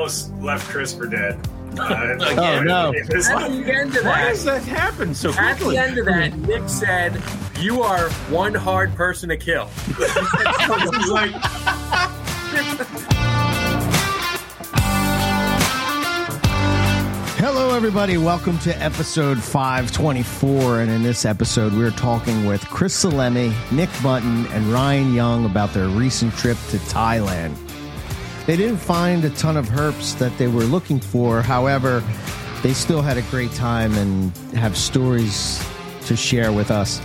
almost 0.00 0.32
left 0.40 0.66
Chris 0.70 0.94
for 0.94 1.06
dead. 1.06 1.38
Uh, 1.78 2.16
Oh, 2.38 2.62
no. 2.62 2.92
At 2.94 3.34
one- 3.34 3.62
the 3.62 3.72
end 3.72 3.94
of 3.96 4.02
that, 4.02 4.04
Why 4.04 4.22
that, 4.24 4.28
does 4.30 4.44
that 4.44 4.62
happen 4.62 5.14
so 5.14 5.28
at 5.30 5.56
quickly? 5.58 5.76
the 5.76 5.82
end 5.82 5.98
of 5.98 6.06
that, 6.06 6.36
Nick 6.38 6.68
said, 6.70 7.22
"You 7.60 7.82
are 7.82 8.08
one 8.30 8.54
hard 8.54 8.94
person 8.94 9.28
to 9.28 9.36
kill." 9.36 9.66
He's 9.66 9.98
like, 11.08 11.32
Hello, 17.42 17.74
everybody. 17.74 18.16
Welcome 18.18 18.58
to 18.60 18.82
episode 18.82 19.38
524. 19.42 20.80
And 20.82 20.90
in 20.90 21.02
this 21.02 21.24
episode, 21.24 21.72
we're 21.72 21.90
talking 21.90 22.44
with 22.46 22.62
Chris 22.68 23.04
Salemi, 23.04 23.52
Nick 23.72 23.88
Mutton, 24.02 24.46
and 24.48 24.66
Ryan 24.66 25.12
Young 25.14 25.44
about 25.46 25.72
their 25.72 25.88
recent 25.88 26.34
trip 26.36 26.56
to 26.70 26.76
Thailand. 26.78 27.56
They 28.50 28.56
didn't 28.56 28.78
find 28.78 29.24
a 29.24 29.30
ton 29.30 29.56
of 29.56 29.68
herps 29.68 30.18
that 30.18 30.36
they 30.36 30.48
were 30.48 30.64
looking 30.64 30.98
for. 30.98 31.40
However, 31.40 32.02
they 32.64 32.72
still 32.72 33.00
had 33.00 33.16
a 33.16 33.22
great 33.30 33.52
time 33.52 33.94
and 33.94 34.36
have 34.56 34.76
stories 34.76 35.64
to 36.06 36.16
share 36.16 36.50
with 36.50 36.72
us. 36.72 37.00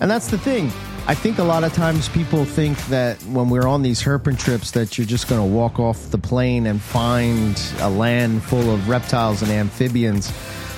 And 0.00 0.10
that's 0.10 0.28
the 0.28 0.36
thing. 0.36 0.66
I 1.06 1.14
think 1.14 1.38
a 1.38 1.42
lot 1.42 1.64
of 1.64 1.72
times 1.72 2.10
people 2.10 2.44
think 2.44 2.76
that 2.88 3.16
when 3.22 3.48
we're 3.48 3.66
on 3.66 3.80
these 3.80 4.02
herping 4.02 4.38
trips 4.38 4.72
that 4.72 4.98
you're 4.98 5.06
just 5.06 5.26
going 5.26 5.40
to 5.40 5.56
walk 5.56 5.80
off 5.80 6.10
the 6.10 6.18
plane 6.18 6.66
and 6.66 6.82
find 6.82 7.58
a 7.80 7.88
land 7.88 8.42
full 8.42 8.70
of 8.70 8.90
reptiles 8.90 9.40
and 9.40 9.50
amphibians. 9.50 10.30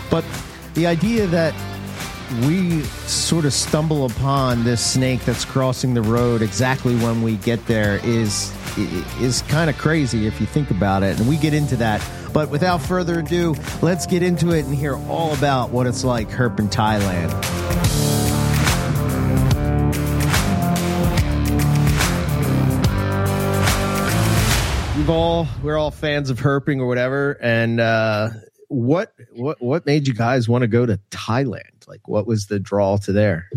But 0.09 0.25
the 0.75 0.87
idea 0.87 1.27
that 1.27 1.53
we 2.43 2.83
sort 3.09 3.45
of 3.45 3.53
stumble 3.53 4.07
upon 4.07 4.63
this 4.63 4.81
snake 4.81 5.25
that's 5.25 5.45
crossing 5.45 5.95
the 5.95 6.03
road 6.03 6.43
exactly 6.43 6.95
when 6.95 7.23
we 7.23 7.39
get 7.39 7.67
there 7.67 7.99
is 8.05 8.53
is 8.77 9.43
kind 9.43 9.71
of 9.71 9.79
crazy 9.79 10.27
if 10.27 10.41
you 10.41 10.47
think 10.47 10.71
about 10.71 11.03
it 11.03 11.19
and 11.19 11.29
we 11.29 11.37
get 11.37 11.55
into 11.55 11.77
that. 11.77 12.07
But 12.33 12.51
without 12.51 12.81
further 12.81 13.21
ado 13.21 13.55
let's 13.83 14.07
get 14.07 14.23
into 14.23 14.51
it 14.51 14.65
and 14.65 14.75
hear 14.75 14.97
all 15.09 15.35
about 15.35 15.71
what 15.71 15.87
it's 15.87 16.05
like 16.05 16.29
herp 16.29 16.59
in 16.59 16.69
thailand. 16.69 17.31
We've 24.97 25.11
all 25.11 25.49
we're 25.63 25.79
all 25.79 25.91
fans 25.91 26.31
of 26.31 26.39
herping 26.39 26.79
or 26.79 26.87
whatever 26.87 27.39
and 27.41 27.81
uh 27.81 28.31
what 28.69 29.13
what 29.33 29.61
what 29.61 29.85
made 29.85 30.07
you 30.07 30.15
guys 30.15 30.49
want 30.49 30.63
to 30.63 30.69
go 30.69 30.87
to 30.87 31.01
thailand? 31.11 31.89
Like 31.89 32.07
what 32.07 32.27
was 32.27 32.47
the 32.47 32.61
draw 32.61 32.97
to 32.99 33.13
there? 33.13 33.51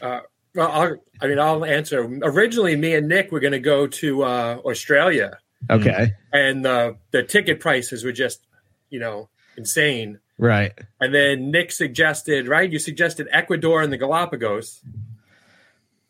Uh, 0.00 0.20
well, 0.54 0.70
I'll, 0.70 0.96
I 1.20 1.26
mean, 1.26 1.38
I'll 1.38 1.64
answer. 1.64 2.02
Originally, 2.22 2.76
me 2.76 2.94
and 2.94 3.08
Nick 3.08 3.32
were 3.32 3.40
going 3.40 3.52
to 3.52 3.60
go 3.60 3.86
to 3.86 4.22
uh, 4.22 4.58
Australia, 4.64 5.38
okay 5.70 6.14
and 6.34 6.66
uh, 6.66 6.94
the 7.12 7.22
ticket 7.22 7.60
prices 7.60 8.04
were 8.04 8.12
just, 8.12 8.44
you 8.90 8.98
know, 8.98 9.28
insane. 9.56 10.18
right 10.36 10.72
And 11.00 11.14
then 11.14 11.52
Nick 11.52 11.70
suggested, 11.70 12.48
right? 12.48 12.70
You 12.70 12.80
suggested 12.80 13.28
Ecuador 13.30 13.80
and 13.82 13.92
the 13.92 13.96
Galapagos. 13.96 14.82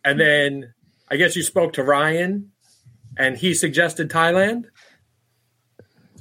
And 0.03 0.19
then 0.19 0.73
I 1.11 1.17
guess 1.17 1.37
you 1.37 1.43
spoke 1.43 1.75
to 1.75 1.85
Ryan 1.85 2.53
and 3.19 3.37
he 3.37 3.53
suggested 3.53 4.11
Thailand. 4.11 4.65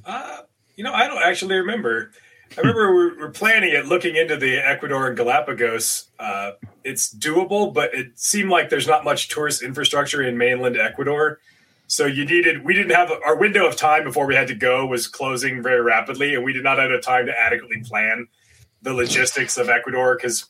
uh, 0.05 0.41
you 0.75 0.83
know, 0.83 0.94
I 0.94 1.07
don't 1.07 1.23
actually 1.23 1.55
remember. 1.55 2.11
I 2.56 2.62
remember 2.62 2.94
we 2.94 3.18
were 3.18 3.32
planning 3.32 3.73
it, 3.73 3.88
looking 3.88 4.16
into 4.16 4.38
the 4.38 4.58
Ecuador 4.58 5.08
and 5.08 5.18
Galapagos. 5.18 6.09
Uh, 6.20 6.52
it's 6.84 7.14
doable, 7.14 7.73
but 7.73 7.94
it 7.96 8.12
seemed 8.20 8.52
like 8.52 8.70
there's 8.70 8.88
not 8.88 9.04
much 9.04 9.30
tourist 9.30 9.64
infrastructure 9.64 10.22
in 10.22 10.38
mainland 10.38 10.78
Ecuador. 10.78 11.40
So 11.88 12.06
you 12.06 12.26
needed, 12.26 12.64
we 12.64 12.74
didn't 12.74 12.96
have 12.96 13.12
our 13.26 13.38
window 13.38 13.68
of 13.68 13.76
time 13.76 14.04
before 14.04 14.28
we 14.28 14.36
had 14.36 14.48
to 14.50 14.56
go 14.56 14.86
was 14.86 15.08
closing 15.08 15.63
very 15.63 15.81
rapidly, 15.81 16.36
and 16.36 16.44
we 16.44 16.53
did 16.53 16.63
not 16.63 16.78
have 16.78 16.90
time 17.02 17.25
to 17.25 17.40
adequately 17.40 17.81
plan 17.81 18.28
the 18.84 18.94
logistics 18.94 19.58
of 19.58 19.69
Ecuador 19.69 20.16
because 20.16 20.46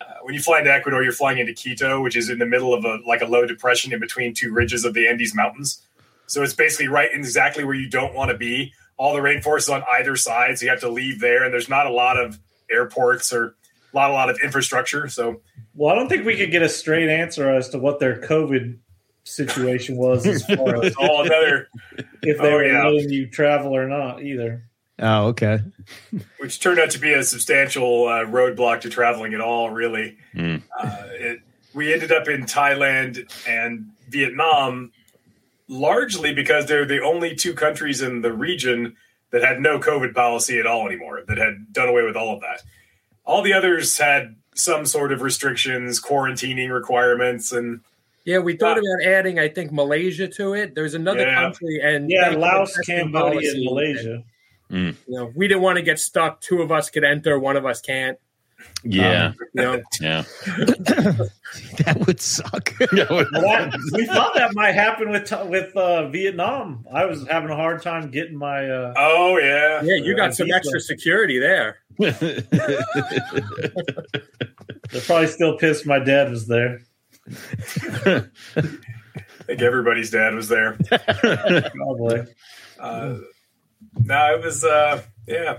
uh, 0.00 0.04
when 0.22 0.34
you 0.34 0.40
fly 0.40 0.58
into 0.58 0.72
Ecuador, 0.72 1.02
you're 1.02 1.12
flying 1.12 1.38
into 1.38 1.52
Quito, 1.52 2.02
which 2.02 2.16
is 2.16 2.28
in 2.28 2.38
the 2.38 2.46
middle 2.46 2.74
of 2.74 2.84
a 2.84 2.98
like 3.06 3.22
a 3.22 3.26
low 3.26 3.46
depression 3.46 3.92
in 3.92 4.00
between 4.00 4.34
two 4.34 4.52
ridges 4.52 4.84
of 4.84 4.94
the 4.94 5.06
Andes 5.06 5.34
Mountains. 5.34 5.82
So 6.26 6.42
it's 6.42 6.54
basically 6.54 6.88
right 6.88 7.12
in 7.12 7.20
exactly 7.20 7.64
where 7.64 7.74
you 7.74 7.88
don't 7.88 8.14
want 8.14 8.30
to 8.30 8.36
be. 8.36 8.72
All 8.98 9.14
the 9.14 9.20
rainforest 9.20 9.58
is 9.58 9.68
on 9.68 9.82
either 9.98 10.16
side, 10.16 10.58
so 10.58 10.64
you 10.64 10.70
have 10.70 10.80
to 10.80 10.88
leave 10.88 11.20
there, 11.20 11.44
and 11.44 11.52
there's 11.52 11.68
not 11.68 11.86
a 11.86 11.90
lot 11.92 12.16
of 12.18 12.38
airports 12.70 13.32
or 13.32 13.54
a 13.92 13.96
lot, 13.96 14.10
a 14.10 14.14
lot 14.14 14.30
of 14.30 14.38
infrastructure. 14.42 15.08
So 15.08 15.40
Well, 15.74 15.92
I 15.92 15.94
don't 15.96 16.08
think 16.08 16.24
we 16.24 16.36
could 16.36 16.50
get 16.50 16.62
a 16.62 16.68
straight 16.68 17.08
answer 17.08 17.48
as 17.50 17.68
to 17.70 17.78
what 17.78 18.00
their 18.00 18.20
COVID 18.20 18.78
situation 19.24 19.96
was 19.96 20.26
as 20.26 20.44
far 20.46 20.76
as 20.84 20.94
all 20.96 21.24
another, 21.26 21.68
if 22.22 22.38
they 22.38 22.48
Oh, 22.48 22.52
were 22.52 22.64
yeah. 22.64 22.86
letting 22.88 23.10
you 23.10 23.26
travel 23.28 23.74
or 23.76 23.86
not 23.88 24.22
either. 24.22 24.62
oh 24.98 25.26
okay 25.26 25.58
which 26.38 26.58
turned 26.60 26.78
out 26.78 26.90
to 26.92 26.98
be 26.98 27.12
a 27.12 27.22
substantial 27.22 28.08
uh, 28.08 28.24
roadblock 28.24 28.80
to 28.82 28.88
traveling 28.88 29.34
at 29.34 29.40
all. 29.42 29.68
Really, 29.70 30.16
Mm. 30.34 30.62
uh, 30.78 31.02
it, 31.12 31.40
we 31.74 31.92
ended 31.92 32.12
up 32.12 32.28
in 32.28 32.44
Thailand 32.44 33.30
and 33.46 33.90
Vietnam 34.08 34.92
largely 35.68 36.32
because 36.32 36.66
they're 36.66 36.86
the 36.86 37.02
only 37.02 37.34
two 37.34 37.54
countries 37.54 38.00
in 38.02 38.22
the 38.22 38.32
region 38.32 38.96
that 39.30 39.42
had 39.42 39.60
no 39.60 39.78
COVID 39.78 40.14
policy 40.14 40.58
at 40.58 40.66
all 40.66 40.86
anymore. 40.86 41.22
That 41.26 41.38
had 41.38 41.72
done 41.72 41.88
away 41.88 42.02
with 42.02 42.16
all 42.16 42.34
of 42.34 42.40
that. 42.40 42.62
All 43.24 43.42
the 43.42 43.52
others 43.52 43.98
had 43.98 44.36
some 44.54 44.86
sort 44.86 45.12
of 45.12 45.20
restrictions, 45.20 46.00
quarantining 46.00 46.72
requirements, 46.72 47.52
and 47.52 47.80
Yeah, 48.24 48.38
we 48.38 48.56
thought 48.56 48.76
Uh, 48.78 48.80
about 48.80 49.06
adding, 49.12 49.38
I 49.38 49.48
think, 49.48 49.70
Malaysia 49.72 50.26
to 50.26 50.54
it. 50.54 50.74
There's 50.74 50.94
another 50.94 51.20
Yeah. 51.20 51.34
country, 51.34 51.80
and 51.82 52.10
Yeah, 52.10 52.30
Laos, 52.30 52.76
Cambodia, 52.78 53.50
and 53.52 53.64
Malaysia. 53.64 54.24
and, 54.70 54.96
you 55.06 55.14
know, 55.16 55.32
we 55.36 55.46
didn't 55.46 55.62
want 55.62 55.76
to 55.76 55.82
get 55.82 55.98
stuck. 56.00 56.40
Two 56.40 56.60
of 56.62 56.72
us 56.72 56.90
could 56.90 57.04
enter, 57.04 57.38
one 57.38 57.56
of 57.56 57.64
us 57.66 57.80
can't. 57.80 58.18
Yeah, 58.82 59.26
Um, 59.26 59.34
you 59.52 59.62
know, 59.62 59.82
yeah. 60.00 60.22
that 61.78 62.04
would 62.06 62.20
suck 62.20 62.72
Well, 62.80 63.24
that, 63.32 63.90
we 63.92 64.06
thought 64.06 64.34
that 64.34 64.54
might 64.54 64.72
happen 64.72 65.10
with 65.10 65.30
with 65.46 65.76
uh, 65.76 66.08
Vietnam. 66.08 66.86
I 66.92 67.04
was 67.06 67.26
having 67.28 67.50
a 67.50 67.56
hard 67.56 67.82
time 67.82 68.10
getting 68.10 68.36
my. 68.36 68.68
Uh, 68.68 68.94
oh 68.96 69.38
yeah, 69.38 69.82
yeah, 69.82 69.96
you 69.96 70.16
got 70.16 70.34
some 70.34 70.50
extra 70.52 70.80
security 70.80 71.38
there. 71.38 71.78
they're 71.98 72.42
probably 75.06 75.26
still 75.26 75.56
pissed 75.58 75.86
my 75.86 75.98
dad 75.98 76.30
was 76.30 76.46
there. 76.46 76.80
I 77.26 78.22
think 79.46 79.62
everybody's 79.62 80.10
dad 80.10 80.34
was 80.34 80.48
there. 80.48 80.76
Probably. 81.74 82.26
Uh, 82.78 83.16
no, 84.04 84.34
it 84.34 84.44
was 84.44 84.64
uh, 84.64 85.02
yeah. 85.26 85.58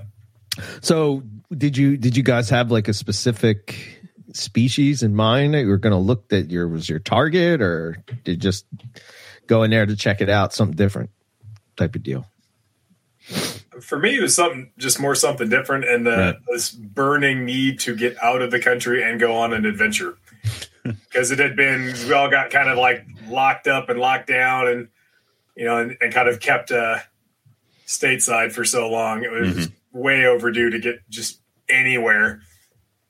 So 0.82 1.24
did 1.56 1.78
you 1.78 1.98
did 1.98 2.18
you 2.18 2.24
guys 2.24 2.50
have 2.50 2.72
like 2.72 2.88
a 2.88 2.94
specific 2.94 4.02
species 4.34 5.04
in 5.04 5.16
mind 5.16 5.54
that 5.54 5.62
you 5.62 5.68
were 5.68 5.78
going 5.78 5.92
to 5.94 5.98
look 6.00 6.30
that 6.30 6.52
your 6.52 6.68
was 6.68 6.88
your 6.90 7.00
target 7.00 7.62
or 7.62 8.04
did 8.24 8.32
you 8.32 8.36
just 8.38 8.66
go 9.48 9.64
in 9.64 9.72
there 9.72 9.86
to 9.86 9.96
check 9.96 10.22
it 10.22 10.30
out 10.30 10.54
something 10.54 10.76
different 10.76 11.10
type 11.78 11.96
of 11.96 12.04
deal? 12.04 12.26
For 13.82 14.00
me 14.00 14.18
it 14.18 14.22
was 14.22 14.36
something 14.36 14.72
just 14.78 15.00
more 15.00 15.16
something 15.16 15.50
different 15.50 15.86
and 15.86 16.06
the 16.06 16.12
Right. 16.12 16.36
this 16.52 16.72
burning 16.72 17.46
need 17.46 17.80
to 17.82 17.96
get 17.96 18.22
out 18.24 18.42
of 18.42 18.52
the 18.52 18.60
country 18.60 19.04
and 19.04 19.20
go 19.20 19.36
on 19.38 19.54
an 19.54 19.66
adventure. 19.66 20.18
Because 20.84 21.32
it 21.32 21.40
had 21.40 21.58
been 21.58 21.94
we 22.08 22.14
all 22.14 22.30
got 22.30 22.50
kind 22.50 22.70
of 22.70 22.78
like 22.78 23.06
locked 23.28 23.68
up 23.68 23.90
and 23.90 24.00
locked 24.00 24.28
down 24.28 24.70
and 24.70 24.88
you 25.54 25.66
know 25.66 25.80
and, 25.80 25.98
and 26.00 26.14
kind 26.14 26.30
of 26.30 26.40
kept 26.40 26.72
uh 26.72 27.00
stateside 27.86 28.54
for 28.54 28.64
so 28.64 28.90
long. 28.90 29.24
It 29.26 29.32
was 29.32 29.70
way 29.98 30.26
overdue 30.26 30.70
to 30.70 30.80
get 30.80 31.00
just 31.10 31.42
anywhere 31.70 32.42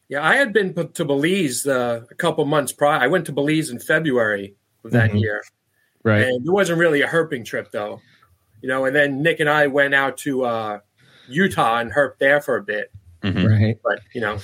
Yeah, 0.10 0.26
I 0.26 0.36
had 0.38 0.54
been 0.54 0.74
to 0.74 1.06
Belize 1.06 1.68
uh, 1.68 2.02
a 2.10 2.16
couple 2.16 2.46
months 2.46 2.72
prior. 2.72 3.00
I 3.00 3.08
went 3.08 3.26
to 3.26 3.34
Belize 3.34 3.70
in 3.70 3.78
February 3.80 4.56
of 4.86 4.92
that 4.92 5.12
Mhm. 5.12 5.20
year, 5.22 5.44
right 6.04 6.24
and 6.24 6.48
it 6.48 6.52
wasn't 6.52 6.80
really 6.80 7.02
a 7.02 7.08
herping 7.08 7.44
trip 7.46 7.72
though. 7.72 8.00
You 8.62 8.70
know, 8.70 8.86
and 8.86 8.96
then 8.96 9.22
Nick 9.22 9.40
and 9.40 9.50
I 9.50 9.68
went 9.68 9.94
out 9.94 10.18
to 10.20 10.44
uh, 10.46 10.80
Utah 11.28 11.80
and 11.80 11.92
herped 11.92 12.20
there 12.20 12.40
for 12.42 12.56
a 12.56 12.64
bit, 12.64 12.90
Mhm. 13.22 13.46
right 13.48 13.78
but 13.84 14.00
you 14.16 14.22
know, 14.22 14.40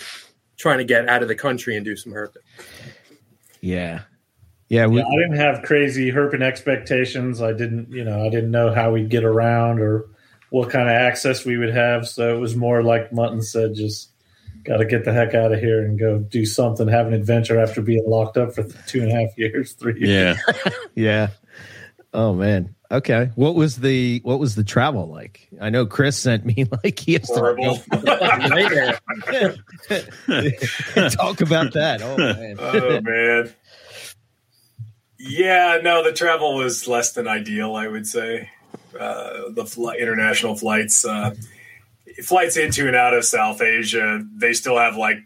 trying 0.57 0.79
to 0.79 0.83
get 0.83 1.07
out 1.07 1.21
of 1.23 1.29
the 1.29 1.35
country 1.35 1.75
and 1.77 1.85
do 1.85 1.95
some 1.95 2.11
herping. 2.13 2.43
yeah 3.61 4.01
yeah 4.69 4.85
we, 4.85 4.97
Yeah, 4.97 5.05
I 5.07 5.15
didn't 5.15 5.37
have 5.37 5.63
crazy 5.63 6.11
herping 6.11 6.41
expectations. 6.41 7.41
I 7.41 7.53
didn't, 7.53 7.89
you 7.91 8.03
know, 8.03 8.25
I 8.25 8.29
didn't 8.29 8.51
know 8.51 8.71
how 8.73 8.91
we'd 8.91 9.09
get 9.09 9.23
around 9.23 9.79
or 9.79 10.05
what 10.53 10.69
kind 10.69 10.87
of 10.87 10.93
access 10.93 11.43
we 11.43 11.57
would 11.57 11.73
have. 11.73 12.07
So 12.07 12.35
it 12.35 12.39
was 12.39 12.55
more 12.55 12.83
like 12.83 13.11
Mutton 13.11 13.41
said, 13.41 13.73
just 13.73 14.11
got 14.63 14.77
to 14.77 14.85
get 14.85 15.03
the 15.03 15.11
heck 15.11 15.33
out 15.33 15.51
of 15.51 15.59
here 15.59 15.83
and 15.83 15.97
go 15.97 16.19
do 16.19 16.45
something, 16.45 16.87
have 16.87 17.07
an 17.07 17.13
adventure 17.13 17.59
after 17.59 17.81
being 17.81 18.03
locked 18.05 18.37
up 18.37 18.53
for 18.53 18.61
two 18.85 19.01
and 19.01 19.11
a 19.11 19.15
half 19.15 19.35
years, 19.35 19.73
three 19.73 19.99
years. 19.99 20.37
Yeah. 20.47 20.69
yeah. 20.95 21.27
Oh 22.13 22.35
man. 22.35 22.75
Okay. 22.91 23.31
What 23.33 23.55
was 23.55 23.77
the 23.77 24.19
what 24.23 24.37
was 24.37 24.53
the 24.53 24.63
travel 24.63 25.07
like? 25.07 25.49
I 25.59 25.71
know 25.71 25.87
chris 25.87 26.19
sent 26.19 26.45
me 26.45 26.67
like 26.83 26.99
he 26.99 27.13
has 27.13 27.27
horrible. 27.27 27.81
Nightmare. 27.91 28.99
to 29.87 31.09
talk 31.17 31.41
about 31.41 31.73
that. 31.73 32.03
Oh 32.03 32.15
man. 32.15 32.57
Oh 32.59 33.01
man. 33.01 33.51
Yeah 35.17 35.79
no 35.81 36.03
the 36.03 36.13
travel 36.13 36.53
was 36.53 36.87
less 36.87 37.13
than 37.13 37.27
ideal 37.27 37.75
i 37.75 37.87
would 37.87 38.05
say 38.05 38.49
uh, 38.99 39.49
the 39.49 39.65
fl- 39.65 39.89
international 39.91 40.55
flights. 40.55 41.05
Uh, 41.05 41.35
flights 42.23 42.57
into 42.57 42.85
and 42.87 42.95
out 42.95 43.13
of 43.15 43.25
South 43.25 43.61
Asia, 43.61 44.23
they 44.35 44.53
still 44.53 44.77
have 44.77 44.95
like 44.97 45.17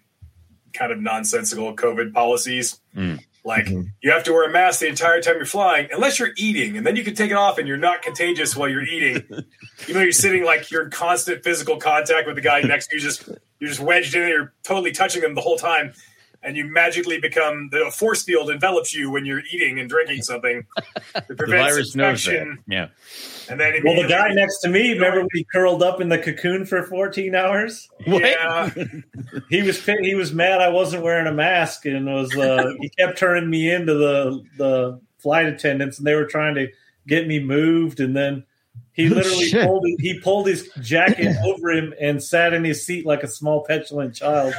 kind 0.74 0.92
of 0.92 1.00
nonsensical 1.02 1.76
COVID 1.76 2.14
policies. 2.14 2.80
Mm. 2.96 3.20
Like 3.44 3.66
Mhm. 3.66 3.88
you 4.02 4.12
have 4.12 4.24
to 4.26 4.32
wear 4.34 4.48
a 4.48 4.52
mask 4.52 4.80
the 4.82 4.88
entire 4.88 5.22
time 5.22 5.36
you're 5.36 5.46
flying, 5.46 5.88
unless 5.92 6.20
you're 6.20 6.32
eating, 6.38 6.78
and 6.78 6.86
then 6.86 6.96
you 6.96 7.04
can 7.04 7.14
take 7.16 7.32
it 7.32 7.36
off 7.38 7.58
and 7.58 7.68
you're 7.68 7.78
not 7.78 8.02
contagious 8.02 8.56
while 8.56 8.70
you're 8.70 8.84
eating. 8.84 9.24
you 9.88 9.94
know, 9.94 10.02
you're 10.02 10.12
sitting 10.12 10.44
like 10.46 10.70
you're 10.72 10.84
in 10.86 10.92
constant 10.92 11.44
physical 11.44 11.78
contact 11.78 12.26
with 12.28 12.36
the 12.36 12.42
guy 12.42 12.62
next 12.62 12.88
to 12.88 12.96
you, 12.96 13.02
just 13.02 13.28
you're 13.60 13.70
just 13.70 13.80
wedged 13.82 14.16
in, 14.16 14.22
and 14.24 14.30
you're 14.30 14.54
totally 14.64 14.92
touching 14.92 15.22
them 15.22 15.34
the 15.36 15.42
whole 15.42 15.58
time, 15.58 15.94
and 16.44 16.56
you 16.56 16.66
magically 16.66 17.20
become 17.20 17.70
the 17.72 17.92
force 17.94 18.24
field 18.24 18.50
envelops 18.50 18.94
you 18.96 19.10
when 19.12 19.26
you're 19.26 19.42
eating 19.52 19.80
and 19.80 19.90
drinking 19.90 20.22
something. 20.24 20.64
It 21.16 21.28
The 21.28 21.36
prevents 21.36 21.74
virus 21.74 21.96
knows 21.96 22.24
that. 22.26 22.36
infection, 22.36 22.64
Yeah. 22.68 22.88
and 23.50 23.60
then 23.60 23.74
Well, 23.84 24.02
the 24.02 24.08
guy 24.08 24.30
next 24.34 24.60
to 24.60 24.70
me, 24.70 24.92
remember 24.94 25.20
when 25.22 25.30
he 25.34 25.46
curled 25.54 25.84
up 25.84 26.00
in 26.02 26.10
the 26.10 26.18
cocoon 26.18 26.66
for 26.66 26.84
14 26.84 27.36
hours? 27.36 27.90
yeah, 28.06 28.70
He 29.50 29.62
was 29.64 29.84
he 29.86 30.16
was 30.16 30.34
mad 30.34 30.62
I 30.62 30.70
wasn't 30.70 31.04
wearing 31.04 31.28
a 31.28 31.34
mask 31.34 31.86
and 31.86 32.06
was 32.06 32.36
uh, 32.38 32.72
he 32.80 32.90
kept 32.90 33.18
turning 33.18 33.50
me 33.50 33.72
into 33.72 33.94
the 33.94 34.44
the 34.58 35.02
flight 35.20 35.48
attendants 35.48 35.98
and 35.98 36.06
they 36.08 36.14
were 36.16 36.26
trying 36.26 36.56
to 36.56 36.68
get 37.08 37.28
me 37.28 37.40
moved 37.40 38.00
and 38.00 38.16
then 38.16 38.44
he 38.98 39.06
Oh, 39.10 39.16
literally 39.16 39.46
shit. 39.48 39.66
pulled 39.66 39.86
he 40.00 40.20
pulled 40.20 40.48
his 40.48 40.70
jacket 40.82 41.38
over 41.46 41.70
him 41.72 41.94
and 42.02 42.22
sat 42.22 42.54
in 42.54 42.64
his 42.66 42.86
seat 42.86 43.06
like 43.06 43.24
a 43.24 43.28
small 43.28 43.64
petulant 43.64 44.14
child 44.16 44.54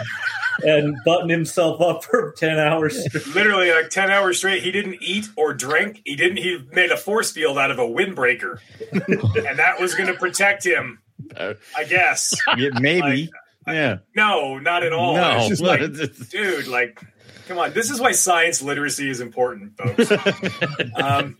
and 0.64 0.96
buttoned 1.04 1.30
himself 1.30 1.80
up 1.80 2.02
for 2.04 2.32
10 2.38 2.58
hours 2.58 3.04
straight. 3.04 3.26
literally 3.34 3.70
like 3.70 3.90
10 3.90 4.10
hours 4.10 4.38
straight 4.38 4.62
he 4.62 4.70
didn't 4.72 4.96
eat 5.02 5.26
or 5.36 5.52
drink 5.52 6.00
he 6.06 6.16
didn't 6.16 6.38
he 6.38 6.58
made 6.72 6.90
a 6.90 6.96
force 6.96 7.30
field 7.32 7.58
out 7.58 7.70
of 7.70 7.78
a 7.78 7.82
windbreaker 7.86 8.58
and 8.92 9.58
that 9.58 9.78
was 9.80 9.94
going 9.94 10.08
to 10.08 10.14
protect 10.18 10.64
him 10.64 11.00
i 11.36 11.84
guess 11.88 12.34
yeah 12.56 12.70
maybe. 12.80 13.28
yeah. 13.66 13.98
no 14.16 14.58
not 14.58 14.82
at 14.84 14.92
all 14.92 15.14
no. 15.14 15.46
Just 15.48 15.60
like 15.62 15.80
dude 16.30 16.66
like 16.68 17.00
come 17.48 17.58
on 17.58 17.72
this 17.72 17.90
is 17.90 18.00
why 18.00 18.12
science 18.12 18.62
literacy 18.62 19.08
is 19.10 19.20
important 19.20 19.76
folks 19.76 20.10
um, 21.02 21.36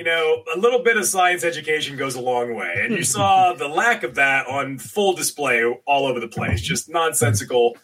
you 0.00 0.06
know 0.06 0.42
a 0.54 0.58
little 0.58 0.82
bit 0.82 0.96
of 0.96 1.04
science 1.04 1.44
education 1.44 1.94
goes 1.94 2.14
a 2.14 2.20
long 2.20 2.54
way 2.54 2.72
and 2.82 2.96
you 2.96 3.04
saw 3.04 3.52
the 3.58 3.68
lack 3.68 4.02
of 4.02 4.14
that 4.14 4.46
on 4.46 4.78
full 4.78 5.12
display 5.12 5.62
all 5.84 6.06
over 6.06 6.18
the 6.18 6.28
place 6.28 6.62
just 6.62 6.88
nonsensical 6.88 7.76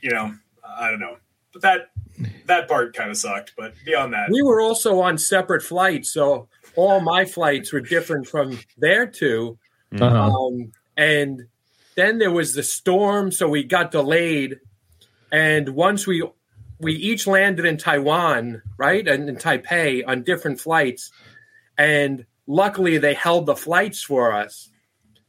you 0.00 0.10
know 0.10 0.34
i 0.76 0.90
don't 0.90 0.98
know 0.98 1.16
but 1.52 1.62
that 1.62 1.90
that 2.46 2.68
part 2.68 2.94
kind 2.94 3.10
of 3.10 3.16
sucked 3.16 3.52
but 3.56 3.74
beyond 3.84 4.12
that 4.12 4.28
We 4.30 4.42
were 4.42 4.60
also 4.60 5.00
on 5.00 5.18
separate 5.18 5.62
flights, 5.62 6.12
so 6.12 6.48
all 6.76 7.00
my 7.00 7.24
flights 7.24 7.72
were 7.72 7.80
different 7.80 8.26
from 8.26 8.58
their 8.76 9.06
two. 9.06 9.58
Uh-huh. 9.98 10.30
Um, 10.30 10.72
and 10.96 11.46
then 11.94 12.18
there 12.18 12.30
was 12.30 12.54
the 12.54 12.62
storm, 12.62 13.32
so 13.32 13.48
we 13.48 13.64
got 13.64 13.90
delayed. 13.90 14.60
And 15.32 15.70
once 15.70 16.06
we 16.06 16.28
we 16.84 16.92
each 16.92 17.26
landed 17.26 17.64
in 17.64 17.76
Taiwan, 17.78 18.62
right, 18.76 19.06
and 19.08 19.28
in 19.28 19.36
Taipei 19.36 20.02
on 20.06 20.22
different 20.22 20.60
flights, 20.60 21.10
and 21.76 22.26
luckily 22.46 22.98
they 22.98 23.14
held 23.14 23.46
the 23.46 23.56
flights 23.56 24.02
for 24.02 24.32
us. 24.32 24.70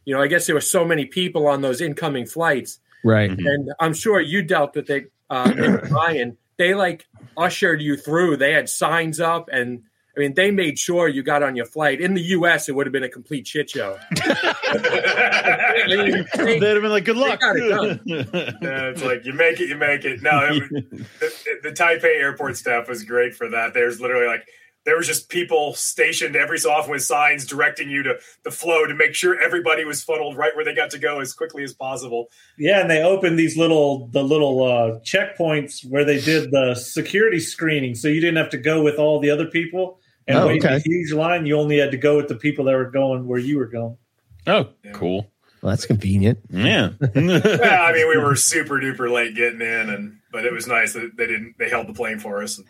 You 0.04 0.14
know, 0.14 0.22
I 0.22 0.28
guess 0.28 0.46
there 0.46 0.56
were 0.56 0.62
so 0.62 0.86
many 0.86 1.06
people 1.06 1.48
on 1.48 1.62
those 1.62 1.82
incoming 1.82 2.28
flights, 2.28 2.80
Right. 3.04 3.32
Mhm. 3.32 3.40
and 3.40 3.72
I'm 3.80 3.94
sure 3.94 4.20
you 4.20 4.44
dealt 4.44 4.76
with 4.76 4.90
it, 4.90 5.12
uh, 5.30 5.80
Ryan. 5.90 6.38
They 6.58 6.74
like 6.76 7.06
ushered 7.38 7.82
you 7.82 7.98
through. 7.98 8.38
They 8.38 8.54
had 8.54 8.70
signs 8.70 9.20
up, 9.20 9.50
and 9.52 9.84
I 10.16 10.20
mean, 10.20 10.34
they 10.34 10.52
made 10.52 10.80
sure 10.80 11.08
you 11.08 11.24
got 11.24 11.44
on 11.44 11.56
your 11.56 11.66
flight. 11.66 12.00
In 12.00 12.14
the 12.14 12.22
U.S., 12.22 12.70
it 12.70 12.76
would 12.76 12.86
have 12.86 12.94
been 12.94 13.04
a 13.04 13.10
complete 13.10 13.46
shit 13.46 13.70
show. 13.70 13.98
I 14.12 15.84
They'd 16.38 16.64
have 16.64 16.82
been 16.82 16.90
like, 16.90 17.06
"Good 17.06 17.18
luck." 17.18 17.40
it 17.42 18.02
Yeah, 18.06 18.90
it's 18.90 19.04
like 19.04 19.26
you 19.26 19.34
make 19.34 19.60
it, 19.60 19.68
you 19.70 19.76
make 19.76 20.06
it. 20.06 20.22
No, 20.22 20.40
it, 20.44 20.70
the, 21.20 21.34
the 21.64 21.70
Taipei 21.70 22.20
airport 22.20 22.56
staff 22.58 22.88
was 22.88 23.04
great 23.04 23.36
for 23.36 23.50
that. 23.50 23.74
There's 23.74 24.00
literally 24.00 24.28
like 24.28 24.48
there 24.86 24.96
was 24.96 25.08
just 25.08 25.30
people 25.30 25.74
stationed 25.74 26.36
every 26.36 26.60
so 26.60 26.72
often 26.72 26.92
with 26.92 27.02
signs 27.02 27.46
directing 27.46 27.90
you 27.90 28.04
to 28.04 28.20
the 28.44 28.52
flow 28.52 28.86
to 28.86 28.94
make 28.94 29.16
sure 29.16 29.40
everybody 29.40 29.84
was 29.84 30.04
funneled 30.04 30.38
right 30.38 30.56
where 30.56 30.64
they 30.64 30.76
got 30.76 30.92
to 30.92 31.00
go 31.00 31.20
as 31.20 31.34
quickly 31.34 31.64
as 31.64 31.74
possible. 31.74 32.28
Yeah, 32.58 32.82
and 32.82 32.90
they 32.90 33.02
opened 33.02 33.38
these 33.38 33.58
little 33.58 34.08
the 34.08 34.24
little 34.24 34.64
uh, 34.64 35.00
checkpoints 35.00 35.86
where 35.90 36.06
they 36.06 36.22
did 36.22 36.52
the 36.52 36.76
security 36.76 37.40
screening, 37.40 37.96
so 37.96 38.08
you 38.08 38.22
didn't 38.22 38.38
have 38.38 38.52
to 38.52 38.58
go 38.58 38.82
with 38.82 38.98
all 38.98 39.20
the 39.20 39.32
other 39.32 39.48
people 39.48 40.00
and 40.28 40.38
Oh, 40.38 40.48
wait 40.48 40.62
in 40.64 40.66
okay. 40.66 40.76
a 40.78 40.80
huge 40.80 41.12
line. 41.14 41.46
You 41.46 41.58
only 41.60 41.78
had 41.78 41.92
to 41.92 41.98
go 41.98 42.18
with 42.18 42.28
the 42.28 42.36
people 42.36 42.66
that 42.66 42.76
were 42.76 42.90
going 42.92 43.28
where 43.28 43.40
you 43.40 43.58
were 43.58 43.68
going. 43.68 43.98
oh, 44.48 44.70
Yeah. 44.84 44.92
cool. 44.94 45.32
Well, 45.62 45.72
that's 45.72 45.86
convenient. 45.88 46.40
Yeah. 46.52 46.90
yeah, 47.16 47.82
I 47.82 47.92
mean 47.94 48.08
we 48.08 48.18
were 48.18 48.36
super 48.36 48.76
duper 48.76 49.12
late 49.12 49.36
getting 49.36 49.62
in, 49.62 49.90
and 49.90 50.18
but 50.32 50.46
it 50.46 50.54
was 50.54 50.68
nice 50.68 50.94
that 50.94 51.18
they 51.18 51.26
didn't 51.26 51.56
they 51.58 51.70
held 51.70 51.88
the 51.88 51.94
plane 51.94 52.20
for 52.20 52.44
us. 52.44 52.62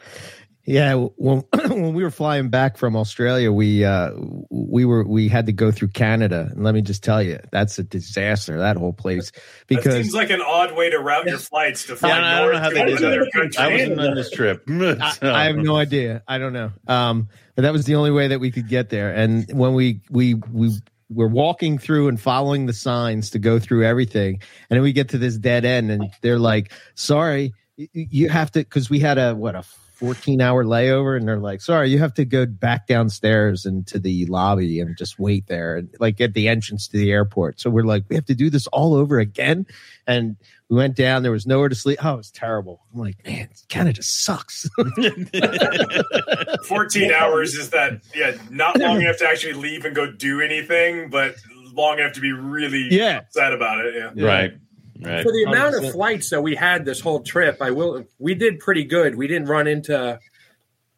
Yeah, 0.67 0.95
when 1.17 1.39
when 1.67 1.93
we 1.93 2.01
were 2.03 2.09
flying 2.11 2.47
back 2.49 2.77
from 2.77 2.95
Australia, 2.95 3.51
we 3.51 3.83
uh 3.83 4.11
we 4.49 4.85
were 4.85 5.03
we 5.05 5.27
had 5.27 5.45
to 5.47 5.51
go 5.51 5.71
through 5.71 5.89
Canada, 5.89 6.47
and 6.51 6.63
let 6.63 6.73
me 6.73 6.81
just 6.81 7.03
tell 7.03 7.21
you, 7.21 7.39
that's 7.51 7.77
a 7.79 7.83
disaster. 7.83 8.57
That 8.59 8.77
whole 8.77 8.93
place 8.93 9.31
That 9.31 9.41
because 9.67 9.93
seems 9.95 10.13
like 10.15 10.29
an 10.29 10.41
odd 10.41 10.73
way 10.75 10.89
to 10.89 10.97
route 10.97 11.25
your 11.27 11.37
flights 11.37 11.85
to 11.87 11.95
fly 11.97 12.09
Yeah, 12.09 12.35
I 12.37 12.39
don't 12.39 12.53
know 12.53 12.59
how 12.59 12.69
they 12.69 12.85
did 12.85 12.99
another 12.99 13.27
that. 13.33 13.59
I 13.59 13.71
wasn't 13.73 13.99
on 13.99 14.15
this 14.15 14.31
trip. 14.31 14.63
I, 14.69 15.17
I 15.21 15.43
have 15.47 15.57
no 15.57 15.75
idea. 15.75 16.23
I 16.27 16.37
don't 16.37 16.53
know. 16.53 16.71
Um, 16.87 17.27
but 17.27 17.35
that 17.63 17.73
was 17.73 17.85
the 17.85 17.95
only 17.95 18.11
way 18.11 18.27
that 18.27 18.39
we 18.39 18.51
could 18.51 18.67
get 18.67 18.89
there. 18.89 19.13
And 19.13 19.49
when 19.51 19.73
we 19.73 20.01
we 20.09 20.35
we 20.51 20.71
were 21.09 21.27
walking 21.27 21.77
through 21.77 22.07
and 22.07 22.19
following 22.19 22.65
the 22.65 22.73
signs 22.73 23.29
to 23.31 23.39
go 23.39 23.59
through 23.59 23.85
everything, 23.85 24.41
and 24.69 24.77
then 24.77 24.81
we 24.81 24.93
get 24.93 25.09
to 25.09 25.17
this 25.17 25.37
dead 25.37 25.65
end, 25.65 25.91
and 25.91 26.09
they're 26.21 26.39
like, 26.39 26.71
"Sorry, 26.95 27.53
you 27.77 28.29
have 28.29 28.51
to," 28.51 28.59
because 28.59 28.89
we 28.89 28.99
had 28.99 29.17
a 29.17 29.35
what 29.35 29.55
a 29.55 29.63
14 29.95 30.41
hour 30.41 30.63
layover 30.65 31.15
and 31.17 31.27
they're 31.27 31.37
like 31.39 31.61
sorry 31.61 31.89
you 31.89 31.99
have 31.99 32.13
to 32.13 32.25
go 32.25 32.45
back 32.45 32.87
downstairs 32.87 33.65
into 33.65 33.97
the 33.99 34.25
lobby 34.25 34.79
and 34.79 34.97
just 34.97 35.17
wait 35.19 35.47
there 35.47 35.77
and 35.77 35.89
like 35.99 36.19
at 36.21 36.33
the 36.33 36.47
entrance 36.47 36.87
to 36.89 36.97
the 36.97 37.11
airport. 37.11 37.59
So 37.59 37.69
we're 37.69 37.83
like 37.85 38.03
we 38.09 38.15
have 38.15 38.25
to 38.25 38.35
do 38.35 38.49
this 38.49 38.67
all 38.67 38.93
over 38.93 39.19
again. 39.19 39.65
And 40.07 40.35
we 40.69 40.77
went 40.77 40.95
down 40.95 41.23
there 41.23 41.31
was 41.31 41.45
nowhere 41.47 41.69
to 41.69 41.75
sleep. 41.75 41.99
Oh 42.03 42.13
it 42.13 42.17
was 42.17 42.31
terrible. 42.31 42.81
I'm 42.93 42.99
like 42.99 43.25
man 43.25 43.49
canada 43.69 44.03
sucks. 44.03 44.67
14 46.67 47.11
hours 47.11 47.53
is 47.55 47.69
that 47.71 48.01
yeah 48.13 48.35
not 48.49 48.79
long 48.79 49.01
enough 49.01 49.17
to 49.17 49.27
actually 49.27 49.53
leave 49.53 49.85
and 49.85 49.95
go 49.95 50.11
do 50.11 50.41
anything 50.41 51.09
but 51.09 51.35
long 51.73 51.99
enough 51.99 52.13
to 52.13 52.21
be 52.21 52.31
really 52.31 52.87
Yeah. 52.89 53.19
upset 53.19 53.53
about 53.53 53.85
it 53.85 53.93
yeah. 54.15 54.25
Right. 54.25 54.53
Right. 55.01 55.23
For 55.23 55.31
the 55.31 55.43
amount 55.43 55.75
of 55.75 55.91
flights 55.91 56.29
that 56.29 56.41
we 56.41 56.55
had 56.55 56.85
this 56.85 57.01
whole 57.01 57.19
trip, 57.21 57.57
I 57.61 57.71
will. 57.71 58.05
We 58.17 58.33
did 58.33 58.59
pretty 58.59 58.85
good. 58.85 59.15
We 59.15 59.27
didn't 59.27 59.47
run 59.49 59.67
into. 59.67 60.19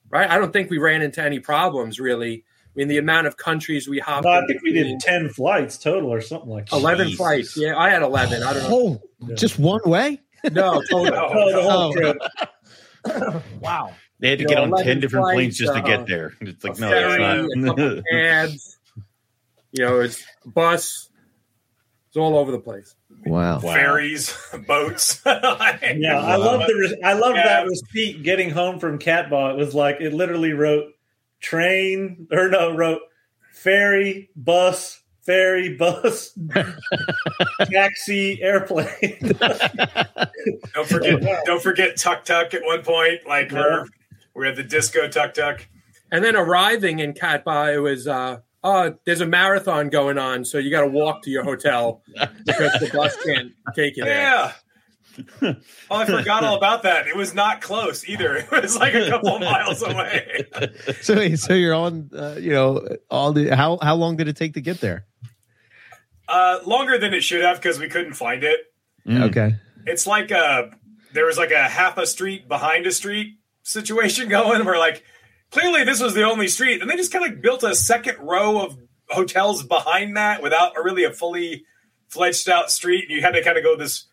Right, 0.10 0.30
I 0.30 0.38
don't 0.38 0.54
think 0.54 0.70
we 0.70 0.78
ran 0.78 1.02
into 1.02 1.22
any 1.22 1.40
problems 1.40 2.00
really. 2.00 2.44
I 2.46 2.72
mean, 2.76 2.88
the 2.90 2.98
amount 3.00 3.26
of 3.28 3.36
countries 3.38 3.88
we 3.90 3.98
hopped. 4.00 4.26
No, 4.26 4.32
I 4.32 4.46
think 4.46 4.62
we 4.62 4.72
did 4.72 5.00
ten 5.00 5.30
flights 5.30 5.78
total 5.80 6.14
or 6.14 6.22
something 6.22 6.50
like 6.50 6.70
that. 6.70 6.76
eleven 6.78 7.08
Jesus. 7.08 7.18
flights. 7.18 7.58
Yeah, 7.58 7.76
I 7.76 7.90
had 7.90 8.04
eleven. 8.04 8.44
I 8.44 8.54
don't 8.54 8.70
know. 8.70 9.02
oh 9.24 9.34
just 9.36 9.58
one 9.58 9.82
way 9.84 10.22
No, 10.52 10.82
total. 10.90 11.06
The 11.12 11.62
whole 11.64 11.92
Oh. 11.92 11.92
trip. 11.94 13.44
wow 13.62 13.94
They 14.20 14.30
had 14.30 14.38
to 14.40 14.44
You 14.44 14.48
get 14.48 14.56
know, 14.68 14.76
on 14.78 14.84
ten 14.84 15.00
different 15.00 15.26
planes 15.26 15.58
flights, 15.58 15.58
just 15.58 15.74
to 15.74 15.80
uh, 15.80 15.98
get 15.98 16.08
there. 16.08 16.34
It's 16.42 16.64
like 16.64 16.78
a 16.78 16.82
no, 16.82 16.90
ferry, 16.90 17.24
a 17.24 17.44
it's 17.46 17.56
not. 17.56 18.04
cabs. 18.12 18.78
You 19.72 19.86
know, 19.86 20.00
it's 20.02 20.24
bus. 20.46 21.10
It's 22.08 22.18
all 22.18 22.38
over 22.38 22.52
the 22.52 22.60
place. 22.60 22.96
Wow 23.30 23.60
Wow. 23.60 23.74
ferries 23.74 24.36
boats 24.68 25.22
Yeah, 25.26 26.20
I 26.20 26.36
love 26.38 26.62
the. 26.68 26.74
Re- 26.74 27.02
I 27.04 27.14
love 27.14 27.36
Yeah. 27.36 27.44
that 27.44 27.68
receipt. 27.68 28.24
Getting 28.24 28.50
home 28.50 28.80
from 28.80 28.98
Catball, 28.98 29.52
it 29.52 29.58
was 29.58 29.74
like 29.76 30.02
it 30.02 30.14
literally 30.14 30.54
wrote 30.54 30.94
train 31.40 32.28
or 32.32 32.50
no 32.50 32.76
wrote 32.76 33.02
ferry 33.54 34.30
bus 34.36 35.02
ferry 35.26 35.76
bus 35.76 36.38
taxi 37.72 38.42
airplane. 38.42 39.18
don't 40.74 40.88
forget 40.88 41.22
don't 41.46 41.62
forget 41.62 41.98
tuk-tuk 41.98 42.54
at 42.54 42.64
one 42.64 42.82
point 42.84 43.20
like 43.28 43.52
we're 43.52 43.86
we're 44.34 44.46
at 44.46 44.56
the 44.56 44.64
disco 44.64 45.08
tuk-tuk. 45.08 45.68
And 46.12 46.24
then 46.24 46.36
arriving 46.36 47.00
in 47.00 47.12
Cat 47.14 47.44
Ba, 47.44 47.74
it 47.74 47.80
was, 47.80 48.08
uh, 48.08 48.38
oh, 48.64 48.96
there's 49.06 49.22
a 49.22 49.26
marathon 49.26 49.90
going 49.90 50.18
on, 50.18 50.46
so 50.46 50.58
you 50.58 50.72
got 50.72 50.82
to 50.82 50.88
walk 50.88 51.24
to 51.24 51.30
your 51.30 51.44
hotel 51.44 52.02
because 52.46 52.74
the 52.80 52.90
bus 52.94 53.16
can't 53.26 53.52
take 53.76 53.98
you 53.98 54.04
there. 54.04 54.22
yeah. 54.22 54.52
Oh 55.90 55.96
i 55.98 56.06
forgot 56.06 56.44
all 56.44 56.58
about 56.58 56.84
that. 56.84 57.08
It 57.08 57.16
was 57.16 57.34
not 57.34 57.60
close 57.60 58.08
either. 58.08 58.36
It 58.52 58.52
was 58.52 58.78
like 58.78 58.94
a 58.94 59.10
couple 59.10 59.36
of 59.36 59.42
miles 59.42 59.82
away. 59.82 60.46
So 61.02 61.34
so 61.36 61.54
you're 61.54 61.74
on 61.74 62.12
uh, 62.16 62.36
you 62.40 62.52
know 62.52 62.88
all 63.10 63.34
the 63.34 63.56
how 63.56 63.80
how 63.82 63.96
long 63.96 64.18
did 64.18 64.28
it 64.28 64.38
take 64.38 64.54
to 64.54 64.62
get 64.62 64.80
there? 64.80 65.08
Uh 66.28 66.60
longer 66.68 67.00
than 67.00 67.16
it 67.16 67.22
should 67.22 67.44
have 67.44 67.58
because 67.58 67.80
we 67.80 67.90
couldn't 67.90 68.14
find 68.14 68.44
it. 68.44 68.60
Mm. 69.08 69.30
okay. 69.30 69.56
It's 69.88 70.06
like 70.06 70.30
a 70.30 70.70
there 71.14 71.26
was 71.26 71.40
like 71.40 71.52
a 71.52 71.64
half 71.68 71.98
a 71.98 72.06
street 72.06 72.48
behind 72.48 72.86
a 72.86 72.92
street 72.92 73.40
situation 73.64 74.30
going 74.30 74.66
where 74.66 74.78
like 74.78 75.04
clearly 75.52 75.84
this 75.84 76.02
was 76.02 76.14
the 76.14 76.24
only 76.24 76.48
street, 76.48 76.82
and 76.82 76.90
they 76.90 76.96
just 76.96 77.12
kind 77.12 77.32
of 77.32 77.42
built 77.42 77.64
a 77.64 77.76
second 77.76 78.18
row 78.20 78.62
of 78.62 78.78
hotels 79.10 79.64
behind 79.64 80.18
that 80.18 80.42
without 80.42 80.78
a, 80.78 80.84
really 80.84 81.04
a 81.04 81.12
fully 81.12 81.64
fledged 82.10 82.50
out 82.50 82.72
street. 82.72 83.06
And 83.08 83.12
you 83.12 83.22
had 83.22 83.32
to 83.32 83.44
kind 83.44 83.58
of 83.58 83.64
go 83.64 83.76
this 83.76 84.06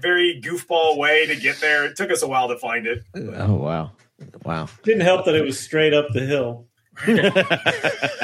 very 0.00 0.40
goofball 0.42 0.96
way 0.96 1.26
to 1.26 1.36
get 1.36 1.60
there. 1.60 1.84
It 1.84 1.96
took 1.96 2.10
us 2.10 2.22
a 2.22 2.28
while 2.28 2.48
to 2.48 2.58
find 2.58 2.86
it. 2.86 3.02
Oh 3.14 3.54
wow, 3.54 3.92
wow. 4.44 4.68
Didn't 4.82 5.02
help 5.02 5.26
that 5.26 5.34
it 5.34 5.44
was 5.44 5.58
straight 5.58 5.94
up 5.94 6.06
the 6.12 6.20
hill. 6.20 6.66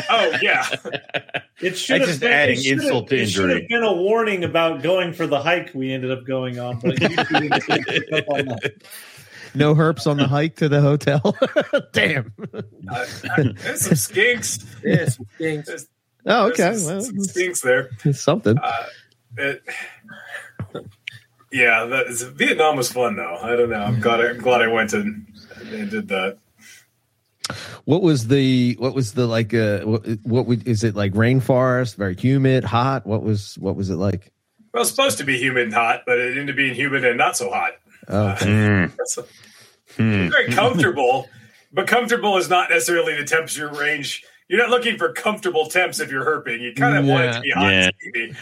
Oh 0.09 0.33
yeah, 0.41 0.65
It 1.61 1.77
should 1.77 2.01
That's 2.01 2.05
have 2.05 2.09
just 2.09 2.21
been, 2.21 2.33
adding 2.33 2.59
it 2.59 2.67
insult 2.67 3.05
have, 3.05 3.09
to 3.09 3.23
it 3.23 3.27
should 3.27 3.51
have 3.51 3.67
been 3.69 3.83
a 3.83 3.93
warning 3.93 4.45
about 4.45 4.83
going 4.83 5.13
for 5.13 5.27
the 5.27 5.41
hike 5.41 5.73
we 5.75 5.93
ended 5.93 6.13
up 6.13 6.25
going 6.25 6.61
on, 6.61 6.79
but 6.79 6.97
you 9.59 9.75
didn't 9.75 9.77
pick 9.77 9.81
up 9.81 10.07
on 10.07 10.07
that. 10.07 10.07
No 10.07 10.07
herps 10.07 10.07
on 10.11 10.17
the 10.19 10.27
hike 10.29 10.57
to 10.57 10.69
the 10.69 10.81
hotel. 10.81 11.37
Damn. 11.93 12.33
uh, 12.55 13.03
there's 13.63 13.81
some 13.83 13.95
skinks. 13.95 14.65
Yes, 14.85 15.19
stinks. 15.37 15.69
There's, 15.69 15.89
Oh, 16.29 16.49
okay. 16.49 16.63
there's 16.65 16.85
Well, 16.87 17.01
some 17.03 17.17
skinks 17.19 17.63
there. 17.63 17.91
it's 18.05 18.21
something. 18.21 18.59
It, 19.37 19.63
yeah, 21.53 21.85
that 21.85 22.07
is, 22.09 22.23
Vietnam 22.23 22.77
was 22.77 22.91
fun 22.91 23.17
though. 23.17 23.37
I 23.37 23.51
don't 23.57 23.71
know. 23.71 23.77
I'm 23.81 24.01
glad. 24.01 24.21
I, 24.21 24.31
I'm 24.31 24.39
glad 24.39 24.61
I 24.63 24.67
went 24.67 24.93
and, 24.93 25.27
and 25.71 25.91
did 25.91 26.09
that. 26.09 26.39
What 27.85 28.03
was 28.03 28.27
the 28.27 28.75
what 28.81 28.93
was 28.95 29.13
the 29.13 29.27
like 29.29 29.55
uh 29.55 29.81
what, 29.83 30.05
what 30.25 30.47
would 30.47 30.67
is 30.67 30.83
it 30.83 30.97
like 30.97 31.13
rainforest, 31.13 31.95
very 31.95 32.17
humid, 32.17 32.65
hot? 32.65 33.07
What 33.07 33.23
was 33.23 33.57
what 33.59 33.77
was 33.77 33.89
it 33.91 33.97
like? 33.97 34.33
Well, 34.75 34.83
it's 34.83 34.91
supposed 34.91 35.19
to 35.19 35.25
be 35.25 35.39
humid 35.39 35.65
and 35.65 35.73
hot, 35.75 36.03
but 36.07 36.19
it 36.19 36.31
ended 36.37 36.51
up 36.51 36.57
being 36.57 36.75
humid 36.75 37.05
and 37.05 37.17
not 37.17 37.37
so 37.37 37.49
hot. 37.51 37.73
Oh, 38.09 38.35
Mm, 38.41 38.97
That's 38.97 39.19
hmm. 39.97 40.29
very 40.29 40.49
comfortable, 40.53 41.29
but 41.73 41.87
comfortable 41.87 42.37
is 42.37 42.49
not 42.49 42.71
necessarily 42.71 43.17
the 43.17 43.25
temperature 43.25 43.69
range. 43.69 44.25
You're 44.49 44.61
not 44.61 44.71
looking 44.71 44.97
for 44.97 45.13
comfortable 45.13 45.67
temps 45.67 45.99
if 46.01 46.11
you're 46.11 46.25
herping. 46.25 46.61
You 46.61 46.73
kind 46.75 46.97
of 46.97 47.05
want 47.07 47.25
it 47.25 47.33
to 47.33 47.41
be 47.41 47.51
hot 47.51 47.73
Yeah. 47.73 47.85
and 47.87 47.93
steamy. 48.01 48.33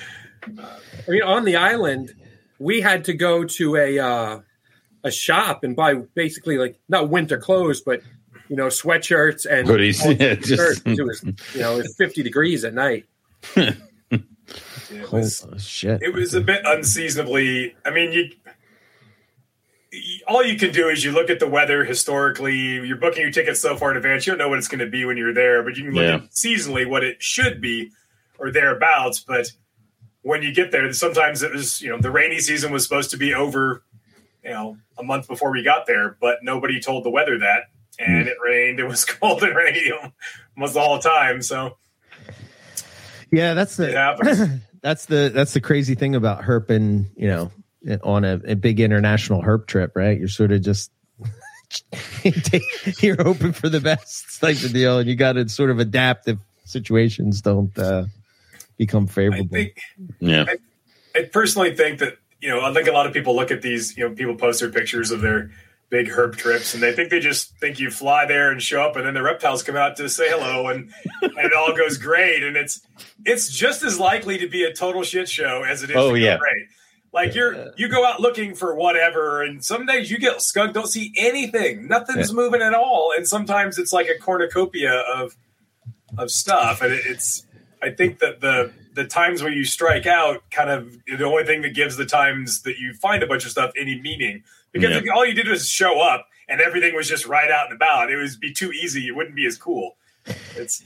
I 1.06 1.10
mean, 1.10 1.22
on 1.22 1.44
the 1.44 1.56
island, 1.56 2.14
we 2.58 2.80
had 2.82 3.04
to 3.06 3.14
go 3.14 3.44
to 3.44 3.76
a 3.76 3.98
uh, 3.98 4.40
a 5.02 5.10
shop 5.10 5.64
and 5.64 5.74
buy 5.74 5.94
basically 6.14 6.58
like 6.58 6.78
not 6.88 7.08
winter 7.08 7.38
clothes, 7.38 7.80
but 7.80 8.02
you 8.48 8.56
know 8.56 8.66
sweatshirts 8.66 9.46
and 9.50 9.66
Hoodies. 9.66 10.04
Yeah, 10.20 10.34
shirts. 10.34 10.80
just, 10.80 10.86
It 10.86 11.02
was 11.02 11.22
you 11.54 11.60
know 11.60 11.74
it 11.74 11.82
was 11.84 11.94
fifty 11.96 12.22
degrees 12.22 12.64
at 12.64 12.74
night. 12.74 13.06
It 14.90 15.08
oh, 15.12 15.56
shit. 15.58 16.02
it 16.02 16.12
was 16.14 16.34
a 16.34 16.40
bit 16.40 16.60
unseasonably. 16.64 17.74
I 17.84 17.90
mean, 17.90 18.12
you. 18.12 18.30
All 20.26 20.44
you 20.44 20.56
can 20.56 20.72
do 20.72 20.88
is 20.88 21.04
you 21.04 21.12
look 21.12 21.30
at 21.30 21.38
the 21.38 21.48
weather 21.48 21.84
historically. 21.84 22.56
You're 22.86 22.96
booking 22.96 23.22
your 23.22 23.30
tickets 23.30 23.60
so 23.60 23.76
far 23.76 23.90
in 23.90 23.96
advance. 23.96 24.26
You 24.26 24.32
don't 24.32 24.38
know 24.38 24.48
what 24.48 24.58
it's 24.58 24.68
going 24.68 24.80
to 24.80 24.86
be 24.86 25.04
when 25.04 25.16
you're 25.16 25.34
there, 25.34 25.62
but 25.62 25.76
you 25.76 25.84
can 25.84 25.94
look 25.94 26.04
Yeah. 26.04 26.14
at 26.14 26.30
seasonally 26.30 26.88
what 26.88 27.04
it 27.04 27.22
should 27.22 27.60
be 27.60 27.90
or 28.38 28.50
thereabouts. 28.50 29.20
But 29.20 29.52
when 30.22 30.42
you 30.42 30.52
get 30.54 30.70
there, 30.72 30.92
sometimes 30.92 31.42
it 31.42 31.52
was, 31.52 31.82
you 31.82 31.90
know, 31.90 31.98
the 31.98 32.10
rainy 32.10 32.40
season 32.40 32.72
was 32.72 32.82
supposed 32.82 33.10
to 33.10 33.16
be 33.16 33.34
over, 33.34 33.82
you 34.42 34.50
know, 34.50 34.78
a 34.98 35.02
month 35.02 35.28
before 35.28 35.52
we 35.52 35.62
got 35.62 35.86
there, 35.86 36.16
but 36.20 36.38
nobody 36.42 36.80
told 36.80 37.04
the 37.04 37.10
weather 37.10 37.38
that. 37.38 37.64
And 37.98 38.22
hmm. 38.24 38.28
it 38.28 38.36
rained. 38.44 38.80
It 38.80 38.86
was 38.88 39.04
cold 39.04 39.42
and 39.42 39.54
rainy 39.54 39.92
almost 40.56 40.76
all 40.76 40.96
the 40.96 41.08
time. 41.08 41.42
So 41.42 41.76
yeah, 43.30 43.54
that's 43.54 43.78
it 43.78 43.92
the 43.92 43.98
happens. 43.98 44.60
that's 44.82 45.06
the 45.06 45.30
that's 45.32 45.54
the 45.54 45.60
crazy 45.60 45.94
thing 45.94 46.14
about 46.14 46.42
herping, 46.42 47.06
you 47.16 47.28
know, 47.28 47.50
on 48.02 48.24
a, 48.24 48.40
a 48.46 48.54
big 48.56 48.80
international 48.80 49.42
herp 49.42 49.66
trip, 49.66 49.92
right? 49.94 50.18
You're 50.18 50.28
sort 50.28 50.52
of 50.52 50.62
just 50.62 50.90
you're 53.02 53.22
hoping 53.22 53.52
for 53.52 53.68
the 53.68 53.80
best 53.80 54.40
type 54.40 54.62
of 54.62 54.72
deal, 54.72 54.98
and 54.98 55.08
you 55.08 55.16
got 55.16 55.32
to 55.32 55.48
sort 55.48 55.70
of 55.70 55.78
adapt 55.78 56.28
if 56.28 56.38
situations 56.64 57.40
don't 57.40 57.76
uh, 57.78 58.04
become 58.76 59.04
I 59.04 59.12
favorable. 59.12 59.48
think 59.50 59.78
yeah. 60.20 60.44
I 61.14 61.22
personally 61.24 61.74
think 61.76 61.98
that 62.00 62.16
you 62.40 62.48
know 62.48 62.60
I 62.62 62.72
think 62.72 62.88
a 62.88 62.92
lot 62.92 63.06
of 63.06 63.12
people 63.12 63.36
look 63.36 63.50
at 63.50 63.62
these 63.62 63.96
you 63.96 64.08
know 64.08 64.14
people 64.14 64.34
post 64.36 64.60
their 64.60 64.70
pictures 64.70 65.10
of 65.10 65.20
their 65.20 65.50
big 65.90 66.08
herp 66.08 66.34
trips 66.36 66.74
and 66.74 66.82
they 66.82 66.92
think 66.92 67.10
they 67.10 67.20
just 67.20 67.56
think 67.58 67.78
you 67.78 67.90
fly 67.90 68.26
there 68.26 68.50
and 68.50 68.60
show 68.60 68.82
up 68.82 68.96
and 68.96 69.06
then 69.06 69.14
the 69.14 69.22
reptiles 69.22 69.62
come 69.62 69.76
out 69.76 69.96
to 69.96 70.08
say 70.08 70.28
hello 70.28 70.66
and 70.68 70.90
and 71.22 71.32
it 71.38 71.52
all 71.52 71.76
goes 71.76 71.98
great 71.98 72.42
and 72.42 72.56
it's 72.56 72.80
it's 73.24 73.48
just 73.52 73.84
as 73.84 74.00
likely 74.00 74.38
to 74.38 74.48
be 74.48 74.64
a 74.64 74.72
total 74.72 75.02
shit 75.04 75.28
show 75.28 75.62
as 75.62 75.82
it 75.84 75.90
is 75.90 75.96
Oh, 75.96 76.12
to 76.12 76.18
go 76.18 76.24
yeah. 76.24 76.38
great. 76.38 76.66
Like 77.14 77.34
you're 77.34 77.72
you 77.76 77.88
go 77.88 78.04
out 78.04 78.20
looking 78.20 78.54
for 78.54 78.74
whatever 78.74 79.42
and 79.42 79.64
some 79.64 79.86
days 79.86 80.10
you 80.10 80.18
get 80.18 80.42
skunked 80.42 80.74
don't 80.74 80.88
see 80.88 81.12
anything. 81.16 81.86
Nothing's 81.86 82.32
moving 82.32 82.60
at 82.60 82.74
all. 82.74 83.12
And 83.16 83.26
sometimes 83.26 83.78
it's 83.78 83.92
like 83.92 84.08
a 84.08 84.18
cornucopia 84.20 84.92
of 85.14 85.36
of 86.18 86.30
stuff. 86.30 86.82
And 86.82 86.92
it, 86.92 87.02
it's 87.06 87.46
I 87.80 87.90
think 87.90 88.18
that 88.18 88.40
the 88.40 88.72
the 88.94 89.04
times 89.04 89.42
where 89.42 89.52
you 89.52 89.64
strike 89.64 90.06
out 90.06 90.42
kind 90.50 90.70
of 90.70 90.92
the 91.06 91.24
only 91.24 91.44
thing 91.44 91.62
that 91.62 91.74
gives 91.74 91.96
the 91.96 92.04
times 92.06 92.62
that 92.62 92.78
you 92.78 92.94
find 92.94 93.22
a 93.22 93.26
bunch 93.26 93.44
of 93.44 93.50
stuff 93.52 93.70
any 93.80 94.00
meaning. 94.00 94.42
Because 94.72 95.02
Yeah. 95.04 95.12
all 95.14 95.24
you 95.24 95.34
did 95.34 95.46
was 95.48 95.68
show 95.68 96.00
up 96.00 96.26
and 96.48 96.60
everything 96.60 96.94
was 96.96 97.08
just 97.08 97.26
right 97.26 97.50
out 97.50 97.66
and 97.70 97.76
about 97.76 98.10
it 98.10 98.16
would 98.16 98.40
be 98.40 98.52
too 98.52 98.72
easy. 98.72 99.06
It 99.06 99.14
wouldn't 99.14 99.36
be 99.36 99.46
as 99.46 99.56
cool. 99.56 99.96
It's 100.56 100.82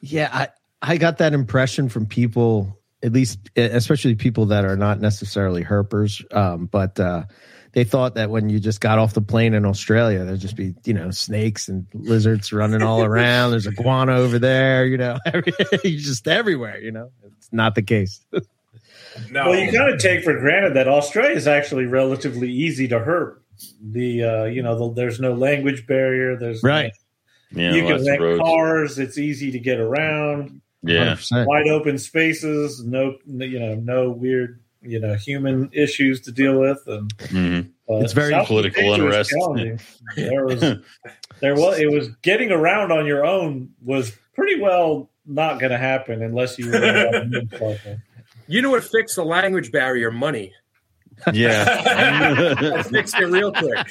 Yeah, 0.00 0.28
I 0.32 0.48
I 0.82 0.96
got 0.98 1.18
that 1.18 1.32
impression 1.34 1.88
from 1.88 2.06
people, 2.06 2.78
at 3.02 3.12
least 3.12 3.38
especially 3.56 4.14
people 4.14 4.46
that 4.46 4.64
are 4.64 4.76
not 4.76 5.00
necessarily 5.00 5.62
herpers, 5.62 6.24
um, 6.34 6.66
but 6.66 6.98
uh, 6.98 7.24
they 7.72 7.84
thought 7.84 8.14
that 8.14 8.30
when 8.30 8.48
you 8.48 8.58
just 8.58 8.80
got 8.80 8.98
off 8.98 9.12
the 9.12 9.20
plane 9.20 9.52
in 9.52 9.66
Australia, 9.66 10.24
there'd 10.24 10.40
just 10.40 10.56
be 10.56 10.74
you 10.84 10.94
know 10.94 11.10
snakes 11.10 11.68
and 11.68 11.86
lizards 11.92 12.52
running 12.52 12.82
all 12.82 13.02
around. 13.04 13.50
There's 13.50 13.66
iguana 13.66 14.16
over 14.16 14.38
there, 14.38 14.86
you 14.86 14.96
know, 14.96 15.18
every, 15.26 15.52
just 15.84 16.26
everywhere. 16.26 16.80
You 16.80 16.92
know, 16.92 17.10
it's 17.24 17.52
not 17.52 17.74
the 17.74 17.82
case. 17.82 18.24
no 19.30 19.50
Well, 19.50 19.58
you 19.58 19.70
kind 19.70 19.92
of 19.92 20.00
take 20.00 20.24
for 20.24 20.38
granted 20.38 20.74
that 20.74 20.88
Australia 20.88 21.36
is 21.36 21.46
actually 21.46 21.84
relatively 21.84 22.50
easy 22.50 22.88
to 22.88 22.98
herp. 22.98 23.40
The 23.82 24.24
uh, 24.24 24.44
you 24.44 24.62
know, 24.62 24.88
the, 24.88 24.94
there's 24.94 25.20
no 25.20 25.34
language 25.34 25.86
barrier. 25.86 26.36
There's 26.38 26.62
Right. 26.62 26.92
Yeah. 27.52 27.74
you 27.74 27.82
can 27.82 28.04
rent 28.04 28.20
roads. 28.20 28.40
cars. 28.40 28.98
It's 28.98 29.18
easy 29.18 29.50
to 29.52 29.58
get 29.58 29.78
around. 29.78 30.60
Yeah. 30.88 31.14
100%. 31.14 31.46
Wide 31.46 31.68
open 31.68 31.98
spaces. 31.98 32.84
No, 32.84 33.16
you 33.26 33.58
know, 33.58 33.74
no 33.76 34.10
weird, 34.10 34.60
you 34.82 34.98
know, 35.00 35.14
human 35.14 35.70
issues 35.72 36.20
to 36.22 36.32
deal 36.32 36.58
with. 36.60 36.80
And 36.86 37.14
Mhm. 37.18 37.70
uh, 37.90 37.96
It's 37.96 38.12
very 38.12 38.30
Southeast 38.32 38.48
political 38.48 38.94
Asia 38.94 39.04
was 39.04 39.32
unrest. 39.32 39.32
There 40.16 40.44
was, 40.46 40.60
there 41.40 41.54
was, 41.54 41.78
it 41.78 41.90
was 41.90 42.08
getting 42.22 42.50
around 42.50 42.92
on 42.92 43.06
your 43.06 43.24
own 43.24 43.70
was 43.82 44.12
pretty 44.34 44.60
well 44.60 45.10
not 45.26 45.58
going 45.58 45.72
to 45.72 45.78
happen 45.78 46.22
unless 46.22 46.58
you 46.58 46.70
were. 46.70 46.76
a 46.76 47.24
moon 47.24 47.48
partner. 47.48 48.02
You 48.48 48.62
know 48.62 48.70
what 48.70 48.84
fixed 48.84 49.16
the 49.16 49.24
language 49.24 49.72
barrier? 49.72 50.12
Money. 50.12 50.52
Yeah. 51.32 52.82
Fixed 52.84 53.16
it 53.18 53.26
real 53.26 53.50
quick. 53.50 53.88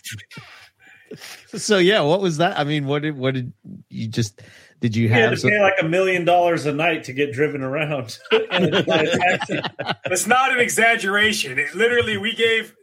So 1.55 1.77
yeah, 1.77 1.99
what 2.01 2.21
was 2.21 2.37
that? 2.37 2.57
I 2.57 2.63
mean, 2.63 2.85
what 2.85 3.01
did 3.01 3.17
what 3.17 3.33
did 3.33 3.51
you 3.89 4.07
just 4.07 4.41
did 4.81 4.95
you 4.95 5.09
have? 5.09 5.31
to 5.31 5.37
Some, 5.37 5.49
pay 5.49 5.61
like 5.61 5.75
a 5.81 5.85
million 5.87 6.25
dollars 6.25 6.65
a 6.65 6.71
night 6.73 7.05
to 7.05 7.13
get 7.13 7.31
driven 7.33 7.61
around. 7.61 8.19
It's 8.31 8.87
like 8.87 9.07
a 9.07 9.17
taxi. 9.17 9.59
it's 10.05 10.27
not 10.27 10.51
an 10.51 10.59
exaggeration 10.59 11.57
it 11.57 11.73
literally 11.75 12.17
we 12.17 12.33
gave 12.35 12.75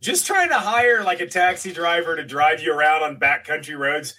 just 0.00 0.26
trying 0.26 0.48
to 0.48 0.54
hire 0.58 1.02
like 1.04 1.20
a 1.20 1.26
taxi 1.26 1.72
driver 1.72 2.16
to 2.16 2.24
drive 2.24 2.62
you 2.62 2.72
around 2.74 3.02
on 3.02 3.16
backcountry 3.18 3.78
roads 3.78 4.14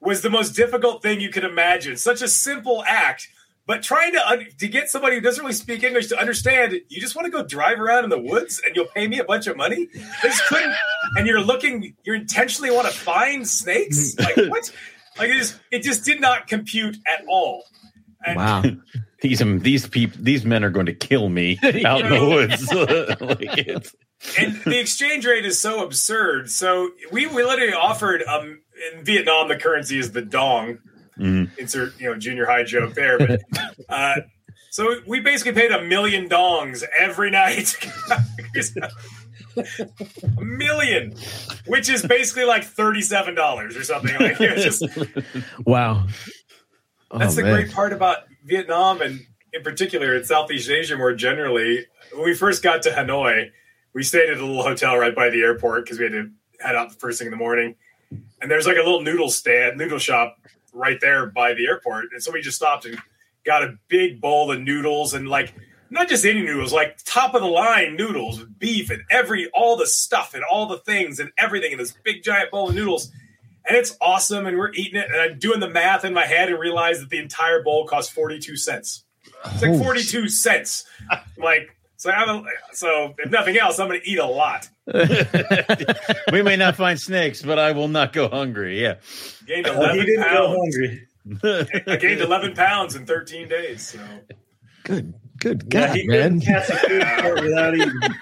was 0.00 0.22
the 0.22 0.30
most 0.30 0.50
difficult 0.52 1.02
thing 1.02 1.20
you 1.20 1.30
could 1.30 1.44
imagine 1.44 1.96
such 1.96 2.22
a 2.22 2.28
simple 2.28 2.82
act 2.86 3.28
but 3.66 3.82
trying 3.82 4.12
to 4.12 4.28
un- 4.28 4.46
to 4.58 4.66
get 4.68 4.88
somebody 4.88 5.16
who 5.16 5.20
doesn't 5.20 5.42
really 5.44 5.52
speak 5.54 5.82
english 5.82 6.06
to 6.08 6.18
understand 6.18 6.72
you 6.88 7.00
just 7.00 7.14
want 7.16 7.26
to 7.26 7.30
go 7.30 7.44
drive 7.44 7.78
around 7.80 8.04
in 8.04 8.10
the 8.10 8.18
woods 8.18 8.60
and 8.66 8.74
you'll 8.76 8.86
pay 8.94 9.06
me 9.06 9.18
a 9.18 9.24
bunch 9.24 9.46
of 9.46 9.56
money 9.56 9.88
they 10.22 10.28
just 10.28 10.44
couldn't 10.46 10.74
and 11.16 11.26
you're 11.26 11.40
looking 11.42 11.94
you 12.04 12.14
intentionally 12.14 12.70
want 12.70 12.86
to 12.86 12.92
find 12.94 13.46
snakes 13.46 14.18
like 14.18 14.36
what 14.48 14.70
like 15.20 15.30
it 15.30 15.38
just 15.38 15.60
it 15.70 15.82
just 15.82 16.04
did 16.04 16.20
not 16.20 16.46
compute 16.46 16.96
at 17.06 17.24
all 17.28 17.64
and 18.24 18.36
wow. 18.36 18.62
these 19.22 19.42
um, 19.42 19.60
these 19.60 19.86
people 19.86 20.18
these 20.22 20.44
men 20.44 20.64
are 20.64 20.70
going 20.70 20.86
to 20.86 20.94
kill 20.94 21.28
me 21.28 21.58
out 21.84 22.02
in 22.02 22.10
the 22.10 22.26
woods. 22.26 22.72
like 23.20 23.58
it's, 23.66 23.94
and 24.38 24.54
the 24.64 24.78
exchange 24.78 25.26
rate 25.26 25.46
is 25.46 25.58
so 25.58 25.82
absurd. 25.82 26.50
So 26.50 26.90
we, 27.10 27.26
we 27.26 27.42
literally 27.42 27.72
offered 27.72 28.22
um 28.24 28.60
in 28.92 29.04
Vietnam 29.04 29.48
the 29.48 29.56
currency 29.56 29.98
is 29.98 30.12
the 30.12 30.22
dong. 30.22 30.78
Mhm. 31.18 31.50
Insert 31.58 31.98
you 32.00 32.10
know 32.10 32.18
junior 32.18 32.46
high 32.46 32.64
joke 32.64 32.94
there, 32.94 33.18
but 33.18 33.40
uh, 33.88 34.20
so 34.70 34.96
we 35.06 35.20
basically 35.20 35.52
paid 35.52 35.72
a 35.72 35.82
million 35.82 36.28
dongs 36.28 36.84
every 36.98 37.30
night. 37.30 37.76
A 39.56 40.40
million, 40.42 41.14
which 41.66 41.88
is 41.88 42.04
basically 42.04 42.44
like 42.44 42.64
thirty 42.64 43.02
seven 43.02 43.34
dollars 43.34 43.76
or 43.76 43.82
something. 43.84 44.14
Like 44.18 44.38
just 44.38 44.84
Wow. 45.66 46.06
Oh, 47.10 47.18
that's 47.18 47.34
the 47.34 47.42
man. 47.42 47.54
great 47.54 47.72
part 47.72 47.92
about 47.92 48.18
Vietnam 48.44 49.02
and 49.02 49.20
in 49.52 49.62
particular 49.62 50.14
in 50.14 50.24
Southeast 50.24 50.70
Asia 50.70 50.96
more 50.96 51.12
generally. 51.14 51.86
When 52.12 52.24
we 52.24 52.34
first 52.34 52.62
got 52.62 52.82
to 52.82 52.90
Hanoi, 52.90 53.50
we 53.92 54.02
stayed 54.02 54.30
at 54.30 54.38
a 54.38 54.44
little 54.46 54.62
hotel 54.62 54.96
right 54.96 55.14
by 55.14 55.30
the 55.30 55.42
airport 55.42 55.84
because 55.84 55.98
we 55.98 56.04
had 56.04 56.12
to 56.12 56.30
head 56.60 56.76
out 56.76 56.90
the 56.90 56.96
first 56.96 57.18
thing 57.18 57.26
in 57.26 57.30
the 57.32 57.36
morning. 57.36 57.74
and 58.40 58.50
there's 58.50 58.66
like 58.66 58.76
a 58.76 58.80
little 58.80 59.02
noodle 59.02 59.28
stand, 59.30 59.76
noodle 59.78 59.98
shop 59.98 60.36
right 60.72 61.00
there 61.00 61.26
by 61.26 61.54
the 61.54 61.66
airport, 61.66 62.06
and 62.12 62.22
so 62.22 62.30
we 62.32 62.40
just 62.40 62.56
stopped 62.56 62.84
and 62.84 62.96
got 63.44 63.62
a 63.64 63.76
big 63.88 64.20
bowl 64.20 64.52
of 64.52 64.60
noodles 64.60 65.14
and 65.14 65.28
like 65.28 65.52
not 65.90 66.08
just 66.08 66.24
any 66.24 66.42
noodles, 66.42 66.72
like 66.72 66.98
top 67.04 67.34
of 67.34 67.42
the 67.42 67.48
line 67.48 67.96
noodles 67.96 68.40
with 68.40 68.58
beef 68.58 68.90
and 68.90 69.02
every 69.10 69.48
all 69.50 69.76
the 69.76 69.86
stuff 69.86 70.34
and 70.34 70.42
all 70.44 70.66
the 70.66 70.78
things 70.78 71.18
and 71.20 71.30
everything 71.36 71.72
in 71.72 71.78
this 71.78 71.92
big 72.04 72.22
giant 72.22 72.50
bowl 72.50 72.68
of 72.68 72.74
noodles. 72.74 73.10
And 73.68 73.76
it's 73.76 73.96
awesome, 74.00 74.46
and 74.46 74.56
we're 74.56 74.72
eating 74.72 74.98
it, 75.00 75.06
and 75.12 75.20
I'm 75.20 75.38
doing 75.38 75.60
the 75.60 75.68
math 75.68 76.04
in 76.04 76.14
my 76.14 76.24
head 76.24 76.48
and 76.48 76.58
realize 76.58 77.00
that 77.00 77.10
the 77.10 77.18
entire 77.18 77.62
bowl 77.62 77.86
costs 77.86 78.10
42 78.12 78.56
cents. 78.56 79.04
It's 79.44 79.62
like 79.62 79.72
Oh, 79.72 79.78
42 79.78 80.28
cents. 80.30 80.84
Like, 81.36 81.76
so 81.96 82.10
I'm 82.10 82.28
a, 82.28 82.44
so 82.72 83.14
if 83.18 83.30
nothing 83.30 83.58
else, 83.58 83.78
I'm 83.78 83.88
going 83.88 84.00
to 84.00 84.08
eat 84.08 84.18
a 84.18 84.24
lot. 84.26 84.68
we 86.32 86.42
may 86.42 86.56
not 86.56 86.76
find 86.76 86.98
snakes, 86.98 87.42
but 87.42 87.58
I 87.58 87.72
will 87.72 87.88
not 87.88 88.12
go 88.14 88.28
hungry. 88.28 88.80
Yeah. 88.80 88.94
Gained 89.46 89.66
Well, 89.66 89.94
he 89.94 90.04
didn't 90.04 90.22
go 90.22 90.56
pounds. 90.56 90.58
hungry. 90.58 91.88
I 91.90 91.96
gained 91.96 92.20
11 92.22 92.54
pounds 92.54 92.96
in 92.96 93.04
13 93.06 93.48
days. 93.48 93.86
So 93.90 93.98
Good, 94.84 95.12
good 95.40 95.64
Yeah, 95.72 95.86
God, 95.88 95.96
he 95.96 96.06
man. 96.06 96.40
couldn't 96.40 96.70
a 96.70 96.76
food 96.76 97.04
court 97.22 97.42
without 97.42 97.74
eating. 97.74 98.00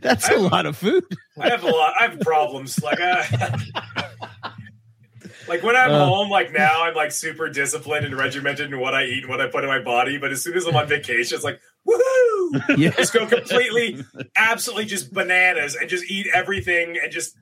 That's 0.00 0.28
a 0.30 0.36
lot 0.38 0.64
of 0.66 0.76
food. 0.78 1.04
I 1.38 1.50
have 1.50 1.62
a 1.62 1.70
lot. 1.70 1.92
I 2.00 2.04
have 2.08 2.18
problems. 2.20 2.82
Like, 2.82 2.98
I, 3.00 3.54
like 5.48 5.62
when 5.62 5.76
I'm 5.76 5.90
Uh. 5.90 6.06
home, 6.06 6.30
like 6.30 6.52
now, 6.52 6.84
I'm 6.84 6.94
like 6.94 7.12
super 7.12 7.48
disciplined 7.50 8.06
and 8.06 8.16
regimented 8.16 8.72
in 8.72 8.80
what 8.80 8.94
I 8.94 9.04
eat 9.04 9.24
and 9.24 9.28
what 9.28 9.42
I 9.42 9.46
put 9.48 9.62
in 9.62 9.68
my 9.68 9.80
body. 9.80 10.16
But 10.16 10.32
as 10.32 10.42
soon 10.42 10.56
as 10.56 10.66
I'm 10.66 10.74
on 10.76 10.86
vacation, 10.88 11.34
it's 11.36 11.44
like, 11.44 11.60
woohoo! 11.86 12.62
Yeah. 12.78 12.90
Just 12.90 13.12
go 13.12 13.26
completely, 13.26 14.02
absolutely 14.36 14.84
just 14.86 15.12
bananas 15.12 15.74
and 15.74 15.90
just 15.90 16.08
eat 16.10 16.28
everything 16.32 16.96
and 17.02 17.12
just 17.12 17.36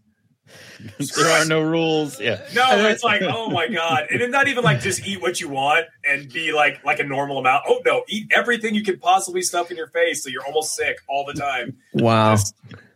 there 1.16 1.28
are 1.28 1.44
no 1.44 1.60
rules. 1.60 2.20
Yeah. 2.20 2.40
no. 2.54 2.88
It's 2.88 3.04
like, 3.04 3.22
oh 3.22 3.50
my 3.50 3.68
god! 3.68 4.06
And 4.10 4.20
it's 4.20 4.32
not 4.32 4.48
even 4.48 4.64
like 4.64 4.80
just 4.80 5.06
eat 5.06 5.20
what 5.20 5.40
you 5.40 5.48
want 5.48 5.86
and 6.08 6.32
be 6.32 6.52
like 6.52 6.84
like 6.84 6.98
a 6.98 7.04
normal 7.04 7.38
amount. 7.38 7.64
Oh 7.68 7.80
no, 7.84 8.04
eat 8.08 8.32
everything 8.34 8.74
you 8.74 8.82
can 8.82 8.98
possibly 8.98 9.42
stuff 9.42 9.70
in 9.70 9.76
your 9.76 9.88
face 9.88 10.22
so 10.22 10.30
you're 10.30 10.44
almost 10.44 10.74
sick 10.74 10.98
all 11.08 11.24
the 11.24 11.34
time. 11.34 11.76
Wow. 11.94 12.34
Just 12.34 12.54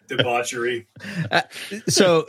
debauchery. 0.09 0.87
so 1.89 2.29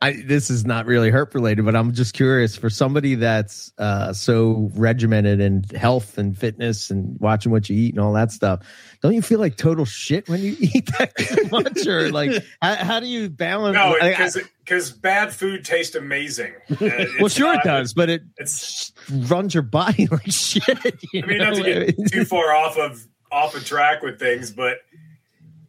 I, 0.00 0.22
this 0.24 0.50
is 0.50 0.64
not 0.64 0.86
really 0.86 1.10
herp 1.10 1.34
related, 1.34 1.64
but 1.64 1.76
I'm 1.76 1.92
just 1.92 2.14
curious 2.14 2.56
for 2.56 2.70
somebody 2.70 3.14
that's 3.14 3.72
uh, 3.78 4.12
so 4.12 4.70
regimented 4.74 5.40
in 5.40 5.64
health 5.74 6.18
and 6.18 6.36
fitness 6.36 6.90
and 6.90 7.18
watching 7.20 7.52
what 7.52 7.68
you 7.68 7.76
eat 7.76 7.94
and 7.94 8.00
all 8.00 8.12
that 8.14 8.32
stuff. 8.32 8.60
Don't 9.02 9.14
you 9.14 9.22
feel 9.22 9.40
like 9.40 9.56
total 9.56 9.84
shit 9.84 10.28
when 10.28 10.40
you 10.40 10.56
eat 10.60 10.90
that 10.98 11.48
much, 11.50 11.86
or 11.86 12.10
like 12.10 12.44
how, 12.60 12.74
how 12.76 13.00
do 13.00 13.06
you 13.06 13.28
balance? 13.28 13.74
No, 13.74 13.96
because 14.00 14.38
because 14.64 14.90
bad 14.92 15.32
food 15.32 15.64
tastes 15.64 15.94
amazing. 15.94 16.52
Uh, 16.82 17.04
well, 17.20 17.28
sure 17.28 17.54
it 17.54 17.60
does, 17.62 17.94
but 17.94 18.10
it 18.10 18.22
It's 18.38 18.92
runs 19.10 19.54
your 19.54 19.62
body 19.62 20.06
like 20.10 20.30
shit. 20.30 20.66
You 21.12 21.22
I 21.22 21.26
mean 21.26 21.38
not 21.38 21.54
to 21.54 21.62
get 21.62 22.10
too 22.10 22.24
far 22.24 22.52
off 22.52 22.76
of 22.76 23.06
off 23.30 23.54
of 23.54 23.64
track 23.64 24.02
with 24.02 24.18
things, 24.18 24.50
but 24.50 24.78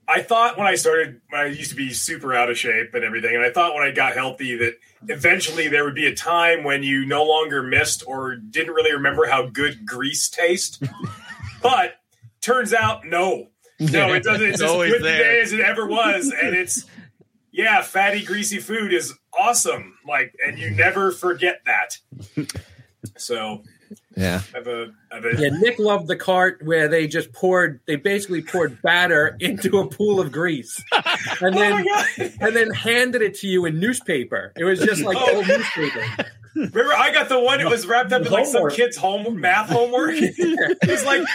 I 0.07 0.21
thought 0.21 0.57
when 0.57 0.67
I 0.67 0.75
started 0.75 1.21
I 1.33 1.45
used 1.45 1.69
to 1.71 1.75
be 1.75 1.93
super 1.93 2.33
out 2.33 2.49
of 2.49 2.57
shape 2.57 2.93
and 2.93 3.03
everything, 3.03 3.35
and 3.35 3.43
I 3.43 3.51
thought 3.51 3.73
when 3.73 3.83
I 3.83 3.91
got 3.91 4.13
healthy 4.13 4.55
that 4.57 4.73
eventually 5.07 5.67
there 5.67 5.83
would 5.85 5.95
be 5.95 6.07
a 6.07 6.15
time 6.15 6.63
when 6.63 6.83
you 6.83 7.05
no 7.05 7.23
longer 7.23 7.63
missed 7.63 8.03
or 8.05 8.35
didn't 8.35 8.73
really 8.73 8.93
remember 8.93 9.25
how 9.27 9.47
good 9.47 9.85
grease 9.85 10.29
tastes. 10.29 10.79
but 11.61 11.95
turns 12.41 12.73
out 12.73 13.05
no. 13.05 13.47
No, 13.79 14.13
it 14.13 14.23
doesn't. 14.23 14.47
It's, 14.47 14.61
It's 14.61 14.71
as 14.71 14.91
good 14.91 15.03
there. 15.03 15.17
today 15.17 15.41
as 15.41 15.51
it 15.53 15.59
ever 15.59 15.87
was, 15.87 16.31
and 16.31 16.55
it's 16.55 16.85
yeah, 17.51 17.81
fatty, 17.81 18.23
greasy 18.23 18.59
food 18.59 18.93
is 18.93 19.13
awesome. 19.37 19.97
Like, 20.07 20.35
and 20.45 20.57
you 20.57 20.71
never 20.71 21.11
forget 21.11 21.61
that. 21.65 21.97
So 23.17 23.63
yeah. 24.15 24.41
I 24.53 24.57
have 24.57 24.67
a, 24.67 24.91
I 25.11 25.15
have 25.15 25.25
a 25.25 25.41
Yeah, 25.41 25.49
Nick 25.59 25.79
loved 25.79 26.07
the 26.07 26.15
cart 26.15 26.61
where 26.63 26.87
they 26.87 27.07
just 27.07 27.33
poured, 27.33 27.79
they 27.87 27.95
basically 27.95 28.41
poured 28.41 28.81
batter 28.81 29.35
into 29.39 29.79
a 29.79 29.87
pool 29.87 30.19
of 30.19 30.31
grease, 30.31 30.83
and 31.41 31.55
oh 31.55 31.59
then 31.59 31.71
my 31.71 31.83
god! 31.83 32.33
and 32.39 32.55
then 32.55 32.71
handed 32.71 33.21
it 33.21 33.35
to 33.39 33.47
you 33.47 33.65
in 33.65 33.79
newspaper. 33.79 34.53
It 34.55 34.63
was 34.63 34.79
just 34.79 35.03
like 35.03 35.17
oh. 35.19 35.37
old 35.37 35.47
newspaper. 35.47 36.05
Remember, 36.55 36.93
I 36.93 37.11
got 37.11 37.29
the 37.29 37.39
one 37.39 37.59
that 37.59 37.69
was 37.69 37.87
wrapped 37.87 38.11
up 38.11 38.25
in 38.25 38.31
like 38.31 38.45
some 38.45 38.69
kid's 38.69 38.97
home 38.97 39.39
math 39.39 39.69
homework. 39.69 40.13
it 40.17 40.87
was 40.87 41.03
like 41.03 41.27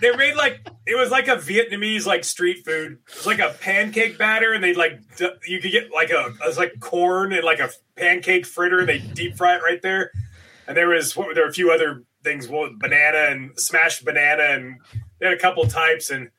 they 0.00 0.14
made 0.16 0.34
like 0.34 0.68
it 0.86 0.96
was 0.96 1.10
like 1.10 1.28
a 1.28 1.36
Vietnamese 1.36 2.06
like 2.06 2.24
street 2.24 2.64
food. 2.64 2.98
It 3.08 3.16
was 3.16 3.26
like 3.26 3.38
a 3.38 3.54
pancake 3.60 4.18
batter, 4.18 4.52
and 4.52 4.62
they 4.62 4.74
like 4.74 5.00
you 5.46 5.60
could 5.60 5.70
get 5.70 5.92
like 5.92 6.10
a 6.10 6.26
it 6.26 6.46
was 6.46 6.58
like 6.58 6.80
corn 6.80 7.32
and 7.32 7.44
like 7.44 7.60
a 7.60 7.70
pancake 7.96 8.46
fritter, 8.46 8.80
and 8.80 8.88
they 8.88 8.98
deep 8.98 9.36
fry 9.36 9.56
it 9.56 9.62
right 9.62 9.82
there. 9.82 10.10
And 10.68 10.76
there 10.76 10.88
was 10.88 11.16
what 11.16 11.34
there 11.34 11.44
were 11.44 11.50
a 11.50 11.52
few 11.52 11.72
other 11.72 12.04
things, 12.22 12.46
well, 12.46 12.68
banana 12.76 13.26
and 13.30 13.58
smashed 13.58 14.04
banana, 14.04 14.42
and 14.42 14.76
they 15.18 15.26
had 15.26 15.34
a 15.34 15.38
couple 15.38 15.66
types, 15.66 16.10
and 16.10 16.30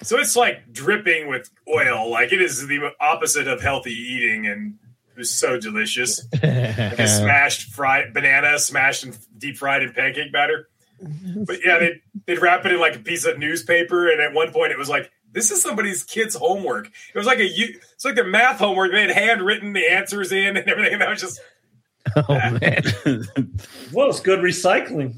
so 0.00 0.16
it's 0.16 0.36
like 0.36 0.72
dripping 0.72 1.28
with 1.28 1.50
oil. 1.68 2.08
Like 2.08 2.32
it 2.32 2.40
is 2.40 2.66
the 2.68 2.92
opposite 3.00 3.48
of 3.48 3.60
healthy 3.60 3.92
eating, 3.92 4.46
and 4.46 4.78
it 5.10 5.18
was 5.18 5.30
so 5.30 5.58
delicious. 5.58 6.24
Like 6.32 6.44
a 6.44 7.08
smashed 7.20 7.72
fried 7.72 8.14
banana, 8.14 8.58
smashed 8.60 9.04
and 9.04 9.18
deep 9.36 9.56
fried 9.56 9.82
in 9.82 9.92
pancake 9.92 10.32
batter. 10.32 10.68
But 11.00 11.58
yeah, 11.64 11.78
they'd, 11.78 12.00
they'd 12.26 12.40
wrap 12.40 12.64
it 12.64 12.72
in 12.72 12.80
like 12.80 12.96
a 12.96 13.00
piece 13.00 13.24
of 13.24 13.38
newspaper, 13.38 14.08
and 14.08 14.20
at 14.20 14.32
one 14.32 14.52
point 14.52 14.70
it 14.70 14.78
was 14.78 14.88
like, 14.88 15.10
"This 15.32 15.50
is 15.50 15.60
somebody's 15.60 16.04
kid's 16.04 16.36
homework." 16.36 16.86
It 16.86 17.18
was 17.18 17.26
like 17.26 17.40
a 17.40 17.46
it's 17.46 18.04
like 18.04 18.14
their 18.14 18.26
math 18.26 18.60
homework. 18.60 18.92
They 18.92 19.02
had 19.02 19.10
handwritten 19.10 19.72
the 19.72 19.90
answers 19.90 20.30
in 20.30 20.56
and 20.56 20.68
everything, 20.68 20.92
and 20.92 21.02
that 21.02 21.10
was 21.10 21.20
just 21.20 21.40
oh 22.16 22.58
man, 22.60 22.82
Well, 23.92 24.10
it's 24.10 24.20
good 24.20 24.40
recycling. 24.40 25.16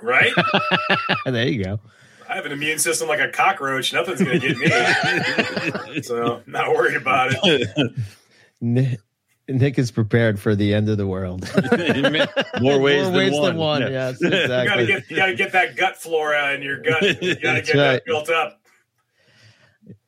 right. 0.00 0.32
there 1.26 1.48
you 1.48 1.64
go. 1.64 1.80
I 2.28 2.34
have 2.36 2.46
an 2.46 2.52
immune 2.52 2.78
system 2.78 3.08
like 3.08 3.18
a 3.20 3.28
cockroach. 3.28 3.92
Nothing's 3.92 4.22
gonna 4.22 4.38
get 4.38 4.56
me, 4.56 6.02
so 6.02 6.42
I'm 6.46 6.52
not 6.52 6.68
worried 6.70 6.96
about 6.96 7.32
it. 7.42 7.92
Nick, 8.60 9.00
Nick 9.48 9.78
is 9.80 9.90
prepared 9.90 10.38
for 10.38 10.54
the 10.54 10.72
end 10.72 10.88
of 10.88 10.96
the 10.96 11.08
world. 11.08 11.42
More 12.60 12.78
ways, 12.78 13.02
More 13.02 13.04
than, 13.06 13.14
ways 13.14 13.32
one. 13.32 13.42
than 13.42 13.56
one. 13.56 13.82
Yeah. 13.82 13.88
Yes, 13.88 14.20
You 14.20 14.30
gotta 14.30 14.42
exactly. 14.44 14.86
get 14.86 15.10
you 15.10 15.16
gotta 15.16 15.34
get 15.34 15.52
that 15.52 15.76
gut 15.76 15.96
flora 15.96 16.54
in 16.54 16.62
your 16.62 16.80
gut. 16.80 17.02
You 17.02 17.34
gotta 17.34 17.40
That's 17.42 17.66
get 17.72 17.76
that 17.76 18.04
built 18.04 18.30
up. 18.30 18.60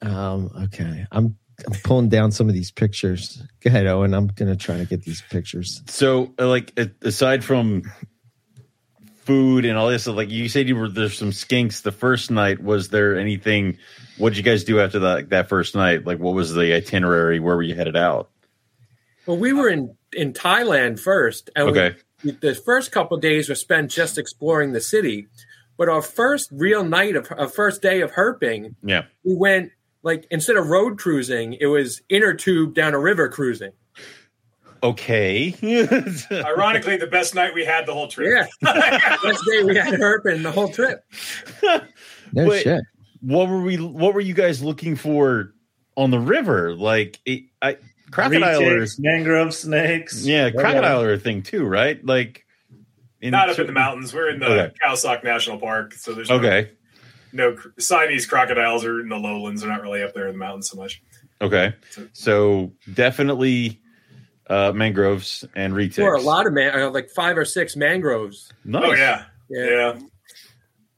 Um, 0.01 0.51
okay, 0.65 1.05
I'm 1.11 1.37
I'm 1.66 1.72
pulling 1.85 2.09
down 2.09 2.33
some 2.33 2.48
of 2.48 2.55
these 2.55 2.70
pictures. 2.70 3.42
Go 3.61 3.68
ahead, 3.68 3.87
Owen. 3.87 4.14
I'm 4.14 4.29
gonna 4.29 4.57
try 4.57 4.79
to 4.79 4.85
get 4.87 5.03
these 5.03 5.22
pictures. 5.31 5.83
So, 5.87 6.33
uh, 6.38 6.48
like, 6.48 6.79
aside 7.03 7.44
from 7.44 7.83
food 9.25 9.64
and 9.64 9.79
all 9.79 9.88
this, 9.88 10.07
like 10.07 10.31
you 10.31 10.48
said, 10.48 10.68
you 10.68 10.77
were 10.77 10.88
there's 10.88 11.16
some 11.16 11.31
skinks 11.31 11.83
the 11.83 11.92
first 11.92 12.31
night. 12.31 12.62
Was 12.62 12.88
there 12.88 13.18
anything? 13.18 13.79
What 14.18 14.31
did 14.31 14.38
you 14.38 14.42
guys 14.42 14.64
do 14.64 14.81
after 14.81 14.98
that 15.01 15.31
that 15.31 15.48
first 15.48 15.75
night? 15.75 16.07
Like, 16.07 16.18
what 16.18 16.35
was 16.35 16.53
the 16.55 16.75
itinerary? 16.75 17.38
Where 17.40 17.57
were 17.57 17.62
you 17.62 17.75
headed 17.75 17.96
out? 17.96 18.31
Well, 19.27 19.37
we 19.38 19.53
were 19.53 19.68
in 19.68 19.94
in 20.12 20.33
Thailand 20.33 20.98
first, 21.01 21.51
and 21.57 21.66
we- 21.72 21.79
Okay. 21.79 21.96
the 22.40 22.55
first 22.55 22.92
couple 22.92 23.16
of 23.16 23.22
days 23.22 23.48
were 23.48 23.55
spent 23.55 23.90
just 23.90 24.18
exploring 24.18 24.72
the 24.72 24.81
city. 24.81 25.29
But 25.79 25.88
our 25.88 26.03
first 26.03 26.48
real 26.53 26.85
night 26.85 27.16
of 27.16 27.29
our 27.37 27.48
first 27.48 27.81
day 27.83 28.03
of 28.03 28.12
herping, 28.12 28.75
Yeah. 28.85 29.05
we 29.25 29.35
went 29.35 29.72
like 30.03 30.27
instead 30.31 30.57
of 30.57 30.69
road 30.69 30.99
cruising, 30.99 31.55
it 31.55 31.67
was 31.67 32.03
inner 32.09 32.35
tube 32.35 32.75
down 32.75 32.95
a 32.95 32.99
river 32.99 33.29
cruising. 33.29 33.73
Okay. 34.83 35.55
Ironically, 36.33 36.97
the 36.97 37.07
best 37.07 37.35
night 37.35 37.55
we 37.55 37.65
had 37.65 37.87
the 37.87 37.93
whole 37.93 38.09
trip. 38.09 38.49
Yeah, 38.62 38.71
best 39.23 39.45
day 39.49 39.62
we 39.62 39.77
had 39.77 39.95
herping 39.95 40.43
the 40.43 40.53
whole 40.53 40.69
trip. 40.69 41.05
No 42.35 42.47
Wait. 42.49 42.62
shit. 42.62 42.81
what 43.21 43.47
were 43.51 43.61
we? 43.61 43.77
What 43.77 44.15
were 44.15 44.23
you 44.23 44.33
guys 44.33 44.62
looking 44.62 44.97
for 44.97 45.53
on 45.99 46.11
the 46.11 46.19
river? 46.19 46.75
Like, 46.75 47.21
it, 47.27 47.43
I 47.61 47.77
crocodile 48.11 48.62
are 48.67 48.87
mangrove 48.99 49.53
snakes. 49.53 50.25
yeah, 50.25 50.49
crocodile 50.51 51.03
are 51.03 51.12
a 51.12 51.19
thing 51.19 51.43
too, 51.43 51.67
right? 51.67 52.03
Like, 52.03 52.47
in 53.21 53.33
Not 53.33 53.51
up 53.51 53.59
in 53.59 53.67
the 53.67 53.73
mountains. 53.73 54.15
We're 54.15 54.31
in 54.31 54.38
the 54.41 54.47
Okay. 54.47 54.75
Khao 54.83 55.23
National 55.23 55.59
Park, 55.59 55.93
so 55.93 56.15
there's 56.15 56.31
Okay. 56.31 56.71
no, 56.71 56.77
cr- 57.37 57.68
Siamese 57.79 58.27
crocodiles 58.27 58.85
are 58.85 59.01
in 59.01 59.09
the 59.09 59.16
lowlands. 59.16 59.62
They're 59.62 59.71
not 59.71 59.83
really 59.83 60.03
up 60.03 60.14
there 60.14 60.27
in 60.27 60.33
the 60.35 60.38
mountains 60.38 60.71
so 60.71 60.77
much. 60.77 61.03
Okay. 61.40 61.75
So 62.12 62.73
definitely 62.92 63.81
uh 64.49 64.73
mangroves 64.73 65.45
and 65.55 65.73
retics. 65.73 65.95
There 65.97 66.07
were 66.07 66.14
a 66.14 66.21
lot 66.21 66.47
of 66.47 66.53
man, 66.53 66.79
uh, 66.81 66.90
like 66.90 67.11
five 67.11 67.37
or 67.38 67.45
six 67.45 67.77
mangroves. 67.77 68.53
Nice. 68.64 68.83
Oh 68.85 68.92
yeah. 68.95 69.25
Yeah. 69.49 69.66
yeah, 69.71 69.99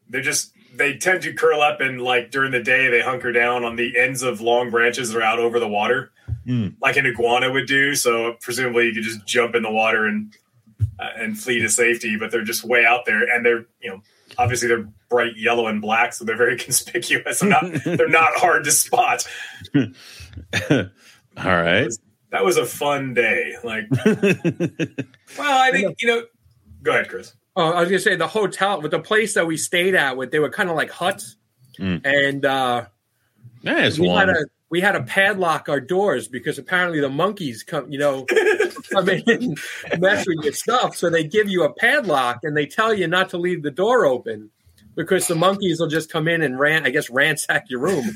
They're 0.08 0.20
just 0.22 0.52
they 0.76 0.96
tend 0.96 1.22
to 1.22 1.32
curl 1.32 1.60
up 1.60 1.80
and 1.80 2.00
like 2.00 2.30
during 2.30 2.50
the 2.52 2.62
day 2.62 2.88
they 2.90 3.00
hunker 3.00 3.32
down 3.32 3.64
on 3.64 3.76
the 3.76 3.98
ends 3.98 4.22
of 4.22 4.40
long 4.40 4.70
branches 4.70 5.12
that 5.12 5.18
are 5.18 5.22
out 5.22 5.38
over 5.38 5.60
the 5.60 5.68
water, 5.68 6.10
Hmm. 6.44 6.68
like 6.82 6.96
an 6.96 7.06
iguana 7.06 7.50
would 7.52 7.66
do. 7.66 7.94
So 7.94 8.34
presumably 8.40 8.86
you 8.86 8.94
could 8.94 9.02
just 9.04 9.24
jump 9.26 9.54
in 9.54 9.62
the 9.62 9.70
water 9.70 10.04
and 10.06 10.34
uh, 10.98 11.08
and 11.16 11.38
flee 11.38 11.60
to 11.60 11.68
safety, 11.68 12.16
but 12.18 12.30
they're 12.30 12.42
just 12.44 12.64
way 12.64 12.84
out 12.84 13.04
there, 13.06 13.22
and 13.24 13.44
they're 13.46 13.66
you 13.80 13.90
know 13.90 14.00
obviously 14.38 14.68
they're 14.68 14.88
bright 15.08 15.36
yellow 15.36 15.66
and 15.66 15.80
black, 15.80 16.12
so 16.12 16.24
they're 16.24 16.36
very 16.36 16.56
conspicuous. 16.58 17.40
They're 17.40 17.48
not 17.50 17.64
they're 17.84 18.08
not 18.08 18.30
hard 18.36 18.64
to 18.64 18.70
spot. 18.70 19.26
All 19.74 19.90
right. 21.36 21.90
that 22.30 22.44
was 22.44 22.56
a 22.56 22.66
fun 22.66 23.14
day. 23.14 23.54
Like, 23.64 23.86
well, 25.38 25.62
I 25.62 25.70
think 25.72 25.96
you 26.00 26.08
know. 26.08 26.22
Go 26.82 26.90
ahead, 26.92 27.08
Chris. 27.08 27.32
Oh, 27.56 27.70
I 27.70 27.80
was 27.80 27.88
gonna 27.88 27.98
say 28.00 28.16
the 28.16 28.26
hotel 28.28 28.80
with 28.82 28.90
the 28.90 28.98
place 29.00 29.34
that 29.34 29.46
we 29.46 29.56
stayed 29.56 29.94
at 29.94 30.16
with 30.16 30.30
they 30.30 30.38
were 30.38 30.50
kind 30.50 30.68
of 30.70 30.76
like 30.76 30.90
huts, 30.90 31.36
Mm. 31.78 32.02
and 32.04 32.44
uh, 32.44 32.86
Nice 33.64 33.98
we 33.98 34.06
had 34.08 34.28
one. 34.28 34.30
a 34.30 34.44
we 34.74 34.80
had 34.80 34.92
to 34.98 35.04
padlock 35.04 35.68
our 35.68 35.78
doors 35.78 36.26
because 36.26 36.58
apparently 36.58 36.98
the 36.98 37.08
monkeys 37.08 37.62
come, 37.62 37.92
you 37.92 37.96
know, 37.96 38.26
come 38.90 39.08
in 39.08 39.22
and 39.28 39.56
mess 40.00 40.26
with 40.26 40.42
your 40.42 40.52
stuff. 40.52 40.96
So 40.96 41.10
they 41.10 41.22
give 41.22 41.48
you 41.48 41.62
a 41.62 41.72
padlock 41.72 42.40
and 42.42 42.56
they 42.56 42.66
tell 42.66 42.92
you 42.92 43.06
not 43.06 43.28
to 43.28 43.38
leave 43.38 43.62
the 43.62 43.70
door 43.70 44.04
open 44.04 44.50
because 44.96 45.28
the 45.28 45.36
monkeys 45.36 45.78
will 45.78 45.86
just 45.86 46.10
come 46.10 46.26
in 46.26 46.42
and 46.42 46.58
ran, 46.58 46.84
I 46.84 46.90
guess, 46.90 47.08
ransack 47.08 47.70
your 47.70 47.78
room. 47.78 48.04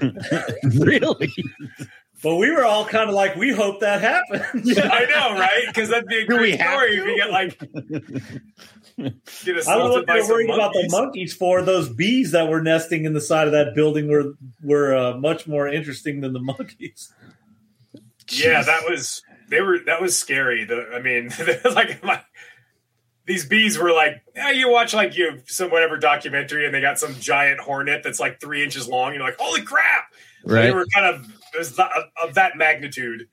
really? 0.78 1.32
But 2.22 2.36
we 2.36 2.52
were 2.52 2.64
all 2.64 2.84
kind 2.84 3.08
of 3.08 3.16
like, 3.16 3.34
we 3.34 3.50
hope 3.50 3.80
that 3.80 4.00
happens. 4.00 4.78
I 4.78 5.06
know, 5.06 5.36
right? 5.40 5.64
Because 5.66 5.88
that'd 5.88 6.06
be 6.06 6.18
a 6.20 6.26
Do 6.28 6.34
we 6.34 6.50
great 6.50 6.60
have 6.60 6.72
story 6.72 6.94
to? 6.94 7.02
if 7.02 7.06
you 7.08 7.16
get 7.16 7.30
like 7.32 7.58
get 7.90 8.83
I 8.98 9.02
don't 9.02 9.14
know 9.14 9.58
assaulted 9.58 9.90
what 9.92 10.06
they're 10.06 10.22
some 10.22 10.30
worried 10.30 10.50
about 10.50 10.72
the 10.72 10.78
monkeys. 10.78 10.92
monkeys 10.92 11.34
for. 11.34 11.62
Those 11.62 11.88
bees 11.88 12.32
that 12.32 12.48
were 12.48 12.62
nesting 12.62 13.04
in 13.04 13.12
the 13.12 13.20
side 13.20 13.46
of 13.46 13.52
that 13.52 13.74
building 13.74 14.08
were 14.08 14.34
were 14.62 14.94
uh, 14.94 15.16
much 15.16 15.46
more 15.46 15.68
interesting 15.68 16.20
than 16.20 16.32
the 16.32 16.40
monkeys. 16.40 17.12
Yeah, 18.30 18.62
that 18.62 18.82
was 18.88 19.22
they 19.48 19.60
were 19.60 19.78
that 19.86 20.00
was 20.00 20.16
scary. 20.16 20.64
The, 20.64 20.90
I 20.94 21.00
mean, 21.00 21.30
like 21.74 22.02
my, 22.04 22.20
these 23.26 23.46
bees 23.46 23.78
were 23.78 23.92
like, 23.92 24.22
yeah, 24.34 24.50
you 24.50 24.70
watch 24.70 24.94
like 24.94 25.16
you 25.16 25.42
some 25.46 25.70
whatever 25.70 25.96
documentary, 25.96 26.66
and 26.66 26.74
they 26.74 26.80
got 26.80 26.98
some 26.98 27.14
giant 27.14 27.60
hornet 27.60 28.02
that's 28.04 28.20
like 28.20 28.40
three 28.40 28.62
inches 28.62 28.88
long. 28.88 29.14
You're 29.14 29.22
like, 29.22 29.38
holy 29.38 29.62
crap! 29.62 30.12
They 30.46 30.72
were 30.72 30.86
kind 30.94 31.06
of 31.06 31.24
it 31.54 31.58
was 31.58 31.76
that, 31.76 31.90
of 32.22 32.34
that 32.34 32.56
magnitude. 32.56 33.28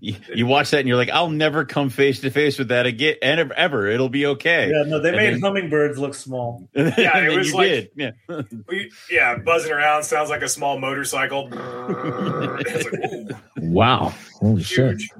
You, 0.00 0.16
you 0.34 0.46
watch 0.46 0.70
that 0.70 0.78
and 0.80 0.88
you're 0.88 0.96
like, 0.96 1.10
I'll 1.10 1.30
never 1.30 1.64
come 1.64 1.88
face 1.90 2.20
to 2.20 2.30
face 2.30 2.58
with 2.58 2.68
that 2.68 2.86
again, 2.86 3.16
ever. 3.22 3.52
ever. 3.54 3.86
It'll 3.86 4.08
be 4.08 4.26
okay. 4.26 4.70
Yeah, 4.70 4.82
no, 4.88 4.98
they 5.00 5.08
And 5.10 5.16
made 5.16 5.32
then- 5.34 5.40
hummingbirds 5.40 5.98
look 5.98 6.14
small. 6.14 6.68
And 6.74 6.92
Yeah, 6.98 7.18
it 7.18 7.28
then 7.28 7.38
was 7.38 7.48
you 7.48 7.54
like- 7.54 7.68
did. 7.68 7.90
Yeah. 7.96 8.10
Yeah, 9.10 9.36
buzzing 9.38 9.72
around 9.72 10.02
sounds 10.04 10.30
like 10.30 10.42
a 10.42 10.48
small 10.48 10.78
motorcycle. 10.78 11.48
Like, 11.52 13.36
Wow. 13.58 14.12
Holy 14.40 14.62
shit. 14.62 15.00
huge. 15.00 15.10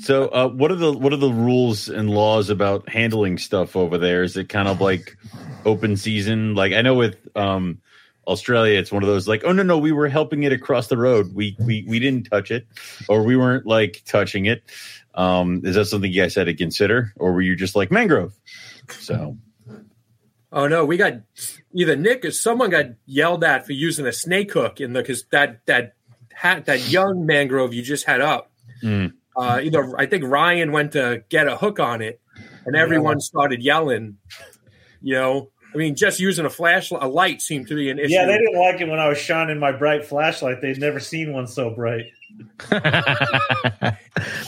So, 0.00 0.28
uh, 0.28 0.48
what 0.48 0.70
are 0.70 0.74
the 0.76 0.92
what 0.92 1.12
are 1.14 1.16
the 1.18 1.30
rules 1.32 1.88
and 1.88 2.10
laws 2.10 2.50
about 2.50 2.88
handling 2.90 3.38
stuff 3.38 3.74
over 3.74 3.96
there? 3.96 4.22
Is 4.22 4.36
it 4.36 4.48
kind 4.50 4.68
of 4.68 4.80
like 4.82 5.16
open 5.64 5.96
season? 5.96 6.54
Like 6.54 6.74
I 6.74 6.82
know 6.82 6.94
with 6.94 7.16
um, 7.34 7.80
Australia, 8.28 8.78
it's 8.78 8.92
one 8.92 9.02
of 9.02 9.08
those 9.08 9.26
like, 9.26 9.42
oh 9.44 9.52
no 9.52 9.64
no, 9.64 9.78
we 9.78 9.90
were 9.90 10.08
helping 10.08 10.44
it 10.44 10.52
across 10.52 10.86
the 10.86 10.96
road. 10.96 11.34
We 11.34 11.56
we 11.58 11.84
we 11.88 11.98
didn't 11.98 12.30
touch 12.30 12.50
it, 12.50 12.66
or 13.08 13.24
we 13.24 13.36
weren't 13.36 13.66
like 13.66 14.02
touching 14.04 14.46
it. 14.46 14.62
Um, 15.14 15.62
is 15.64 15.74
that 15.74 15.86
something 15.86 16.12
you 16.12 16.22
guys 16.22 16.34
had 16.34 16.44
to 16.44 16.54
consider, 16.54 17.12
or 17.16 17.32
were 17.32 17.42
you 17.42 17.56
just 17.56 17.74
like 17.74 17.90
mangrove? 17.90 18.38
So 18.90 19.36
Oh 20.50 20.66
no, 20.66 20.84
we 20.84 20.96
got 20.96 21.14
either 21.74 21.94
Nick 21.94 22.24
or 22.24 22.30
someone 22.30 22.70
got 22.70 22.86
yelled 23.04 23.44
at 23.44 23.66
for 23.66 23.72
using 23.72 24.06
a 24.06 24.12
snake 24.12 24.52
hook 24.52 24.80
in 24.80 24.94
the 24.94 25.00
because 25.02 25.24
that 25.30 25.64
that 25.66 25.94
hat 26.32 26.66
that 26.66 26.88
young 26.88 27.26
mangrove 27.26 27.74
you 27.74 27.82
just 27.82 28.06
had 28.06 28.20
up. 28.20 28.50
Mm. 28.82 29.12
Uh, 29.36 29.60
either 29.62 29.94
I 29.98 30.06
think 30.06 30.24
Ryan 30.24 30.72
went 30.72 30.92
to 30.92 31.22
get 31.28 31.48
a 31.48 31.56
hook 31.56 31.78
on 31.78 32.00
it, 32.00 32.20
and 32.64 32.76
everyone 32.76 33.20
started 33.20 33.62
yelling. 33.62 34.16
You 35.02 35.14
know, 35.14 35.50
I 35.74 35.76
mean, 35.76 35.94
just 35.94 36.18
using 36.18 36.46
a 36.46 36.50
flashlight, 36.50 37.02
a 37.02 37.08
light 37.08 37.42
seemed 37.42 37.68
to 37.68 37.74
be 37.74 37.90
an 37.90 37.98
issue. 37.98 38.12
Yeah, 38.12 38.24
they 38.26 38.38
didn't 38.38 38.58
like 38.58 38.80
it 38.80 38.88
when 38.88 38.98
I 38.98 39.08
was 39.08 39.18
shining 39.18 39.58
my 39.58 39.72
bright 39.72 40.06
flashlight. 40.06 40.60
They'd 40.62 40.78
never 40.78 40.98
seen 40.98 41.32
one 41.32 41.46
so 41.46 41.70
bright. 41.70 42.06
I 42.70 43.96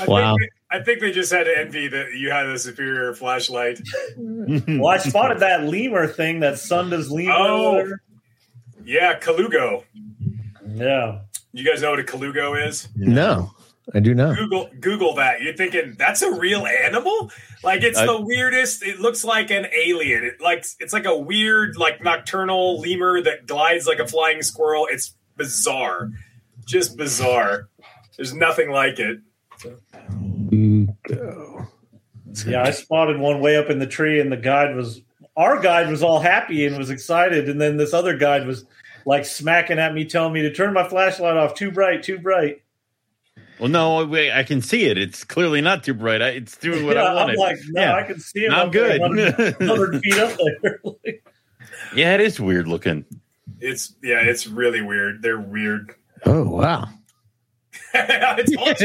wow. 0.06 0.36
Think, 0.36 0.52
I 0.70 0.80
think 0.80 1.00
they 1.00 1.12
just 1.12 1.32
had 1.32 1.44
to 1.44 1.58
envy 1.58 1.88
that 1.88 2.14
you 2.14 2.30
had 2.30 2.46
a 2.46 2.58
superior 2.58 3.14
flashlight. 3.14 3.80
Well, 4.16 4.88
I 4.88 4.98
spotted 4.98 5.40
that 5.40 5.64
lemur 5.64 6.06
thing, 6.06 6.40
that 6.40 6.58
Sunda's 6.58 7.10
lemur. 7.10 7.32
Oh. 7.32 7.76
or. 7.76 8.00
Yeah, 8.84 9.18
colugo. 9.18 9.84
Yeah. 10.74 11.20
You 11.52 11.64
guys 11.64 11.82
know 11.82 11.90
what 11.90 12.00
a 12.00 12.04
colugo 12.04 12.66
is? 12.66 12.88
No, 12.96 13.52
I 13.92 14.00
do 14.00 14.14
not. 14.14 14.36
Google 14.36 14.70
Google 14.78 15.14
that. 15.16 15.42
You're 15.42 15.56
thinking 15.56 15.94
that's 15.98 16.22
a 16.22 16.32
real 16.32 16.66
animal? 16.66 17.30
Like 17.64 17.82
it's 17.82 17.98
I- 17.98 18.06
the 18.06 18.20
weirdest. 18.20 18.82
It 18.82 19.00
looks 19.00 19.24
like 19.24 19.50
an 19.50 19.66
alien. 19.74 20.24
It 20.24 20.40
like 20.40 20.64
it's 20.78 20.92
like 20.92 21.06
a 21.06 21.16
weird 21.16 21.76
like 21.76 22.02
nocturnal 22.02 22.80
lemur 22.80 23.20
that 23.22 23.46
glides 23.46 23.86
like 23.86 23.98
a 23.98 24.06
flying 24.06 24.42
squirrel. 24.42 24.86
It's 24.90 25.14
bizarre. 25.36 26.10
Just 26.66 26.96
bizarre. 26.96 27.68
There's 28.16 28.34
nothing 28.34 28.70
like 28.70 28.98
it. 28.98 29.20
Yeah, 32.46 32.62
I 32.62 32.70
spotted 32.70 33.18
one 33.18 33.40
way 33.40 33.56
up 33.56 33.70
in 33.70 33.78
the 33.78 33.86
tree, 33.86 34.20
and 34.20 34.30
the 34.30 34.36
guide 34.36 34.76
was 34.76 35.02
our 35.36 35.60
guide 35.60 35.88
was 35.90 36.02
all 36.02 36.20
happy 36.20 36.66
and 36.66 36.78
was 36.78 36.90
excited, 36.90 37.48
and 37.48 37.60
then 37.60 37.76
this 37.76 37.92
other 37.92 38.16
guide 38.16 38.46
was 38.46 38.64
like 39.06 39.24
smacking 39.24 39.78
at 39.78 39.94
me, 39.94 40.04
telling 40.04 40.32
me 40.32 40.42
to 40.42 40.52
turn 40.52 40.72
my 40.72 40.86
flashlight 40.88 41.36
off. 41.36 41.54
Too 41.54 41.70
bright, 41.70 42.02
too 42.02 42.18
bright. 42.18 42.62
Well, 43.60 43.68
no, 43.68 44.04
wait, 44.06 44.32
I 44.32 44.42
can 44.42 44.62
see 44.62 44.86
it. 44.86 44.98
It's 44.98 45.22
clearly 45.24 45.60
not 45.60 45.84
too 45.84 45.94
bright. 45.94 46.22
I, 46.22 46.28
it's 46.30 46.56
doing 46.56 46.86
what 46.86 46.96
yeah, 46.96 47.04
I 47.04 47.14
wanted. 47.14 47.32
I'm 47.34 47.38
like, 47.38 47.58
no, 47.68 47.82
yeah. 47.82 47.94
I 47.94 48.02
can 48.02 48.18
see 48.18 48.40
it. 48.40 48.52
I'm 48.52 48.70
good. 48.70 49.00
100, 49.00 49.58
100 49.60 50.00
feet 50.02 50.18
up 50.18 50.38
there. 50.62 50.80
yeah, 51.94 52.14
it 52.14 52.20
is 52.20 52.40
weird 52.40 52.66
looking. 52.68 53.04
It's 53.60 53.94
yeah, 54.02 54.20
it's 54.22 54.46
really 54.46 54.80
weird. 54.80 55.22
They're 55.22 55.38
weird. 55.38 55.94
Oh 56.24 56.48
wow. 56.48 56.88
I 57.92 58.44
told 58.54 58.78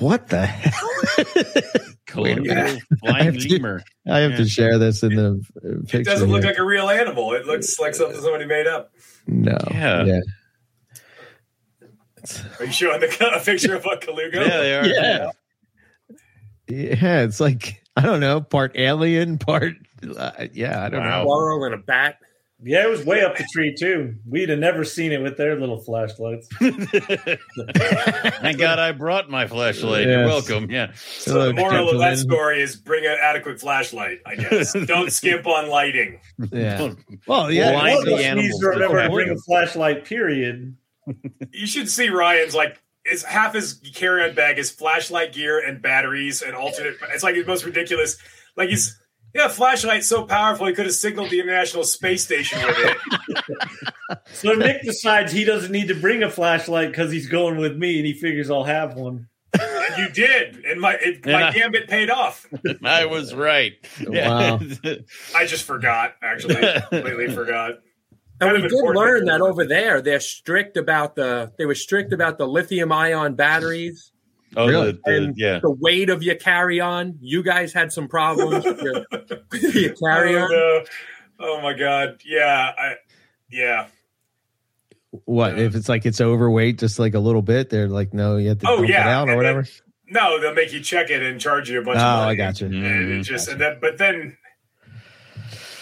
what 0.00 0.28
the 0.28 0.46
hell? 0.46 0.88
Wait 1.26 1.56
a 1.76 1.96
Colombian 2.06 2.42
minute. 2.56 2.82
I 2.90 2.96
flying 3.06 3.24
have 3.24 3.38
to- 3.38 3.82
I 4.10 4.18
have 4.20 4.36
to 4.36 4.46
share 4.48 4.78
this 4.78 5.02
in 5.02 5.14
the 5.14 5.44
uh, 5.56 5.82
picture. 5.82 6.00
It 6.00 6.04
doesn't 6.04 6.30
look 6.30 6.42
here. 6.42 6.50
like 6.50 6.58
a 6.58 6.64
real 6.64 6.88
animal. 6.88 7.32
It 7.34 7.46
looks 7.46 7.78
like 7.78 7.94
something 7.94 8.20
somebody 8.20 8.46
made 8.46 8.66
up. 8.66 8.92
no. 9.26 9.56
Yeah. 9.70 10.04
yeah. 10.04 10.20
Are 12.60 12.66
you 12.66 12.72
showing 12.72 13.00
the, 13.00 13.36
a 13.36 13.40
picture 13.44 13.74
of 13.74 13.84
a 13.84 13.96
colugo? 13.96 14.34
Yeah, 14.34 14.56
they 14.58 14.74
are. 14.76 14.86
Yeah. 14.86 15.30
Yeah, 16.68 17.22
it's 17.22 17.40
like 17.40 17.82
I 17.96 18.02
don't 18.02 18.20
know, 18.20 18.40
part 18.40 18.72
alien, 18.76 19.38
part 19.38 19.74
uh, 20.16 20.46
yeah, 20.52 20.84
I 20.84 20.88
don't 20.88 21.00
Wow. 21.00 21.22
a 21.22 21.24
squirrel 21.24 21.64
and 21.64 21.74
a 21.74 21.78
bat. 21.78 22.18
yeah, 22.62 22.84
it 22.84 22.90
was 22.90 23.04
way 23.04 23.22
up 23.22 23.36
the 23.36 23.46
tree 23.52 23.74
too. 23.78 24.14
We'd 24.28 24.48
have 24.48 24.58
never 24.58 24.84
seen 24.84 25.12
it 25.12 25.20
with 25.20 25.36
their 25.36 25.58
little 25.58 25.80
flashlights. 25.80 26.48
Thank 26.58 28.58
God 28.58 28.78
I 28.78 28.92
brought 28.92 29.28
my 29.30 29.46
flashlight. 29.46 30.06
You're 30.06 30.24
welcome. 30.24 30.70
Yeah. 30.70 30.92
So 30.94 31.34
the 31.34 31.40
Hello, 31.40 31.52
moral 31.52 31.90
of 31.90 31.98
that 31.98 32.18
story 32.18 32.62
is 32.62 32.76
bring 32.76 33.04
an 33.04 33.16
adequate 33.20 33.60
flashlight, 33.60 34.18
I 34.26 34.36
guess. 34.36 34.72
Don't 34.86 35.12
skimp 35.12 35.46
on 35.46 35.68
lighting. 35.68 36.20
know. 36.38 36.48
Yeah. 36.52 36.94
Well, 37.26 37.50
yeah. 37.52 37.72
Blind 37.72 37.96
One 37.96 38.04
the 38.06 38.14
us 38.14 38.34
needs 38.36 38.58
to 38.60 38.66
remember 38.68 39.02
to 39.02 39.10
bring 39.10 39.30
a 39.30 39.36
flashlight. 39.36 40.04
Period. 40.04 40.76
You 41.52 41.66
should 41.66 41.88
see 41.88 42.08
Ryan's 42.08 42.54
like 42.54 42.80
is 43.04 43.24
half 43.24 43.54
his 43.54 43.80
carry-on 43.94 44.34
bag 44.34 44.58
is 44.58 44.70
flashlight 44.70 45.32
gear 45.32 45.58
and 45.58 45.82
batteries 45.82 46.42
and 46.42 46.54
alternate. 46.54 46.96
It's 47.12 47.22
like 47.24 47.34
the 47.34 47.44
most 47.44 47.64
ridiculous. 47.64 48.16
Like 48.56 48.68
he's 48.68 48.98
yeah, 49.34 49.48
flashlight 49.48 50.04
so 50.04 50.24
powerful 50.24 50.66
he 50.66 50.74
could 50.74 50.84
have 50.84 50.94
signaled 50.94 51.30
the 51.30 51.40
International 51.40 51.84
Space 51.84 52.24
Station 52.24 52.58
with 52.64 52.76
it. 52.78 52.96
So 54.32 54.52
Nick 54.52 54.82
decides 54.82 55.32
he 55.32 55.44
doesn't 55.44 55.72
need 55.72 55.88
to 55.88 55.94
bring 55.94 56.22
a 56.22 56.28
flashlight 56.28 56.88
because 56.90 57.10
he's 57.10 57.28
going 57.28 57.56
with 57.56 57.74
me, 57.76 57.96
and 57.96 58.06
he 58.06 58.12
figures 58.12 58.50
I'll 58.50 58.64
have 58.64 58.94
one. 58.94 59.28
And 59.58 59.96
you 59.96 60.10
did, 60.10 60.64
and 60.66 60.80
my 60.82 60.94
it, 60.94 61.20
And 61.24 61.32
my 61.32 61.44
I- 61.48 61.52
gambit 61.52 61.88
paid 61.88 62.10
off. 62.10 62.46
I 62.84 63.06
was 63.06 63.34
right. 63.34 63.72
Wow. 64.06 64.60
I 65.34 65.46
just 65.46 65.64
forgot. 65.64 66.14
Actually, 66.22 66.56
completely 66.90 67.34
forgot. 67.34 67.78
And 68.42 68.62
we 68.62 68.68
did 68.68 68.72
learn 68.82 69.24
that 69.26 69.40
over 69.40 69.64
there 69.64 70.00
they're 70.02 70.20
strict 70.20 70.76
about 70.76 71.14
the 71.16 71.52
they 71.58 71.66
were 71.66 71.74
strict 71.74 72.12
about 72.12 72.38
the 72.38 72.46
lithium 72.46 72.92
ion 72.92 73.34
batteries, 73.34 74.12
oh, 74.56 74.66
Really? 74.68 74.92
the, 74.92 75.00
the, 75.04 75.34
yeah. 75.36 75.58
the 75.62 75.70
weight 75.70 76.10
of 76.10 76.22
your 76.22 76.34
carry 76.36 76.80
on. 76.80 77.18
You 77.20 77.42
guys 77.42 77.72
had 77.72 77.92
some 77.92 78.08
problems 78.08 78.64
with 78.64 78.80
your, 78.82 79.04
your 79.72 79.94
carry 79.94 80.36
Oh, 80.36 80.42
on. 80.44 80.50
no. 80.50 80.84
oh 81.40 81.60
my 81.62 81.72
god. 81.74 82.20
Yeah. 82.24 82.70
I, 82.76 82.94
yeah. 83.50 83.86
What 85.26 85.58
if 85.58 85.74
it's 85.74 85.88
like 85.88 86.06
it's 86.06 86.20
overweight 86.22 86.78
just 86.78 86.98
like 86.98 87.14
a 87.14 87.18
little 87.18 87.42
bit? 87.42 87.68
They're 87.68 87.88
like, 87.88 88.14
no, 88.14 88.36
you 88.38 88.48
have 88.50 88.58
to 88.60 88.66
Oh, 88.68 88.82
yeah. 88.82 89.08
it 89.08 89.12
out 89.12 89.28
or 89.28 89.32
And 89.32 89.36
whatever. 89.36 89.66
No, 90.08 90.40
they'll 90.40 90.54
make 90.54 90.72
you 90.72 90.80
check 90.80 91.10
it 91.10 91.22
and 91.22 91.40
charge 91.40 91.68
you 91.70 91.80
a 91.80 91.84
bunch 91.84 91.98
Oh, 91.98 92.00
of 92.02 92.18
money. 92.20 92.30
I 92.32 92.34
got 92.34 92.60
you. 92.60 92.66
And 92.68 92.74
Mm, 92.76 93.20
it 93.20 93.22
just 93.22 93.48
and 93.48 93.60
then 93.60 93.78
but 93.80 93.98
then 93.98 94.36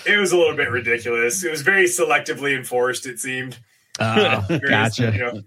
it 0.07 0.17
was 0.19 0.33
a 0.33 0.37
little 0.37 0.57
bit 0.57 0.71
ridiculous. 0.71 1.43
It 1.45 1.51
was 1.51 1.63
very 1.63 1.85
selectively 1.85 2.57
enforced, 2.57 3.07
it 3.07 3.19
seemed. 3.19 3.59
Oh, 3.99 4.47
gotcha. 4.69 5.13
you 5.13 5.19
know, 5.19 5.43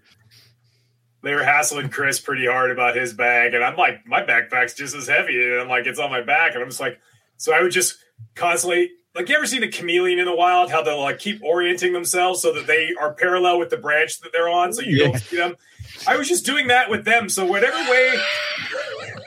they 1.24 1.34
were 1.34 1.44
hassling 1.44 1.90
Chris 1.90 2.20
pretty 2.20 2.46
hard 2.46 2.70
about 2.72 2.96
his 2.96 3.14
bag, 3.14 3.54
and 3.54 3.64
I'm 3.64 3.76
like, 3.78 4.06
my 4.06 4.22
backpack's 4.24 4.74
just 4.74 4.96
as 4.96 5.08
heavy, 5.08 5.42
and 5.52 5.62
I'm 5.62 5.70
like, 5.70 5.86
it's 5.86 6.00
on 6.00 6.10
my 6.10 6.22
back, 6.22 6.54
and 6.54 6.62
I'm 6.64 6.70
just 6.70 6.82
like, 6.82 7.00
so 7.38 7.54
I 7.54 7.62
would 7.62 7.72
just 7.72 7.98
constantly 8.36 8.92
like 9.16 9.30
you 9.30 9.36
ever 9.36 9.46
seen 9.46 9.62
a 9.64 9.68
chameleon 9.68 10.18
in 10.20 10.26
the 10.26 10.36
wild? 10.36 10.72
How 10.72 10.82
they'll 10.82 11.00
like 11.02 11.20
keep 11.20 11.42
orienting 11.44 11.94
themselves 11.94 12.42
so 12.42 12.52
that 12.54 12.66
they 12.68 12.90
are 13.00 13.14
parallel 13.14 13.60
with 13.60 13.70
the 13.70 13.78
branch 13.78 14.20
that 14.22 14.32
they're 14.34 14.50
on, 14.50 14.74
so 14.74 14.82
you 14.82 14.98
Yeah. 14.98 15.04
don't 15.08 15.20
see 15.20 15.38
them. 15.38 15.56
I 16.08 16.18
was 16.18 16.28
just 16.28 16.46
doing 16.46 16.68
that 16.68 16.90
with 16.90 17.06
them. 17.06 17.30
So 17.30 17.46
whatever 17.46 17.78
way 17.90 18.20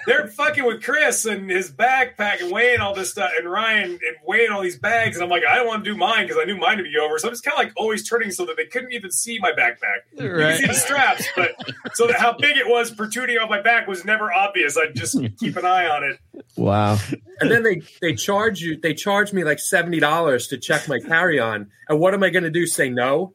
they're 0.07 0.29
fucking 0.29 0.65
with 0.65 0.83
Chris 0.83 1.27
and 1.27 1.51
his 1.51 1.71
backpack 1.71 2.41
and 2.41 2.51
weighing 2.53 2.81
all 2.81 2.95
this 2.95 3.11
stuff, 3.11 3.33
and 3.37 3.51
Ryan 3.51 3.91
and 3.91 4.17
weighing 4.25 4.51
all 4.53 4.63
these 4.63 4.79
bags, 4.79 5.17
and 5.17 5.25
I'm 5.25 5.31
like, 5.31 5.43
I 5.49 5.57
don't 5.57 5.67
want 5.67 5.85
to 5.85 5.91
do 5.91 5.97
mine 5.97 6.27
because 6.27 6.39
I 6.41 6.45
knew 6.45 6.57
mine 6.57 6.77
would 6.79 6.85
be 6.85 6.97
over. 6.97 7.19
So 7.19 7.29
I'm 7.29 7.35
just 7.35 7.45
kind 7.45 7.59
of 7.59 7.65
like 7.65 7.73
always 7.77 8.09
turning 8.09 8.31
so 8.31 8.47
that 8.47 8.57
they 8.57 8.67
couldn't 8.67 8.93
even 8.93 9.11
see 9.11 9.39
my 9.41 9.53
backpack. 9.53 10.05
You 10.13 10.31
can 10.31 10.57
see 10.59 10.67
the 10.67 10.75
straps, 10.75 11.27
but 11.35 11.57
so 11.95 12.07
that 12.07 12.17
how 12.17 12.33
big 12.33 12.57
it 12.57 12.67
was 12.67 12.91
protruding 12.93 13.37
off 13.39 13.51
my 13.51 13.61
back 13.61 13.89
was 13.89 14.05
never 14.05 14.33
obvious. 14.33 14.79
I'd 14.79 14.95
just 14.95 15.19
keep 15.39 15.57
an 15.57 15.67
eye 15.67 15.89
on 15.89 16.05
it. 16.05 16.45
Wow. 16.57 16.99
And 17.41 17.51
then 17.51 17.65
they 17.65 17.83
they 18.01 18.15
charge 18.15 18.61
you 18.61 18.79
they 18.81 18.95
charge 18.95 19.33
me 19.33 19.45
like 19.45 19.59
seventy 19.59 19.99
dollars 19.99 20.47
to 20.49 20.59
check 20.59 20.89
my 20.89 21.01
carry 21.01 21.41
on. 21.41 21.71
And 21.89 21.99
what 21.99 22.15
am 22.15 22.23
I 22.23 22.31
going 22.31 22.45
to 22.45 22.51
do? 22.51 22.67
Say 22.67 22.91
no? 22.91 23.35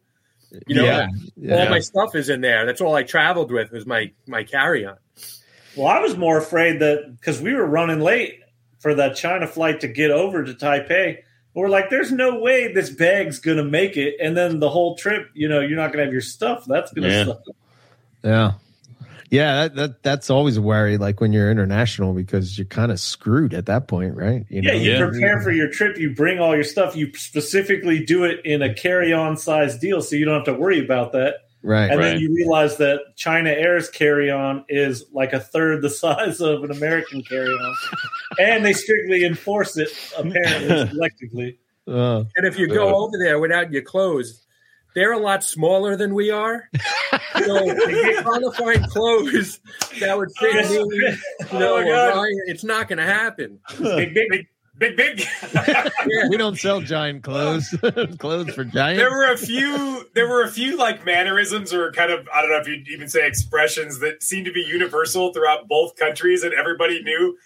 You 0.68 0.76
know, 0.76 1.08
Yeah. 1.38 1.56
all 1.64 1.70
my 1.70 1.80
stuff 1.80 2.16
is 2.16 2.30
in 2.30 2.42
there. 2.42 2.66
That's 2.66 2.82
all 2.82 2.96
I 2.96 3.04
traveled 3.04 3.52
with 3.52 3.72
was 3.72 3.86
my 3.86 4.12
my 4.28 4.44
carry 4.44 4.86
on. 4.86 4.98
Well, 5.76 5.88
I 5.88 6.00
was 6.00 6.18
more 6.18 6.38
afraid 6.38 6.80
that 6.82 7.16
because 7.20 7.42
we 7.42 7.54
were 7.54 7.66
running 7.66 8.02
late 8.02 8.40
for 8.80 8.96
that 8.96 9.16
China 9.16 9.48
flight 9.48 9.80
to 9.82 9.88
get 9.88 10.12
over 10.12 10.44
to 10.44 10.54
Taipei. 10.54 11.20
We're 11.54 11.70
like, 11.70 11.90
there's 11.90 12.12
no 12.12 12.40
way 12.40 12.72
this 12.74 12.90
bag's 12.90 13.40
gonna 13.40 13.64
make 13.64 13.98
it, 13.98 14.16
and 14.22 14.36
then 14.36 14.60
the 14.60 14.70
whole 14.70 14.96
trip, 14.96 15.30
you 15.34 15.48
know, 15.50 15.60
you're 15.60 15.78
not 15.78 15.92
gonna 15.92 16.04
have 16.06 16.14
your 16.14 16.22
stuff. 16.22 16.66
That's 16.68 16.92
gonna 16.94 17.08
Yeah. 17.08 17.26
suck. 17.26 17.42
Yeah. 18.24 18.52
Yeah, 19.32 19.62
that, 19.70 19.76
that 19.76 20.04
that's 20.04 20.30
always 20.30 20.58
a 20.58 20.62
worry, 20.62 20.98
like 20.98 21.22
when 21.22 21.32
you're 21.32 21.50
international, 21.50 22.14
because 22.14 22.58
you're 22.58 22.66
kind 22.66 22.92
of 22.92 23.00
screwed 23.00 23.54
at 23.54 23.66
that 23.68 23.88
point, 23.88 24.16
right? 24.18 24.46
You 24.50 24.62
Yeah, 24.62 24.74
you 24.74 24.92
Yeah. 24.92 24.98
prepare 25.10 25.40
for 25.42 25.52
your 25.52 25.70
trip. 25.70 25.98
You 25.98 26.14
bring 26.14 26.40
all 26.40 26.54
your 26.54 26.66
stuff. 26.66 26.96
You 26.98 27.12
specifically 27.16 28.04
do 28.04 28.26
it 28.26 28.42
in 28.46 28.62
a 28.62 28.74
carry-on 28.74 29.38
size 29.38 29.78
deal, 29.80 30.02
so 30.02 30.18
you 30.18 30.26
don't 30.26 30.36
have 30.36 30.44
to 30.54 30.54
worry 30.54 30.84
about 30.84 31.14
that. 31.14 31.36
right. 31.64 31.90
And 31.92 32.00
Right. 32.00 32.10
then 32.14 32.20
you 32.20 32.34
realize 32.36 32.76
that 32.78 33.00
China 33.16 33.52
Air's 33.52 33.88
carry-on 33.90 34.66
is 34.68 35.06
like 35.14 35.32
a 35.32 35.40
third 35.40 35.82
the 35.82 35.90
size 36.04 36.42
of 36.42 36.64
an 36.66 36.72
American 36.72 37.24
carry-on, 37.24 37.76
and 38.40 38.66
they 38.66 38.74
strictly 38.74 39.24
enforce 39.24 39.78
it 39.78 39.90
apparently 40.18 40.68
selectively. 40.92 41.58
Uh, 41.88 42.24
And 42.36 42.46
if 42.46 42.60
you 42.60 42.68
go 42.68 42.96
over 42.96 43.18
there 43.18 43.40
without 43.40 43.72
your 43.72 43.82
clothes, 43.84 44.44
they're 44.94 45.14
a 45.14 45.20
lot 45.20 45.44
smaller 45.44 45.96
than 45.96 46.14
we 46.14 46.32
are. 46.32 46.70
So 47.44 47.64
you're 47.64 48.22
trying 48.22 48.42
to 48.42 48.52
find 48.52 48.88
clothes 48.90 49.60
that 50.00 50.18
would 50.18 50.30
fit 50.40 50.52
Chris- 50.52 50.70
me. 50.70 50.76
You 50.78 51.18
oh 51.54 51.60
know, 51.60 51.78
Oh 51.78 51.84
God. 51.84 52.16
Ryan, 52.18 52.40
it's 52.48 52.64
not 52.64 52.88
going 52.88 52.98
to 53.00 53.06
happen. 53.06 53.60
Big, 53.80 54.14
big, 54.14 54.48
Big, 54.82 54.98
big. 54.98 55.24
Yeah. 55.54 55.90
we 56.30 56.38
don't 56.38 56.58
sell 56.58 56.82
giant 56.82 57.22
clothes. 57.22 57.70
clothes 58.18 58.52
for 58.56 58.64
giants. 58.64 59.00
there 59.00 59.12
were 59.12 59.32
a 59.32 59.38
few 59.38 60.10
there 60.16 60.28
were 60.28 60.42
a 60.44 60.50
few 60.50 60.76
like 60.76 61.06
mannerisms 61.06 61.72
or 61.72 61.92
kind 61.92 62.12
of 62.12 62.28
i 62.34 62.42
don't 62.42 62.50
know 62.50 62.58
if 62.58 62.68
you'd 62.68 62.88
even 62.88 63.08
say 63.08 63.28
expressions 63.28 64.00
that 64.00 64.24
seemed 64.24 64.46
to 64.48 64.52
be 64.52 64.62
universal 64.62 65.32
throughout 65.34 65.68
both 65.68 65.96
countries 65.98 66.44
and 66.44 66.54
everybody 66.56 67.04
knew 67.04 67.38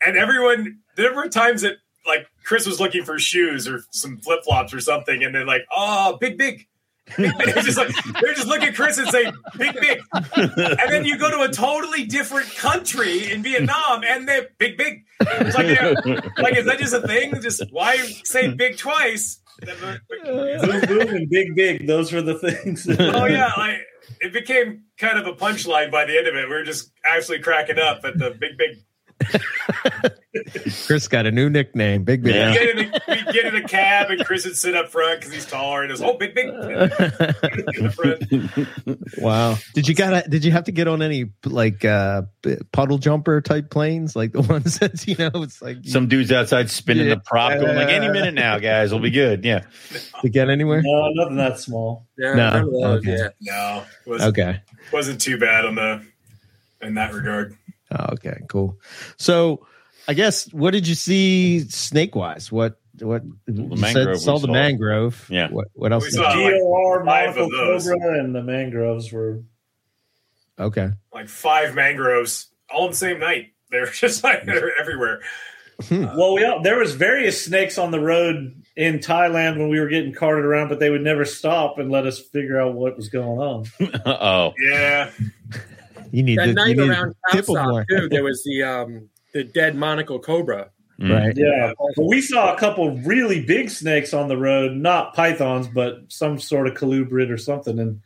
and 0.00 0.16
everyone 0.16 0.78
there 0.94 1.12
were 1.12 1.26
times 1.28 1.62
that 1.62 1.74
like 2.06 2.28
chris 2.44 2.66
was 2.66 2.78
looking 2.78 3.02
for 3.02 3.18
shoes 3.18 3.66
or 3.66 3.80
some 3.90 4.18
flip-flops 4.18 4.72
or 4.72 4.78
something 4.80 5.24
and 5.24 5.34
then 5.34 5.44
like 5.44 5.62
oh 5.74 6.16
big 6.20 6.38
big 6.38 6.68
It's 7.18 7.64
just 7.64 7.78
like 7.78 7.94
they're 8.20 8.34
just 8.34 8.48
look 8.48 8.62
at 8.62 8.74
Chris 8.74 8.98
and 8.98 9.08
say 9.08 9.30
big 9.56 9.74
big, 9.80 10.00
and 10.12 10.90
then 10.90 11.04
you 11.04 11.16
go 11.16 11.30
to 11.30 11.48
a 11.48 11.52
totally 11.52 12.04
different 12.04 12.52
country 12.56 13.30
in 13.30 13.42
Vietnam 13.42 14.02
and 14.04 14.28
they're 14.28 14.48
big 14.58 14.76
big. 14.76 15.04
It's 15.20 15.56
like, 15.56 15.68
you 15.68 15.74
know, 15.76 15.94
like 16.38 16.56
is 16.56 16.66
that 16.66 16.78
just 16.78 16.94
a 16.94 17.06
thing? 17.06 17.40
Just 17.40 17.62
why 17.70 17.96
say 18.24 18.48
big 18.48 18.76
twice? 18.76 19.40
boom, 19.60 20.80
boom, 20.86 21.14
and 21.14 21.30
big, 21.30 21.54
big. 21.54 21.86
Those 21.86 22.12
were 22.12 22.22
the 22.22 22.38
things. 22.38 22.88
oh 22.88 23.26
yeah, 23.26 23.52
like 23.56 23.78
it 24.20 24.32
became 24.32 24.82
kind 24.98 25.18
of 25.18 25.26
a 25.26 25.32
punchline 25.32 25.90
by 25.90 26.04
the 26.04 26.16
end 26.16 26.26
of 26.26 26.34
it. 26.34 26.48
We 26.48 26.54
were 26.54 26.64
just 26.64 26.90
actually 27.04 27.40
cracking 27.40 27.78
up 27.78 28.04
at 28.04 28.18
the 28.18 28.30
big 28.30 28.58
big. 28.58 28.78
Chris 30.86 31.08
got 31.08 31.26
a 31.26 31.30
new 31.30 31.48
nickname, 31.48 32.04
Big 32.04 32.22
Big. 32.22 32.34
Yeah. 32.34 32.50
We 32.50 32.54
get, 32.54 32.68
in 32.68 32.78
a, 32.78 33.00
we 33.08 33.32
get 33.32 33.46
in 33.46 33.56
a 33.56 33.66
cab 33.66 34.10
and 34.10 34.24
Chris 34.24 34.44
would 34.44 34.56
sit 34.56 34.74
up 34.76 34.90
front 34.90 35.20
because 35.20 35.32
he's 35.32 35.46
taller 35.46 35.82
and 35.82 35.90
it's 35.90 36.00
oh 36.00 36.16
big 36.18 36.34
big. 36.34 36.46
in 36.48 36.54
the 36.54 37.92
front. 37.94 39.18
wow. 39.18 39.56
Did 39.74 39.88
you 39.88 39.94
got 39.94 40.28
did 40.28 40.44
you 40.44 40.52
have 40.52 40.64
to 40.64 40.72
get 40.72 40.88
on 40.88 41.02
any 41.02 41.30
like 41.44 41.84
uh 41.84 42.22
puddle 42.72 42.98
jumper 42.98 43.40
type 43.40 43.70
planes 43.70 44.14
like 44.14 44.32
the 44.32 44.42
ones 44.48 44.78
that 44.78 45.06
you 45.06 45.16
know 45.16 45.42
it's 45.42 45.62
like 45.62 45.78
Some 45.84 46.08
dudes 46.08 46.30
outside 46.32 46.70
spinning 46.70 47.08
the 47.08 47.18
prop, 47.18 47.52
going 47.52 47.76
like, 47.76 47.88
any 47.88 48.08
minute 48.08 48.34
now, 48.34 48.58
guys, 48.58 48.92
we'll 48.92 49.02
be 49.02 49.10
good. 49.10 49.44
Yeah. 49.44 49.64
to 50.20 50.28
get 50.28 50.50
anywhere? 50.50 50.82
no, 50.84 51.10
nothing 51.14 51.36
that 51.36 51.58
small. 51.58 52.06
Yeah, 52.18 52.34
No, 52.34 52.50
none 52.50 52.62
of 52.62 52.72
those, 52.72 52.98
okay. 52.98 53.16
yeah. 53.16 53.28
No, 53.40 53.84
wasn't, 54.06 54.38
Okay. 54.38 54.60
wasn't 54.92 55.20
too 55.20 55.38
bad 55.38 55.64
on 55.64 55.74
the 55.76 56.04
in 56.82 56.94
that 56.94 57.14
regard. 57.14 57.56
Oh, 57.98 58.12
okay, 58.14 58.38
cool. 58.48 58.78
So, 59.16 59.66
I 60.08 60.14
guess 60.14 60.52
what 60.52 60.72
did 60.72 60.86
you 60.86 60.94
see 60.94 61.60
snake 61.68 62.14
wise? 62.14 62.50
What 62.52 62.78
what 63.00 63.22
you 63.46 63.54
mangrove 63.76 63.92
said, 63.92 64.06
we 64.08 64.14
saw 64.18 64.38
the 64.38 64.46
saw. 64.46 64.52
mangrove? 64.52 65.26
Yeah. 65.30 65.48
What 65.50 65.68
what 65.74 65.92
else? 65.92 66.04
We 66.04 66.10
did 66.10 66.16
saw- 66.16 66.34
you- 66.34 66.96
like 66.96 67.06
five 67.06 67.36
of 67.36 67.36
monocle 67.36 67.50
those. 67.50 67.88
cobra, 67.88 68.18
and 68.20 68.34
the 68.34 68.42
mangroves 68.42 69.12
were. 69.12 69.42
okay. 70.58 70.90
Like 71.12 71.28
five 71.28 71.74
mangroves 71.74 72.48
all 72.70 72.86
in 72.86 72.90
the 72.92 72.96
same 72.96 73.18
night. 73.20 73.52
They're 73.70 73.86
just 73.90 74.22
like 74.24 74.44
they're 74.44 74.78
everywhere. 74.80 75.20
Well, 75.90 76.34
we 76.34 76.44
all, 76.44 76.62
there 76.62 76.78
was 76.78 76.94
various 76.94 77.44
snakes 77.44 77.76
on 77.76 77.90
the 77.90 78.00
road 78.00 78.62
in 78.76 78.98
Thailand 79.00 79.58
when 79.58 79.68
we 79.68 79.78
were 79.78 79.88
getting 79.88 80.14
carted 80.14 80.46
around, 80.46 80.68
but 80.70 80.78
they 80.80 80.88
would 80.88 81.02
never 81.02 81.26
stop 81.26 81.78
and 81.78 81.90
let 81.90 82.06
us 82.06 82.18
figure 82.18 82.58
out 82.58 82.72
what 82.74 82.96
was 82.96 83.10
going 83.10 83.38
on. 83.38 83.66
Uh 84.06 84.16
oh. 84.20 84.54
Yeah, 84.58 85.10
You 86.12 86.22
need 86.22 86.38
That 86.38 86.46
to 86.46 86.52
night 86.54 86.76
need 86.76 86.88
around 86.88 87.14
to 87.30 87.36
tip 87.36 87.48
'em 87.48 87.54
Capsop, 87.56 87.84
too, 87.88 88.08
there 88.08 88.24
was 88.24 88.42
the 88.44 88.62
um 88.62 89.08
the 89.32 89.44
dead 89.44 89.76
monocle 89.76 90.18
cobra. 90.18 90.70
Mm. 91.00 91.12
right? 91.12 91.36
Yeah, 91.36 91.72
but 91.96 92.06
we 92.06 92.22
saw 92.22 92.54
a 92.54 92.58
couple 92.58 92.96
really 92.98 93.44
big 93.44 93.68
snakes 93.68 94.14
on 94.14 94.28
the 94.28 94.36
road, 94.38 94.72
not 94.72 95.12
pythons, 95.14 95.68
but 95.68 96.00
some 96.08 96.38
sort 96.38 96.66
of 96.66 96.72
colubrid 96.74 97.30
or 97.30 97.36
something, 97.36 97.78
and 97.78 98.00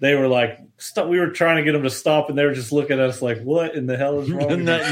they 0.00 0.14
were 0.14 0.28
like, 0.28 0.58
stop. 0.80 1.08
We 1.08 1.20
were 1.20 1.30
trying 1.30 1.56
to 1.56 1.62
get 1.62 1.72
them 1.72 1.82
to 1.82 1.90
stop, 1.90 2.28
and 2.28 2.38
they 2.38 2.44
were 2.44 2.54
just 2.54 2.72
looking 2.72 2.98
at 2.98 3.08
us 3.08 3.22
like, 3.22 3.40
"What 3.42 3.74
in 3.74 3.86
the 3.86 3.96
hell 3.96 4.20
is 4.20 4.30
wrong?" 4.30 4.48
with 4.48 4.60
no, 4.60 4.76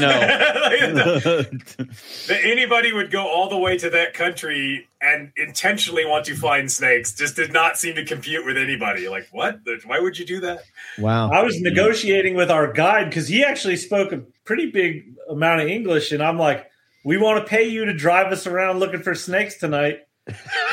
you?" 0.71 0.93
no. 0.93 1.19
that 1.19 2.39
anybody 2.43 2.93
would 2.93 3.11
go 3.11 3.27
all 3.27 3.49
the 3.49 3.57
way 3.57 3.77
to 3.77 3.89
that 3.89 4.13
country 4.13 4.87
and 5.01 5.31
intentionally 5.35 6.05
want 6.05 6.25
to 6.25 6.35
find 6.35 6.71
snakes 6.71 7.13
just 7.13 7.35
did 7.35 7.51
not 7.51 7.77
seem 7.77 7.95
to 7.95 8.05
compute 8.05 8.45
with 8.45 8.57
anybody. 8.57 9.09
Like, 9.09 9.27
what? 9.31 9.59
Why 9.85 9.99
would 9.99 10.17
you 10.17 10.25
do 10.25 10.39
that? 10.41 10.59
Wow. 10.97 11.31
I 11.31 11.43
was 11.43 11.59
negotiating 11.59 12.35
with 12.35 12.51
our 12.51 12.71
guide 12.71 13.05
because 13.09 13.27
he 13.27 13.43
actually 13.43 13.77
spoke 13.77 14.11
a 14.11 14.21
pretty 14.45 14.71
big 14.71 15.15
amount 15.29 15.61
of 15.61 15.67
English, 15.67 16.11
and 16.11 16.21
I'm 16.21 16.37
like, 16.37 16.69
"We 17.03 17.17
want 17.17 17.43
to 17.43 17.49
pay 17.49 17.67
you 17.67 17.85
to 17.85 17.93
drive 17.93 18.31
us 18.31 18.47
around 18.47 18.79
looking 18.79 19.01
for 19.01 19.15
snakes 19.15 19.57
tonight," 19.57 20.01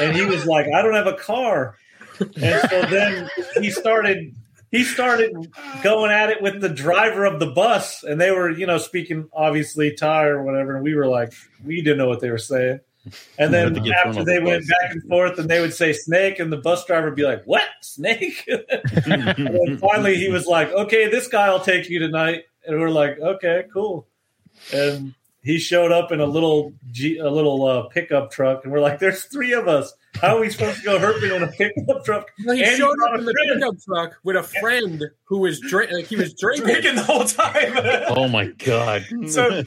and 0.01 0.15
he 0.15 0.25
was 0.27 0.45
like, 0.45 0.67
"I 0.67 0.83
don't 0.83 0.95
have 0.95 1.07
a 1.07 1.15
car," 1.15 1.77
and 2.21 2.71
so 2.71 2.83
then 2.83 3.31
he 3.61 3.71
started. 3.71 4.35
He 4.73 4.83
started 4.83 5.33
going 5.83 6.11
at 6.11 6.29
it 6.29 6.43
with 6.43 6.61
the 6.61 6.69
driver 6.69 7.25
of 7.25 7.39
the 7.39 7.47
bus, 7.47 8.03
and 8.03 8.21
they 8.21 8.33
were, 8.33 8.51
you 8.51 8.67
know, 8.67 8.79
speaking 8.79 9.29
obviously 9.33 9.95
Thai 9.95 10.25
or 10.27 10.43
whatever, 10.43 10.75
and 10.75 10.85
we 10.85 10.95
were 10.95 11.07
like, 11.07 11.33
we 11.65 11.77
didn't 11.83 11.99
know 11.99 12.09
what 12.09 12.21
they 12.21 12.31
were 12.31 12.37
saying. 12.37 12.81
And 13.39 13.55
then 13.55 13.75
to 13.75 13.81
get 13.81 14.03
thrown 14.03 14.09
after 14.09 14.25
they 14.25 14.39
the 14.39 14.45
went 14.45 14.63
bus. 14.63 14.69
back 14.69 14.93
and 14.93 15.03
forth, 15.05 15.39
and 15.39 15.49
they 15.49 15.61
would 15.61 15.73
say 15.73 15.93
snake, 15.93 16.41
and 16.41 16.53
the 16.53 16.57
bus 16.57 16.85
driver 16.85 17.07
would 17.07 17.15
be 17.15 17.23
like, 17.23 17.45
"What 17.45 17.63
snake?" 17.81 18.45
And 18.49 19.37
then 19.37 19.79
finally, 19.79 20.17
he 20.17 20.29
was 20.29 20.47
like, 20.47 20.73
"Okay, 20.73 21.09
this 21.09 21.29
guy 21.29 21.49
will 21.51 21.61
take 21.61 21.89
you 21.89 22.01
tonight." 22.01 22.45
And 22.67 22.81
we're 22.81 22.91
like, 22.91 23.19
"Okay, 23.21 23.65
cool." 23.73 24.09
And 24.73 25.15
he 25.43 25.59
showed 25.59 25.93
up 25.93 26.11
in 26.11 26.21
a 26.21 26.27
little 26.27 26.73
G, 26.91 27.19
a 27.19 27.31
little 27.31 27.65
uh, 27.65 27.83
pickup 27.85 28.33
truck, 28.33 28.65
and 28.65 28.73
we're 28.73 28.81
like, 28.81 28.99
"There's 28.99 29.25
three 29.25 29.53
of 29.53 29.69
us. 29.69 29.95
How 30.21 30.37
are 30.37 30.41
we 30.41 30.51
supposed 30.51 30.79
to 30.79 30.85
go 30.85 30.99
herping 30.99 31.35
on 31.35 31.43
a 31.43 31.49
pickup 31.53 32.05
truck?" 32.05 32.29
Well, 32.45 32.57
he 32.57 32.65
And 32.65 32.77
showed 32.77 32.97
up 33.09 33.19
in 33.19 33.25
the 33.25 33.33
friend. 33.33 33.61
pickup 33.61 33.75
truck 33.85 34.19
with 34.25 34.37
a 34.37 34.43
friend 34.43 35.03
who 35.25 35.39
was 35.39 35.61
drink 35.61 35.93
like 35.93 36.07
he 36.07 36.17
was 36.17 36.35
drinking. 36.35 36.67
Drinking 36.67 36.95
the 36.97 37.03
whole 37.03 37.25
time. 37.25 37.73
oh 38.09 38.29
my 38.29 38.47
god. 38.47 39.05
So- 39.29 39.63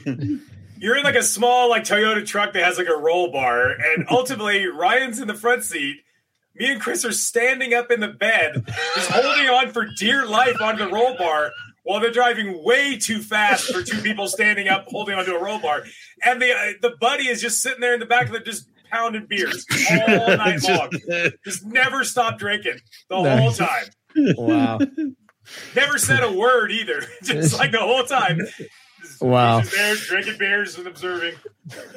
You're 0.78 0.96
in 0.96 1.04
like 1.04 1.14
a 1.14 1.22
small 1.22 1.68
like 1.68 1.84
Toyota 1.84 2.24
truck 2.26 2.54
that 2.54 2.64
has 2.64 2.78
like 2.78 2.88
a 2.88 2.96
roll 2.96 3.30
bar, 3.30 3.70
and 3.70 4.06
ultimately 4.10 4.66
Ryan's 4.66 5.20
in 5.20 5.28
the 5.28 5.34
front 5.34 5.62
seat. 5.64 5.98
Me 6.56 6.72
and 6.72 6.80
Chris 6.80 7.04
are 7.04 7.12
standing 7.12 7.74
up 7.74 7.90
in 7.90 8.00
the 8.00 8.08
bed, 8.08 8.64
just 8.94 9.10
holding 9.10 9.48
on 9.48 9.70
for 9.72 9.86
dear 9.98 10.26
life 10.26 10.60
onto 10.60 10.84
the 10.84 10.90
roll 10.90 11.16
bar 11.16 11.50
while 11.84 12.00
they're 12.00 12.10
driving 12.10 12.62
way 12.64 12.96
too 12.98 13.20
fast 13.20 13.64
for 13.72 13.82
two 13.82 14.00
people 14.02 14.26
standing 14.26 14.68
up 14.68 14.84
holding 14.88 15.14
onto 15.14 15.32
a 15.34 15.42
roll 15.42 15.58
bar. 15.58 15.82
And 16.24 16.40
the 16.40 16.50
uh, 16.52 16.72
the 16.82 16.96
buddy 17.00 17.28
is 17.28 17.40
just 17.42 17.60
sitting 17.62 17.80
there 17.80 17.94
in 17.94 18.00
the 18.00 18.06
back 18.06 18.26
of 18.26 18.32
the 18.32 18.40
just 18.40 18.66
pounding 18.90 19.26
beers 19.26 19.64
all 19.90 20.36
night 20.36 20.62
long. 20.62 20.90
Just 21.44 21.64
never 21.64 22.04
stopped 22.04 22.38
drinking 22.38 22.80
the 23.08 23.16
whole 23.16 23.52
time. 23.52 23.84
Wow. 24.36 24.78
Never 25.74 25.98
said 25.98 26.22
a 26.22 26.32
word 26.32 26.70
either. 26.70 27.02
Just 27.22 27.58
like 27.58 27.72
the 27.72 27.78
whole 27.80 28.04
time. 28.04 28.38
Just- 28.38 29.22
Wow. 29.22 29.60
Just 29.60 29.74
there 29.76 29.94
drinking 29.96 30.38
beers 30.38 30.78
and 30.78 30.86
observing. 30.86 31.34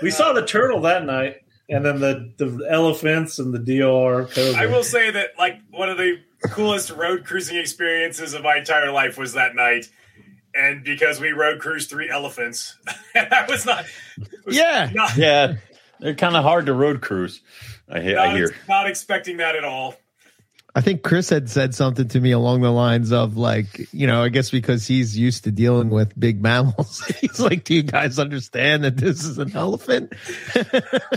We 0.02 0.10
saw 0.12 0.34
the 0.34 0.46
turtle 0.46 0.82
that 0.82 1.06
night. 1.06 1.38
and 1.70 1.86
then 1.86 2.00
the 2.02 2.34
the 2.38 2.68
elephants 2.70 3.40
and 3.40 3.54
the 3.54 3.60
DOR. 3.80 4.26
Cobra. 4.26 4.62
I 4.62 4.66
will 4.66 4.84
say 4.84 5.12
that 5.12 5.30
like 5.38 5.60
one 5.72 5.90
of 5.90 5.98
the 5.98 6.18
coolest 6.50 6.90
road 6.92 7.24
cruising 7.26 7.58
experiences 7.58 8.34
of 8.34 8.44
my 8.44 8.58
entire 8.58 8.92
life 8.92 9.18
was 9.18 9.34
that 9.34 9.56
night. 9.56 9.90
And 10.56 10.84
because 10.84 11.20
we 11.22 11.32
road 11.32 11.60
cruised 11.62 11.90
three 11.90 12.10
elephants, 12.10 12.78
that 13.14 13.48
was 13.50 13.66
not. 13.66 13.86
Was 14.46 14.58
Yeah. 14.58 14.90
not, 14.94 15.16
Yeah, 15.16 15.56
they're 16.04 16.16
kind 16.16 16.36
of 16.36 16.44
hard 16.44 16.66
to 16.68 16.74
road 16.74 17.02
cruise. 17.02 17.42
I, 17.90 18.00
he- 18.02 18.16
I 18.16 18.28
not, 18.28 18.36
hear. 18.36 18.56
not 18.70 18.88
expecting 18.88 19.38
that 19.38 19.56
at 19.56 19.64
all. 19.64 19.96
I 20.76 20.82
think 20.82 21.04
Chris 21.04 21.30
had 21.30 21.52
said 21.52 21.76
something 21.76 22.08
to 22.08 22.20
me 22.20 22.32
along 22.32 22.62
the 22.62 22.72
lines 22.72 23.12
of 23.12 23.38
like, 23.38 23.94
you 23.94 24.08
know, 24.08 24.24
I 24.24 24.30
guess 24.30 24.50
because 24.50 24.88
he's 24.88 25.16
used 25.16 25.44
to 25.44 25.52
dealing 25.52 25.92
with 25.92 26.20
big 26.20 26.42
mammals. 26.42 27.00
he's 27.22 27.40
like, 27.40 27.64
do 27.64 27.76
you 27.76 27.84
guys 27.84 28.18
understand 28.18 28.84
that 28.84 28.98
this 28.98 29.24
is 29.24 29.38
an 29.38 29.56
elephant? 29.56 30.14
So 30.52 30.64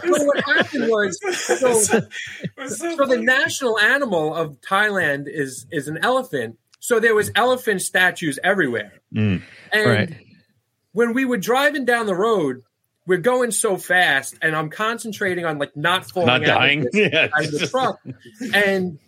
what 0.04 0.44
happened 0.44 0.88
was 0.90 1.18
so, 1.58 1.68
was 2.58 2.78
so 2.78 2.96
so 2.96 3.06
the 3.06 3.16
national 3.18 3.78
animal 3.78 4.34
of 4.34 4.60
Thailand 4.60 5.24
is 5.26 5.66
is 5.72 5.88
an 5.88 5.98
elephant. 6.02 6.58
So 6.80 7.00
there 7.00 7.14
was 7.14 7.30
elephant 7.34 7.80
statues 7.80 8.38
everywhere. 8.44 8.92
Mm. 9.14 9.40
And 9.72 9.86
Right. 9.90 10.14
when 10.92 11.14
we 11.14 11.24
were 11.24 11.38
driving 11.38 11.86
down 11.86 12.04
the 12.04 12.14
road, 12.14 12.62
we're 13.06 13.18
going 13.18 13.50
so 13.52 13.76
fast, 13.76 14.36
and 14.42 14.54
I'm 14.56 14.68
concentrating 14.70 15.44
on 15.44 15.58
like 15.58 15.76
not 15.76 16.10
falling 16.10 16.26
Not 16.28 16.42
out, 16.42 16.46
dying. 16.58 16.80
Of 16.86 16.92
the, 16.92 17.10
Yeah. 17.12 17.28
out 17.34 17.44
of 17.44 17.50
the 17.52 17.66
truck, 17.66 18.00
and 18.52 18.98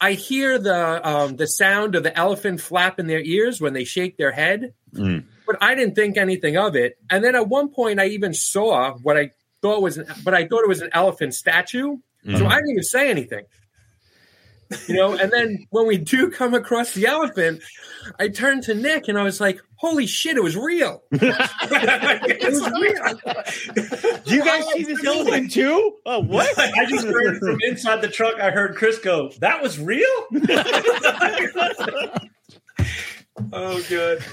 I 0.00 0.12
hear 0.12 0.58
the 0.58 1.06
um, 1.08 1.36
the 1.36 1.46
sound 1.46 1.94
of 1.94 2.02
the 2.02 2.16
elephant 2.16 2.60
flapping 2.60 3.06
their 3.06 3.20
ears 3.20 3.60
when 3.60 3.72
they 3.74 3.84
shake 3.84 4.16
their 4.16 4.32
head. 4.32 4.72
Mm. 4.94 5.24
But 5.46 5.56
I 5.60 5.74
didn't 5.74 5.94
think 5.96 6.16
anything 6.16 6.56
of 6.56 6.76
it. 6.76 6.96
And 7.10 7.22
then 7.24 7.34
at 7.34 7.48
one 7.48 7.68
point, 7.68 8.00
I 8.00 8.06
even 8.06 8.32
saw 8.32 8.94
what 9.02 9.16
I 9.18 9.30
thought 9.60 9.82
was, 9.82 9.98
an, 9.98 10.06
but 10.24 10.34
I 10.34 10.46
thought 10.46 10.62
it 10.62 10.68
was 10.68 10.80
an 10.80 10.90
elephant 10.92 11.34
statue. 11.34 11.96
So 12.24 12.30
Mhm. 12.30 12.46
I 12.46 12.54
didn't 12.54 12.70
even 12.70 12.82
say 12.84 13.10
anything. 13.10 13.44
You 14.88 14.96
know, 14.96 15.12
and 15.14 15.30
then 15.32 15.66
when 15.70 15.86
we 15.86 15.96
do 15.98 16.30
come 16.30 16.54
across 16.54 16.94
the 16.94 17.06
elephant, 17.06 17.62
I 18.18 18.28
turned 18.28 18.62
to 18.64 18.74
Nick 18.74 19.06
and 19.08 19.18
I 19.18 19.22
was 19.22 19.40
like, 19.40 19.60
"Holy 19.76 20.06
shit, 20.06 20.36
it 20.36 20.42
was 20.42 20.56
real! 20.56 21.02
It 21.12 22.42
was 22.42 22.60
real!" 22.80 23.04
Do 24.24 24.34
you 24.34 24.44
guys 24.44 24.66
see 24.72 24.82
this 24.84 25.04
elephant 25.04 25.52
too? 25.52 25.96
Oh, 26.06 26.20
what? 26.20 26.48
I 26.58 26.86
just 26.86 27.06
heard 27.06 27.38
from 27.38 27.58
inside 27.62 28.00
the 28.02 28.08
truck. 28.08 28.40
I 28.40 28.50
heard 28.50 28.76
Chris 28.76 28.98
go, 28.98 29.30
"That 29.40 29.62
was 29.62 29.78
real." 29.78 30.26
oh, 33.52 33.82
good. 33.88 34.24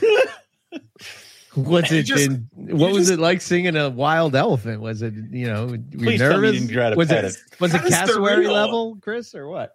What's 1.63 1.91
it 1.91 2.03
just- 2.03 2.27
been? 2.29 2.49
What 2.77 2.91
was 2.91 3.07
just- 3.07 3.19
it 3.19 3.21
like 3.21 3.41
singing 3.41 3.75
a 3.75 3.89
wild 3.89 4.35
elephant? 4.35 4.81
Was 4.81 5.01
it, 5.01 5.13
you 5.31 5.47
know, 5.47 5.65
were 5.67 5.75
you 5.75 5.83
Please 5.97 6.19
you 6.21 6.29
nervous? 6.29 6.61
didn't 6.61 6.97
was 6.97 7.11
it, 7.11 7.25
it. 7.25 7.35
was 7.59 7.73
it 7.73 7.81
Kinda 7.81 7.89
cassowary 7.95 8.47
level, 8.47 8.97
Chris, 9.01 9.33
or 9.35 9.47
what? 9.47 9.73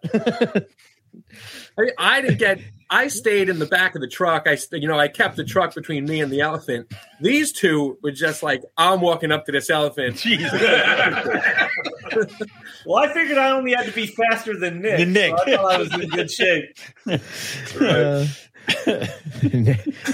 I, 1.77 1.89
I 1.97 2.21
didn't 2.21 2.39
get. 2.39 2.59
I 2.89 3.07
stayed 3.07 3.49
in 3.49 3.57
the 3.57 3.65
back 3.65 3.95
of 3.95 4.01
the 4.01 4.07
truck. 4.07 4.47
I, 4.47 4.57
you 4.73 4.87
know, 4.87 4.99
I 4.99 5.07
kept 5.07 5.37
the 5.37 5.43
truck 5.43 5.73
between 5.73 6.05
me 6.05 6.21
and 6.21 6.31
the 6.31 6.41
elephant. 6.41 6.91
These 7.21 7.51
two 7.53 7.97
were 8.03 8.11
just 8.11 8.43
like, 8.43 8.61
"I'm 8.77 9.01
walking 9.01 9.31
up 9.31 9.45
to 9.45 9.51
this 9.51 9.69
elephant." 9.69 10.23
Well, 12.85 13.03
I 13.03 13.11
figured 13.13 13.37
I 13.39 13.49
only 13.51 13.73
had 13.73 13.87
to 13.87 13.91
be 13.91 14.05
faster 14.05 14.57
than 14.59 14.79
Nick. 14.81 14.99
Than 14.99 15.11
Nick. 15.13 15.35
so 15.37 15.43
I 15.43 15.55
thought 15.55 15.71
I 15.73 15.77
was 15.79 15.93
in 15.95 16.09
good 16.09 16.29
shape. 16.31 16.77
Uh, 17.79 18.25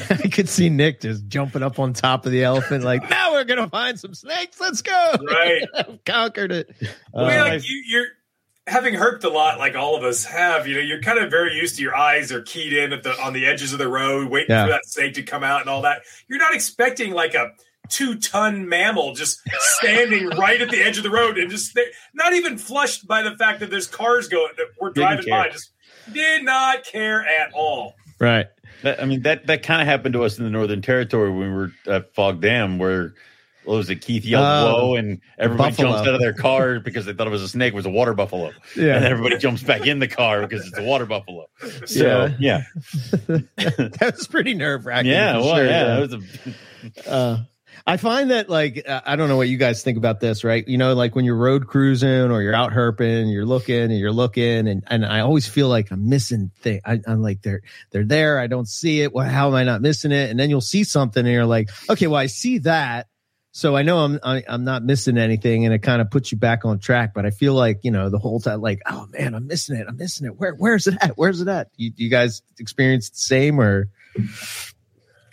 I 0.10 0.30
could 0.32 0.50
see 0.50 0.70
Nick 0.70 1.02
just 1.02 1.28
jumping 1.28 1.64
up 1.64 1.80
on 1.80 1.94
top 1.94 2.26
of 2.26 2.32
the 2.32 2.44
elephant, 2.44 2.84
like, 2.84 3.10
now 3.10 3.34
we're 3.34 3.44
going 3.44 3.60
to 3.62 3.70
find 3.70 4.00
some 4.00 4.14
snakes. 4.14 4.60
Let's 4.60 4.82
go. 4.82 5.16
Right. 5.26 5.64
I've 5.76 6.04
conquered 6.06 6.52
it. 6.52 6.70
I 7.16 7.22
mean, 7.28 7.40
Uh, 7.40 7.46
like 7.46 7.70
you, 7.70 7.82
you're 7.86 8.08
having 8.68 8.94
herped 8.94 9.24
a 9.24 9.30
lot, 9.30 9.58
like 9.60 9.76
all 9.76 9.96
of 9.96 10.04
us 10.04 10.24
have. 10.26 10.68
You 10.68 10.76
know, 10.76 10.82
you're 10.82 11.02
kind 11.02 11.20
of 11.20 11.30
very 11.30 11.54
used 11.56 11.78
to 11.78 11.82
your 11.82 11.96
eyes 11.96 12.32
are 12.32 12.42
keyed 12.42 12.74
in 12.74 12.94
at 12.94 13.04
the 13.04 13.12
on 13.22 13.34
the 13.34 13.46
edges 13.46 13.74
of 13.74 13.80
the 13.80 13.88
road, 13.88 14.30
waiting 14.30 14.52
Yeah. 14.52 14.66
for 14.66 14.72
that 14.72 14.86
snake 14.86 15.14
to 15.16 15.24
come 15.24 15.44
out 15.44 15.62
and 15.62 15.70
all 15.70 15.82
that. 15.84 16.02
You're 16.28 16.40
not 16.40 16.54
expecting 16.54 17.12
like 17.14 17.34
a 17.34 17.52
two 17.90 18.18
ton 18.20 18.70
mammal 18.70 19.14
just 19.16 19.42
standing 19.50 20.28
right 20.38 20.62
at 20.62 20.70
the 20.70 20.82
edge 20.82 20.98
of 20.98 21.04
the 21.04 21.10
road 21.10 21.38
and 21.38 21.50
just 21.50 21.72
sta- 21.72 21.92
not 22.14 22.34
even 22.34 22.58
flushed 22.58 23.06
by 23.08 23.22
the 23.24 23.36
fact 23.36 23.60
that 23.60 23.70
there's 23.70 23.88
cars 23.88 24.28
going 24.30 24.52
that 24.58 24.68
we're 24.80 24.92
Didn't 24.92 25.24
driving 25.26 25.30
by. 25.30 25.50
Just 25.50 25.72
did 26.14 26.44
not 26.44 26.84
care 26.86 27.22
at 27.26 27.52
all. 27.54 27.94
Right. 28.22 28.46
That, 28.84 29.02
I 29.02 29.06
mean, 29.06 29.24
that 29.24 29.48
that 29.48 29.64
kind 29.64 29.82
of 29.82 29.88
happened 29.88 30.14
to 30.14 30.24
us 30.24 30.38
in 30.38 30.44
the 30.44 30.50
Northern 30.50 30.82
Territory 30.82 31.30
when 31.32 31.40
we 31.50 31.54
were 31.56 31.72
at 31.88 32.14
Fogg 32.16 32.40
Dam, 32.42 32.78
where 32.78 33.14
what 33.64 33.76
was 33.78 33.90
it? 33.92 33.98
Keith 34.02 34.26
yelled 34.26 34.44
"whoa!" 34.44 34.96
and 34.96 35.22
everybody 35.38 35.70
buffalo. 35.72 35.92
jumps 35.94 36.08
out 36.08 36.14
of 36.16 36.20
their 36.20 36.34
car 36.34 36.80
because 36.84 37.06
they 37.06 37.14
thought 37.14 37.28
it 37.28 37.32
was 37.32 37.44
a 37.44 37.48
snake. 37.48 37.74
It 37.74 37.76
was 37.76 37.86
a 37.86 37.92
water 37.92 38.14
buffalo, 38.16 38.52
Yeah. 38.76 38.96
and 38.96 39.06
everybody 39.06 39.38
jumps 39.38 39.62
back 39.64 39.86
in 39.86 40.00
the 40.00 40.08
car 40.08 40.42
because 40.48 40.66
it's 40.68 40.78
a 40.80 40.84
water 40.84 41.06
buffalo. 41.06 41.46
So 41.86 42.30
yeah, 42.40 42.64
that 43.28 44.14
was 44.16 44.28
pretty 44.28 44.54
nerve 44.56 44.86
wracking. 44.86 45.12
yeah, 45.12 45.38
well, 45.38 45.56
sure, 45.56 45.66
yeah, 45.66 45.84
that 45.96 46.00
was 46.00 46.14
a, 46.14 47.10
Uh, 47.12 47.38
I 47.86 47.98
find 47.98 48.32
that 48.32 48.50
like 48.50 48.88
uh, 48.88 49.02
I 49.06 49.16
don't 49.16 49.30
know 49.30 49.38
what 49.38 49.50
you 49.50 49.58
guys 49.58 49.84
think 49.84 49.98
about 49.98 50.20
this, 50.20 50.44
right? 50.44 50.68
You 50.68 50.78
know, 50.78 50.94
like 50.94 51.16
when 51.16 51.26
you're 51.26 51.36
road 51.36 51.68
cruising 51.68 52.32
or 52.32 52.42
you're 52.42 52.54
out 52.54 52.72
herping, 52.72 53.32
you're 53.32 53.46
looking 53.46 53.76
and 53.76 53.98
you're 53.98 54.12
looking, 54.12 54.68
and 54.68 54.84
and 54.88 55.06
I 55.06 55.22
always 55.22 55.48
feel 55.48 55.68
like 55.68 55.92
I'm 55.92 56.08
missing 56.10 56.52
thing. 56.62 56.82
I, 56.86 57.00
I'm 57.08 57.22
like 57.22 57.42
they're 57.42 57.62
they're 57.92 58.06
there, 58.06 58.40
I 58.40 58.48
don't 58.48 58.68
see 58.68 59.02
it. 59.02 59.14
Well, 59.14 59.28
how 59.28 59.48
am 59.48 59.56
I 59.56 59.64
not 59.64 59.82
missing 59.82 60.12
it? 60.12 60.30
And 60.30 60.40
then 60.40 60.50
you'll 60.50 60.62
see 60.62 60.84
something, 60.84 61.26
and 61.26 61.34
you're 61.34 61.46
like, 61.46 61.70
okay, 61.90 62.08
well 62.08 62.20
I 62.20 62.28
see 62.28 62.60
that, 62.60 63.08
so 63.52 63.76
I 63.76 63.82
know 63.82 64.00
I'm 64.00 64.20
I, 64.24 64.44
I'm 64.48 64.64
not 64.64 64.84
missing 64.84 65.18
anything, 65.18 65.66
and 65.66 65.74
it 65.74 65.80
kind 65.80 66.02
of 66.02 66.10
puts 66.10 66.32
you 66.32 66.38
back 66.38 66.66
on 66.66 66.80
track. 66.80 67.14
But 67.14 67.26
I 67.26 67.32
feel 67.32 67.54
like 67.54 67.80
you 67.84 67.92
know 67.92 68.10
the 68.10 68.20
whole 68.20 68.40
time, 68.40 68.62
like 68.62 68.82
oh 68.86 69.08
man, 69.12 69.36
I'm 69.36 69.48
missing 69.48 69.76
it, 69.76 69.88
I'm 69.88 69.98
missing 69.98 70.28
it. 70.28 70.40
Where 70.40 70.54
where's 70.54 70.88
it 70.88 70.98
at? 71.02 71.18
Where's 71.18 71.42
it 71.42 71.48
at? 71.48 71.70
You, 71.76 71.92
you 71.96 72.10
guys 72.10 72.42
experience 72.60 73.10
the 73.10 73.20
same 73.20 73.60
or? 73.60 73.90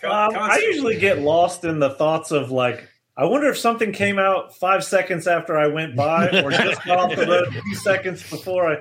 Con- 0.00 0.34
Um, 0.34 0.40
I 0.40 0.58
usually 0.58 0.98
get 0.98 1.20
lost 1.20 1.64
in 1.64 1.78
the 1.78 1.90
thoughts 1.90 2.30
of 2.30 2.50
like, 2.50 2.88
I 3.16 3.24
wonder 3.24 3.48
if 3.48 3.58
something 3.58 3.92
came 3.92 4.18
out 4.18 4.56
five 4.56 4.84
seconds 4.84 5.26
after 5.26 5.56
I 5.58 5.66
went 5.66 5.96
by, 5.96 6.28
or 6.44 6.50
just 6.50 6.84
got 6.84 6.98
off 6.98 7.16
the 7.16 7.26
road 7.26 7.48
a 7.48 7.62
few 7.62 7.74
seconds 7.74 8.28
before 8.28 8.72
I. 8.72 8.76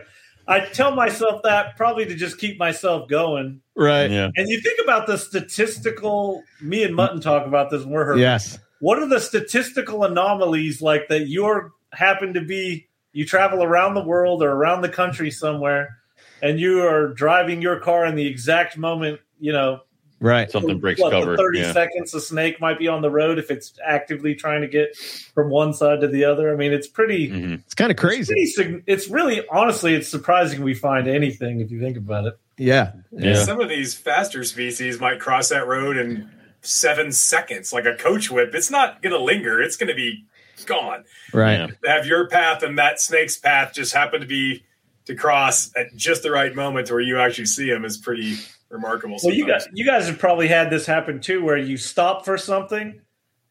I 0.49 0.61
tell 0.61 0.95
myself 0.95 1.41
that 1.43 1.75
probably 1.75 2.05
to 2.05 2.15
just 2.15 2.37
keep 2.37 2.57
myself 2.57 3.09
going. 3.09 3.59
Right. 3.75 4.09
yeah. 4.09 4.29
And 4.37 4.47
you 4.47 4.61
think 4.61 4.79
about 4.81 5.05
the 5.05 5.17
statistical. 5.17 6.41
Me 6.61 6.83
and 6.83 6.95
Mutton 6.95 7.19
talk 7.19 7.45
about 7.45 7.69
this 7.69 7.83
when 7.83 7.91
we're 7.91 8.05
hurt. 8.05 8.19
Yes. 8.19 8.57
What 8.79 8.99
are 8.99 9.07
the 9.07 9.19
statistical 9.19 10.03
anomalies 10.05 10.81
like 10.81 11.09
that? 11.09 11.27
You're 11.27 11.73
happen 11.91 12.33
to 12.35 12.41
be 12.41 12.87
you 13.11 13.25
travel 13.25 13.63
around 13.63 13.95
the 13.95 14.03
world 14.03 14.43
or 14.43 14.51
around 14.51 14.81
the 14.81 14.89
country 14.89 15.31
somewhere, 15.31 15.97
and 16.41 16.59
you 16.59 16.81
are 16.87 17.13
driving 17.13 17.61
your 17.61 17.79
car 17.79 18.05
in 18.05 18.15
the 18.15 18.27
exact 18.27 18.77
moment. 18.77 19.19
You 19.39 19.51
know, 19.51 19.81
Right. 20.19 20.49
Something 20.49 20.79
breaks 20.79 20.99
what, 20.99 21.11
cover. 21.11 21.37
30 21.37 21.59
Yeah. 21.59 21.73
seconds 21.73 22.13
a 22.15 22.19
snake 22.21 22.59
might 22.59 22.79
be 22.79 22.87
on 22.87 23.01
the 23.03 23.09
road 23.11 23.37
if 23.37 23.51
it's 23.51 23.73
actively 23.85 24.33
trying 24.33 24.61
to 24.61 24.67
get 24.67 24.95
from 24.97 25.49
one 25.51 25.73
side 25.73 26.01
to 26.01 26.07
the 26.07 26.25
other. 26.25 26.51
I 26.51 26.55
mean, 26.55 26.73
it's 26.73 26.87
pretty. 26.87 27.29
Mhm. 27.29 27.59
It's 27.59 27.75
kind 27.75 27.91
of 27.91 27.95
It's, 27.95 28.01
crazy. 28.03 28.33
pretty 28.33 28.45
sig- 28.47 28.83
it's 28.87 29.07
really, 29.09 29.43
honestly, 29.51 29.93
it's 29.93 30.07
surprising 30.07 30.63
we 30.63 30.73
find 30.73 31.07
anything 31.07 31.59
if 31.59 31.69
you 31.69 31.79
think 31.79 31.97
about 31.97 32.25
it. 32.25 32.33
Yeah. 32.57 32.93
Yeah. 33.11 33.35
Some 33.43 33.61
of 33.61 33.69
these 33.69 33.93
faster 33.93 34.43
species 34.43 34.99
might 34.99 35.19
cross 35.19 35.49
that 35.49 35.67
road 35.67 35.97
in 35.97 36.27
seven 36.61 37.11
seconds, 37.11 37.71
like 37.71 37.85
a 37.85 37.93
coach 37.93 38.31
whip. 38.31 38.55
It's 38.55 38.71
not 38.71 39.03
going 39.03 39.13
to 39.13 39.19
linger. 39.21 39.61
It's 39.61 39.77
going 39.77 39.89
to 39.89 39.95
be 39.95 40.25
gone. 40.65 41.03
Right. 41.31 41.69
Yeah. 41.83 41.95
Have 41.95 42.07
your 42.07 42.27
path 42.27 42.63
and 42.63 42.79
that 42.79 42.99
snake's 42.99 43.37
path 43.37 43.73
just 43.75 43.93
happen 43.93 44.21
to 44.21 44.25
be 44.27 44.63
to 45.05 45.13
cross 45.13 45.71
at 45.77 45.95
just 45.95 46.23
the 46.23 46.31
right 46.31 46.55
moment 46.55 46.89
where 46.89 46.99
you 46.99 47.19
actually 47.19 47.45
see 47.45 47.69
them 47.69 47.85
is 47.85 47.95
pretty 47.97 48.37
remarkable. 48.69 49.17
Well, 49.23 49.33
you 49.33 49.45
guys, 49.47 49.67
you 49.73 49.85
guys 49.85 50.07
have 50.07 50.19
probably 50.19 50.47
had 50.47 50.69
this 50.69 50.85
happen 50.85 51.19
too, 51.21 51.43
where 51.43 51.57
you 51.57 51.77
stop 51.77 52.25
for 52.25 52.37
something, 52.37 53.01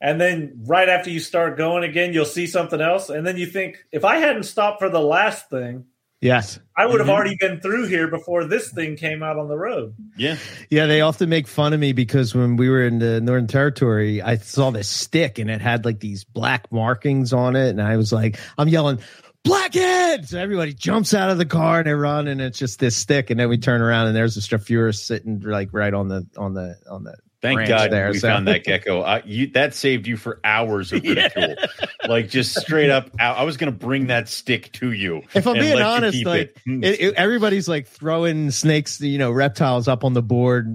and 0.00 0.20
then 0.20 0.62
right 0.66 0.88
after 0.88 1.10
you 1.10 1.20
start 1.20 1.56
going 1.56 1.84
again, 1.84 2.12
you'll 2.12 2.24
see 2.24 2.46
something 2.46 2.80
else, 2.80 3.08
and 3.10 3.26
then 3.26 3.36
you 3.36 3.46
think, 3.46 3.84
if 3.92 4.04
I 4.04 4.16
hadn't 4.18 4.44
stopped 4.44 4.78
for 4.80 4.88
the 4.88 5.00
last 5.00 5.48
thing, 5.50 5.84
Yes. 6.22 6.58
I 6.74 6.86
would 6.86 6.98
have 6.98 7.08
Mhm. 7.08 7.12
already 7.12 7.36
been 7.38 7.60
through 7.60 7.88
here 7.88 8.08
before 8.08 8.46
this 8.46 8.72
thing 8.72 8.96
came 8.96 9.22
out 9.22 9.38
on 9.38 9.48
the 9.48 9.56
road. 9.56 9.92
Yeah. 10.16 10.36
Yeah, 10.70 10.86
they 10.86 11.02
often 11.02 11.28
make 11.28 11.46
fun 11.46 11.74
of 11.74 11.78
me 11.78 11.92
because 11.92 12.34
when 12.34 12.56
we 12.56 12.70
were 12.70 12.82
in 12.86 13.00
the 13.00 13.20
Northern 13.20 13.46
Territory, 13.46 14.22
I 14.22 14.36
saw 14.36 14.70
this 14.70 14.88
stick 14.88 15.38
and 15.38 15.50
it 15.50 15.60
had 15.60 15.84
like 15.84 16.00
these 16.00 16.24
black 16.24 16.72
markings 16.72 17.34
on 17.34 17.54
it. 17.54 17.68
And 17.68 17.82
I 17.82 17.98
was 17.98 18.14
like, 18.14 18.38
I'm 18.56 18.66
yelling, 18.66 18.98
Blackhead! 19.46 20.28
So 20.28 20.38
everybody 20.40 20.74
jumps 20.74 21.14
out 21.14 21.30
of 21.30 21.38
the 21.38 21.46
car 21.46 21.78
and 21.78 21.86
they 21.86 21.92
run, 21.92 22.26
and 22.26 22.40
it's 22.40 22.58
just 22.58 22.80
this 22.80 22.96
stick. 22.96 23.30
And 23.30 23.38
then 23.38 23.48
we 23.48 23.58
turn 23.58 23.80
around 23.80 24.08
and 24.08 24.16
there's 24.16 24.36
a 24.36 24.40
Strophurus 24.40 24.96
sitting 24.96 25.40
like 25.40 25.68
right 25.72 25.94
on 25.94 26.08
the 26.08 26.26
on 26.36 26.54
the 26.54 26.76
on 26.90 27.04
the 27.04 27.14
Thank 27.42 27.68
God 27.68 27.92
there, 27.92 28.10
we 28.10 28.18
so- 28.18 28.28
found 28.28 28.48
that 28.48 28.64
gecko. 28.64 29.02
I, 29.02 29.22
you, 29.24 29.48
that 29.48 29.74
saved 29.74 30.06
you 30.06 30.16
for 30.16 30.40
hours 30.42 30.92
of 30.92 31.02
ridicule. 31.02 31.54
Like 32.08 32.28
just 32.28 32.58
straight 32.58 32.90
up. 32.90 33.10
I 33.20 33.44
was 33.44 33.56
going 33.56 33.70
to 33.72 33.78
bring 33.78 34.06
that 34.08 34.28
stick 34.28 34.72
to 34.72 34.90
you. 34.90 35.22
If 35.34 35.46
I'm 35.46 35.54
being 35.54 35.80
honest, 35.80 36.24
like 36.24 36.56
it. 36.66 36.84
it, 36.84 37.00
it- 37.00 37.14
everybody's 37.14 37.68
like 37.68 37.86
throwing 37.88 38.50
snakes, 38.50 39.00
you 39.00 39.18
know, 39.18 39.30
reptiles 39.30 39.86
up 39.86 40.02
on 40.04 40.12
the 40.14 40.22
board. 40.22 40.66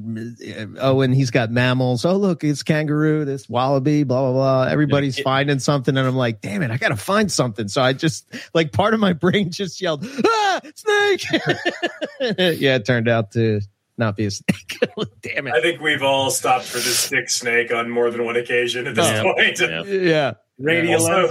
Oh, 0.80 1.02
and 1.02 1.14
he's 1.16 1.32
got 1.32 1.52
mammals. 1.52 2.06
Oh, 2.06 2.16
look, 2.18 2.44
it's 2.44 2.64
kangaroo, 2.64 3.26
this 3.26 3.50
wallaby, 3.50 4.04
blah 4.04 4.22
blah 4.22 4.32
blah. 4.34 4.64
Everybody's 4.72 5.20
finding 5.20 5.60
something, 5.60 5.98
and 5.98 6.08
I'm 6.08 6.16
like, 6.16 6.42
damn 6.42 6.62
it, 6.62 6.72
I 6.72 6.78
gotta 6.78 6.96
find 6.96 7.32
something. 7.32 7.68
So 7.68 7.82
I 7.82 7.94
just 7.94 8.34
like 8.54 8.72
part 8.72 8.94
of 8.94 9.00
my 9.00 9.14
brain 9.14 9.52
just 9.52 9.82
yelled, 9.82 10.06
ah, 10.26 10.62
snake. 10.76 11.24
yeah, 12.60 12.76
it 12.76 12.86
turned 12.86 13.08
out 13.10 13.32
to 13.32 13.62
not 14.02 14.18
be 14.18 14.26
a 14.26 14.32
snake. 14.32 14.78
damn 15.22 15.48
it! 15.48 15.54
I 15.54 15.62
think 15.62 15.80
we've 15.80 16.04
all 16.04 16.30
stopped 16.30 16.66
for 16.66 16.78
the 16.78 16.84
stick 16.84 17.30
snake 17.30 17.74
on 17.74 17.90
more 17.90 18.12
than 18.12 18.26
one 18.26 18.36
occasion 18.36 18.88
at 18.88 18.96
this 18.96 19.08
Yeah. 19.08 19.24
point. 19.24 19.60
Yeah. 19.60 19.84
Yeah. 19.84 20.34
Radial 20.60 21.30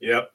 Yep. 0.00 0.30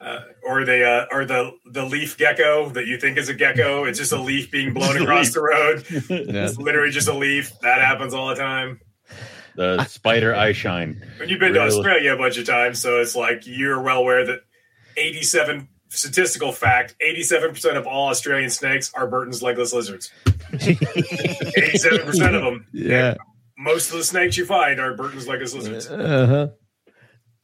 Uh, 0.00 0.20
or 0.42 0.64
the 0.64 0.84
uh, 0.84 1.06
or 1.12 1.24
the 1.24 1.52
the 1.66 1.84
leaf 1.84 2.18
gecko 2.18 2.68
that 2.70 2.86
you 2.86 2.98
think 2.98 3.16
is 3.16 3.28
a 3.28 3.34
gecko. 3.34 3.84
It's 3.84 3.98
just 3.98 4.12
a 4.12 4.20
leaf 4.20 4.50
being 4.50 4.74
blown 4.74 4.96
across 5.02 5.32
the 5.32 5.40
road. 5.40 5.84
Yeah. 6.10 6.46
It's 6.46 6.58
literally 6.58 6.90
just 6.90 7.08
a 7.08 7.14
leaf. 7.14 7.52
That 7.62 7.80
happens 7.80 8.12
all 8.12 8.28
the 8.28 8.34
time. 8.34 8.80
the 9.56 9.84
spider 9.84 10.34
eye 10.34 10.52
shine. 10.52 11.02
When 11.18 11.28
you've 11.28 11.40
been 11.40 11.54
to 11.54 11.60
Australia 11.60 12.12
a 12.14 12.18
bunch 12.18 12.36
of 12.38 12.46
times, 12.46 12.80
so 12.80 13.00
it's 13.00 13.14
like 13.16 13.42
you're 13.46 13.80
well 13.80 13.98
aware 14.00 14.26
that 14.26 14.40
87 14.96 15.68
statistical 15.88 16.50
fact 16.50 16.96
87% 17.00 17.76
of 17.76 17.86
all 17.86 18.08
Australian 18.08 18.50
snakes 18.50 18.92
are 18.94 19.06
Burton's 19.06 19.42
legless 19.42 19.72
lizards. 19.72 20.10
87% 20.58 22.34
of 22.34 22.42
them. 22.42 22.66
Yeah. 22.72 23.14
Most 23.56 23.90
of 23.92 23.98
the 23.98 24.04
snakes 24.04 24.36
you 24.36 24.44
find 24.46 24.80
are 24.80 24.94
Burton's 24.94 25.28
legless 25.28 25.54
lizards. 25.54 25.88
Uh 25.88 26.26
huh. 26.26 26.48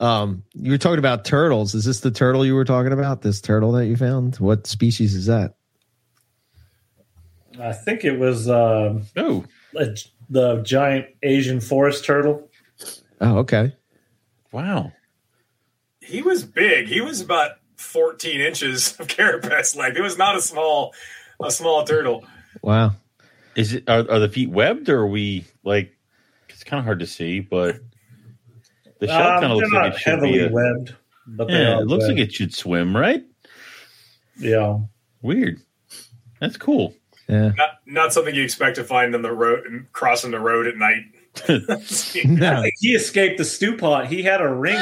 Um, 0.04 0.44
you 0.54 0.70
were 0.70 0.78
talking 0.78 0.98
about 0.98 1.24
turtles. 1.24 1.74
Is 1.74 1.84
this 1.84 2.00
the 2.00 2.10
turtle 2.10 2.44
you 2.46 2.54
were 2.54 2.64
talking 2.64 2.92
about? 2.92 3.22
This 3.22 3.40
turtle 3.40 3.72
that 3.72 3.86
you 3.86 3.96
found? 3.96 4.36
What 4.36 4.66
species 4.66 5.14
is 5.14 5.26
that? 5.26 5.54
I 7.60 7.72
think 7.72 8.04
it 8.04 8.18
was 8.18 8.48
um, 8.48 9.02
Oh, 9.16 9.44
a, 9.76 9.88
the 10.30 10.62
giant 10.62 11.06
Asian 11.22 11.60
forest 11.60 12.04
turtle. 12.04 12.48
Oh, 13.20 13.38
okay. 13.38 13.74
wow. 14.52 14.92
He 16.00 16.22
was 16.22 16.44
big. 16.44 16.88
He 16.88 17.00
was 17.02 17.20
about 17.20 17.52
14 17.76 18.40
inches 18.40 18.98
of 18.98 19.06
carapace 19.08 19.76
length. 19.76 19.96
It 19.98 20.02
was 20.02 20.16
not 20.18 20.34
a 20.36 20.40
small 20.40 20.94
a 21.42 21.50
small 21.50 21.84
turtle. 21.84 22.24
Wow. 22.62 22.92
Is 23.56 23.74
it 23.74 23.84
are, 23.88 24.08
are 24.10 24.18
the 24.18 24.28
feet 24.28 24.50
webbed 24.50 24.88
or 24.88 25.00
are 25.00 25.06
we 25.06 25.44
like? 25.64 25.92
It's 26.48 26.64
kind 26.64 26.78
of 26.78 26.84
hard 26.84 27.00
to 27.00 27.06
see, 27.06 27.40
but 27.40 27.76
the 28.98 29.06
shell 29.06 29.16
Um, 29.20 29.40
kind 29.40 29.52
of 29.52 29.58
they're 29.60 29.68
looks 29.68 29.72
like 29.72 29.92
it 29.94 29.98
should 29.98 30.10
heavily 30.10 30.32
be. 30.32 30.44
A, 30.44 30.50
webbed, 30.50 30.94
but 31.26 31.50
yeah, 31.50 31.78
it 31.80 31.86
looks 31.86 32.04
webbed. 32.04 32.18
like 32.18 32.28
it 32.28 32.32
should 32.34 32.54
swim, 32.54 32.96
right? 32.96 33.22
Yeah. 34.38 34.78
Weird. 35.22 35.60
That's 36.40 36.56
cool. 36.56 36.94
Yeah. 37.28 37.52
Not 37.56 37.70
not 37.86 38.12
something 38.12 38.34
you 38.34 38.42
expect 38.42 38.76
to 38.76 38.84
find 38.84 39.14
on 39.14 39.22
the 39.22 39.32
road 39.32 39.66
and 39.66 39.90
crossing 39.92 40.30
the 40.32 40.40
road 40.40 40.66
at 40.66 40.76
night. 40.76 41.02
I 41.48 42.22
No. 42.24 42.62
think 42.62 42.74
he 42.80 42.94
escaped 42.94 43.38
the 43.38 43.44
stew 43.44 43.76
pot. 43.76 44.06
He 44.06 44.22
had 44.22 44.40
a 44.40 44.48
ring 44.48 44.78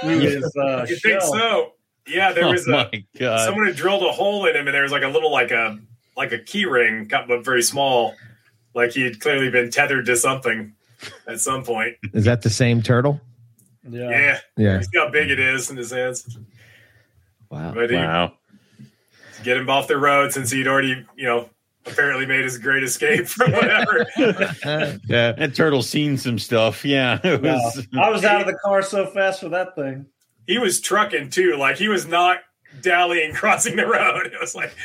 through 0.00 0.20
his 0.20 0.44
uh, 0.56 0.84
you 0.88 0.96
think 0.96 1.20
shell. 1.20 1.32
so? 1.32 1.72
Yeah, 2.06 2.32
there 2.32 2.44
oh 2.46 2.52
was 2.52 2.66
a 2.66 2.70
my 2.70 3.04
god! 3.18 3.44
someone 3.44 3.66
had 3.66 3.76
drilled 3.76 4.02
a 4.02 4.10
hole 4.12 4.46
in 4.46 4.56
him, 4.56 4.66
and 4.66 4.74
there 4.74 4.82
was 4.82 4.92
like 4.92 5.02
a 5.02 5.08
little 5.08 5.30
like 5.30 5.50
a 5.50 5.78
like 6.20 6.32
a 6.32 6.38
key 6.38 6.66
ring, 6.66 7.08
cut 7.08 7.26
but 7.26 7.42
very 7.44 7.62
small. 7.62 8.14
Like 8.74 8.90
he 8.92 9.02
had 9.02 9.20
clearly 9.20 9.48
been 9.50 9.70
tethered 9.70 10.04
to 10.06 10.16
something 10.16 10.74
at 11.26 11.40
some 11.40 11.64
point. 11.64 11.96
Is 12.12 12.26
that 12.26 12.42
the 12.42 12.50
same 12.50 12.82
turtle? 12.82 13.20
Yeah. 13.88 14.10
Yeah, 14.10 14.38
Yeah. 14.58 14.76
you 14.76 14.82
see 14.82 14.98
how 14.98 15.10
big 15.10 15.30
it 15.30 15.38
is 15.40 15.70
in 15.70 15.76
his 15.78 15.90
hands. 15.90 16.36
Wow. 17.48 17.72
But 17.74 17.88
he, 17.90 17.96
wow. 17.96 18.34
to 19.36 19.42
get 19.42 19.56
him 19.56 19.70
off 19.70 19.88
the 19.88 19.96
road 19.96 20.32
since 20.32 20.50
he'd 20.50 20.68
already, 20.68 21.04
you 21.16 21.24
know, 21.26 21.48
apparently 21.86 22.26
made 22.26 22.44
his 22.44 22.58
great 22.58 22.82
escape 22.84 23.26
from 23.26 23.52
whatever. 23.52 24.06
yeah. 24.18 25.32
That 25.32 25.54
turtle's 25.54 25.88
seen 25.88 26.18
some 26.18 26.38
stuff. 26.38 26.84
Yeah, 26.84 27.18
it 27.24 27.40
No, 27.42 27.54
was. 27.54 27.86
I 27.98 28.10
was 28.10 28.24
out 28.24 28.42
of 28.42 28.46
the 28.46 28.58
car 28.62 28.82
so 28.82 29.06
fast 29.06 29.40
for 29.40 29.48
that 29.48 29.74
thing. 29.74 30.04
he 30.46 30.58
was 30.58 30.80
trucking 30.82 31.30
too. 31.30 31.56
Like 31.56 31.76
he 31.76 31.88
was 31.88 32.06
not 32.06 32.40
dallying 32.82 33.32
crossing 33.34 33.76
the 33.76 33.86
road. 33.86 34.26
It 34.26 34.38
was 34.40 34.54
like 34.54 34.76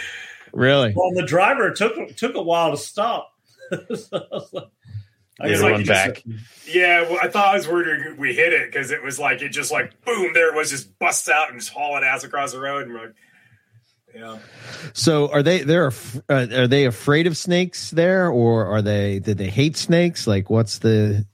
Really? 0.56 0.94
Well, 0.96 1.12
the 1.14 1.26
driver 1.26 1.70
took 1.72 2.16
took 2.16 2.34
a 2.36 2.42
while 2.42 2.72
to 2.72 2.78
stop. 2.78 3.32
So 3.96 4.18
I 4.18 4.22
was 4.32 4.54
like, 4.54 4.68
I 5.42 5.48
Yeah, 5.48 5.52
guess 5.52 5.60
to 5.62 5.66
I 5.68 5.78
just- 5.78 5.88
back. 5.90 6.24
Yeah, 6.66 7.02
well, 7.02 7.20
I 7.22 7.28
thought 7.28 7.48
I 7.50 7.58
was 7.58 7.68
worried 7.68 8.18
we 8.18 8.34
hit 8.34 8.54
it 8.54 8.72
because 8.72 8.92
it 8.92 9.04
was 9.04 9.20
like 9.20 9.42
it 9.42 9.50
just 9.50 9.72
like 9.72 10.00
boom, 10.06 10.32
there 10.34 10.50
it 10.50 10.56
was, 10.56 10.70
just 10.70 10.98
busts 10.98 11.28
out 11.30 11.50
and 11.52 11.60
just 11.60 11.72
hauling 11.74 12.04
ass 12.06 12.24
across 12.24 12.54
the 12.54 12.60
road, 12.60 12.84
and 12.86 12.94
we're 12.94 13.02
like, 13.08 13.16
yeah, 14.16 14.38
So 14.94 15.30
are 15.30 15.44
they 15.44 15.64
they're 15.64 15.88
af- 15.88 16.22
uh, 16.30 16.48
are 16.54 16.68
they 16.68 16.86
afraid 16.86 17.28
of 17.28 17.36
snakes 17.36 17.92
there 17.92 18.30
or 18.30 18.66
are 18.68 18.82
they 18.82 19.20
did 19.20 19.38
they 19.38 19.50
hate 19.50 19.76
snakes? 19.76 20.26
Like 20.26 20.50
what's 20.50 20.78
the 20.80 21.26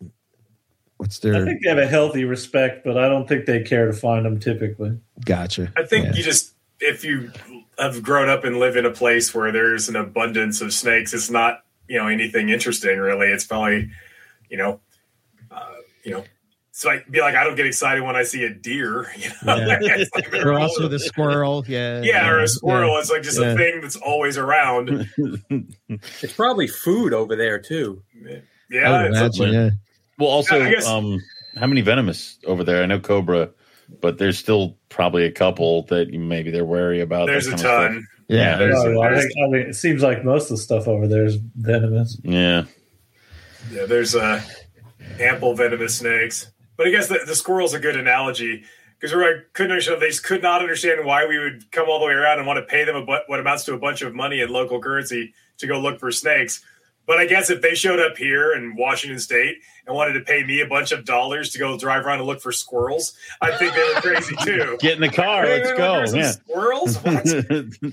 what's 0.97 1.19
their? 1.19 1.35
I 1.35 1.45
think 1.45 1.61
they 1.63 1.69
have 1.69 1.77
a 1.77 1.85
healthy 1.85 2.23
respect, 2.23 2.83
but 2.83 2.97
I 2.97 3.07
don't 3.07 3.27
think 3.27 3.45
they 3.45 3.61
care 3.61 3.85
to 3.85 3.93
find 3.93 4.25
them 4.25 4.39
typically. 4.39 4.97
gotcha? 5.23 5.71
I 5.77 5.83
think 5.83 6.05
Yeah. 6.07 6.13
you 6.15 6.23
just 6.23 6.55
if 6.79 7.03
you 7.05 7.31
have 7.79 8.03
grown 8.03 8.29
up 8.29 8.43
and 8.43 8.59
live 8.59 8.75
in 8.75 8.85
a 8.85 8.91
place 8.91 9.33
where 9.33 9.51
there's 9.51 9.89
an 9.89 9.95
abundance 9.95 10.61
of 10.61 10.73
snakes, 10.73 11.13
it's 11.13 11.29
not 11.29 11.63
you 11.87 11.97
know 11.97 12.07
anything 12.07 12.49
interesting 12.49 12.99
really. 12.99 13.27
It's 13.27 13.45
probably 13.45 13.89
you 14.49 14.57
know, 14.57 14.79
uh, 15.51 15.71
you 16.03 16.11
know. 16.11 16.23
So 16.73 16.89
I 16.89 17.03
be 17.09 17.19
like, 17.21 17.35
I 17.35 17.43
don't 17.43 17.55
get 17.55 17.65
excited 17.67 18.01
when 18.01 18.15
I 18.15 18.23
see 18.23 18.43
a 18.45 18.49
deer. 18.49 19.11
You 19.17 19.29
know, 19.45 19.55
Yeah. 19.57 19.77
It's 19.81 20.13
like 20.15 20.31
they're 20.31 20.47
or 20.47 20.53
all- 20.53 20.63
also 20.63 20.87
the 20.87 20.99
squirrel, 20.99 21.63
yeah. 21.67 22.01
yeah, 22.01 22.27
or 22.29 22.39
a 22.39 22.47
squirrel. 22.47 22.97
It's 22.97 23.11
like 23.11 23.21
just 23.23 23.39
Yeah. 23.39 23.51
a 23.51 23.55
thing 23.57 23.81
that's 23.81 23.97
always 23.97 24.37
around. 24.37 25.07
It's 25.89 26.33
probably 26.33 26.67
food 26.67 27.13
over 27.13 27.35
there 27.35 27.59
too. 27.59 28.01
Yeah, 28.69 28.89
I 28.89 29.01
would 29.03 29.11
imagine, 29.11 29.53
yeah. 29.53 29.69
Well, 30.17 30.29
also, 30.29 30.57
Yeah, 30.57 30.65
I 30.65 30.69
guess- 30.71 30.87
um, 30.87 31.19
how 31.57 31.67
many 31.67 31.81
venomous 31.81 32.37
over 32.45 32.63
there? 32.63 32.81
I 32.81 32.85
know 32.85 32.99
Cobra, 32.99 33.49
but 33.99 34.17
there's 34.17 34.37
still 34.37 34.77
probably 34.89 35.25
a 35.25 35.31
couple 35.31 35.83
that 35.83 36.11
maybe 36.13 36.51
they're 36.51 36.65
wary 36.65 37.01
about. 37.01 37.27
there's 37.27 37.47
a 37.47 37.51
kind 37.51 37.53
of 37.55 37.59
stuff. 37.59 37.91
ton. 37.91 38.07
Yeah. 38.29 38.57
there's- 38.57 38.75
Oh, 38.77 39.01
I, 39.01 39.09
there's- 39.09 39.23
think, 39.23 39.33
I 39.47 39.51
think 39.51 39.67
it 39.69 39.75
seems 39.75 40.01
like 40.03 40.23
most 40.23 40.43
of 40.45 40.57
the 40.57 40.57
stuff 40.63 40.87
over 40.87 41.07
there 41.07 41.25
is 41.25 41.35
venomous. 41.57 42.17
Yeah, 42.23 42.63
Yeah, 43.71 43.85
there's 43.85 44.15
uh, 44.15 44.41
ample 45.19 45.53
venomous 45.55 45.97
snakes. 45.97 46.49
But 46.77 46.87
I 46.87 46.91
guess 46.91 47.07
the, 47.07 47.19
the 47.25 47.35
squirrel's 47.35 47.73
a 47.73 47.79
good 47.79 47.95
analogy 47.97 48.63
because 48.99 49.15
we 49.15 49.23
I 49.23 49.33
couldn't 49.53 49.71
understand, 49.71 50.01
they 50.01 50.07
just 50.07 50.23
could 50.23 50.41
not 50.41 50.61
understand 50.61 51.05
why 51.05 51.25
we 51.25 51.37
would 51.39 51.71
come 51.71 51.89
all 51.89 51.99
the 51.99 52.05
way 52.05 52.13
around 52.13 52.37
and 52.37 52.47
want 52.47 52.57
to 52.57 52.63
pay 52.65 52.83
them 52.85 52.95
a, 52.95 53.05
bu- 53.05 53.23
what 53.27 53.39
amounts 53.39 53.65
to 53.65 53.73
a 53.73 53.77
bunch 53.79 54.01
of 54.01 54.13
money 54.15 54.41
in 54.41 54.49
local 54.49 54.79
currency 54.79 55.33
to 55.57 55.67
go 55.67 55.79
look 55.79 55.99
for 55.99 56.11
snakes. 56.11 56.63
But 57.11 57.19
I 57.19 57.25
guess 57.25 57.49
if 57.49 57.59
they 57.61 57.75
showed 57.75 57.99
up 57.99 58.17
here 58.17 58.53
in 58.53 58.73
Washington 58.77 59.19
State 59.19 59.57
and 59.85 59.93
wanted 59.93 60.13
to 60.13 60.21
pay 60.21 60.45
me 60.45 60.61
a 60.61 60.65
bunch 60.65 60.93
of 60.93 61.03
dollars 61.03 61.49
to 61.51 61.59
go 61.59 61.77
drive 61.77 62.05
around 62.05 62.19
and 62.19 62.25
look 62.25 62.39
for 62.39 62.53
squirrels, 62.53 63.15
I 63.41 63.51
think 63.57 63.73
they 63.75 63.83
were 63.83 63.99
crazy 63.99 64.33
too. 64.45 64.77
get 64.79 64.95
in 64.95 65.01
the 65.01 65.09
car. 65.09 65.43
Hey, 65.43 65.61
Let's 65.61 65.77
go. 65.77 65.93
there's 65.97 66.11
some 66.11 66.19
Yeah. 66.21 66.31
Squirrels? 66.31 66.95
What? 67.03 67.27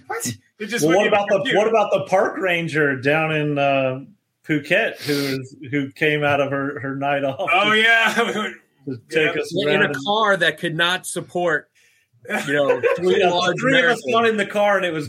what? 0.07 0.69
Just 0.69 0.87
Well, 0.87 0.99
what 0.99 1.09
about 1.09 1.27
the 1.29 1.35
compute. 1.39 1.57
what 1.57 1.67
about 1.67 1.91
the 1.91 2.05
park 2.09 2.37
ranger 2.39 2.95
down 3.01 3.33
in 3.35 3.59
uh, 3.59 4.05
Phuket 4.47 4.99
who 5.01 5.13
is 5.41 5.57
who 5.73 5.91
came 5.91 6.23
out 6.23 6.41
of 6.41 6.53
her, 6.53 6.79
her 6.79 6.95
night 6.95 7.25
off? 7.25 7.51
Oh 7.53 7.73
to, 7.73 7.77
yeah, 7.77 8.15
to 8.87 9.01
take 9.11 9.35
Yeah. 9.35 9.41
us 9.43 9.53
In 9.57 9.69
around. 9.69 9.83
a 9.83 9.85
and- 9.87 9.97
car 10.07 10.37
that 10.37 10.59
could 10.59 10.77
not 10.77 11.09
support, 11.09 11.71
you 12.47 12.53
know, 12.53 12.81
three 12.97 13.19
Yeah, 13.19 13.31
three 13.59 13.79
of 13.81 13.87
us 13.87 14.01
Americans. 14.05 14.05
got 14.13 14.29
in 14.29 14.37
the 14.37 14.47
car 14.47 14.77
and 14.77 14.87
it 14.87 14.93
was. 14.93 15.09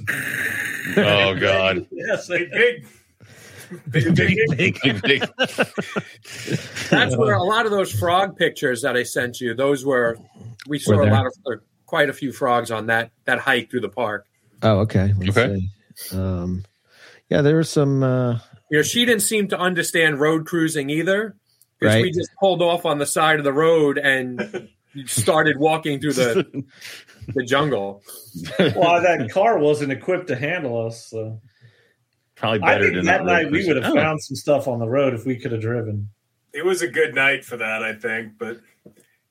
Oh 0.98 1.36
God. 1.36 1.86
yes, 1.92 2.28
big, 2.28 2.50
big, 2.52 2.88
big, 3.90 4.16
big, 4.16 4.38
big. 4.58 4.80
Big, 4.82 5.02
big. 5.02 5.22
That's 6.90 7.16
where 7.18 7.34
a 7.36 7.44
lot 7.44 7.66
of 7.66 7.72
those 7.72 7.92
frog 7.92 8.36
pictures 8.38 8.82
that 8.82 8.96
I 8.96 9.04
sent 9.04 9.40
you. 9.42 9.54
Those 9.54 9.86
were 9.86 10.18
we 10.68 10.80
saw 10.80 10.96
Were 10.96 11.04
a 11.04 11.12
lot 11.12 11.26
of 11.26 11.34
uh, 11.46 11.56
quite 11.86 12.10
a 12.10 12.14
few 12.14 12.32
frogs 12.32 12.72
on 12.72 12.88
that 12.88 13.12
that 13.26 13.40
hike 13.40 13.70
through 13.70 13.82
the 13.82 13.90
park. 13.90 14.26
Oh, 14.62 14.80
okay. 14.80 15.14
Let's 15.18 15.38
Okay. 15.38 15.62
see. 15.96 16.18
Um 16.18 16.66
yeah, 17.30 17.42
there 17.42 17.58
was 17.58 17.70
some 17.70 18.04
uh 18.04 18.40
You 18.70 18.78
know, 18.78 18.82
she 18.84 19.06
didn't 19.06 19.22
seem 19.24 19.48
to 19.50 19.58
understand 19.60 20.20
road 20.20 20.46
cruising 20.46 20.90
either 20.90 21.36
because 21.80 21.96
Right. 21.96 22.04
we 22.04 22.12
just 22.12 22.30
pulled 22.40 22.62
off 22.62 22.86
on 22.86 22.98
the 23.00 23.06
side 23.06 23.38
of 23.40 23.46
the 23.46 23.54
road 23.54 23.98
and 23.98 24.70
started 25.06 25.58
walking 25.58 26.00
through 26.02 26.14
the 26.14 26.64
the 27.36 27.44
jungle. 27.46 28.02
well, 28.60 29.02
that 29.02 29.30
car 29.32 29.58
wasn't 29.60 29.92
equipped 29.92 30.28
to 30.28 30.36
handle 30.36 30.88
us. 30.88 31.06
So 31.10 31.42
Probably 32.40 32.62
I 32.62 32.66
better 32.74 32.84
think 32.86 32.96
than 32.96 33.06
that 33.06 33.26
night 33.26 33.52
we 33.52 33.66
would 33.68 33.76
have 33.82 33.92
Oh. 33.92 33.96
found 33.96 34.22
some 34.22 34.36
stuff 34.36 34.68
on 34.68 34.80
the 34.80 34.88
road 34.88 35.14
if 35.14 35.26
we 35.26 35.36
could 35.36 35.52
have 35.52 35.62
driven. 35.62 36.10
it 36.54 36.66
was 36.66 36.82
a 36.82 36.88
good 36.88 37.14
night 37.14 37.46
for 37.46 37.58
that, 37.58 37.84
I 37.84 37.94
think. 37.94 38.34
But 38.40 38.60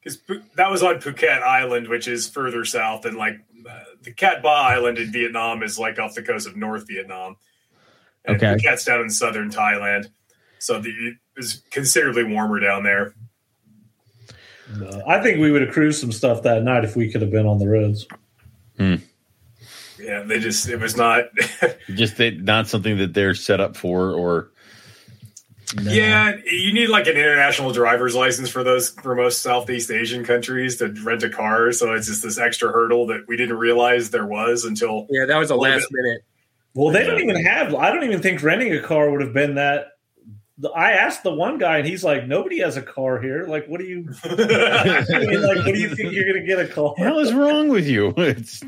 because 0.03 0.21
that 0.57 0.71
was 0.71 0.83
on 0.83 0.97
Phuket 1.01 1.43
Island, 1.43 1.89
which 1.89 2.07
is 2.07 2.29
further 2.29 2.65
south, 2.65 3.05
and 3.07 3.17
like 3.17 3.41
uh, 3.69 3.81
the 4.03 4.13
Cat 4.13 4.43
Ba 4.43 4.49
Island 4.49 4.99
in 4.99 5.11
Vietnam 5.11 5.63
is 5.63 5.79
like 5.79 5.99
off 5.99 6.15
the 6.15 6.23
coast 6.23 6.47
of 6.47 6.57
North 6.57 6.87
Vietnam. 6.87 7.37
And 8.25 8.37
Okay. 8.37 8.55
Phuket's 8.57 8.85
down 8.85 9.01
in 9.01 9.11
southern 9.11 9.51
Thailand. 9.51 10.09
so 10.59 10.81
the, 10.81 10.91
it 10.91 11.15
was 11.37 11.63
considerably 11.71 12.25
warmer 12.25 12.61
down 12.61 12.83
there. 12.85 13.15
No, 14.77 15.03
I 15.07 15.21
think 15.23 15.39
we 15.41 15.51
would 15.51 15.63
have 15.63 15.73
cruised 15.73 15.99
some 16.01 16.13
stuff 16.13 16.43
that 16.43 16.63
night 16.63 16.85
if 16.85 16.95
we 16.95 17.11
could 17.11 17.23
have 17.23 17.31
been 17.31 17.47
on 17.47 17.59
the 17.59 17.67
roads. 17.69 18.07
Yeah, 20.01 20.23
they 20.23 20.39
just 20.39 20.69
it 20.69 20.81
was 20.81 20.97
not. 20.97 21.25
Just 21.95 22.17
that 22.19 22.41
not 22.41 22.69
something 22.69 22.99
that 22.99 23.15
they're 23.15 23.35
set 23.35 23.61
up 23.61 23.77
for, 23.77 24.13
or 24.13 24.51
Yeah, 25.81 26.37
you 26.45 26.73
need 26.73 26.89
like 26.89 27.07
an 27.07 27.17
international 27.17 27.73
driver's 27.73 28.15
license 28.15 28.49
for 28.49 28.63
those 28.63 28.91
for 28.91 29.15
most 29.15 29.43
Southeast 29.43 29.91
Asian 29.91 30.25
countries 30.25 30.77
to 30.77 30.89
rent 31.05 31.23
a 31.23 31.31
car. 31.31 31.73
So 31.73 31.93
it's 31.95 32.07
just 32.07 32.23
this 32.23 32.39
extra 32.39 32.71
hurdle 32.71 33.07
that 33.09 33.27
we 33.27 33.37
didn't 33.37 33.59
realize 33.59 34.11
there 34.11 34.27
was 34.27 34.65
until 34.65 35.07
Yeah, 35.11 35.27
that 35.27 35.37
was 35.37 35.51
a 35.51 35.57
Well, 35.57 35.71
last 35.71 35.89
minute. 35.91 36.23
Well, 36.75 36.93
they 36.93 37.05
don't 37.05 37.21
even 37.21 37.45
have. 37.45 37.75
I 37.75 37.91
don't 37.91 38.05
even 38.05 38.23
think 38.23 38.43
renting 38.43 38.73
a 38.73 38.81
car 38.81 39.11
would 39.11 39.21
have 39.21 39.33
been 39.33 39.57
that. 39.57 39.93
I 40.75 40.93
asked 40.93 41.23
the 41.23 41.33
one 41.33 41.59
guy, 41.59 41.79
and 41.79 41.87
he's 41.87 42.03
like, 42.03 42.27
"Nobody 42.27 42.61
has 42.61 42.77
a 42.77 42.83
car 42.83 43.21
here. 43.21 43.47
Like, 43.47 43.67
what 43.67 43.81
do 43.81 43.87
you? 43.87 44.09
I 44.25 45.05
mean, 45.09 45.43
like, 45.43 45.57
what 45.59 45.75
do 45.75 45.79
you 45.79 45.95
think 45.95 46.13
you're 46.13 46.25
going 46.25 46.41
to 46.41 46.47
get 46.47 46.59
a 46.59 46.67
car?" 46.67 46.85
what 46.85 46.97
the 46.99 47.05
hell 47.05 47.19
is 47.21 47.33
wrong 47.33 47.69
with 47.69 47.87
you? 47.87 48.13
It's 48.17 48.63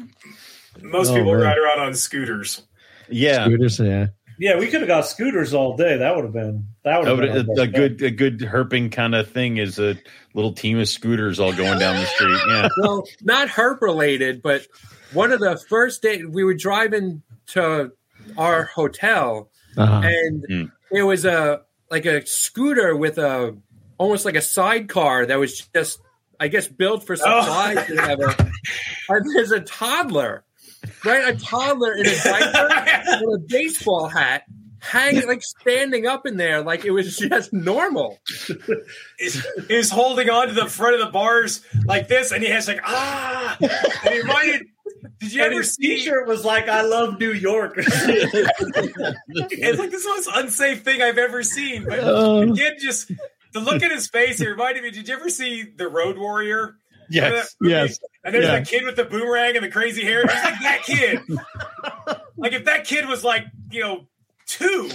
most 0.82 1.10
Oh, 1.10 1.16
people 1.16 1.32
man. 1.34 1.42
ride 1.42 1.58
around 1.58 1.80
on 1.80 1.94
scooters. 1.94 2.62
yeah, 3.08 3.44
Scooters, 3.44 3.78
yeah. 3.80 4.06
Yeah, 4.38 4.58
we 4.58 4.68
could 4.68 4.80
have 4.80 4.88
got 4.88 5.06
scooters 5.06 5.52
all 5.52 5.76
day. 5.76 5.98
That 5.98 6.16
would 6.16 6.24
have 6.24 6.32
been 6.32 6.66
that 6.84 6.98
would 6.98 7.08
have 7.08 7.46
been 7.46 7.58
a, 7.58 7.62
a 7.62 7.66
good 7.66 8.00
a 8.02 8.10
good 8.10 8.38
herping 8.38 8.90
kind 8.90 9.14
of 9.14 9.30
thing 9.30 9.58
is 9.58 9.78
a 9.78 9.98
little 10.32 10.54
team 10.54 10.78
of 10.78 10.88
scooters 10.88 11.38
all 11.38 11.52
going 11.52 11.78
down 11.78 11.96
the 11.96 12.06
street. 12.06 12.38
Yeah, 12.48 12.68
Well, 12.78 13.04
not 13.22 13.48
herp 13.48 13.82
related, 13.82 14.40
but 14.40 14.66
one 15.12 15.30
of 15.32 15.40
the 15.40 15.60
first 15.68 16.00
day 16.00 16.24
we 16.24 16.42
were 16.42 16.54
driving 16.54 17.22
to 17.48 17.92
our 18.38 18.64
hotel, 18.64 19.50
Uh-huh. 19.76 20.00
and 20.04 20.44
Hmm. 20.48 20.64
there 20.90 21.04
was 21.04 21.26
a 21.26 21.60
like 21.90 22.06
a 22.06 22.24
scooter 22.24 22.96
with 22.96 23.18
a 23.18 23.54
almost 23.98 24.24
like 24.24 24.36
a 24.36 24.40
sidecar 24.42 25.26
that 25.26 25.38
was 25.38 25.68
just 25.74 26.00
I 26.38 26.48
guess 26.48 26.66
built 26.66 27.04
for 27.04 27.14
supplies 27.14 27.90
or 27.90 27.96
whatever. 27.96 28.34
And 29.10 29.26
there's 29.36 29.50
a 29.52 29.60
toddler, 29.60 30.44
right? 31.04 31.34
A 31.34 31.38
toddler 31.38 31.94
in 31.94 32.06
a 32.06 32.14
diaper 32.22 33.20
with 33.26 33.42
a 33.42 33.44
baseball 33.48 34.08
hat, 34.08 34.44
hanging 34.80 35.26
like 35.26 35.42
standing 35.42 36.06
up 36.06 36.26
in 36.26 36.36
there 36.36 36.62
like 36.62 36.84
it 36.84 36.90
was 36.90 37.16
just 37.18 37.52
normal. 37.52 38.18
He's, 39.18 39.46
he's 39.68 39.90
holding 39.90 40.30
on 40.30 40.48
to 40.48 40.54
the 40.54 40.66
front 40.66 40.94
of 40.94 41.00
the 41.00 41.12
bars 41.12 41.64
like 41.84 42.08
this, 42.08 42.32
and 42.32 42.42
he 42.42 42.50
has 42.50 42.68
like 42.68 42.80
ah. 42.84 43.56
And 43.60 43.70
he 44.14 44.20
reminded. 44.20 44.66
Did 45.18 45.32
you 45.32 45.42
And 45.42 45.52
ever 45.52 45.60
his 45.62 45.74
see? 45.74 45.96
T-shirt 45.96 46.26
was 46.28 46.44
like, 46.44 46.68
"I 46.68 46.82
love 46.82 47.18
New 47.20 47.32
York." 47.32 47.74
It's 47.78 49.78
like 49.78 49.90
this 49.90 50.02
the 50.04 50.08
most 50.08 50.28
unsafe 50.34 50.82
thing 50.82 51.02
I've 51.02 51.18
ever 51.18 51.42
seen. 51.42 51.84
But 51.88 52.00
Oh. 52.00 52.46
the 52.46 52.54
kid 52.54 52.74
just 52.80 53.10
the 53.52 53.60
look 53.60 53.82
at 53.82 53.90
his 53.90 54.08
face. 54.08 54.40
It 54.40 54.48
reminded 54.48 54.82
me. 54.82 54.90
Did 54.90 55.08
you 55.08 55.14
ever 55.14 55.28
see 55.30 55.62
the 55.62 55.88
Road 55.88 56.18
Warrior? 56.18 56.76
Remember 57.10 57.36
yes, 57.36 57.56
yes. 57.60 58.00
And 58.24 58.34
there's 58.34 58.46
Yeah. 58.46 58.60
the 58.60 58.64
kid 58.66 58.84
with 58.84 58.96
the 58.96 59.04
boomerang 59.04 59.56
and 59.56 59.64
the 59.64 59.70
crazy 59.70 60.02
hair. 60.04 60.22
It's 60.22 60.32
like 60.34 60.60
that 60.60 60.82
kid. 60.84 61.20
like 62.36 62.52
if 62.52 62.64
that 62.66 62.84
kid 62.84 63.08
was 63.08 63.24
like 63.24 63.44
you 63.70 63.80
know 63.80 64.06
two 64.46 64.90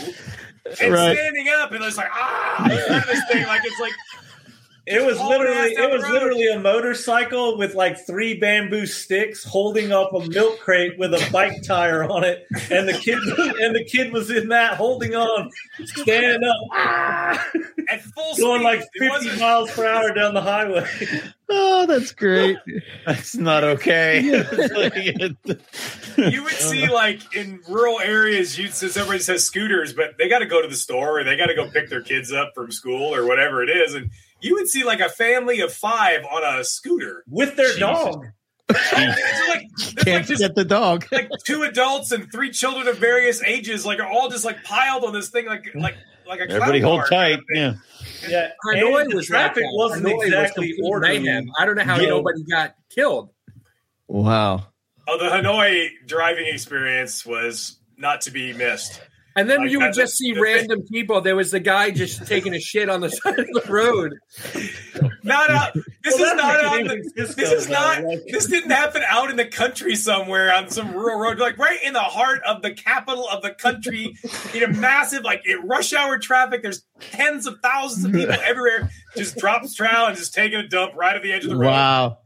and 0.82 0.94
Right. 0.94 1.16
standing 1.16 1.48
up 1.50 1.72
and 1.72 1.84
it's 1.84 1.98
like 1.98 2.10
ah, 2.12 2.64
in 2.72 2.78
front 2.88 3.04
of 3.04 3.08
this 3.08 3.24
thing 3.32 3.46
like 3.46 3.62
it's 3.64 3.80
like 3.80 3.94
It 4.88 5.04
was 5.06 5.20
literally 5.20 5.72
it 5.74 5.92
was 5.92 6.04
road. 6.04 6.12
literally 6.12 6.48
a 6.48 6.60
motorcycle 6.60 7.58
with 7.58 7.74
like 7.74 8.06
three 8.06 8.38
bamboo 8.40 8.86
sticks 8.86 9.44
holding 9.44 9.92
up 9.92 10.14
a 10.14 10.28
milk 10.28 10.60
crate 10.60 10.98
with 11.00 11.14
a 11.14 11.30
bike 11.32 11.64
tire 11.64 12.04
on 12.04 12.24
it, 12.24 12.46
and 12.70 12.88
the 12.88 12.94
kid 12.94 13.18
and 13.62 13.76
the 13.76 13.84
kid 13.84 14.12
was 14.14 14.30
in 14.30 14.50
that 14.50 14.76
holding 14.76 15.16
on, 15.16 15.50
standing 15.86 16.48
up, 16.48 16.56
ah, 16.74 17.48
at 17.90 18.02
full 18.04 18.36
going 18.38 18.60
speed. 18.62 19.10
like 19.10 19.22
fifty 19.24 19.40
miles 19.40 19.72
per 19.72 19.86
hour 19.88 20.14
down 20.14 20.34
the 20.36 20.42
highway. 20.42 20.86
Oh, 21.50 21.86
that's 21.86 22.12
great. 22.12 22.58
that's 23.06 23.36
not 23.36 23.64
okay. 23.64 24.22
you 26.18 26.44
would 26.44 26.54
see 26.54 26.88
like 26.90 27.36
in 27.36 27.62
rural 27.70 28.00
areas, 28.00 28.58
you'd 28.58 28.74
since 28.74 28.98
everybody 28.98 29.20
says 29.20 29.44
scooters, 29.44 29.94
but 29.94 30.18
they 30.18 30.28
got 30.30 30.40
to 30.40 30.46
go 30.46 30.62
to 30.62 30.68
the 30.68 30.76
store 30.76 31.20
or 31.20 31.24
they 31.24 31.38
got 31.38 31.48
to 31.48 31.56
go 31.56 31.70
pick 31.70 31.90
their 31.90 32.02
kids 32.02 32.32
up 32.32 32.54
from 32.56 32.72
school 32.72 33.14
or 33.14 33.26
whatever 33.28 33.62
it 33.64 33.70
is, 33.70 33.94
and 33.94 34.10
you 34.42 34.56
would 34.56 34.68
see 34.68 34.84
like 34.84 35.00
a 35.00 35.10
family 35.10 35.62
of 35.62 35.72
five 35.74 36.24
on 36.26 36.44
a 36.60 36.64
scooter. 36.64 37.24
with 37.30 37.56
their 37.56 37.68
Jesus. 37.68 37.80
dog. 37.80 38.26
It's 38.68 39.48
like, 39.50 40.06
Can't 40.06 40.26
just 40.26 40.42
get 40.42 40.56
the 40.56 40.66
dog. 40.66 41.06
like 41.12 41.30
two 41.46 41.62
adults 41.64 42.12
and 42.12 42.32
three 42.32 42.50
children 42.50 42.88
of 42.88 42.98
various 42.98 43.44
ages, 43.44 43.86
like 43.86 44.00
are 44.00 44.08
all 44.08 44.30
just 44.30 44.44
like 44.44 44.64
piled 44.64 45.04
on 45.04 45.14
this 45.14 45.30
thing, 45.30 45.46
like 45.46 45.70
like 45.76 45.96
like 46.28 46.40
a 46.40 46.50
Everybody 46.50 46.80
hold 46.80 47.02
tight. 47.02 47.10
kind 47.10 47.34
of. 47.36 47.44
Yeah, 47.54 47.74
Yeah, 48.30 48.50
Hanoi 48.66 49.02
and 49.02 49.14
was 49.14 49.30
like 49.30 49.40
traffic 49.54 49.64
that. 49.64 49.72
wasn't 49.74 50.06
Hanoi 50.06 50.24
exactly 50.26 50.68
complete 50.74 50.90
orderly. 50.90 51.30
I 51.58 51.66
don't 51.66 51.76
know 51.76 51.84
how 51.84 51.98
No. 51.98 52.06
nobody 52.10 52.44
got 52.44 52.76
killed. 52.90 53.30
Wow. 54.08 54.68
Oh, 55.08 55.18
the 55.18 55.26
Hanoi 55.30 55.90
driving 56.08 56.48
experience 56.48 57.26
was 57.26 57.78
not 57.98 58.22
to 58.22 58.32
be 58.32 58.54
missed. 58.54 59.02
And 59.38 59.50
then 59.50 59.60
Like, 59.64 59.72
you 59.72 59.82
would 59.82 59.94
just 59.94 60.14
a- 60.14 60.16
see 60.18 60.32
the 60.34 60.42
random 60.42 60.84
people. 60.84 61.20
There 61.22 61.36
was 61.36 61.52
the 61.52 61.60
guy 61.60 61.92
just 61.92 62.26
taking 62.28 62.54
a 62.54 62.60
shit 62.60 62.90
on 62.90 63.02
the 63.02 63.10
side 63.10 63.38
of 63.40 63.48
the 63.48 63.64
road. 63.70 64.14
Not 65.24 65.50
out. 65.50 65.74
This 66.04 66.16
Well, 66.20 66.32
is 66.32 66.36
not 66.36 66.56
out. 66.64 66.72
like 66.72 66.80
in 66.82 66.88
San 66.88 66.98
the- 67.16 67.34
This 67.36 67.52
is 67.52 67.70
not. 67.70 68.04
like- 68.04 68.24
This 68.28 68.46
didn't 68.46 68.72
happen 68.72 69.02
out 69.08 69.30
in 69.30 69.36
the 69.36 69.46
country 69.46 69.96
somewhere 69.96 70.54
on 70.56 70.70
some 70.70 70.94
rural 70.94 71.20
road, 71.20 71.40
like 71.40 71.58
right 71.58 71.80
in 71.84 71.94
the 71.94 72.00
heart 72.00 72.42
of 72.48 72.62
the 72.62 72.72
capital 72.74 73.28
of 73.28 73.42
the 73.42 73.52
country, 73.52 74.16
in 74.54 74.64
a 74.64 74.68
massive 74.68 75.24
like 75.24 75.42
in 75.46 75.68
rush 75.68 75.92
hour 75.94 76.18
traffic. 76.18 76.62
There's 76.62 76.84
tens 77.00 77.46
of 77.46 77.60
thousands 77.62 78.06
of 78.06 78.14
people 78.14 78.36
everywhere. 78.46 78.90
Just 79.18 79.36
drops 79.38 79.74
trowel 79.76 80.08
and 80.08 80.18
just 80.18 80.34
taking 80.34 80.60
a 80.60 80.68
dump 80.68 80.94
right 80.96 81.16
at 81.16 81.24
the 81.24 81.34
edge 81.34 81.44
of 81.44 81.50
the 81.50 81.58
road. 81.58 81.68
Wow. 81.72 82.18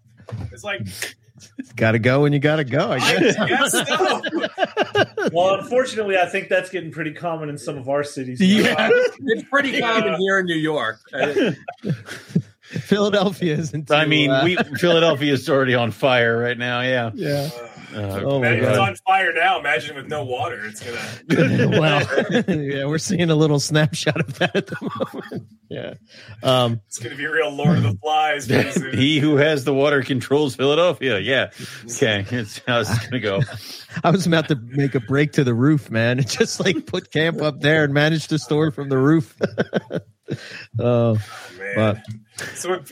It's 0.51 0.63
like 0.63 0.81
Got 1.75 1.91
to 1.93 1.99
go 1.99 2.21
when 2.21 2.33
you 2.33 2.39
got 2.39 2.57
to 2.57 2.63
go, 2.63 2.91
I 2.91 2.95
I 2.95 2.99
guess. 3.19 3.35
guess 3.35 3.71
so. 3.87 5.29
Well, 5.33 5.55
unfortunately, 5.59 6.17
I 6.17 6.25
think 6.27 6.47
that's 6.49 6.69
getting 6.69 6.91
pretty 6.91 7.13
common 7.13 7.49
in 7.49 7.57
some 7.57 7.77
of 7.77 7.87
our 7.89 8.03
cities. 8.03 8.39
Yeah. 8.41 8.89
It's 8.91 9.43
pretty 9.49 9.79
common 9.79 10.15
here 10.19 10.39
in 10.39 10.45
New 10.45 10.55
York. 10.55 10.99
Philadelphia 12.61 13.55
isn't. 13.57 13.91
I 13.91 14.05
mean, 14.05 14.29
uh, 14.29 14.41
we 14.43 14.55
Philadelphia 14.77 15.33
is 15.33 15.49
already 15.49 15.75
on 15.75 15.91
fire 15.91 16.37
right 16.37 16.57
now. 16.57 16.81
Yeah. 16.81 17.11
Yeah. 17.13 17.49
Uh, 17.93 18.21
Oh, 18.23 18.39
my 18.39 18.49
Imagine 18.49 18.69
it's 18.69 18.77
on 18.77 18.95
fire 18.97 19.33
now. 19.33 19.59
Imagine 19.59 19.95
with 19.95 20.07
no 20.07 20.23
water. 20.23 20.63
It's 20.65 20.81
gonna. 20.83 21.69
well, 21.79 22.43
yeah, 22.47 22.85
we're 22.85 22.97
seeing 22.97 23.29
a 23.29 23.35
little 23.35 23.59
snapshot 23.59 24.19
of 24.19 24.37
that 24.39 24.55
at 24.55 24.67
the 24.67 24.77
moment. 24.81 25.47
Yeah. 25.69 25.93
Um, 26.43 26.81
It's 26.87 26.99
gonna 26.99 27.15
be 27.15 27.25
real 27.25 27.51
Lord 27.51 27.77
of 27.77 27.83
the 27.83 27.97
Flies. 28.01 28.45
he 28.93 29.19
who 29.19 29.37
has 29.37 29.63
the 29.63 29.73
water 29.73 30.01
controls 30.03 30.55
Philadelphia. 30.55 31.19
Yeah. 31.19 31.49
Okay. 31.85 32.25
It's 32.29 32.61
how 32.67 32.81
it's 32.81 33.07
gonna 33.07 33.19
go. 33.19 33.41
I 34.03 34.11
was 34.11 34.27
about 34.27 34.47
to 34.49 34.55
make 34.55 34.95
a 34.95 34.99
break 34.99 35.33
to 35.33 35.43
the 35.43 35.53
roof, 35.53 35.89
man, 35.89 36.19
and 36.19 36.27
just 36.29 36.59
like 36.63 36.85
put 36.85 37.11
camp 37.11 37.41
up 37.41 37.59
there 37.61 37.83
and 37.83 37.93
manage 37.93 38.27
to 38.29 38.39
store 38.39 38.71
from 38.71 38.89
the 38.89 38.97
roof. 38.97 39.35
oh, 40.79 41.13
Man. 41.57 41.73
but 41.75 41.97
So, 42.55 42.83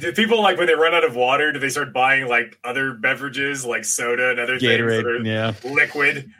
do 0.00 0.12
people 0.12 0.42
like 0.42 0.58
when 0.58 0.66
they 0.66 0.74
run 0.74 0.94
out 0.94 1.04
of 1.04 1.14
water? 1.16 1.52
Do 1.52 1.58
they 1.58 1.68
start 1.68 1.92
buying 1.92 2.28
like 2.28 2.58
other 2.64 2.92
beverages, 2.94 3.64
like 3.64 3.84
soda 3.84 4.30
and 4.30 4.40
other 4.40 4.58
things 4.58 4.80
that 4.80 5.04
Gatorade. 5.04 5.20
are 5.20 5.24
Yeah. 5.24 5.52
liquid? 5.64 6.30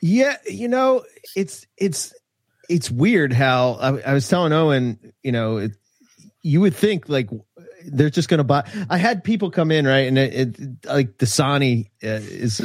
yeah, 0.00 0.36
you 0.46 0.68
know, 0.68 1.04
it's 1.36 1.66
it's 1.76 2.14
it's 2.68 2.90
weird 2.90 3.32
how 3.32 3.72
I, 3.74 4.10
I 4.10 4.14
was 4.14 4.28
telling 4.28 4.52
Owen, 4.52 5.12
you 5.22 5.32
know, 5.32 5.58
it, 5.58 5.72
you 6.42 6.60
would 6.60 6.74
think 6.74 7.08
like 7.08 7.30
they're 7.86 8.10
just 8.10 8.28
going 8.28 8.38
to 8.38 8.44
buy. 8.44 8.68
I 8.90 8.96
had 8.96 9.24
people 9.24 9.50
come 9.50 9.70
in 9.70 9.86
right, 9.86 10.06
and 10.06 10.18
it, 10.18 10.34
it 10.60 10.86
like 10.86 11.18
Dasani 11.18 11.86
uh, 12.02 12.20
is 12.20 12.60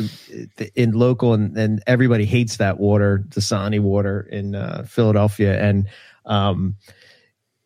uh, 0.59 0.65
in 0.75 0.91
local, 0.91 1.33
and, 1.33 1.57
and 1.57 1.83
everybody 1.87 2.25
hates 2.25 2.57
that 2.57 2.79
water, 2.79 3.23
Dasani 3.29 3.79
water 3.79 4.21
in 4.21 4.55
uh, 4.55 4.83
Philadelphia, 4.87 5.61
and 5.61 5.87
um, 6.25 6.75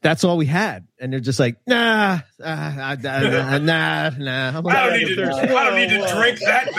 that's 0.03 0.23
all 0.23 0.37
we 0.37 0.45
had. 0.45 0.85
And 0.99 1.11
they're 1.11 1.19
just 1.19 1.39
like, 1.39 1.57
nah, 1.65 2.19
uh, 2.41 2.43
uh, 2.43 2.95
nah, 3.01 3.57
nah, 3.57 4.09
nah. 4.17 4.57
I'm, 4.57 4.67
I 4.67 4.89
don't 4.89 4.99
need 4.99 5.15
to. 5.15 5.23
I 5.33 5.45
don't 5.47 5.75
need 5.75 5.89
to 5.89 5.97
Whoa, 5.99 6.05
whoa. 6.05 6.21
drink 6.21 6.39
that 6.39 6.71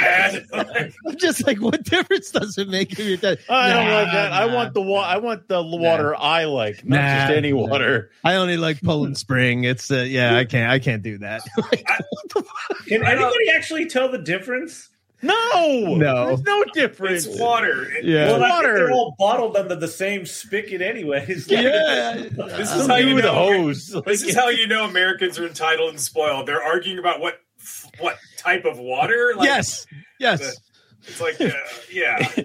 bad. 0.52 0.92
I'm 1.08 1.16
just 1.16 1.46
like, 1.46 1.58
what 1.60 1.82
difference 1.84 2.30
does 2.30 2.56
it 2.58 2.68
make 2.68 2.92
if 2.92 3.00
you're 3.00 3.16
dead? 3.16 3.38
I 3.50 3.72
don't 3.72 3.90
like 3.92 4.12
that. 4.12 4.32
I 4.32 4.46
want 4.46 4.74
the 4.74 4.82
wa- 4.82 5.02
I 5.02 5.16
want 5.18 5.48
the 5.48 5.62
water 5.62 6.14
I 6.14 6.44
like, 6.44 6.84
not 6.84 6.96
Nah. 7.00 7.26
just 7.26 7.36
any 7.36 7.52
Nah. 7.52 7.66
water. 7.66 8.10
I 8.22 8.36
only 8.36 8.56
like 8.56 8.80
Poland 8.82 9.18
Spring. 9.18 9.64
It's 9.64 9.90
uh, 9.90 9.96
yeah, 10.06 10.36
I 10.36 10.44
can't, 10.44 10.70
I 10.70 10.78
can't 10.78 11.02
do 11.02 11.18
that. 11.18 11.42
Can 12.86 13.04
I 13.04 13.14
don't- 13.14 13.22
anybody 13.24 13.50
actually 13.54 13.86
tell 13.86 14.10
the 14.10 14.18
difference? 14.18 14.90
No, 15.24 15.94
No. 15.96 16.26
there's 16.28 16.42
no 16.42 16.64
difference. 16.74 17.26
it's 17.26 17.38
water. 17.40 17.90
It- 17.90 18.04
Yeah. 18.04 18.26
Well, 18.26 18.36
I 18.36 18.48
think 18.48 18.50
water. 18.54 18.74
they're 18.74 18.90
all 18.92 19.14
bottled 19.18 19.56
under 19.56 19.74
the 19.76 19.88
same 19.88 20.26
spigot, 20.26 20.82
anyways. 20.82 21.46
Yeah. 21.50 22.14
This 22.30 22.72
is 22.74 22.86
how 22.86 22.96
you 22.96 23.16
the 23.16 23.22
know. 23.22 23.34
hose. 23.34 23.94
This 24.06 24.22
is 24.22 24.34
how 24.34 24.48
you 24.48 24.66
know 24.66 24.84
Americans 24.84 25.38
are 25.38 25.46
entitled 25.46 25.90
and 25.90 26.00
spoiled. 26.00 26.46
They're 26.46 26.62
arguing 26.62 26.98
about 26.98 27.20
what 27.20 27.40
what 28.00 28.18
type 28.36 28.64
of 28.64 28.78
water. 28.78 29.32
Like, 29.36 29.46
yes, 29.46 29.86
yes. 30.20 30.56
It's 31.06 31.20
like, 31.20 31.40
uh, 31.40 31.50
yeah. 31.92 32.28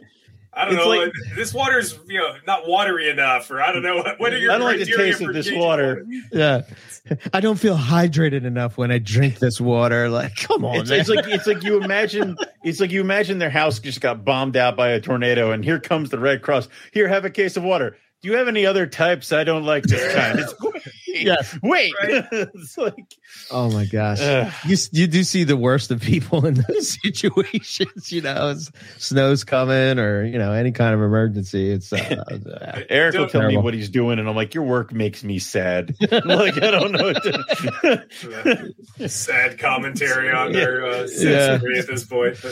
I 0.52 0.66
don't 0.66 0.76
It's 0.76 0.84
know. 0.84 0.90
like- 0.90 1.12
this 1.36 1.54
water's 1.54 1.98
you 2.08 2.18
know 2.20 2.36
not 2.48 2.68
watery 2.68 3.10
enough, 3.10 3.50
or 3.52 3.62
I 3.62 3.72
don't 3.72 3.84
know. 3.84 3.98
What, 3.98 4.20
what 4.20 4.34
are 4.34 4.38
your 4.38 4.52
I 4.52 4.58
don't 4.58 4.68
like 4.68 4.80
the 4.80 4.86
taste 4.86 5.22
of 5.22 5.34
this 5.34 5.46
gauging 5.46 5.60
water. 5.60 6.06
Yeah. 6.32 6.62
I 7.34 7.40
don't 7.40 7.58
feel 7.60 7.78
hydrated 7.78 8.44
enough 8.46 8.78
when 8.78 8.92
I 8.92 8.98
drink 9.00 9.40
this 9.40 9.62
water. 9.62 10.10
Like, 10.10 10.36
come 10.36 10.66
on, 10.66 10.78
It's, 10.78 10.90
it's 10.90 11.10
like 11.10 11.28
it's 11.28 11.48
like 11.48 11.64
you 11.64 11.82
imagine 11.82 12.36
it's 12.64 12.80
like 12.80 12.92
you 12.92 13.02
imagine 13.02 13.38
their 13.40 13.50
house 13.50 13.80
just 13.80 14.02
got 14.02 14.26
bombed 14.26 14.58
out 14.58 14.76
by 14.76 14.90
a 14.90 15.00
tornado, 15.00 15.52
and 15.52 15.64
here 15.64 15.80
comes 15.80 16.10
the 16.10 16.20
Red 16.20 16.42
Cross. 16.42 16.68
Here, 16.92 17.08
have 17.08 17.26
a 17.26 17.30
case 17.30 17.56
of 17.56 17.64
water. 17.64 17.96
Do 18.22 18.28
you 18.30 18.36
have 18.38 18.48
any 18.50 18.66
other 18.66 18.86
types? 18.86 19.32
I 19.32 19.44
don't 19.46 19.64
like 19.64 19.84
this 19.84 20.14
kind. 20.14 20.40
It's, 20.40 20.54
Yes. 21.12 21.58
wait. 21.64 21.92
Right. 22.02 22.24
it's 22.32 22.78
like 22.78 23.18
oh 23.52 23.72
my 23.72 23.86
gosh. 23.86 24.20
ugh. 24.22 24.54
you 24.66 24.78
you 24.92 25.08
do 25.08 25.24
see 25.24 25.44
the 25.44 25.58
worst 25.58 25.90
of 25.90 26.02
people 26.02 26.46
in 26.46 26.54
those 26.54 26.98
situations. 27.02 28.12
You 28.12 28.22
know, 28.22 28.52
it's, 28.52 28.72
snow's 29.00 29.44
coming 29.44 29.98
or 29.98 30.24
you 30.24 30.38
know 30.38 30.52
any 30.54 30.72
kind 30.72 30.94
of 30.94 31.02
emergency. 31.02 31.72
It's 31.72 31.92
uh, 31.92 32.24
uh, 32.30 32.82
Eric 32.90 33.16
will 33.16 33.22
Don't- 33.22 33.32
tell 33.32 33.48
me 33.48 33.58
what 33.58 33.74
he's 33.74 33.90
doing, 33.90 34.20
and 34.20 34.30
I'm 34.30 34.36
like, 34.36 34.54
"Your 34.54 34.64
work 34.66 34.94
makes 34.94 35.24
me 35.24 35.40
sad." 35.40 35.96
like 36.12 36.62
I 36.62 36.72
don't 36.72 36.92
know. 36.92 37.06
What 37.12 37.24
to, 37.24 39.10
sad 39.10 39.58
commentary 39.58 40.32
on 40.32 40.52
their 40.54 40.86
uh, 40.86 41.08
Yeah. 41.18 41.54
at 41.56 41.88
this 41.88 42.06
point. 42.06 42.38
But 42.42 42.52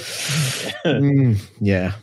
mm, 0.83 1.39
yeah. 1.61 1.93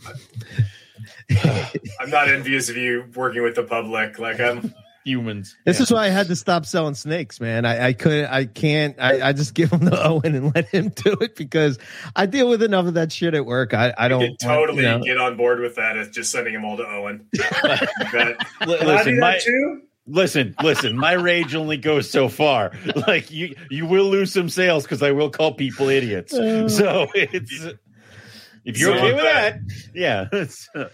I'm 2.01 2.11
not 2.11 2.29
envious 2.29 2.69
of 2.69 2.77
you 2.77 3.05
working 3.15 3.43
with 3.43 3.55
the 3.55 3.63
public. 3.63 4.19
Like 4.19 4.41
I'm, 4.41 4.75
humans. 5.05 5.57
This 5.65 5.81
is 5.81 5.93
why 5.93 6.07
I 6.07 6.09
had 6.09 6.29
to 6.29 6.37
stop 6.37 6.67
selling 6.67 6.95
snakes, 6.95 7.41
man. 7.41 7.65
I, 7.65 7.89
I 7.89 7.93
couldn't, 7.93 8.27
I 8.31 8.47
can't, 8.47 8.97
I, 8.99 9.29
I 9.29 9.33
just 9.33 9.55
give 9.55 9.71
him 9.71 9.81
the 9.81 10.03
Owen 10.07 10.35
and 10.35 10.55
let 10.55 10.67
him 10.69 10.89
do 10.89 11.13
it 11.21 11.37
because 11.37 11.79
I 12.17 12.27
deal 12.27 12.49
with 12.49 12.63
enough 12.63 12.87
of 12.87 12.95
that 12.95 13.13
shit 13.13 13.35
at 13.35 13.45
work. 13.45 13.75
I, 13.75 13.91
I 13.91 14.07
I 14.07 14.09
don't 14.09 14.21
could 14.21 14.39
totally 14.41 14.83
you 14.83 14.89
know. 14.89 15.01
get 15.01 15.19
on 15.19 15.37
board 15.37 15.61
with 15.61 15.77
that. 15.77 15.97
It's 15.97 16.11
just 16.11 16.31
sending 16.31 16.55
them 16.55 16.65
all 16.65 16.77
to 16.79 16.87
Owen. 16.87 17.29
But 17.33 17.81
Li- 18.67 18.79
Can 18.79 18.89
I 18.89 19.05
do 19.05 19.11
listen, 19.15 19.21
my, 19.21 19.39
too? 19.43 19.83
listen, 20.07 20.55
listen. 20.63 20.97
My 20.97 21.13
rage 21.13 21.55
only 21.55 21.77
goes 21.77 22.11
so 22.11 22.29
far. 22.29 22.73
Like 23.07 23.31
you, 23.31 23.55
you 23.71 23.87
will 23.87 24.07
lose 24.07 24.33
some 24.33 24.49
sales 24.49 24.85
because 24.85 25.03
I 25.03 25.13
will 25.13 25.31
call 25.31 25.53
people 25.55 25.89
idiots. 25.89 26.33
Uh. 26.33 26.69
So 26.69 27.09
it's 27.15 27.67
if 28.65 28.79
you're 28.79 28.97
So 28.97 29.05
okay 29.05 29.13
with 29.15 29.23
that, 29.25 29.61
yeah. 29.95 30.29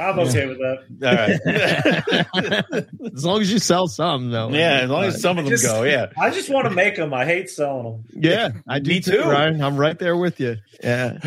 I'm 0.00 0.16
okay 0.20 0.46
with 0.46 0.58
that. 0.58 0.84
right. 1.00 2.86
as 3.14 3.24
long 3.24 3.40
as 3.40 3.52
you 3.52 3.58
sell 3.58 3.88
some, 3.88 4.30
though. 4.30 4.50
yeah, 4.50 4.82
as 4.82 4.90
long 4.90 5.02
as 5.04 5.20
some 5.20 5.38
of 5.38 5.44
them 5.44 5.50
Just- 5.50 5.64
go. 5.64 5.82
Yeah. 5.82 6.06
I 6.16 6.30
just 6.30 6.48
want 6.50 6.68
to 6.68 6.70
make 6.70 6.94
them. 6.94 7.12
I 7.12 7.24
hate 7.24 7.50
selling 7.50 7.82
them. 7.84 8.04
Yeah, 8.22 8.50
I 8.68 8.78
do 8.78 8.90
Me 8.90 9.00
too, 9.00 9.10
too. 9.10 9.22
Ryan. 9.22 9.60
I'm 9.60 9.76
right 9.76 9.98
there 9.98 10.16
with 10.16 10.38
you. 10.40 10.56
Yeah. 10.80 11.18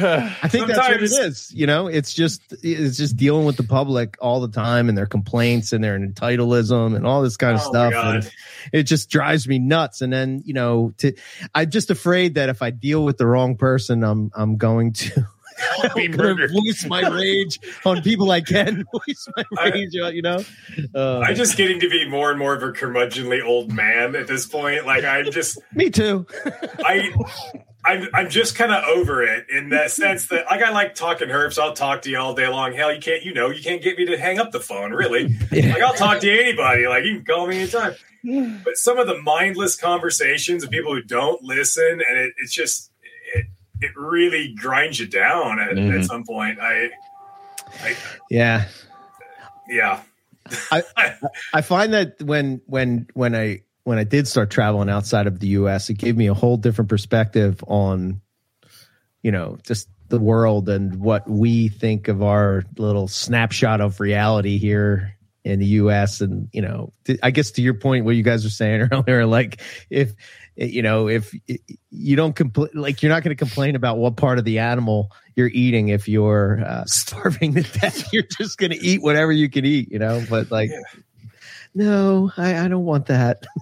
I 0.42 0.48
think 0.48 0.68
that's 0.68 0.80
what 0.80 1.04
it 1.04 1.12
is. 1.12 1.52
You 1.54 1.68
know, 1.68 1.88
it's 1.88 2.14
just 2.14 2.42
it's 2.64 2.96
just 2.96 3.18
dealing 3.18 3.46
with 3.46 3.58
the 3.58 3.64
public 3.64 4.16
all 4.22 4.40
the 4.40 4.48
time 4.48 4.88
and 4.88 4.98
their 4.98 5.06
complaints 5.06 5.74
and 5.74 5.84
their 5.84 6.00
entitleism 6.00 6.96
and 6.96 7.06
all 7.06 7.22
this 7.22 7.36
kind 7.36 7.56
of 7.56 7.62
Oh, 7.66 7.74
my 7.74 7.90
stuff. 7.90 7.92
God. 7.92 8.16
And 8.16 8.32
it 8.72 8.84
just 8.84 9.10
drives 9.10 9.50
me 9.50 9.60
nuts. 9.60 10.00
And 10.00 10.14
then 10.14 10.42
you 10.46 10.54
know, 10.54 10.94
to 11.00 11.14
I'm 11.54 11.70
just 11.70 11.90
afraid 11.90 12.36
that 12.36 12.48
if 12.48 12.62
I 12.62 12.70
deal 12.70 13.04
with 13.04 13.18
the 13.18 13.26
wrong 13.28 13.58
person, 13.58 14.06
I'm 14.06 14.32
I'm 14.34 14.56
going 14.56 14.94
to. 14.94 15.28
Be 15.96 16.06
I'm 16.06 16.12
gonna 16.12 16.36
murdered. 16.36 16.52
voice 16.52 16.86
my 16.88 17.08
rage 17.08 17.60
on 17.86 18.02
people 18.02 18.32
I 18.32 18.42
can 18.42 18.84
voice 18.94 19.28
my 19.36 19.70
rage 19.72 19.96
on, 19.98 20.16
you 20.16 20.22
know. 20.22 20.44
Uh, 20.96 21.20
I'm 21.20 21.36
just 21.36 21.58
getting 21.58 21.80
to 21.82 21.90
be 21.90 22.08
more 22.08 22.30
and 22.30 22.40
more 22.40 22.54
of 22.54 22.64
a 22.64 22.72
curmudgeonly 22.72 23.44
old 23.44 23.72
man 23.72 24.16
at 24.16 24.28
this 24.28 24.46
point. 24.46 24.86
Like 24.86 25.04
I'm 25.04 25.32
just, 25.32 25.60
me 25.74 25.90
too. 25.90 26.26
I, 26.84 27.12
I'm, 27.84 28.08
I'm 28.14 28.30
just 28.30 28.56
kind 28.56 28.72
of 28.72 28.84
over 28.84 29.24
it 29.24 29.48
in 29.50 29.70
that 29.70 29.90
sense 29.92 30.28
that 30.28 30.46
like 30.46 30.62
I 30.62 30.72
like 30.72 30.94
talking 30.96 31.30
herps. 31.30 31.58
I'll 31.60 31.74
talk 31.74 32.04
to 32.04 32.10
you 32.10 32.18
all 32.20 32.34
day 32.36 32.48
long. 32.48 32.74
Hell, 32.74 32.94
you 32.94 33.02
can't, 33.02 33.24
you 33.24 33.34
know, 33.34 33.50
you 33.50 33.62
can't 33.64 33.82
get 33.82 33.98
me 33.98 34.06
to 34.06 34.18
hang 34.20 34.40
up 34.40 34.52
the 34.52 34.60
phone. 34.60 34.92
Really, 34.92 35.36
Yeah. 35.52 35.74
like 35.74 35.82
I'll 35.82 35.94
talk 35.96 36.20
to 36.20 36.32
anybody. 36.32 36.88
Like 36.88 37.06
you 37.06 37.16
can 37.18 37.26
call 37.26 37.48
me 37.48 37.58
anytime. 37.60 37.94
But 38.64 38.78
some 38.78 39.00
of 39.00 39.08
the 39.08 39.20
mindless 39.24 39.76
conversations 39.76 40.64
of 40.64 40.70
people 40.70 40.94
who 40.94 41.02
don't 41.02 41.42
listen, 41.42 42.02
and 42.08 42.20
it, 42.20 42.34
it's 42.38 42.54
just 42.54 42.91
it, 43.82 43.92
really 43.96 44.54
grinds 44.56 45.00
you 45.00 45.08
down 45.08 45.60
at, 45.60 45.76
Mhm. 45.76 46.00
at 46.00 46.06
some 46.06 46.24
point. 46.24 46.60
I, 46.60 46.90
I 47.84 47.96
Yeah. 48.30 48.66
yeah. 49.68 50.02
I 50.72 50.84
I 51.54 51.62
find 51.62 51.94
that 51.94 52.22
when 52.22 52.62
when 52.66 53.08
when 53.14 53.36
I 53.36 53.62
when 53.84 53.98
I 53.98 54.04
did 54.04 54.28
start 54.28 54.50
traveling 54.50 54.90
outside 54.90 55.28
of 55.28 55.40
the 55.40 55.48
US, 55.50 55.90
it 55.90 55.96
gave 55.96 56.16
me 56.16 56.28
a 56.28 56.34
whole 56.34 56.58
different 56.58 56.90
perspective 56.90 57.64
on, 57.68 58.22
you 59.24 59.32
know, 59.32 59.58
just 59.66 59.88
the 60.10 60.20
world 60.20 60.68
and 60.70 60.98
what 60.98 61.28
we 61.30 61.70
think 61.70 62.08
of 62.08 62.22
our 62.22 62.64
little 62.78 63.08
snapshot 63.08 63.82
of 63.82 64.00
reality 64.00 64.58
here 64.58 65.16
in 65.44 65.60
the 65.60 65.66
US. 65.68 66.22
And, 66.22 66.50
you 66.52 66.62
know, 66.62 66.92
I 67.24 67.32
guess 67.32 67.52
to 67.52 67.62
your 67.62 67.74
point, 67.74 68.06
what 68.06 68.16
you 68.16 68.24
guys 68.24 68.44
were 68.44 68.50
saying 68.52 68.82
earlier, 68.92 69.26
like 69.26 69.62
if, 69.90 70.14
you 70.70 70.82
know, 70.82 71.08
if 71.08 71.34
you 71.90 72.16
don't 72.16 72.36
complain 72.36 72.70
like, 72.74 73.02
you're 73.02 73.12
not 73.12 73.24
going 73.24 73.36
to 73.36 73.40
complain 73.40 73.76
about 73.76 73.98
what 73.98 74.16
part 74.16 74.38
of 74.40 74.46
the 74.46 74.60
animal 74.60 75.12
you're 75.36 75.50
eating 75.54 75.90
if 75.90 76.08
you're 76.08 76.64
uh, 76.66 76.84
starving 76.88 77.54
to 77.56 77.64
death. 77.64 78.12
You're 78.14 78.24
just 78.38 78.58
going 78.58 78.72
to 78.72 78.78
eat 78.78 79.02
whatever 79.02 79.32
you 79.32 79.50
can 79.50 79.66
eat, 79.66 79.92
you 79.92 80.00
know, 80.00 80.24
but 80.30 80.52
like, 80.52 80.70
Yeah. 80.70 80.82
no, 81.74 82.32
I, 82.38 82.66
I 82.66 82.68
don't 82.68 82.86
want 82.86 83.08
that. 83.08 83.46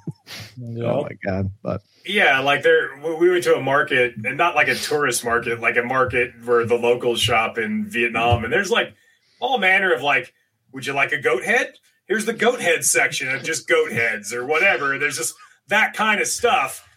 You 0.57 0.85
Oh 0.85 1.01
my 1.01 1.17
God. 1.25 1.49
But 1.63 1.81
Yeah, 2.05 2.39
like 2.41 2.61
there, 2.61 2.91
we 3.19 3.31
went 3.31 3.43
to 3.45 3.55
a 3.55 3.61
market, 3.61 4.13
and 4.23 4.37
not 4.37 4.53
like 4.53 4.67
a 4.67 4.75
tourist 4.75 5.25
market, 5.25 5.59
like 5.59 5.75
a 5.75 5.81
market 5.81 6.33
where 6.45 6.65
the 6.65 6.75
locals 6.75 7.19
shop 7.19 7.57
in 7.57 7.85
Vietnam, 7.87 8.43
and 8.43 8.53
there's 8.53 8.69
like 8.69 8.93
all 9.39 9.57
manner 9.57 9.91
of 9.91 10.03
like, 10.03 10.31
would 10.71 10.85
you 10.85 10.93
like 10.93 11.13
a 11.13 11.17
goat 11.19 11.43
head? 11.43 11.73
Here's 12.07 12.25
the 12.25 12.33
goat 12.33 12.59
head 12.61 12.85
section 12.85 13.29
of 13.33 13.41
just 13.41 13.67
goat 13.67 13.91
heads 13.91 14.31
or 14.33 14.45
whatever. 14.45 14.99
There's 14.99 15.17
just 15.17 15.33
that 15.69 15.95
kind 15.95 16.21
of 16.21 16.27
stuff. 16.27 16.87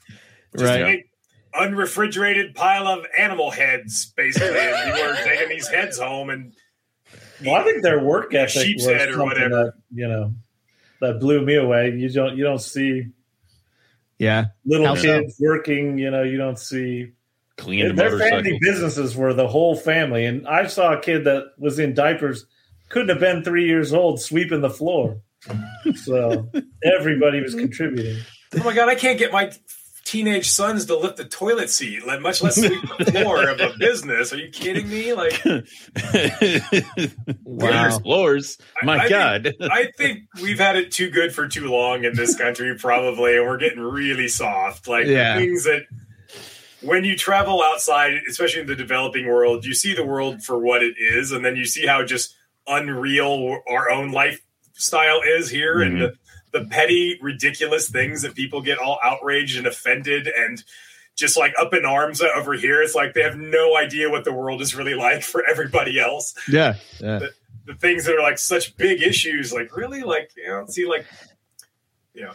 Just 0.56 0.64
Right. 0.64 1.04
a 1.54 1.60
unrefrigerated 1.62 2.54
pile 2.54 2.86
of 2.86 3.04
animal 3.18 3.50
heads, 3.50 4.12
basically. 4.16 4.58
and 4.58 4.92
we 4.94 5.02
were 5.02 5.16
taking 5.24 5.48
these 5.48 5.68
heads 5.68 5.98
home, 5.98 6.30
and 6.30 6.52
Well, 7.44 7.54
I 7.56 7.64
think 7.64 7.82
their 7.82 8.02
work 8.02 8.34
ethic 8.34 8.62
Sheep's 8.66 8.86
was 8.86 8.96
head 8.96 9.08
or 9.08 9.12
something 9.14 9.26
whatever. 9.28 9.54
that 9.64 9.72
you 9.94 10.08
know 10.08 10.34
that 11.00 11.20
blew 11.20 11.44
me 11.44 11.56
away. 11.56 11.90
You 11.90 12.08
don't 12.10 12.36
you 12.36 12.44
don't 12.44 12.60
see 12.60 13.06
yeah, 14.18 14.46
little 14.64 14.86
How 14.86 14.94
so? 14.94 15.02
kids 15.02 15.36
working. 15.40 15.98
You 15.98 16.10
know, 16.10 16.22
you 16.22 16.36
don't 16.36 16.58
see 16.58 17.12
Clean 17.56 17.84
their 17.96 18.10
motorcycle. 18.10 18.38
family 18.42 18.58
businesses 18.62 19.16
were 19.16 19.34
the 19.34 19.48
whole 19.48 19.74
family. 19.74 20.24
And 20.26 20.46
I 20.46 20.66
saw 20.68 20.92
a 20.92 21.00
kid 21.00 21.24
that 21.24 21.52
was 21.58 21.78
in 21.80 21.92
diapers, 21.94 22.46
couldn't 22.88 23.08
have 23.08 23.18
been 23.20 23.42
three 23.42 23.66
years 23.66 23.92
old, 23.92 24.20
sweeping 24.20 24.60
the 24.60 24.70
floor. 24.70 25.20
So 25.96 26.48
everybody 26.84 27.40
was 27.40 27.54
contributing. 27.56 28.18
oh 28.54 28.62
my 28.62 28.72
god, 28.72 28.88
I 28.88 28.94
can't 28.94 29.18
get 29.18 29.32
my 29.32 29.50
teenage 30.12 30.50
sons 30.50 30.84
to 30.84 30.94
lift 30.96 31.16
the 31.16 31.24
toilet 31.24 31.70
seat, 31.70 32.06
let 32.06 32.20
much 32.20 32.42
less 32.42 32.56
sweep 32.56 32.82
the 32.98 33.10
floor 33.10 33.48
of 33.48 33.58
a 33.60 33.72
business. 33.78 34.30
Are 34.30 34.36
you 34.36 34.50
kidding 34.50 34.88
me? 34.88 35.14
Like. 35.14 35.42
Wow. 37.44 37.98
Floors. 37.98 38.58
My 38.82 38.96
I- 38.96 39.04
I 39.04 39.08
God. 39.08 39.54
I 39.60 39.92
think 39.96 40.20
we've 40.42 40.58
had 40.58 40.76
it 40.76 40.90
too 40.90 41.10
good 41.10 41.32
for 41.32 41.46
too 41.46 41.68
long 41.68 42.04
in 42.04 42.16
this 42.16 42.36
country, 42.36 42.76
probably, 42.76 43.36
and 43.36 43.46
we're 43.46 43.56
getting 43.56 43.80
really 43.80 44.26
soft. 44.26 44.88
Like 44.88 45.06
Yeah. 45.06 45.36
things 45.36 45.64
that 45.64 45.82
when 46.80 47.04
you 47.04 47.16
travel 47.16 47.62
outside, 47.62 48.14
especially 48.28 48.62
in 48.62 48.66
the 48.66 48.74
developing 48.74 49.28
world, 49.28 49.64
you 49.64 49.74
see 49.74 49.94
the 49.94 50.04
world 50.04 50.42
for 50.42 50.58
what 50.58 50.82
it 50.82 50.96
is, 50.98 51.30
and 51.30 51.44
then 51.44 51.56
you 51.56 51.64
see 51.64 51.86
how 51.86 52.04
just 52.04 52.34
unreal 52.66 53.60
our 53.70 53.90
own 53.90 54.10
lifestyle 54.10 55.20
is 55.24 55.48
here, 55.48 55.80
and 55.80 55.92
mm-hmm. 55.92 56.02
the, 56.02 56.14
the 56.52 56.64
petty, 56.66 57.18
ridiculous 57.22 57.88
things 57.88 58.22
that 58.22 58.34
people 58.34 58.60
get 58.62 58.78
all 58.78 58.98
outraged 59.02 59.56
and 59.58 59.66
offended 59.66 60.28
and 60.28 60.62
just 61.16 61.36
like 61.36 61.52
up 61.60 61.74
in 61.74 61.84
arms 61.84 62.20
over 62.22 62.54
here. 62.54 62.82
It's 62.82 62.94
like 62.94 63.14
they 63.14 63.22
have 63.22 63.36
no 63.36 63.76
idea 63.76 64.08
what 64.10 64.24
the 64.24 64.32
world 64.32 64.60
is 64.62 64.74
really 64.74 64.94
like 64.94 65.22
for 65.22 65.44
everybody 65.48 66.00
else 66.00 66.34
yeah, 66.48 66.76
yeah. 67.00 67.20
the 67.66 67.74
things 67.74 68.04
that 68.06 68.14
are 68.16 68.22
like 68.22 68.38
such 68.38 68.76
big 68.76 69.02
issues, 69.02 69.52
like 69.52 69.76
really, 69.76 70.02
like 70.02 70.30
you 70.36 70.46
know, 70.48 70.64
see, 70.66 70.86
like 70.86 71.04
yeah, 72.14 72.32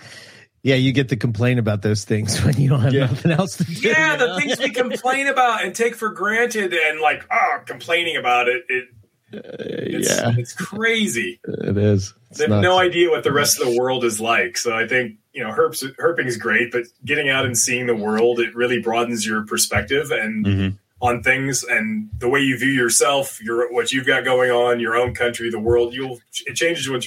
Yeah, 0.64 0.76
you 0.76 0.92
get 0.92 1.10
to 1.10 1.16
complain 1.16 1.60
about 1.60 1.82
those 1.82 2.04
things 2.06 2.42
when 2.44 2.56
you 2.60 2.70
don't 2.70 2.82
have 2.82 2.94
Yeah. 2.94 3.06
nothing 3.08 3.32
else 3.32 3.58
to 3.58 3.64
do. 3.64 3.74
yeah, 3.74 4.14
you 4.14 4.18
the 4.20 4.28
know? 4.28 4.40
things 4.40 4.60
we 4.60 4.70
complain 4.72 5.28
about 5.28 5.64
and 5.64 5.76
take 5.76 5.96
for 5.96 6.10
granted, 6.10 6.74
and 6.74 7.00
like 7.00 7.26
ah, 7.32 7.60
complaining 7.66 8.18
about 8.18 8.48
it, 8.48 8.64
it 8.70 8.90
it's, 9.32 10.10
yeah, 10.10 10.34
it's 10.38 10.54
crazy. 10.54 11.40
it 11.46 11.78
is. 11.78 12.14
It's 12.30 12.40
They 12.40 12.44
have 12.46 12.52
nuts. 12.52 12.64
no 12.64 12.78
idea 12.80 13.10
what 13.10 13.24
the 13.24 13.32
rest 13.34 13.60
of 13.60 13.68
the 13.68 13.78
world 13.80 14.04
is 14.04 14.20
like. 14.22 14.58
So 14.58 14.76
I 14.76 14.88
think 14.88 15.18
you 15.34 15.44
know, 15.44 15.52
herps, 15.52 15.84
herping 15.98 16.26
is 16.26 16.38
great, 16.38 16.72
but 16.72 16.84
getting 17.06 17.30
out 17.30 17.46
and 17.46 17.56
seeing 17.58 17.86
the 17.86 17.96
world, 17.96 18.40
it 18.40 18.56
really 18.56 18.80
broadens 18.82 19.26
your 19.26 19.46
perspective 19.46 20.10
and 20.12 20.46
Mhm. 20.46 20.78
on 21.00 21.22
things 21.22 21.64
and 21.64 22.10
the 22.18 22.28
way 22.28 22.40
you 22.40 22.58
view 22.58 22.72
yourself, 22.72 23.40
your 23.44 23.72
what 23.72 23.92
you've 23.92 24.08
got 24.08 24.24
going 24.26 24.50
on, 24.50 24.80
your 24.80 24.96
own 24.96 25.14
country, 25.14 25.50
the 25.52 25.60
world. 25.60 25.94
You'll 25.94 26.20
it 26.48 26.56
changes 26.56 26.90
what 26.90 27.06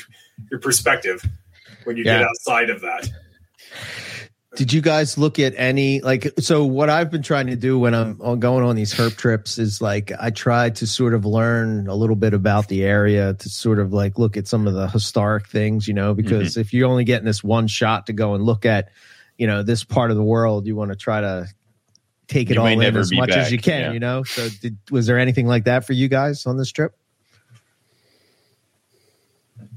your 0.51 0.61
perspective 0.61 1.25
when 1.85 1.97
you 1.97 2.05
get 2.05 2.23
outside 2.23 2.71
of 2.71 2.83
that. 2.83 3.09
Did 4.57 4.73
you 4.73 4.81
guys 4.81 5.17
look 5.17 5.39
at 5.39 5.55
any 5.57 6.01
like 6.01 6.33
so 6.41 6.65
what 6.65 6.91
I've 6.91 7.09
been 7.09 7.23
trying 7.23 7.47
to 7.47 7.57
do 7.57 7.79
when 7.79 7.95
I'm 7.95 8.17
going 8.41 8.65
on 8.65 8.75
these 8.75 8.93
herp 8.93 9.17
trips 9.17 9.59
is 9.59 9.81
like 9.81 10.11
I 10.21 10.31
try 10.31 10.71
to 10.71 10.87
sort 10.89 11.15
of 11.15 11.25
learn 11.25 11.87
a 11.87 11.95
little 11.95 12.17
bit 12.17 12.35
about 12.35 12.67
the 12.67 12.83
area 12.85 13.35
to 13.35 13.49
sort 13.49 13.79
of 13.79 13.93
like 13.93 14.19
look 14.19 14.37
at 14.37 14.49
some 14.49 14.67
of 14.67 14.75
the 14.75 14.89
historic 14.89 15.47
things, 15.47 15.87
you 15.87 15.95
know, 15.95 16.15
because 16.15 16.57
if 16.57 16.75
you're 16.75 16.89
only 16.89 17.05
getting 17.05 17.27
this 17.27 17.45
one 17.45 17.69
shot 17.69 18.07
to 18.07 18.13
go 18.13 18.35
and 18.35 18.43
look 18.43 18.67
at, 18.67 18.91
you 19.39 19.47
know, 19.47 19.63
this 19.63 19.85
part 19.85 20.11
of 20.11 20.17
the 20.17 20.23
world, 20.23 20.67
you 20.67 20.75
want 20.75 20.91
to 20.91 20.97
try 20.97 21.21
to 21.21 21.47
take 22.27 22.51
it 22.51 22.55
You 22.55 22.61
all 22.61 22.67
in 22.67 22.97
as 22.97 23.11
be 23.11 23.19
much 23.19 23.31
as 23.31 23.53
you 23.53 23.59
can, 23.59 23.81
yeah. 23.81 23.93
you 23.93 24.01
know. 24.01 24.25
So 24.25 24.49
did 24.61 24.77
was 24.91 25.07
there 25.07 25.19
anything 25.19 25.47
like 25.47 25.65
that 25.65 25.85
for 25.85 25.93
you 25.93 26.09
guys 26.09 26.45
on 26.47 26.57
this 26.57 26.73
trip? 26.73 26.93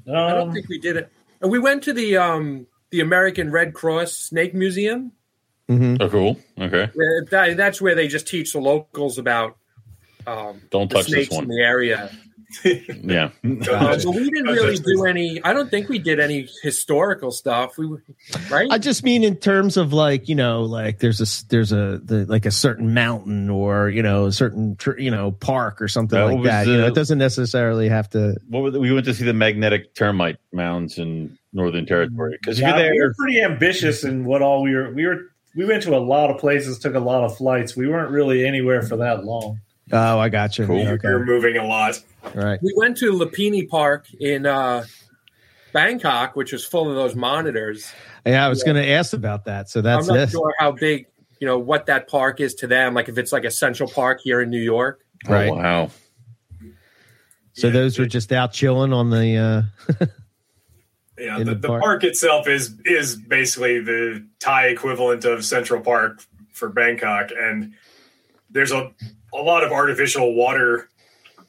I 0.07 0.31
don't 0.31 0.49
Um, 0.49 0.53
think 0.53 0.67
we 0.67 0.79
did 0.79 0.97
it. 0.97 1.11
We 1.41 1.59
went 1.59 1.83
to 1.83 1.93
the 1.93 2.17
um 2.17 2.65
the 2.93 2.99
American 2.99 3.49
Red 3.49 3.73
Cross 3.73 4.13
Snake 4.13 4.53
Museum. 4.53 5.13
Mm-hmm. 5.67 5.95
Oh, 5.99 6.09
cool. 6.09 6.39
Okay. 6.59 6.91
That, 7.31 7.55
that's 7.57 7.81
where 7.81 7.95
they 7.95 8.07
just 8.07 8.27
teach 8.27 8.53
the 8.53 8.59
locals 8.59 9.17
about 9.17 9.57
um, 10.27 10.61
Don't 10.69 10.91
the 10.91 10.97
touch 10.97 11.05
this 11.07 11.13
snakes 11.13 11.31
one. 11.33 11.45
in 11.45 11.49
the 11.49 11.63
area. 11.63 12.11
Yeah. 12.63 13.29
Uh, 13.43 13.97
but 14.03 14.05
we 14.15 14.29
didn't 14.29 14.45
really 14.53 14.77
do 14.77 15.05
any. 15.05 15.41
I 15.43 15.53
don't 15.53 15.69
think 15.69 15.89
we 15.89 15.99
did 15.99 16.19
any 16.19 16.47
historical 16.61 17.31
stuff. 17.31 17.77
We 17.77 17.87
right. 18.49 18.67
I 18.71 18.77
just 18.77 19.03
mean 19.03 19.23
in 19.23 19.35
terms 19.37 19.77
of 19.77 19.93
like 19.93 20.27
you 20.27 20.35
know 20.35 20.63
like 20.63 20.99
there's 20.99 21.21
a 21.21 21.47
there's 21.49 21.71
a 21.71 21.99
the, 22.03 22.25
like 22.25 22.45
a 22.45 22.51
certain 22.51 22.93
mountain 22.93 23.49
or 23.49 23.89
you 23.89 24.03
know 24.03 24.25
a 24.25 24.31
certain 24.31 24.75
tr- 24.75 24.97
you 24.99 25.11
know 25.11 25.31
park 25.31 25.81
or 25.81 25.87
something 25.87 26.17
That 26.17 26.25
like 26.25 26.37
was, 26.37 26.45
that. 26.47 26.67
you 26.67 26.77
know, 26.77 26.87
it 26.87 26.95
doesn't 26.95 27.17
necessarily 27.17 27.89
have 27.89 28.09
to. 28.11 28.35
What 28.49 28.63
were 28.63 28.71
the, 28.71 28.79
we 28.79 28.91
went 28.93 29.05
to 29.05 29.13
see 29.13 29.23
the 29.25 29.33
magnetic 29.33 29.93
termite 29.95 30.37
mounds 30.51 30.97
in 30.97 31.37
Northern 31.53 31.85
Territory 31.85 32.37
because 32.39 32.59
yeah, 32.59 32.77
you're 32.77 32.91
we 32.93 33.01
were 33.01 33.13
pretty 33.17 33.41
ambitious 33.41 34.03
in 34.03 34.25
what 34.25 34.41
all 34.41 34.63
we 34.63 34.75
were. 34.75 34.91
We 34.91 35.05
were 35.05 35.21
we 35.55 35.65
went 35.65 35.83
to 35.83 35.95
a 35.95 35.99
lot 35.99 36.29
of 36.31 36.37
places, 36.39 36.79
took 36.79 36.95
a 36.95 36.99
lot 36.99 37.23
of 37.23 37.37
flights. 37.37 37.75
We 37.75 37.87
weren't 37.87 38.11
really 38.11 38.45
anywhere 38.45 38.81
for 38.81 38.97
that 38.97 39.23
long. 39.23 39.59
Oh, 39.91 40.17
I 40.17 40.29
got 40.29 40.57
you. 40.57 40.65
Cool. 40.65 40.77
We 40.77 40.87
Okay, 40.87 41.09
were 41.09 41.25
moving 41.25 41.57
a 41.57 41.65
lot. 41.65 42.01
Right. 42.33 42.59
we 42.61 42.73
went 42.75 42.97
to 42.97 43.11
Lumpini 43.11 43.67
Park 43.67 44.07
in 44.19 44.45
uh, 44.45 44.85
Bangkok, 45.73 46.35
which 46.35 46.51
was 46.51 46.65
full 46.65 46.89
of 46.89 46.95
those 46.95 47.15
monitors. 47.15 47.91
Yeah, 48.25 48.45
I 48.45 48.49
was 48.49 48.63
going 48.63 48.77
to 48.77 48.87
ask 48.87 49.13
about 49.13 49.45
that. 49.45 49.69
So 49.69 49.81
that's 49.81 50.07
I'm 50.07 50.15
not 50.15 50.21
this. 50.21 50.31
sure 50.31 50.53
how 50.57 50.71
big, 50.71 51.07
you 51.39 51.47
know, 51.47 51.59
what 51.59 51.87
that 51.87 52.07
park 52.07 52.39
is 52.39 52.55
to 52.55 52.67
them. 52.67 52.93
Like 52.93 53.09
if 53.09 53.17
it's 53.17 53.31
like 53.31 53.43
a 53.43 53.51
Central 53.51 53.89
Park 53.89 54.21
here 54.23 54.41
in 54.41 54.49
New 54.49 54.61
York. 54.61 55.01
Right. 55.27 55.49
oh, 55.49 55.55
wow. 55.55 55.91
So 57.53 57.67
Yeah, 57.67 57.73
those 57.73 57.99
were 57.99 58.05
just 58.05 58.31
out 58.31 58.53
chilling 58.53 58.93
on 58.93 59.09
the. 59.09 59.37
uh 59.99 60.05
Yeah, 61.17 61.37
in 61.39 61.45
the, 61.45 61.53
the 61.53 61.59
the 61.59 61.67
park. 61.67 61.81
park. 61.83 62.03
itself 62.03 62.47
is 62.47 62.75
is 62.85 63.15
basically 63.15 63.79
the 63.79 64.25
Thai 64.39 64.67
equivalent 64.67 65.25
of 65.25 65.45
Central 65.45 65.81
Park 65.81 66.23
for 66.51 66.69
Bangkok, 66.69 67.29
and 67.37 67.73
there's 68.49 68.71
a 68.71 68.91
a 69.33 69.37
lot 69.37 69.63
of 69.63 69.71
artificial 69.71 70.33
water 70.33 70.89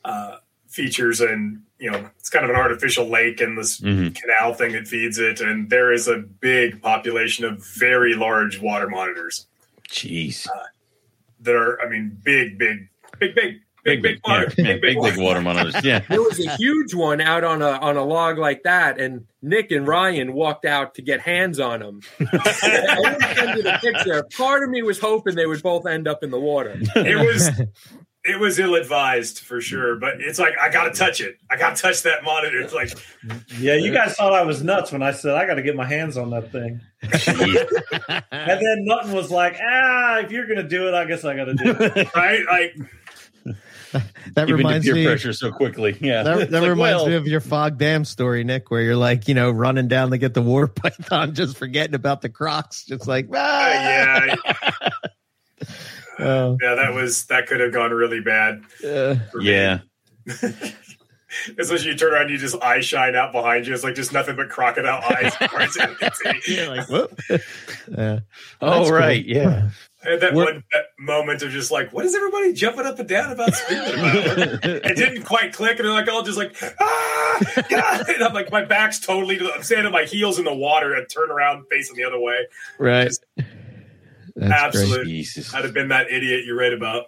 uh, 0.05 0.37
features, 0.75 1.21
and 1.21 1.63
you 1.79 1.91
know 1.91 2.11
it's 2.19 2.29
kind 2.29 2.45
of 2.45 2.51
an 2.51 2.57
artificial 2.57 3.07
lake 3.07 3.41
and 3.41 3.57
this 3.57 3.79
hmm 3.79 4.09
canal 4.11 4.55
thing 4.55 4.73
that 4.73 4.87
feeds 4.87 5.19
it, 5.19 5.41
and 5.41 5.71
there 5.71 5.93
is 5.93 6.09
a 6.09 6.19
big 6.19 6.83
population 6.83 7.45
of 7.45 7.65
very 7.77 8.15
large 8.15 8.61
water 8.61 8.89
monitors 8.89 9.47
Jeez. 9.89 10.47
that 11.41 11.55
are, 11.55 11.81
I 11.81 11.89
mean, 11.89 12.19
big, 12.23 12.59
big, 12.59 12.89
big, 13.19 13.35
big, 13.35 13.61
big, 13.85 14.03
big, 14.03 14.21
yeah, 14.27 14.33
water, 14.33 14.53
yeah, 14.57 14.65
big, 14.65 14.81
big, 14.81 14.95
big, 14.97 15.03
big 15.03 15.19
water 15.19 15.41
monitors. 15.41 15.85
Yeah. 15.85 16.01
There 16.09 16.23
was 16.23 16.45
a 16.45 16.57
huge 16.57 16.95
one 16.95 17.21
out 17.21 17.45
on 17.45 17.63
a 17.63 17.71
on 17.71 17.97
a 17.97 18.05
log 18.05 18.39
like 18.39 18.63
that, 18.65 18.99
and 18.99 19.27
Nick 19.43 19.71
and 19.71 19.87
Ryan 19.87 20.33
walked 20.33 20.65
out 20.65 20.95
to 20.95 21.03
get 21.03 21.21
hands 21.21 21.61
on 21.61 21.81
them. 21.81 22.01
I 22.21 23.01
didn't 23.03 23.37
send 23.37 23.57
you 23.57 23.63
the 23.63 23.79
picture. 23.81 24.25
Part 24.37 24.65
of 24.65 24.71
me 24.71 24.83
was 24.83 24.99
hoping 24.99 25.35
they 25.37 25.47
would 25.47 25.63
both 25.63 25.87
end 25.87 26.09
up 26.09 26.23
in 26.23 26.31
the 26.31 26.41
water. 26.41 26.77
It 26.97 27.17
was 27.17 27.51
it 28.25 28.41
was 28.41 28.59
ill 28.59 28.75
advised 28.75 29.41
for 29.41 29.61
sure, 29.61 29.97
but 29.97 30.21
it's 30.21 30.39
like 30.39 30.55
I 30.61 30.71
gotta 30.71 30.91
touch 30.91 31.21
it. 31.21 31.37
I 31.51 31.57
gotta 31.57 31.77
touch 31.77 32.03
that 32.03 32.25
monitor. 32.25 32.61
It's 32.61 32.73
like 32.73 32.91
Yeah, 33.59 33.75
you 33.75 33.93
guys 33.93 34.15
thought 34.17 34.33
I 34.33 34.43
was 34.43 34.63
nuts 34.63 34.93
when 34.93 35.03
I 35.03 35.13
said 35.13 35.35
I 35.35 35.47
got 35.47 35.55
to 35.55 35.63
get 35.63 35.77
my 35.77 35.85
hands 35.85 36.17
on 36.17 36.31
that 36.31 36.51
thing. 36.51 36.81
And 38.33 38.61
then 38.61 38.85
Mutton 38.87 39.13
was 39.13 39.31
like, 39.31 39.57
"Ah, 39.63 40.21
if 40.21 40.31
you're 40.31 40.47
gonna 40.47 40.69
do 40.69 40.89
it, 40.89 40.95
I 40.95 41.05
guess 41.05 41.25
I 41.25 41.37
got 41.37 41.45
to 41.47 41.55
do 41.55 41.77
it." 41.79 42.15
right, 42.17 42.45
like 42.47 42.77
that 44.35 44.49
Even 44.49 44.57
reminds 44.57 44.87
peer 44.87 44.95
me. 44.95 45.07
pressure 45.07 45.33
so 45.33 45.53
quickly. 45.53 45.97
Yeah. 46.01 46.23
That, 46.23 46.51
that 46.51 46.61
like, 46.61 46.71
reminds 46.71 47.03
well, 47.03 47.11
me 47.11 47.15
of 47.15 47.27
your 47.27 47.41
Fogg 47.41 47.79
Dam 47.79 48.05
story, 48.05 48.43
Nick, 48.45 48.71
where 48.71 48.83
you're 48.83 48.97
like, 48.97 49.29
you 49.29 49.35
know, 49.35 49.51
running 49.51 49.89
down 49.89 50.11
to 50.11 50.19
get 50.19 50.35
the 50.35 50.43
war 50.43 50.67
python, 50.69 51.35
just 51.35 51.57
forgetting 51.57 51.95
about 51.95 52.21
the 52.21 52.29
crocs, 52.29 52.85
just 52.85 53.07
like, 53.07 53.27
uh, 53.27 53.37
ah, 53.37 53.73
yeah, 53.73 54.35
Oh, 56.19 56.57
yeah. 56.63 56.75
That 56.75 56.95
was 56.95 57.27
that 57.27 57.47
could 57.47 57.61
have 57.61 57.73
gone 57.73 57.91
really 57.93 58.21
bad. 58.21 58.63
uh, 58.85 59.17
for 59.31 59.39
me. 59.39 59.51
Yeah. 59.53 59.79
especially 61.59 61.91
you 61.91 61.97
turn 61.97 62.13
around, 62.13 62.31
you 62.31 62.39
just 62.39 62.61
eye 62.63 62.81
shine 62.81 63.15
out 63.17 63.33
behind 63.33 63.67
you. 63.67 63.75
It's 63.75 63.85
like 63.85 63.95
just 63.95 64.13
nothing 64.13 64.37
but 64.37 64.49
crocodile 64.49 65.03
eyes. 65.03 65.33
you're 66.47 66.69
like, 66.69 66.89
whoop. 66.89 67.19
yeah. 67.89 68.21
Oh, 68.61 68.79
That's 68.79 68.91
right. 68.91 69.25
Yeah. 69.25 69.71
And 70.05 70.21
that 70.21 70.35
We're- 70.35 70.53
one 70.53 70.65
that 70.73 70.85
moment 70.99 71.43
of 71.43 71.51
just 71.51 71.71
like, 71.71 71.93
what 71.93 72.05
is 72.05 72.15
everybody 72.15 72.53
jumping 72.53 72.85
up 72.85 72.99
and 72.99 73.09
down 73.09 73.33
about 73.33 73.55
screaming 73.55 73.95
about? 73.95 74.65
it 74.65 74.97
didn't 74.97 75.23
quite 75.23 75.55
click, 75.55 75.79
and 75.79 75.87
they're 75.87 75.95
like 75.95 76.09
all 76.09 76.23
just 76.23 76.37
like, 76.37 76.55
ah, 76.79 77.63
God! 77.71 78.09
and 78.11 78.23
I'm 78.23 78.35
like, 78.35 78.53
my 78.53 78.65
back's 78.67 79.01
totally. 79.01 79.41
I'm 79.41 79.63
standing 79.63 79.87
on 79.87 79.93
my 79.93 80.05
heels 80.05 80.39
in 80.39 80.45
the 80.45 80.55
water 80.55 80.93
and 80.95 81.07
turn 81.09 81.31
around 81.31 81.65
facing 81.71 81.97
the 81.97 82.05
other 82.05 82.21
way. 82.21 82.47
Right. 82.79 83.13
That's 84.37 84.53
Absolute. 84.53 85.05
great. 85.05 85.07
Jesus. 85.07 85.55
I'd 85.55 85.65
have 85.65 85.75
been 85.75 85.89
that 85.89 86.11
idiot 86.11 86.45
you 86.45 86.59
read 86.59 86.73
about. 86.73 87.07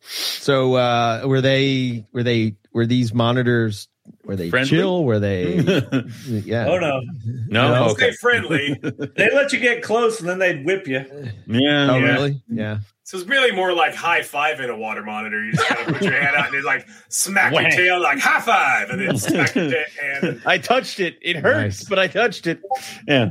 So, 0.00 0.74
uh, 0.74 1.22
were 1.24 1.40
they, 1.40 2.06
were 2.12 2.22
they, 2.22 2.56
were 2.72 2.86
these 2.86 3.14
monitors, 3.14 3.88
were 4.24 4.36
they 4.36 4.50
Friendly? 4.50 4.68
chill? 4.70 5.04
Were 5.04 5.18
they, 5.18 5.54
yeah. 6.26 6.66
Oh 6.68 6.78
no, 6.78 7.00
no. 7.48 7.74
I'll 7.74 7.90
Okay. 7.90 8.10
Stay 8.12 8.16
friendly. 8.20 8.74
they 9.16 9.30
let 9.34 9.52
you 9.52 9.58
get 9.60 9.82
close 9.82 10.20
and 10.20 10.28
then 10.28 10.38
they'd 10.38 10.64
whip 10.64 10.86
you. 10.86 11.04
Yeah. 11.46 11.88
Oh, 11.90 11.96
Yeah. 11.98 12.12
really? 12.12 12.42
Yeah. 12.48 12.78
So 13.04 13.18
it's 13.18 13.26
really 13.26 13.50
more 13.50 13.74
like 13.74 13.94
high 13.94 14.22
five 14.22 14.60
in 14.60 14.70
a 14.70 14.76
water 14.76 15.02
monitor. 15.02 15.44
You 15.44 15.52
just 15.52 15.66
kind 15.68 15.86
of 15.88 15.94
put 15.94 16.02
your 16.02 16.12
hand 16.12 16.36
out 16.36 16.46
and 16.46 16.54
it 16.54 16.64
like 16.64 16.86
smack 17.08 17.52
your 17.52 17.68
tail 17.70 18.00
like 18.00 18.18
high 18.20 18.40
five, 18.40 18.90
and 18.90 19.00
then 19.00 19.18
smack 19.18 19.54
your 19.54 19.70
ta- 19.70 19.76
hand. 20.00 20.42
I 20.46 20.56
touched 20.58 20.98
it. 21.00 21.16
It 21.20 21.36
hurts, 21.36 21.80
Nice. 21.80 21.88
but 21.88 21.98
I 21.98 22.06
touched 22.06 22.46
it. 22.46 22.60
Yeah. 23.08 23.30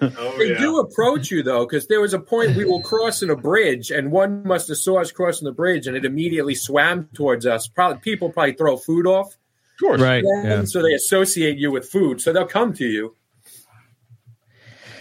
Oh 0.00 0.38
They 0.38 0.52
yeah. 0.52 0.58
do 0.58 0.78
approach 0.78 1.30
you 1.30 1.42
though, 1.42 1.66
because 1.66 1.86
there 1.88 2.00
was 2.00 2.14
a 2.14 2.20
point 2.20 2.56
we 2.56 2.64
were 2.64 2.80
crossing 2.80 3.30
a 3.30 3.36
bridge, 3.36 3.90
and 3.90 4.10
one 4.12 4.46
must 4.46 4.68
have 4.68 4.78
saw 4.78 5.00
us 5.00 5.10
crossing 5.12 5.44
the 5.44 5.52
bridge, 5.52 5.86
and 5.86 5.96
it 5.96 6.04
immediately 6.04 6.54
swam 6.54 7.08
towards 7.12 7.44
us. 7.46 7.66
Probably 7.68 7.98
people 8.00 8.30
probably 8.30 8.54
throw 8.54 8.76
food 8.76 9.06
off, 9.06 9.26
Of 9.26 9.49
course. 9.80 10.00
Right. 10.00 10.22
then, 10.24 10.44
Yeah. 10.44 10.64
so 10.64 10.82
they 10.82 10.92
associate 10.94 11.58
you 11.58 11.70
with 11.70 11.88
food, 11.88 12.20
so 12.20 12.32
they'll 12.32 12.46
come 12.46 12.72
to 12.74 12.84
you. 12.86 13.16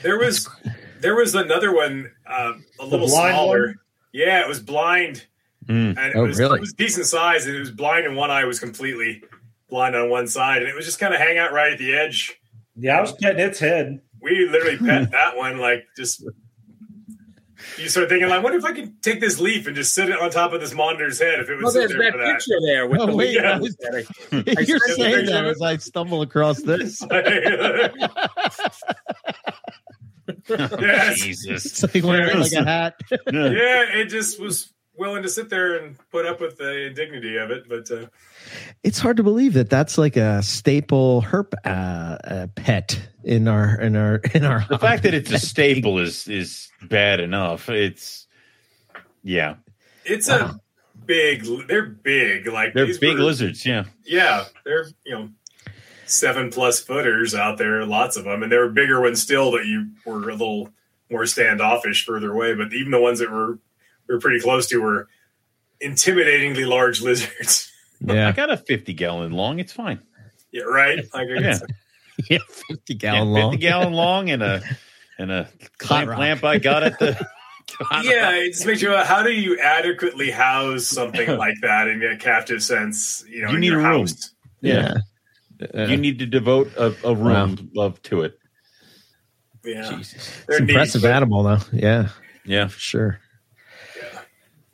There 0.01 0.17
was 0.17 0.47
there 1.01 1.15
was 1.15 1.35
another 1.35 1.73
one 1.73 2.09
uh, 2.25 2.53
a 2.79 2.85
little 2.85 3.07
smaller. 3.07 3.67
one? 3.67 3.75
Yeah, 4.11 4.41
it 4.41 4.47
was 4.47 4.59
blind, 4.59 5.25
Mm. 5.67 5.97
and 5.97 5.99
it 5.99 6.15
Oh, 6.15 6.23
was 6.25 6.39
really? 6.39 6.57
it 6.57 6.61
was 6.61 6.73
decent 6.73 7.05
size, 7.05 7.45
and 7.45 7.55
it 7.55 7.59
was 7.59 7.71
blind, 7.71 8.05
and 8.07 8.15
one 8.15 8.31
eye 8.31 8.43
was 8.45 8.59
completely 8.59 9.21
blind 9.69 9.95
on 9.95 10.09
one 10.09 10.27
side, 10.27 10.61
and 10.63 10.67
it 10.69 10.75
was 10.75 10.85
just 10.85 10.99
kind 10.99 11.13
of 11.13 11.19
hang 11.19 11.37
out 11.37 11.53
right 11.53 11.73
at 11.73 11.77
the 11.79 11.93
edge. 11.95 12.39
Yeah, 12.75 12.97
I 12.97 13.01
was 13.01 13.11
petting 13.13 13.39
its 13.45 13.59
head. 13.59 14.01
We 14.21 14.47
literally 14.49 14.77
pet 14.77 15.11
that 15.11 15.35
one 15.37 15.57
like 15.59 15.85
just. 15.95 16.23
You 17.77 17.87
start 17.89 18.09
thinking 18.09 18.27
like, 18.29 18.43
what 18.43 18.53
if 18.55 18.65
I 18.65 18.73
could 18.73 19.01
take 19.01 19.19
this 19.19 19.39
leaf 19.39 19.67
and 19.67 19.75
just 19.75 19.93
sit 19.93 20.09
it 20.09 20.19
on 20.19 20.29
top 20.31 20.53
of 20.53 20.59
this 20.61 20.73
monitor's 20.73 21.19
head 21.19 21.39
if 21.39 21.49
it 21.49 21.55
Well, 21.55 21.65
was 21.65 21.73
there's 21.73 21.91
there 21.91 21.99
that 22.03 22.11
for 22.11 22.17
that? 22.17 22.33
picture 22.33 22.59
there 22.65 22.87
with 22.87 22.99
Oh, 23.01 23.05
the 23.07 23.15
wait, 23.15 23.37
I 23.43 23.57
leaves. 23.59 23.77
was- 24.31 24.67
You're 24.67 24.79
sent 24.79 24.97
saying 24.97 25.25
that 25.27 25.45
as 25.45 25.61
I 25.61 25.77
stumble 25.77 26.21
across 26.21 26.61
this. 26.61 27.01
yes. 30.49 31.19
Jesus. 31.21 31.65
It's 31.65 31.83
like 31.95 32.03
wearing 32.03 32.39
like 32.39 32.51
a 32.53 32.63
hat. 32.63 32.95
Yeah, 33.11 33.83
it 33.95 34.05
just 34.09 34.39
was 34.39 34.71
willing 34.99 35.23
to 35.23 35.29
sit 35.29 35.49
there 35.49 35.77
and 35.77 35.95
put 36.11 36.25
up 36.25 36.39
with 36.41 36.57
the 36.57 36.87
indignity 36.87 37.37
of 37.37 37.49
it, 37.51 37.67
but 37.67 37.89
uh, 37.89 38.05
It's 38.83 38.99
hard 38.99 39.17
to 39.17 39.23
believe 39.23 39.53
that 39.53 39.69
that's 39.69 39.97
like 39.97 40.15
a 40.17 40.43
staple 40.43 41.21
herp 41.23 41.53
uh, 41.65 41.69
uh, 41.69 42.47
pet 42.55 42.99
in 43.23 43.47
our 43.47 43.79
in 43.81 43.95
our 43.95 44.17
in 44.33 44.43
our. 44.45 44.65
The 44.69 44.77
fact 44.79 45.03
that 45.03 45.13
it's 45.13 45.31
a 45.31 45.39
staple 45.39 45.97
is 45.99 46.27
is 46.27 46.69
bad 46.83 47.19
enough. 47.19 47.69
It's 47.69 48.27
yeah. 49.23 49.55
it's 50.05 50.27
Wow. 50.29 50.35
a 50.55 50.59
big. 51.05 51.45
They're 51.67 51.85
big, 51.87 52.47
like 52.47 52.73
They're 52.73 52.85
big 52.99 53.17
were- 53.17 53.23
lizards, 53.25 53.65
yeah. 53.65 53.85
Yeah, 54.05 54.45
they're 54.65 54.87
you 55.05 55.13
know 55.15 55.29
seven 56.05 56.49
plus 56.51 56.79
footers 56.79 57.35
out 57.35 57.57
there, 57.57 57.85
lots 57.85 58.17
of 58.17 58.23
them, 58.25 58.41
and 58.43 58.51
there 58.51 58.61
were 58.61 58.69
bigger 58.71 58.99
ones 59.01 59.21
still 59.21 59.51
that 59.51 59.65
you 59.65 59.89
were 60.05 60.29
a 60.29 60.33
little 60.33 60.69
more 61.11 61.25
standoffish 61.25 62.05
further 62.05 62.31
away. 62.33 62.53
But 62.55 62.73
even 62.73 62.91
the 62.91 63.01
ones 63.01 63.19
that 63.19 63.31
were 63.31 63.59
we 64.09 64.15
were 64.15 64.19
pretty 64.21 64.39
close 64.39 64.67
to 64.67 64.81
were 64.81 65.07
intimidatingly 65.81 66.67
large 66.67 67.01
lizards. 67.03 67.71
Yeah, 68.01 68.27
I 68.27 68.31
got 68.31 68.49
a 68.49 68.57
50 68.57 68.93
gallon 68.93 69.31
long. 69.31 69.59
It's 69.59 69.71
fine. 69.73 69.99
yeah, 70.51 70.63
right. 70.63 70.97
Like 71.13 71.27
I 71.37 71.39
guess- 71.41 71.63
yeah, 72.29 72.39
fifty 72.49 72.93
Yeah, 72.95 72.97
gallon 72.97 73.33
50 73.33 73.41
long. 73.41 73.55
gallon 73.57 73.93
long 73.93 74.29
and 74.29 74.43
a 74.43 74.61
and 75.17 75.31
a 75.31 75.49
clamp 75.77 76.09
lamp 76.17 76.43
I 76.43 76.57
got 76.57 76.83
at 76.83 76.99
the. 76.99 77.11
yeah, 78.03 78.31
it 78.31 78.49
just 78.53 78.65
makes 78.65 78.81
you. 78.81 78.93
How 78.93 79.23
do 79.23 79.31
you 79.31 79.57
adequately 79.59 80.29
house 80.31 80.85
something 80.85 81.29
like 81.37 81.55
that 81.61 81.87
in 81.87 82.03
a 82.03 82.17
captive 82.17 82.61
sense? 82.61 83.23
You 83.29 83.43
know, 83.43 83.49
You 83.49 83.55
in 83.55 83.61
need 83.61 83.67
your 83.67 83.79
a 83.79 83.83
room. 83.83 83.99
house. 84.01 84.33
Yeah. 84.61 84.95
you 85.73 85.95
need 85.97 86.19
to 86.19 86.25
devote 86.25 86.71
a, 86.77 86.93
a 87.05 87.15
room 87.15 87.69
love 87.73 88.01
to 88.03 88.23
it. 88.23 88.37
Yeah, 89.63 89.89
Jesus. 89.97 90.29
They're 90.47 90.57
It's 90.57 90.61
neat, 90.61 90.69
impressive 90.71 91.01
but- 91.03 91.11
animal, 91.11 91.43
though. 91.43 91.59
Yeah, 91.71 92.09
Yeah. 92.45 92.67
for 92.67 92.79
sure. 92.79 93.19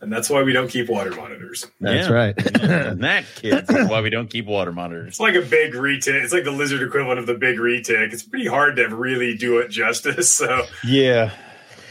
And 0.01 0.11
that's 0.11 0.29
why 0.29 0.43
we 0.43 0.53
don't 0.53 0.67
keep 0.69 0.89
water 0.89 1.11
monitors. 1.11 1.65
That's 1.79 2.07
Yeah. 2.07 2.13
right. 2.13 2.55
and 2.61 3.03
that 3.03 3.25
kids 3.35 3.69
is 3.69 3.87
why 3.89 4.01
we 4.01 4.09
don't 4.09 4.29
keep 4.29 4.45
water 4.45 4.71
monitors. 4.71 5.07
It's 5.09 5.19
like 5.19 5.35
a 5.35 5.41
big 5.41 5.73
retic. 5.73 6.23
It's 6.23 6.33
like 6.33 6.43
the 6.43 6.51
lizard 6.51 6.81
equivalent 6.81 7.19
of 7.19 7.27
the 7.27 7.33
big 7.35 7.57
retic. 7.57 8.13
It's 8.13 8.23
pretty 8.23 8.47
hard 8.47 8.75
to 8.77 8.85
really 8.87 9.35
do 9.37 9.59
it 9.59 9.69
justice. 9.69 10.29
So 10.31 10.65
Yeah. 10.83 11.31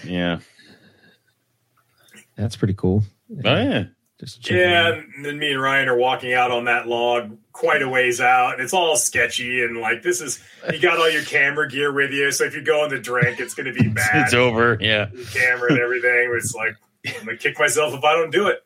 Yeah. 0.04 0.40
That's 2.36 2.56
pretty 2.56 2.74
cool. 2.74 3.02
Oh 3.44 3.56
yeah. 3.56 3.84
Just 4.20 4.48
yeah, 4.48 4.92
and 5.16 5.24
then 5.24 5.38
me 5.40 5.50
and 5.50 5.60
Ryan 5.60 5.88
are 5.88 5.96
walking 5.96 6.34
out 6.34 6.52
on 6.52 6.66
that 6.66 6.86
log 6.86 7.36
quite 7.52 7.82
a 7.82 7.88
ways 7.88 8.20
out, 8.20 8.54
and 8.54 8.62
it's 8.62 8.72
all 8.72 8.96
sketchy 8.96 9.62
and 9.64 9.78
like 9.78 10.02
this 10.02 10.20
is 10.20 10.40
you 10.72 10.78
got 10.78 10.98
all 10.98 11.10
your 11.10 11.24
camera 11.24 11.68
gear 11.68 11.92
with 11.92 12.12
you, 12.12 12.30
so 12.30 12.44
if 12.44 12.54
you 12.54 12.62
go 12.62 12.84
on 12.84 12.90
the 12.90 12.98
drink, 13.00 13.40
it's 13.40 13.54
going 13.54 13.66
to 13.66 13.72
be 13.72 13.88
bad. 13.94 14.24
It's 14.26 14.34
over. 14.34 14.78
Yeah. 14.80 15.10
Your 15.12 15.24
camera 15.26 15.72
and 15.72 15.80
everything. 15.80 16.32
It's 16.36 16.54
like 16.54 16.76
I'm 17.06 17.24
gonna 17.26 17.36
kick 17.36 17.58
myself 17.58 17.94
if 17.94 18.02
I 18.04 18.14
don't 18.14 18.30
do 18.30 18.48
it. 18.48 18.64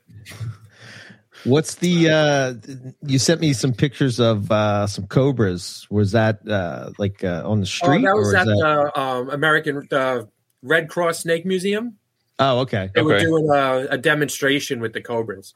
What's 1.45 1.77
the? 1.77 2.11
uh 2.11 2.55
You 3.03 3.19
sent 3.19 3.41
me 3.41 3.53
some 3.53 3.73
pictures 3.73 4.19
of 4.21 4.51
uh 4.51 4.87
some 4.87 5.07
cobras. 5.07 5.87
Was 5.91 6.13
that 6.13 6.47
uh 6.49 6.91
like 6.99 7.23
uh, 7.25 7.43
on 7.45 7.59
the 7.61 7.63
Oh, 7.63 7.67
street? 7.67 8.03
that 8.05 8.15
was 8.17 8.33
or 8.33 8.37
at 8.37 8.47
that- 8.47 8.93
the 8.95 9.01
um, 9.01 9.31
American 9.31 9.87
uh, 9.93 10.23
Red 10.63 10.89
Cross 10.89 11.21
Snake 11.21 11.47
Museum. 11.47 11.97
oh, 12.41 12.61
okay. 12.61 12.91
They 12.95 13.03
were 13.03 13.19
doing 13.21 13.49
a, 13.51 13.87
a 13.91 13.99
demonstration 13.99 14.81
with 14.81 14.93
the 14.93 15.01
cobras. 15.01 15.55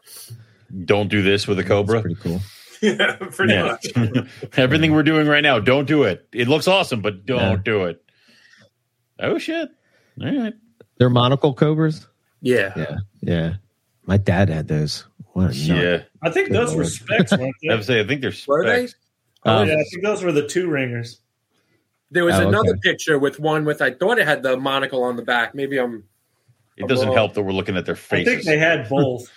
Don't 0.84 1.08
do 1.08 1.22
this 1.22 1.46
with 1.46 1.58
a 1.58 1.62
That's 1.62 1.68
cobra. 1.70 2.00
pretty 2.00 2.16
cool. 2.20 2.40
Yeah, 2.82 3.14
pretty 3.30 3.52
Yeah. 3.52 3.76
much. 3.94 4.26
Everything 4.56 4.90
we're 4.92 5.04
doing 5.04 5.28
right 5.28 5.40
now, 5.42 5.60
don't 5.60 5.84
do 5.86 6.02
it. 6.02 6.26
It 6.32 6.48
looks 6.48 6.66
awesome, 6.66 7.00
but 7.00 7.24
don't 7.24 7.38
Yeah. 7.38 7.56
do 7.64 7.84
it. 7.84 8.02
Oh 9.20 9.38
shit. 9.38 9.68
All 10.20 10.36
right. 10.36 10.54
They're 10.98 11.08
monocle 11.08 11.54
cobras. 11.54 12.08
Yeah. 12.42 12.72
Yeah, 12.76 12.96
yeah. 13.20 13.54
My 14.04 14.16
dad 14.18 14.48
had 14.50 14.68
those. 14.68 15.04
What 15.32 15.50
a. 15.52 15.54
Yeah. 15.54 16.02
I 16.22 16.30
think 16.30 16.48
Good 16.48 16.56
those 16.56 16.74
were 16.74 16.84
specs, 16.84 17.32
weren't 17.32 17.54
I 17.64 17.68
they? 17.68 17.74
would 17.76 17.84
say 17.84 18.00
I 18.00 18.06
think 18.06 18.20
they're 18.20 18.32
Were 18.46 18.66
they? 18.66 18.86
specs. 18.88 19.00
Um, 19.44 19.68
yeah, 19.68 19.74
I 19.74 19.84
think 19.90 20.02
those 20.02 20.22
were 20.22 20.32
the 20.32 20.46
two 20.46 20.68
ringers. 20.68 21.20
There 22.10 22.24
was 22.24 22.34
Oh, 22.34 22.46
another 22.48 22.70
okay. 22.72 22.80
picture 22.82 23.18
with 23.18 23.40
one 23.40 23.64
with 23.64 23.80
I 23.80 23.92
thought 23.92 24.18
it 24.18 24.26
had 24.26 24.42
the 24.42 24.56
monocle 24.56 25.02
on 25.04 25.16
the 25.16 25.22
back. 25.22 25.54
Maybe 25.54 25.78
I'm 25.78 26.04
It 26.76 26.86
doesn't 26.88 27.08
Well, 27.08 27.16
help 27.16 27.34
that 27.34 27.42
we're 27.42 27.52
looking 27.52 27.76
at 27.76 27.86
their 27.86 27.96
face. 27.96 28.28
I 28.28 28.30
think 28.32 28.44
they 28.44 28.58
had 28.58 28.88
both. 28.88 29.30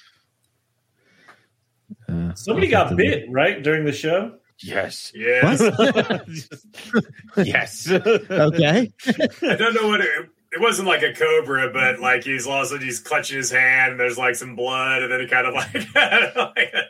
uh, 2.09 2.33
Somebody 2.33 2.67
got 2.67 2.89
to 2.89 2.95
bit 2.95 3.25
right 3.31 3.61
during 3.63 3.85
the 3.85 3.93
show. 3.93 4.35
yes. 4.59 5.11
Yes. 5.15 5.61
yes. 7.37 7.89
Okay. 7.89 8.91
I 9.07 9.55
don't 9.55 9.73
know 9.73 9.87
what 9.87 10.01
it. 10.01 10.29
It 10.55 10.61
wasn't 10.61 10.87
like 10.87 11.03
a 11.03 11.11
cobra, 11.13 11.69
but 11.71 11.99
like 11.99 12.23
he's 12.23 12.47
all 12.47 12.59
of 12.61 12.63
a 12.63 12.65
sudden 12.67 12.85
he's 12.85 12.99
clutching 12.99 13.37
his 13.37 13.51
hand. 13.51 13.91
And 13.91 13.99
there's 13.99 14.17
like 14.17 14.35
some 14.35 14.55
blood, 14.55 15.03
and 15.03 15.11
then 15.11 15.19
he 15.19 15.27
kind 15.27 15.45
of 15.45 15.53
like, 15.55 15.73
like 15.73 16.73
I 16.73 16.83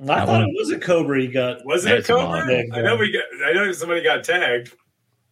That 0.00 0.26
thought 0.26 0.28
one- 0.28 0.42
it 0.42 0.54
was 0.56 0.70
a 0.70 0.78
cobra 0.78 1.20
he 1.22 1.28
got. 1.28 1.64
was 1.64 1.86
it 1.86 2.00
a 2.00 2.02
cobra? 2.02 2.40
odd 2.40 2.50
I 2.78 2.82
know 2.82 2.96
we 2.96 3.10
got. 3.12 3.22
I 3.46 3.52
know 3.52 3.72
somebody 3.72 4.02
got 4.02 4.24
tagged. 4.24 4.72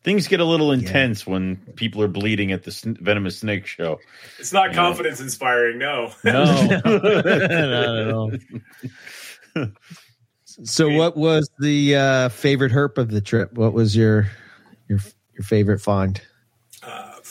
Things 0.03 0.27
get 0.27 0.41
a 0.41 0.45
little 0.47 0.73
intense 0.73 1.27
when 1.27 1.57
people 1.77 2.01
are 2.01 2.09
bleeding 2.09 2.53
at 2.53 2.63
the 2.63 2.71
sn- 2.73 2.97
venomous 3.03 3.39
snake 3.41 3.67
show. 3.67 4.01
It's 4.39 4.51
not 4.51 4.71
Yeah. 4.71 4.77
confidence 4.77 5.21
inspiring. 5.21 5.77
No. 5.77 6.11
No. 6.25 6.45
Not 6.85 7.27
at 7.27 8.11
all. 8.11 8.33
So, 10.47 10.89
what 10.91 11.17
was 11.19 11.51
the 11.59 11.97
uh, 11.97 12.29
favorite 12.31 12.73
herp 12.73 12.97
of 12.99 13.11
the 13.11 13.21
trip? 13.21 13.53
What 13.53 13.73
was 13.75 13.95
your 13.95 14.27
your 14.89 14.99
your 15.35 15.43
favorite 15.43 15.81
find? 15.81 16.21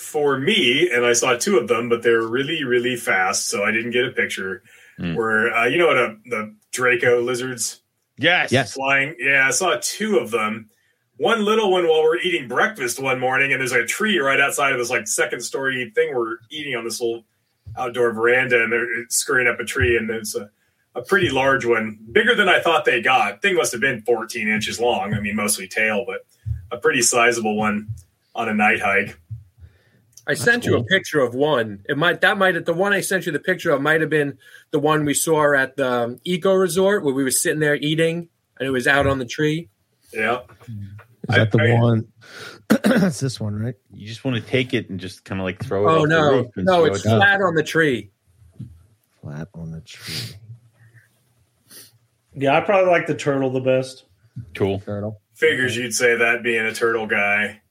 For 0.09 0.39
me, 0.39 0.89
and 0.91 1.05
I 1.05 1.13
saw 1.13 1.35
two 1.35 1.59
of 1.59 1.67
them, 1.67 1.87
but 1.87 2.01
they're 2.01 2.25
really, 2.25 2.63
really 2.63 2.95
fast, 2.95 3.47
so 3.47 3.63
I 3.63 3.71
didn't 3.71 3.91
get 3.91 4.05
a 4.05 4.11
picture. 4.11 4.63
Hmm. 4.97 5.13
Where 5.13 5.53
uh, 5.55 5.67
you 5.67 5.77
know 5.77 5.85
what 5.85 5.97
a, 5.97 6.17
the 6.25 6.55
Draco 6.71 7.21
lizards 7.21 7.81
yes. 8.17 8.51
Yes. 8.51 8.73
flying? 8.73 9.15
Yeah, 9.19 9.45
I 9.47 9.51
saw 9.51 9.77
two 9.79 10.17
of 10.17 10.31
them. 10.31 10.69
One 11.17 11.45
little 11.45 11.71
one 11.71 11.87
while 11.87 12.01
we're 12.01 12.17
eating 12.17 12.47
breakfast 12.47 12.99
one 12.99 13.19
morning, 13.19 13.51
and 13.51 13.59
there's 13.59 13.71
a 13.71 13.85
tree 13.85 14.17
right 14.17 14.39
outside 14.39 14.71
of 14.71 14.79
this 14.79 14.89
like 14.89 15.07
second 15.07 15.41
story 15.41 15.91
thing 15.93 16.15
we're 16.15 16.37
eating 16.49 16.75
on 16.75 16.83
this 16.83 16.99
little 16.99 17.23
outdoor 17.77 18.11
veranda, 18.11 18.63
and 18.63 18.73
they're 18.73 18.87
scurrying 19.09 19.47
up 19.47 19.59
a 19.59 19.65
tree, 19.65 19.95
and 19.95 20.09
there's 20.09 20.35
a, 20.35 20.49
a 20.95 21.03
pretty 21.03 21.29
large 21.29 21.65
one, 21.65 21.99
bigger 22.11 22.33
than 22.33 22.49
I 22.49 22.61
thought 22.61 22.85
they 22.85 23.01
got. 23.01 23.43
Thing 23.43 23.55
must 23.55 23.73
have 23.73 23.81
been 23.81 24.01
14 24.01 24.47
inches 24.47 24.79
long. 24.79 25.13
I 25.13 25.19
mean, 25.19 25.35
mostly 25.35 25.67
tail, 25.67 26.03
but 26.07 26.25
a 26.71 26.77
pretty 26.77 27.03
sizable 27.03 27.55
one 27.55 27.89
on 28.33 28.49
a 28.49 28.53
night 28.53 28.81
hike. 28.81 29.19
I 30.29 30.35
sent 30.35 30.63
you 30.65 30.77
a 30.77 30.83
picture 30.83 31.19
of 31.21 31.33
one. 31.33 31.83
It 31.89 31.97
might 31.97 32.21
that 32.21 32.37
might 32.37 32.55
have 32.55 32.65
the 32.65 32.73
one 32.73 32.93
I 32.93 33.01
sent 33.01 33.25
you 33.25 33.31
the 33.31 33.39
picture 33.39 33.71
of 33.71 33.81
might 33.81 34.01
have 34.01 34.09
been 34.11 34.37
the 34.71 34.79
one 34.79 35.03
we 35.03 35.13
saw 35.15 35.53
at 35.55 35.75
the 35.75 36.19
eco 36.23 36.53
resort 36.53 37.03
where 37.03 37.13
we 37.13 37.23
were 37.23 37.31
sitting 37.31 37.59
there 37.59 37.75
eating 37.75 38.29
and 38.59 38.67
it 38.67 38.69
was 38.71 38.87
out 38.87 39.07
on 39.07 39.17
the 39.19 39.25
tree. 39.25 39.69
Yeah. 40.13 40.41
Is 40.67 41.35
that 41.35 41.51
the 41.51 41.59
I- 41.61 41.71
I- 41.75 41.79
one? 41.81 42.07
it's 42.69 43.19
this 43.19 43.39
one, 43.39 43.55
right? 43.59 43.73
You 43.91 44.07
just 44.07 44.23
want 44.23 44.37
to 44.37 44.43
take 44.47 44.75
it 44.75 44.89
and 44.91 44.99
just 44.99 45.25
kind 45.25 45.41
of 45.41 45.45
like 45.45 45.63
throw 45.63 45.87
it 45.87 45.91
Oh 45.91 45.95
off 45.97 46.03
the 46.03 46.07
no, 46.09 46.31
roof 46.31 46.47
no, 46.57 46.85
it's 46.85 46.99
it 47.03 47.09
flat 47.09 47.41
on 47.41 47.55
the 47.55 47.63
tree. 47.63 48.11
Flat 49.21 49.47
on 49.55 49.71
the 49.71 49.81
tree. 49.81 50.35
Yeah, 52.35 52.55
I 52.55 52.61
probably 52.61 52.91
like 52.91 53.07
the 53.07 53.15
turtle 53.15 53.49
the 53.51 53.59
best. 53.59 54.05
Cool. 54.53 54.79
Turtle. 54.79 55.19
Figures 55.33 55.75
you'd 55.75 55.93
say 55.95 56.15
that 56.15 56.43
being 56.43 56.63
a 56.65 56.73
turtle 56.73 57.07
guy. 57.07 57.61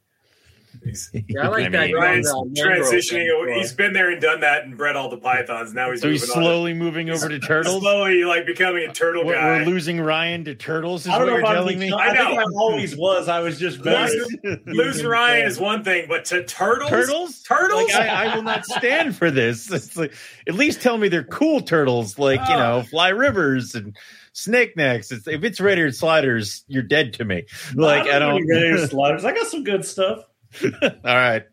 He's 0.85 1.11
Yeah, 1.29 1.43
I 1.45 1.49
like 1.49 1.67
I 1.67 1.69
that. 1.71 1.81
mean, 1.81 1.91
young, 1.91 2.01
Ryan's 2.01 2.33
transitioning. 2.59 3.57
He's 3.57 3.73
been 3.73 3.93
there 3.93 4.11
and 4.11 4.21
done 4.21 4.41
that 4.41 4.65
and 4.65 4.77
bred 4.77 4.97
all 4.97 5.09
the 5.11 5.17
pythons. 5.17 5.75
Now 5.75 5.91
he's 5.91 6.01
So 6.01 6.11
he's 6.11 6.23
moving 6.23 6.43
slowly 6.43 6.75
moving 6.75 7.11
over 7.11 7.29
to 7.29 7.35
on. 7.35 7.41
turtles. 7.41 7.81
Slowly, 7.81 8.25
like 8.25 8.47
becoming 8.47 8.89
a 8.89 8.93
turtle 8.93 9.25
We're, 9.25 9.35
guy. 9.35 9.59
we're 9.59 9.65
losing 9.65 10.01
Ryan 10.01 10.45
to 10.45 10.55
turtles. 10.55 11.03
Is 11.07 11.09
I 11.09 11.19
don't 11.19 11.27
what 11.27 11.27
know 11.33 11.37
you're 11.39 11.55
telling 11.57 11.79
me? 11.79 11.87
become- 11.87 12.01
I 12.01 12.09
I 12.11 12.17
think 12.17 12.31
know. 12.31 12.37
I 12.41 12.45
always 12.57 12.97
was. 12.97 13.29
I 13.29 13.41
was 13.41 13.59
just. 13.59 13.79
Losing, 13.81 14.61
losing 14.67 15.07
Ryan 15.07 15.47
is 15.47 15.59
one 15.59 15.85
thing, 15.85 16.07
but 16.09 16.25
to 16.27 16.45
turtles, 16.45 16.91
turtles? 16.91 17.43
turtles. 17.43 17.93
Like, 17.93 17.95
I, 17.95 18.27
I 18.33 18.37
will 18.37 18.43
not 18.43 18.65
stand 18.65 19.17
for 19.17 19.31
this. 19.31 19.71
It's 19.79 19.97
like, 19.97 20.13
at 20.47 20.55
least 20.55 20.81
tell 20.83 20.97
me 20.99 21.09
they're 21.09 21.25
cool 21.25 21.61
turtles, 21.61 22.19
like 22.19 22.41
you 22.49 22.57
know, 22.57 22.79
ah. 22.79 22.83
fly 22.83 23.09
rivers 23.11 23.75
and 23.75 23.97
snake 24.33 24.77
necks. 24.77 25.11
It's, 25.13 25.27
if 25.27 25.43
it's 25.45 25.61
red 25.61 25.79
eared 25.79 25.95
sliders, 25.95 26.65
you're 26.69 26.83
dead 26.83 27.15
to 27.15 27.25
me. 27.25 27.45
Like 27.75 28.03
I 28.07 28.19
know 28.19 28.31
don't. 28.31 28.37
any 28.39 28.51
red 28.51 28.63
ear 28.63 28.87
sliders. 28.87 29.25
I 29.25 29.33
got 29.35 29.47
some 29.47 29.65
good 29.65 29.85
stuff. 29.85 30.21
All 30.83 30.91
right, 31.05 31.45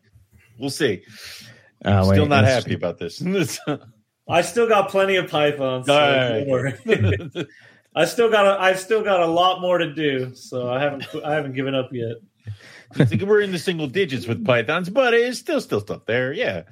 we'll 0.58 0.70
see. 0.70 1.02
Oh, 1.84 2.08
wait, 2.08 2.14
Still 2.16 2.26
not 2.26 2.42
that's- 2.42 2.64
happy 2.64 2.74
about 2.74 2.98
this. 2.98 3.22
I 4.28 4.42
still 4.42 4.68
got 4.68 4.88
plenty 4.90 5.16
of 5.16 5.30
pythons. 5.30 5.86
So 5.86 5.94
All. 5.94 7.44
I 7.94 8.04
still 8.06 8.28
got 8.30 8.44
a, 8.46 8.60
I've 8.60 8.80
still 8.80 9.02
got 9.04 9.20
a 9.20 9.26
lot 9.26 9.60
more 9.60 9.78
to 9.78 9.94
do, 9.94 10.34
so 10.34 10.68
I 10.68 10.80
haven't 10.82 11.06
I 11.24 11.34
haven't 11.34 11.54
given 11.54 11.74
up 11.74 11.90
yet. 11.92 12.16
We're 13.20 13.40
in 13.40 13.52
the 13.52 13.58
single 13.58 13.86
digits 13.86 14.26
with 14.26 14.44
pythons, 14.44 14.88
but 14.90 15.14
it's 15.14 15.38
still 15.38 15.60
still 15.60 15.80
stuff 15.80 16.06
there. 16.06 16.32
Yeah. 16.32 16.62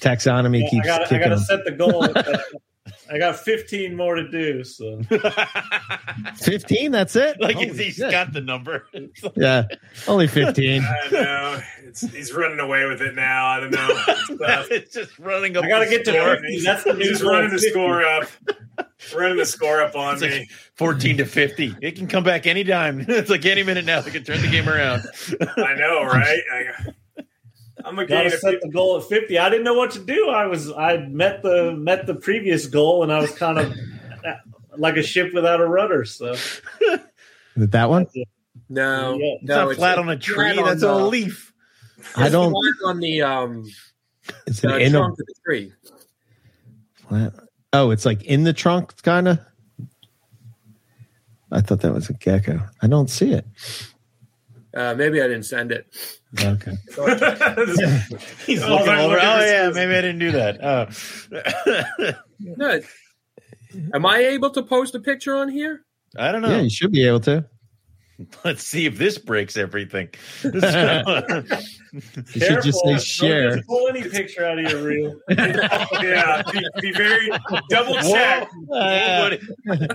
Taxonomy 0.00 0.60
Yeah, 0.60 0.66
I 0.66 0.70
keeps 0.70 0.86
got 0.86 1.00
I 1.02 1.04
kicking. 1.06 1.28
got 1.28 1.34
to 1.34 1.38
set 1.40 1.64
the 1.64 1.72
goal. 1.72 2.06
I 3.12 3.18
got 3.18 3.36
15 3.36 3.94
more 3.94 4.14
to 4.14 4.28
do. 4.30 4.64
So 4.64 5.00
Fifteen. 6.36 6.90
That's 6.92 7.14
it. 7.16 7.40
like 7.40 7.56
Holy 7.56 7.68
he's 7.76 7.96
shit. 7.96 8.10
got 8.10 8.32
the 8.32 8.40
number. 8.40 8.86
yeah, 9.36 9.64
only 10.08 10.26
fifteen. 10.26 10.82
I 10.82 11.08
don't 11.10 11.12
know. 11.12 11.60
It's, 11.84 12.00
he's 12.00 12.32
running 12.32 12.58
away 12.60 12.86
with 12.86 13.00
it 13.02 13.14
now. 13.14 13.46
I 13.46 13.60
don't 13.60 13.70
know. 13.72 13.88
It's 14.42 14.70
it's 14.70 14.94
just 14.94 15.18
running 15.18 15.56
up. 15.56 15.64
I 15.64 15.68
got 15.68 15.80
to 15.80 15.84
the 15.86 15.90
get 15.90 16.04
to 16.06 16.12
50. 16.12 16.60
That's 16.64 16.84
the 16.84 16.94
He's 16.94 16.98
new 16.98 17.10
just 17.10 17.22
running 17.22 17.50
the 17.50 17.58
score 17.58 18.02
up. 18.04 18.24
Running 19.14 19.36
the 19.36 19.44
score 19.46 19.82
up 19.82 19.94
on 19.96 20.14
It's 20.14 20.22
like 20.22 20.30
me. 20.32 20.48
14 20.76 21.16
to 21.18 21.24
50. 21.26 21.76
It 21.82 21.96
can 21.96 22.06
come 22.06 22.24
back 22.24 22.46
anytime. 22.46 23.04
it's 23.08 23.28
like 23.30 23.44
any 23.44 23.62
minute 23.62 23.84
now. 23.84 24.00
They 24.00 24.10
can 24.10 24.24
turn 24.24 24.40
the 24.40 24.48
game 24.50 24.68
around. 24.68 25.02
I 25.56 25.74
know, 25.74 26.04
right? 26.04 26.40
I, 26.52 26.90
I'm 27.84 27.98
a 27.98 28.06
gotta 28.06 28.30
set 28.30 28.60
the 28.62 28.68
goal 28.68 28.96
at 28.98 29.04
50. 29.04 29.38
I 29.38 29.48
didn't 29.50 29.64
know 29.64 29.74
what 29.74 29.90
to 29.92 29.98
do. 30.00 30.28
I 30.28 30.46
was 30.46 30.70
I 30.72 30.98
met 30.98 31.42
the 31.42 31.72
met 31.76 32.06
the 32.06 32.14
previous 32.14 32.66
goal, 32.66 33.02
and 33.02 33.12
I 33.12 33.20
was 33.20 33.30
kind 33.32 33.58
of 33.58 33.74
like 34.76 34.96
a 34.96 35.02
ship 35.02 35.32
without 35.34 35.60
a 35.60 35.66
rudder. 35.66 36.04
So 36.04 36.32
Is 36.32 36.40
it 37.56 37.70
that 37.72 37.88
one? 37.90 38.06
No, 38.68 39.18
Yeah. 39.18 39.34
It's 39.40 39.44
no, 39.48 39.66
not 39.66 39.76
flat 39.76 39.98
on 39.98 40.08
a 40.08 40.16
tree. 40.18 40.34
flat 40.34 40.58
on 40.58 40.64
That's 40.64 40.80
the- 40.82 40.92
a 40.92 41.06
leaf. 41.06 41.52
I 42.16 42.28
don't. 42.28 42.50
flat 42.52 42.88
on 42.90 43.00
the 43.00 43.22
um 43.22 43.64
It's 44.46 44.60
the 44.60 44.74
an 44.74 44.80
in 44.82 44.94
a, 44.94 44.98
trunk 44.98 45.12
of 45.12 45.26
the 45.26 45.34
tree. 45.44 45.72
flat- 47.08 47.34
Oh, 47.72 47.90
it's 47.90 48.04
like 48.06 48.22
in 48.24 48.44
the 48.44 48.52
trunk, 48.52 49.00
kind 49.02 49.28
of. 49.28 49.38
I 51.52 51.60
thought 51.60 51.80
that 51.80 51.92
was 51.92 52.08
a 52.08 52.14
gecko. 52.14 52.60
I 52.80 52.86
don't 52.86 53.10
see 53.10 53.32
it. 53.32 53.44
Uh, 54.72 54.94
maybe 54.94 55.20
I 55.20 55.26
didn't 55.26 55.44
send 55.44 55.72
it. 55.72 55.86
Okay. 56.40 56.72
He's 58.46 58.62
Oh, 58.62 58.76
looking 58.76 58.88
over. 58.94 59.16
Oh 59.20 59.40
yeah, 59.44 59.70
maybe 59.74 59.94
I 59.94 60.00
didn't 60.00 60.18
do 60.20 60.32
that. 60.32 60.62
Oh. 60.62 62.12
No. 62.38 62.80
Am 63.94 64.06
I 64.06 64.18
able 64.18 64.50
to 64.50 64.62
post 64.62 64.94
a 64.94 65.00
picture 65.00 65.36
on 65.36 65.48
here? 65.50 65.84
I 66.16 66.32
don't 66.32 66.40
know. 66.42 66.50
Yeah, 66.50 66.60
you 66.62 66.70
should 66.70 66.90
be 66.90 67.06
able 67.06 67.20
to. 67.20 67.44
Let's 68.44 68.62
see 68.64 68.86
if 68.86 68.98
this 68.98 69.18
breaks 69.18 69.56
everything. 69.56 70.08
You 71.92 72.40
should 72.40 72.62
just 72.62 72.78
say 72.84 72.98
share. 72.98 73.56
just 73.56 73.66
pull 73.66 73.88
any 73.88 74.08
picture 74.08 74.44
out 74.46 74.60
of 74.60 74.70
your 74.70 74.80
reel. 74.84 75.20
yeah, 75.28 76.40
be, 76.52 76.64
be 76.80 76.92
very 76.92 77.28
double 77.68 77.94
check. 77.94 78.48
Whoa. 78.66 79.30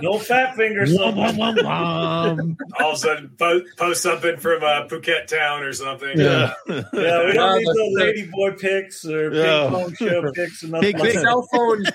No 0.02 0.18
fat 0.18 0.56
fingers. 0.56 0.94
All 0.98 1.08
of 1.08 1.16
a 1.16 2.96
sudden, 2.96 3.30
po- 3.38 3.62
post 3.78 4.02
something 4.02 4.36
from 4.36 4.62
uh, 4.62 4.86
Phuket 4.88 5.26
Town 5.26 5.62
or 5.62 5.72
something. 5.72 6.18
Yeah. 6.18 6.52
Yeah, 6.68 6.82
we 6.92 7.32
don't 7.32 7.36
Well, 7.36 7.56
need 7.56 7.64
no 7.64 7.72
the- 7.72 7.92
lady 7.94 8.30
boy 8.30 8.50
pics 8.52 9.04
or 9.06 9.30
ping 9.30 9.40
Yeah. 9.40 9.68
pong 9.70 9.94
show 9.94 10.32
pics 10.32 10.62
Big, 10.80 10.98
big. 10.98 11.18
Cell 11.18 11.48
phones. 11.50 11.88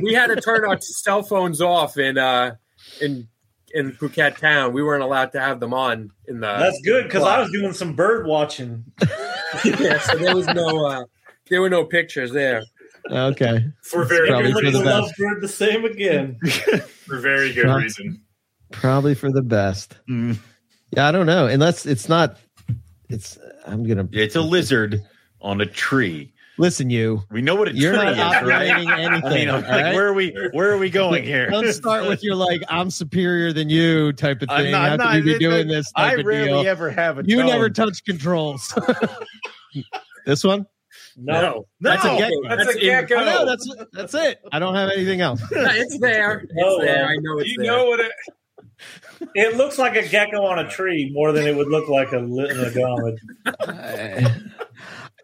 we 0.00 0.14
had 0.14 0.28
to 0.28 0.36
turn 0.36 0.64
our 0.64 0.78
cell 0.80 1.24
phones 1.24 1.60
off 1.60 1.96
and 1.96 2.18
uh, 2.18 2.52
in 3.00 3.26
in 3.74 3.92
Phuket 3.92 4.36
Town. 4.38 4.72
We 4.72 4.82
weren't 4.82 5.02
allowed 5.02 5.32
to 5.32 5.40
have 5.40 5.60
them 5.60 5.72
on 5.74 6.10
in 6.26 6.40
the. 6.40 6.46
That's 6.46 6.80
good 6.82 7.04
because 7.04 7.22
I 7.24 7.40
was 7.40 7.50
doing 7.50 7.72
some 7.72 7.94
bird 7.94 8.26
watching. 8.26 8.84
yeah, 9.64 9.98
so 10.00 10.16
there 10.18 10.34
was 10.34 10.46
no. 10.48 10.86
Uh, 10.86 11.04
there 11.48 11.60
were 11.60 11.70
no 11.70 11.84
pictures 11.84 12.32
there. 12.32 12.62
Okay. 13.10 13.64
For 13.82 14.04
very 14.04 14.28
Probably 14.28 14.52
good 14.52 14.64
for 14.66 14.70
the 14.70 14.78
reason. 14.78 14.84
best. 14.84 15.00
love 15.02 15.10
bird 15.18 15.40
the 15.42 15.48
same 15.48 15.84
again. 15.84 16.38
For 17.06 17.18
very 17.18 17.52
good 17.52 17.66
Huh. 17.66 17.76
reason. 17.78 18.20
Probably 18.70 19.14
for 19.16 19.32
the 19.32 19.42
best. 19.42 19.96
Mm. 20.08 20.38
Yeah, 20.94 21.08
I 21.08 21.12
don't 21.12 21.26
know. 21.26 21.46
Unless 21.46 21.86
it's 21.86 22.08
not. 22.08 22.36
It's. 23.08 23.36
I'm 23.66 23.84
gonna. 23.84 24.08
It's 24.12 24.36
a 24.36 24.40
lizard 24.42 25.02
on 25.40 25.60
a 25.60 25.66
tree. 25.66 26.32
Listen, 26.60 26.90
you. 26.90 27.22
We 27.30 27.40
know 27.40 27.56
what 27.56 27.68
a 27.68 27.74
You're 27.74 27.94
not 27.94 28.12
is, 28.12 28.18
right? 28.18 28.36
operating 28.36 28.90
anything. 28.90 29.48
I 29.48 29.52
mean, 29.54 29.62
like, 29.62 29.64
right? 29.70 29.94
where 29.94 30.08
are 30.08 30.12
we? 30.12 30.36
Where 30.52 30.70
are 30.70 30.76
we 30.78 30.90
going 30.90 31.24
here? 31.24 31.48
Don't 31.48 31.72
start 31.72 32.06
with 32.06 32.22
your 32.22 32.34
like 32.34 32.60
I'm 32.68 32.90
superior 32.90 33.52
than 33.54 33.70
you 33.70 34.12
type 34.12 34.42
of 34.42 34.48
thing. 34.50 34.66
I'm 34.66 34.70
not, 34.70 34.82
How 34.88 34.92
I'm 34.92 34.98
not- 34.98 35.14
you 35.16 35.22
be 35.24 35.38
doing 35.38 35.60
it- 35.68 35.72
this 35.72 35.90
I 35.96 36.10
type 36.10 36.18
of 36.20 36.26
rarely 36.26 36.48
deal? 36.48 36.66
ever 36.66 36.90
have 36.90 37.18
a. 37.18 37.22
You 37.24 37.38
tone. 37.38 37.46
never 37.46 37.70
touch 37.70 38.04
controls. 38.04 38.76
this 40.26 40.44
one? 40.44 40.66
No, 41.16 41.66
that's 41.80 42.04
a 42.04 42.08
gecko. 42.18 42.30
that's 42.48 42.62
a 42.62 42.64
That's 42.66 42.74
in- 42.76 42.82
gecko. 42.82 43.16
I 43.16 43.24
know, 43.24 43.46
that's 43.46 43.74
that's 43.92 44.14
it. 44.14 44.40
I 44.52 44.58
don't 44.58 44.74
have 44.74 44.90
anything 44.90 45.22
else. 45.22 45.40
It's 45.50 45.98
there. 45.98 46.40
It's 46.40 46.52
Oh, 46.62 46.80
there. 46.82 47.06
I 47.06 47.16
know 47.20 47.38
it's 47.38 47.50
You 47.50 47.56
there. 47.62 47.66
know 47.66 47.86
what 47.86 48.00
it 48.00 48.12
it 49.34 49.56
looks 49.56 49.78
like 49.78 49.96
a 49.96 50.06
gecko 50.06 50.42
on 50.44 50.58
a 50.58 50.68
tree 50.68 51.10
more 51.12 51.32
than 51.32 51.46
it 51.46 51.54
would 51.56 51.68
look 51.68 51.88
like 51.88 52.12
a 52.12 52.16
linogomet. 52.16 53.16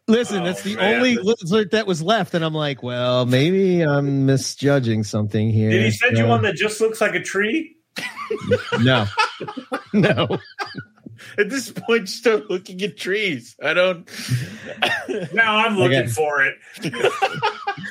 Listen, 0.08 0.42
Oh, 0.42 0.44
that's 0.44 0.62
the 0.62 0.76
man. 0.76 0.94
only 0.96 1.16
lizard 1.16 1.72
that 1.72 1.86
was 1.86 2.00
left, 2.00 2.34
and 2.34 2.44
I'm 2.44 2.54
like, 2.54 2.82
well, 2.82 3.26
maybe 3.26 3.82
I'm 3.82 4.24
misjudging 4.26 5.02
something 5.02 5.50
here. 5.50 5.70
Did 5.70 5.84
he 5.84 5.90
send 5.90 6.16
you 6.16 6.24
uh, 6.26 6.28
one 6.28 6.42
that 6.42 6.54
just 6.54 6.80
looks 6.80 7.00
like 7.00 7.14
a 7.14 7.22
tree? 7.22 7.76
No, 8.80 9.06
no. 9.92 10.38
At 11.38 11.48
this 11.48 11.72
point, 11.72 12.08
start 12.08 12.48
looking 12.50 12.80
at 12.82 12.96
trees. 12.96 13.56
I 13.62 13.74
don't. 13.74 14.08
now 15.32 15.56
I'm 15.56 15.76
looking 15.76 15.98
Okay. 16.00 16.08
for 16.08 16.42
it. 16.42 16.54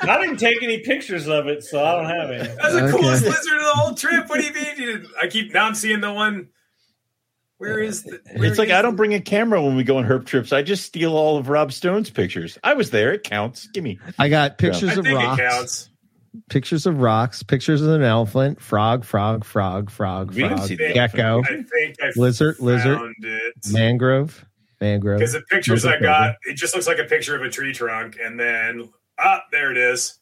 I 0.04 0.22
didn't 0.22 0.38
take 0.38 0.62
any 0.64 0.80
pictures 0.80 1.28
of 1.28 1.48
it, 1.48 1.64
so 1.64 1.84
I 1.84 1.96
don't 1.96 2.06
have 2.10 2.30
it. 2.30 2.56
That's 2.62 2.74
the 2.76 2.84
Okay. 2.86 2.92
coolest 2.98 3.24
lizard 3.26 3.58
of 3.58 3.64
the 3.64 3.72
whole 3.74 3.94
trip. 3.96 4.30
What 4.30 4.40
do 4.40 4.46
you 4.48 4.54
mean? 4.54 4.66
You 4.78 4.86
didn't- 4.94 5.10
I 5.22 5.28
keep 5.28 5.54
now 5.54 5.66
I'm 5.66 5.76
seeing 5.76 6.02
the 6.02 6.14
one. 6.14 6.50
Where 7.58 7.80
is 7.80 8.04
the? 8.04 8.20
where 8.36 8.46
It's 8.46 8.58
like 8.58 8.70
is 8.70 8.74
I 8.76 8.82
don't 8.82 8.96
bring 8.96 9.14
a 9.14 9.22
camera 9.22 9.62
when 9.64 9.76
we 9.76 9.84
go 9.84 9.98
on 9.98 10.04
herp 10.06 10.26
trips. 10.26 10.52
I 10.52 10.62
just 10.62 10.84
steal 10.86 11.16
all 11.16 11.38
of 11.38 11.48
Rob 11.50 11.72
Stone's 11.72 12.10
pictures. 12.10 12.58
I 12.64 12.74
was 12.74 12.90
there. 12.92 13.14
It 13.14 13.24
counts. 13.24 13.68
Give 13.68 13.84
me. 13.84 14.00
I 14.20 14.30
got 14.30 14.52
I 14.52 14.56
pictures 14.56 14.96
think 14.96 14.98
of 15.00 15.06
it 15.08 15.14
rocks, 15.16 15.40
counts. 15.42 15.90
pictures 16.50 16.86
of 16.86 17.00
rocks, 17.00 17.44
pictures 17.44 17.82
of 17.82 17.90
an 17.92 18.04
elephant, 18.04 18.62
frog, 18.62 19.06
frog, 19.06 19.46
frog, 19.46 19.90
frog, 19.90 20.34
We 20.34 20.48
frog, 20.48 20.60
see 20.68 20.76
gecko, 20.76 21.42
I 21.44 21.48
think 21.64 21.96
I 22.02 22.12
Lizard, 22.18 22.60
lizard. 22.60 23.00
it. 23.20 23.54
mangrove, 23.72 24.46
mangrove. 24.82 25.20
Because 25.20 25.34
the 25.34 25.42
pictures 25.50 25.86
I 25.86 25.98
got, 26.00 26.36
it 26.44 26.56
just 26.56 26.74
looks 26.76 26.88
like 26.88 27.00
a 27.00 27.06
picture 27.06 27.36
of 27.36 27.42
a 27.42 27.50
tree 27.50 27.72
trunk, 27.74 28.18
and 28.22 28.38
then 28.40 28.90
ah, 29.18 29.42
there 29.52 29.72
it 29.72 29.78
is. 29.78 30.20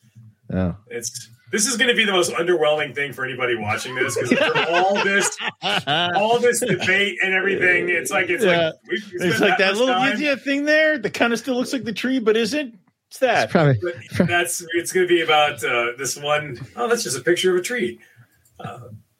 Oh. 0.54 0.76
It's 0.88 1.30
this 1.54 1.66
is 1.68 1.78
going 1.78 1.88
to 1.89 1.95
be 1.95 2.04
the 2.04 2.12
most 2.12 2.32
underwhelming 2.34 2.93
thing 2.93 3.14
for 3.14 3.24
anybody 3.24 3.56
watching 3.56 3.95
this 3.95 4.18
because 4.18 4.68
all 4.70 4.95
this, 5.04 5.38
all 5.88 6.39
this 6.39 6.60
debate 6.60 7.18
and 7.24 7.34
everything. 7.34 7.88
It's 7.88 8.12
like 8.12 8.30
it's 8.30 8.43
Yeah. 8.43 8.72
like 8.72 8.74
we, 8.89 9.01
we 9.20 9.26
It's 9.28 9.39
like 9.39 9.58
that 9.60 9.72
much 9.74 9.80
little 9.80 9.93
time, 9.95 10.20
yeah, 10.20 10.36
thing 10.36 10.66
there 10.66 10.97
that 10.97 11.14
kind 11.14 11.32
of 11.32 11.39
still 11.39 11.56
looks 11.56 11.72
like 11.72 11.84
the 11.86 11.93
tree, 11.93 12.20
but 12.20 12.36
isn't. 12.36 12.78
It's 13.10 13.20
that. 13.20 13.43
It's 13.43 13.51
probably 13.51 13.80
That's 14.28 14.66
it's 14.74 14.91
going 14.91 15.08
to 15.08 15.14
be 15.14 15.22
about 15.22 15.64
uh, 15.64 15.91
this 15.97 16.18
one. 16.18 16.60
Oh, 16.76 16.89
that's 16.89 17.04
just 17.04 17.18
a 17.18 17.22
picture 17.22 17.51
of 17.54 17.58
a 17.60 17.62
tree, 17.64 17.99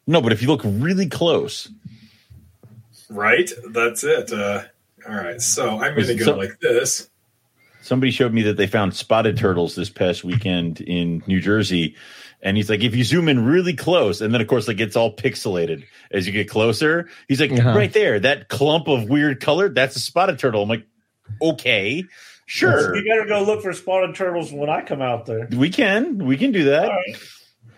No, 0.08 0.20
but 0.20 0.34
if 0.34 0.42
you 0.42 0.48
look 0.50 0.62
really 0.66 1.08
close, 1.08 1.70
right? 3.10 3.52
That's 3.70 4.04
it. 4.04 4.32
Uh, 4.34 4.64
all 5.08 5.16
right, 5.16 5.42
so 5.42 5.70
I'm 5.80 5.94
going 5.96 6.08
to 6.08 6.16
go 6.16 6.26
So- 6.26 6.36
like 6.38 6.60
this. 6.60 7.10
somebody 7.82 8.12
showed 8.12 8.34
me 8.34 8.42
that 8.44 8.58
they 8.58 8.66
found 8.68 8.96
spotted 8.96 9.38
turtles 9.38 9.76
this 9.76 9.90
past 9.90 10.24
weekend 10.24 10.82
in 10.82 11.22
New 11.28 11.40
Jersey. 11.40 11.96
And 12.46 12.58
he's 12.58 12.70
like, 12.70 12.82
if 12.84 12.94
you 12.96 13.04
zoom 13.06 13.30
in 13.30 13.44
really 13.46 13.74
close, 13.74 14.20
and 14.22 14.34
then 14.34 14.42
of 14.42 14.48
course, 14.48 14.68
like 14.68 14.80
it's 14.82 14.96
all 14.98 15.16
pixelated 15.16 15.86
as 16.12 16.28
you 16.28 16.34
get 16.34 16.50
closer. 16.50 17.08
He's 17.28 17.40
like, 17.40 17.52
Uh-huh. 17.54 17.74
right 17.76 17.92
there, 17.94 18.20
that 18.20 18.50
clump 18.50 18.88
of 18.88 19.08
weird 19.10 19.40
color, 19.42 19.70
that's 19.70 19.96
a 19.96 20.00
spotted 20.00 20.38
turtle. 20.40 20.62
I'm 20.64 20.70
like, 20.70 20.86
okay, 21.42 22.04
sure, 22.46 22.96
You 22.96 23.08
better 23.10 23.26
go 23.26 23.44
look 23.44 23.62
for 23.64 23.72
spotted 23.74 24.14
turtles 24.16 24.52
when 24.52 24.70
I 24.70 24.82
come 24.82 25.02
out 25.02 25.26
there. 25.26 25.48
we 25.52 25.70
can, 25.70 26.18
we 26.26 26.36
can 26.38 26.52
do 26.52 26.66
that. 26.66 26.84
All 26.84 26.90
right. 26.90 27.16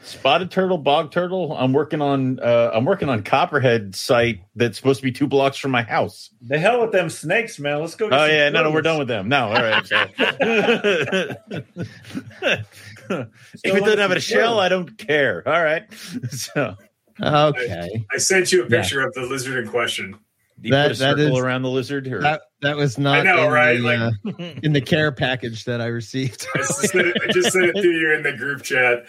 Spotted 0.02 0.52
turtle, 0.52 0.78
bog 0.78 1.12
turtle. 1.12 1.56
I'm 1.58 1.74
working 1.74 2.00
on, 2.00 2.40
uh, 2.40 2.70
I'm 2.72 2.86
working 2.86 3.10
on 3.10 3.24
Copperhead 3.24 3.96
site 3.96 4.42
that's 4.56 4.78
supposed 4.78 5.00
to 5.00 5.04
be 5.04 5.12
two 5.12 5.26
blocks 5.26 5.58
from 5.58 5.72
my 5.72 5.82
house. 5.82 6.30
The 6.42 6.60
hell 6.60 6.82
with 6.82 6.92
them 6.92 7.10
snakes, 7.10 7.58
man. 7.58 7.82
Let's 7.82 7.96
go. 7.96 8.08
Get 8.10 8.20
Oh 8.20 8.26
some 8.28 8.36
yeah, 8.36 8.50
no, 8.50 8.64
no, 8.66 8.72
we're 8.72 8.84
done 8.84 9.00
with 9.00 9.08
them. 9.08 9.30
No, 9.30 9.46
all 9.48 9.54
right. 9.54 9.84
so. 13.10 13.28
if 13.64 13.76
it 13.76 13.80
doesn't 13.84 14.00
have 14.00 14.12
a 14.12 14.20
shell, 14.20 14.60
I 14.60 14.70
don't 14.70 14.98
care. 14.98 15.44
All 15.48 15.64
right. 15.64 15.84
So 16.32 16.76
okay. 17.22 18.06
I 18.12 18.18
sent 18.18 18.52
you 18.52 18.62
a 18.66 18.70
Yeah. 18.70 18.82
picture 18.82 19.02
of 19.06 19.14
the 19.14 19.22
lizard 19.22 19.64
in 19.64 19.70
question. 19.72 20.18
you 20.62 20.72
That- 20.72 20.90
put 20.90 20.98
a 20.98 21.00
that 21.00 21.18
circle 21.18 21.38
is- 21.38 21.44
around 21.44 21.62
the 21.62 21.70
lizard, 21.70 22.08
or 22.08 22.22
That 22.22 22.42
that 22.62 22.76
was 22.76 22.98
not 22.98 23.20
I 23.20 23.24
know, 23.24 23.46
in 23.48 23.52
right? 23.52 23.78
the, 23.78 23.82
Like- 23.84 24.40
uh, 24.40 24.60
in 24.64 24.74
the 24.74 24.82
care 24.82 25.12
package 25.12 25.64
that 25.66 25.80
I 25.82 25.88
received. 25.88 26.46
I 26.56 26.58
just 26.60 26.80
sent 26.90 27.08
it, 27.08 27.18
I 27.28 27.32
just 27.32 27.52
sent 27.54 27.66
it 27.66 27.76
to 27.82 27.88
you 27.90 28.14
in 28.16 28.24
the 28.24 28.34
group 28.34 28.64
chat. 28.64 29.06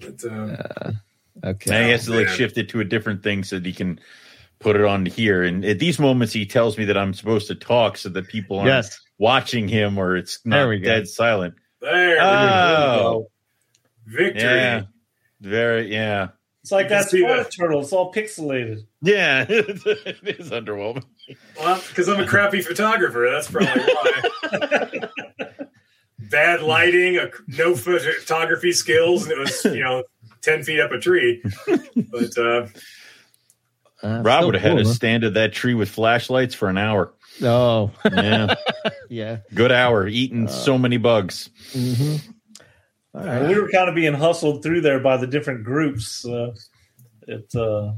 But, 0.00 0.24
um, 0.24 0.56
okay. 1.44 1.70
now 1.70 1.82
he 1.84 1.90
has 1.90 2.04
to 2.06 2.12
like 2.12 2.26
man. 2.26 2.36
shift 2.36 2.58
it 2.58 2.68
to 2.70 2.80
a 2.80 2.84
different 2.84 3.22
thing 3.22 3.44
so 3.44 3.56
that 3.56 3.66
he 3.66 3.72
can 3.72 4.00
put 4.58 4.74
it 4.76 4.84
on 4.84 5.06
here. 5.06 5.42
And 5.42 5.64
at 5.64 5.78
these 5.78 5.98
moments, 5.98 6.32
he 6.32 6.46
tells 6.46 6.76
me 6.78 6.84
that 6.86 6.96
I'm 6.96 7.14
supposed 7.14 7.46
to 7.48 7.54
talk 7.54 7.96
so 7.98 8.08
that 8.10 8.26
people 8.28 8.58
aren't 8.58 8.68
Yes. 8.68 8.98
watching 9.18 9.68
him, 9.68 9.98
or 9.98 10.16
it's 10.16 10.40
not 10.44 10.56
There 10.56 10.68
we 10.68 10.78
go. 10.78 10.84
dead 10.88 11.06
silent. 11.08 11.54
There, 11.80 12.18
Oh, 12.20 13.26
victory. 14.06 14.42
yeah, 14.42 14.82
very, 15.40 15.92
yeah, 15.92 16.28
It's 16.62 16.72
like 16.72 16.84
You 16.84 16.88
can 16.90 16.98
that 16.98 17.08
see 17.10 17.20
that. 17.22 17.52
turtle. 17.52 17.80
It's 17.82 17.92
all 17.92 18.12
pixelated. 18.12 18.86
yeah. 19.02 19.44
it 19.48 20.38
is 20.40 20.50
underwhelming. 20.50 21.04
Well, 21.58 21.82
because 21.88 22.08
I'm 22.08 22.20
a 22.20 22.26
crappy 22.26 22.62
photographer. 22.62 23.28
That's 23.30 23.50
probably 23.50 23.82
why. 23.82 25.08
Bad 26.30 26.62
lighting, 26.62 27.18
a, 27.18 27.28
no 27.46 27.76
photography 27.76 28.72
skills, 28.72 29.24
and 29.24 29.32
it 29.32 29.38
was 29.38 29.64
you 29.66 29.82
know 29.84 30.02
ten 30.42 30.62
feet 30.64 30.80
up 30.80 30.90
a 30.90 30.98
tree. 30.98 31.42
But 31.66 32.36
uh, 32.38 32.66
Uh, 34.02 34.22
Rob 34.22 34.38
still 34.38 34.46
would 34.46 34.54
have 34.56 34.62
had 34.62 34.70
cool, 34.72 34.82
to 34.82 34.88
huh? 34.88 34.94
stand 34.94 35.24
at 35.24 35.34
that 35.34 35.52
tree 35.52 35.74
with 35.74 35.88
flashlights 35.90 36.54
for 36.54 36.68
an 36.68 36.78
hour. 36.78 37.12
Oh, 37.42 37.90
Yeah, 38.04 38.54
yeah. 39.08 39.38
good 39.54 39.72
hour 39.72 40.06
eating 40.08 40.48
so 40.48 40.78
many 40.78 40.96
bugs. 40.96 41.50
hmm 41.72 42.16
All 43.14 43.22
And 43.22 43.48
we 43.48 43.60
were 43.60 43.68
kind 43.70 43.88
of 43.88 43.94
being 43.94 44.14
hustled 44.14 44.62
through 44.62 44.80
there 44.82 45.00
by 45.00 45.16
the 45.16 45.26
different 45.26 45.64
groups. 45.64 46.24
Uh, 46.24 46.54
it 47.28 47.50
uh, 47.54 47.92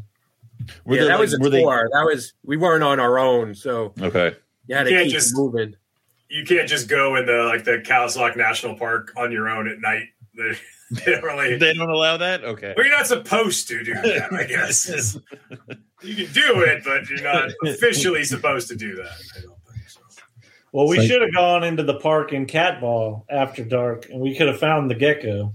Were 0.85 0.97
yeah, 0.97 1.01
there, 1.03 1.05
that 1.07 1.09
like- 1.15 1.21
was 1.21 1.35
a 1.35 1.39
were 1.41 1.51
they- 1.51 1.63
tour. 1.63 1.89
That 1.93 2.05
was 2.05 2.33
we 2.45 2.57
weren't 2.57 2.83
on 2.83 2.99
our 3.01 3.19
own, 3.19 3.55
so 3.55 3.93
okay. 4.01 4.35
you 4.67 4.75
had 4.77 4.85
to 4.85 4.91
Can't 4.91 5.05
keep 5.05 5.13
just- 5.13 5.37
moving. 5.37 5.75
you 6.31 6.45
can't 6.45 6.69
just 6.69 6.89
go 6.89 7.17
in 7.17 7.27
the 7.27 7.45
like 7.45 7.65
the 7.65 7.79
Kawasaki 7.79 8.37
National 8.37 8.77
Park 8.77 9.13
on 9.17 9.31
your 9.33 9.49
own 9.49 9.69
at 9.69 9.79
night. 9.81 10.05
They, 10.91 11.01
they 11.07 11.13
don't 11.13 11.23
really. 11.25 11.57
They 11.59 11.75
don't 11.75 11.91
allow 11.91 12.17
that. 12.17 12.45
Okay. 12.45 12.75
Well, 12.77 12.87
you're 12.87 12.97
not 12.97 13.07
supposed 13.07 13.69
to 13.69 13.83
do 13.85 13.95
that, 13.95 14.33
I 14.33 14.45
guess. 14.49 15.17
you 16.03 16.15
can 16.15 16.33
do 16.33 16.61
it, 16.63 16.83
but 16.85 17.09
you're 17.11 17.23
not 17.23 17.51
officially 17.65 18.25
supposed 18.25 18.69
to 18.69 18.77
do 18.77 18.95
that. 18.97 19.11
I 19.37 19.41
don't 19.43 19.57
think 19.75 19.89
so. 19.89 20.01
well, 20.73 20.89
we 20.89 20.99
like- 20.99 21.07
should 21.09 21.21
have 21.23 21.35
gone 21.35 21.65
into 21.65 21.83
the 21.83 21.99
park 22.01 22.33
in 22.33 22.47
Cat 22.47 22.81
Ba 22.81 23.17
after 23.31 23.65
dark, 23.65 24.09
and 24.11 24.21
we 24.21 24.37
could 24.37 24.47
have 24.49 24.59
found 24.59 24.91
the 24.91 24.95
gecko. 24.95 25.55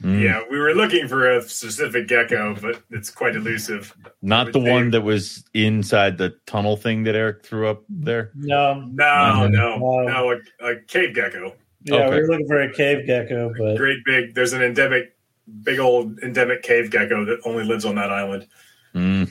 Mm. 0.00 0.22
Yeah, 0.22 0.42
we 0.48 0.60
were 0.60 0.74
looking 0.74 1.08
for 1.08 1.28
a 1.28 1.42
specific 1.42 2.06
gecko, 2.06 2.54
but 2.62 2.80
it's 2.90 3.10
quite 3.10 3.34
elusive. 3.34 3.92
Not 4.22 4.52
the 4.52 4.60
They- 4.60 4.70
one 4.70 4.90
that 4.92 5.00
was 5.00 5.44
inside 5.54 6.18
the 6.18 6.36
tunnel 6.46 6.76
thing 6.76 7.02
that 7.02 7.16
Eric 7.16 7.44
threw 7.44 7.66
up 7.66 7.82
there. 7.88 8.30
No, 8.36 8.74
No, 8.92 9.04
Mhm. 9.04 9.50
no, 9.50 9.76
no, 10.06 10.38
a, 10.60 10.66
a 10.70 10.76
cave 10.86 11.16
gecko. 11.16 11.52
Yeah, 11.88 11.96
Okay. 12.06 12.16
we 12.16 12.20
were 12.22 12.28
looking 12.28 12.46
for 12.46 12.60
a 12.60 12.72
cave 12.72 13.06
gecko, 13.06 13.52
but 13.58 13.76
Great 13.76 13.98
big. 14.04 14.34
There's 14.34 14.52
an 14.52 14.62
endemic, 14.62 15.16
big 15.62 15.78
old 15.78 16.18
endemic 16.20 16.62
cave 16.62 16.90
gecko 16.90 17.24
that 17.24 17.40
only 17.44 17.64
lives 17.64 17.84
on 17.84 17.94
that 17.96 18.10
island. 18.10 18.46
Mm. 18.94 19.30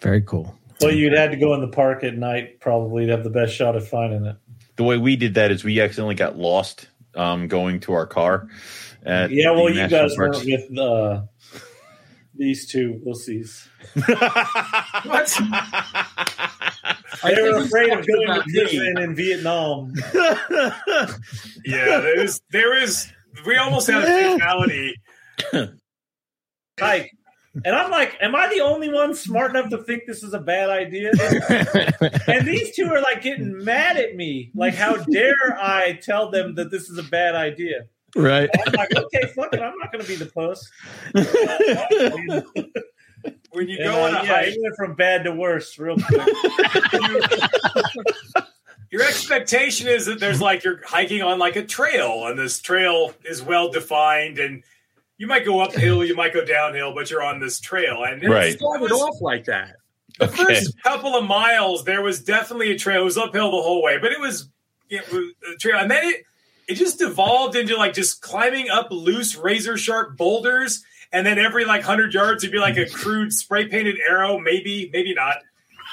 Very 0.00 0.22
cool. 0.22 0.56
well, 0.80 0.92
you'd 0.92 1.12
had 1.12 1.30
to 1.32 1.36
go 1.36 1.54
in 1.54 1.60
the 1.60 1.68
park 1.68 2.04
at 2.04 2.16
night 2.16 2.60
probably 2.60 3.06
to 3.06 3.12
have 3.12 3.24
the 3.24 3.30
best 3.30 3.54
shot 3.54 3.74
at 3.76 3.82
finding 3.84 4.24
it. 4.26 4.36
The 4.76 4.84
way 4.84 4.96
we 4.96 5.16
did 5.16 5.34
that 5.34 5.50
is 5.50 5.64
we 5.64 5.80
accidentally 5.80 6.14
got 6.14 6.36
lost 6.38 6.88
um, 7.14 7.48
going 7.48 7.80
to 7.80 7.92
our 7.94 8.06
car. 8.06 8.48
At 9.04 9.30
Yeah, 9.32 9.50
well, 9.52 9.68
you 9.68 9.74
national 9.76 10.08
guys 10.08 10.16
parks. 10.16 10.44
weren't 10.44 10.68
with 10.70 10.78
uh, 10.78 11.22
these 12.36 12.66
two 12.66 13.00
wussies. 13.04 13.66
What? 15.04 15.34
I 17.22 17.34
They 17.34 17.42
were 17.42 17.58
afraid 17.58 17.92
of 17.92 18.06
going 18.06 18.26
to 18.26 18.34
talking 18.34 18.52
me. 18.52 18.60
prison 18.60 18.98
in 18.98 19.14
Vietnam. 19.14 19.94
Yeah, 21.64 22.00
there 22.00 22.20
is. 22.20 22.40
There 22.50 22.76
is. 22.82 23.10
We 23.46 23.56
almost 23.56 23.88
had 23.88 24.02
a 24.04 24.06
fatality. 24.38 24.94
Like, 26.80 27.10
and 27.64 27.74
I'm 27.74 27.90
like, 27.90 28.16
am 28.20 28.34
I 28.36 28.48
the 28.48 28.60
only 28.60 28.88
one 28.92 29.14
smart 29.14 29.50
enough 29.50 29.68
to 29.70 29.78
think 29.82 30.04
this 30.06 30.22
is 30.22 30.32
a 30.32 30.38
bad 30.40 30.70
idea? 30.70 31.10
And 32.28 32.46
these 32.46 32.74
two 32.76 32.84
are 32.86 33.00
like 33.00 33.22
getting 33.22 33.64
mad 33.64 33.96
at 33.96 34.14
me. 34.14 34.50
Like, 34.54 34.74
how 34.74 34.96
dare 34.96 35.58
I 35.60 35.98
tell 36.02 36.30
them 36.30 36.54
that 36.56 36.70
this 36.70 36.88
is 36.88 36.98
a 36.98 37.02
bad 37.02 37.34
idea? 37.34 37.86
right. 38.16 38.48
I'm 38.66 38.72
like, 38.74 38.94
okay, 38.94 39.26
fuck 39.34 39.52
it. 39.52 39.60
I'm 39.60 39.76
not 39.78 39.92
going 39.92 40.04
to 40.04 40.08
be 40.08 40.16
the 40.16 40.26
puss. 40.26 40.70
When 43.50 43.68
you 43.68 43.76
And, 43.78 43.84
go 43.92 44.02
on 44.02 44.14
a 44.14 44.24
yeah, 44.24 44.34
hike, 44.34 44.54
went 44.60 44.76
from 44.76 44.94
bad 44.94 45.24
to 45.24 45.32
worse 45.32 45.78
real 45.78 45.96
quick. 45.98 46.28
your 48.90 49.02
expectation 49.02 49.86
is 49.88 50.06
that 50.06 50.20
there's 50.20 50.40
like 50.40 50.64
you're 50.64 50.80
hiking 50.86 51.22
on 51.22 51.38
like 51.38 51.56
a 51.56 51.64
trail, 51.64 52.26
and 52.26 52.38
this 52.38 52.60
trail 52.60 53.14
is 53.24 53.42
well 53.42 53.70
defined, 53.70 54.38
and 54.38 54.62
you 55.16 55.26
might 55.26 55.44
go 55.44 55.60
uphill, 55.60 56.04
you 56.04 56.14
might 56.14 56.32
go 56.34 56.44
downhill, 56.44 56.94
but 56.94 57.10
you're 57.10 57.22
on 57.22 57.40
this 57.40 57.60
trail, 57.60 58.04
and 58.04 58.22
it 58.22 58.28
Right. 58.28 58.48
It 58.50 58.58
started 58.58 58.92
off 58.92 59.20
like 59.20 59.44
that. 59.46 59.76
The 60.18 60.26
Okay. 60.26 60.36
first 60.36 60.82
couple 60.82 61.16
of 61.16 61.24
miles, 61.24 61.84
there 61.84 62.02
was 62.02 62.22
definitely 62.22 62.72
a 62.72 62.78
trail. 62.78 63.02
It 63.02 63.04
was 63.04 63.18
uphill 63.18 63.50
the 63.50 63.62
whole 63.62 63.82
way, 63.82 63.98
but 63.98 64.10
it 64.12 64.20
was, 64.20 64.48
it 64.90 65.10
was 65.12 65.32
a 65.52 65.56
trail, 65.56 65.78
and 65.78 65.90
then 65.90 66.04
it 66.04 66.24
it 66.66 66.74
just 66.74 66.98
devolved 66.98 67.56
into 67.56 67.76
like 67.76 67.94
just 67.94 68.20
climbing 68.20 68.68
up 68.68 68.88
loose 68.90 69.34
razor 69.36 69.78
sharp 69.78 70.16
boulders, 70.18 70.84
and 71.12 71.26
then 71.26 71.38
every 71.38 71.64
like 71.64 71.82
hundred 71.82 72.12
yards, 72.14 72.44
it'd 72.44 72.52
be 72.52 72.58
like 72.58 72.76
a 72.76 72.88
crude 72.88 73.32
spray 73.32 73.68
painted 73.68 73.96
arrow, 74.08 74.38
maybe, 74.38 74.90
maybe 74.92 75.14
not. 75.14 75.36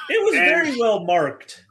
It 0.09 0.23
was 0.23 0.35
And- 0.35 0.45
very 0.47 0.79
well 0.79 1.03
marked. 1.03 1.61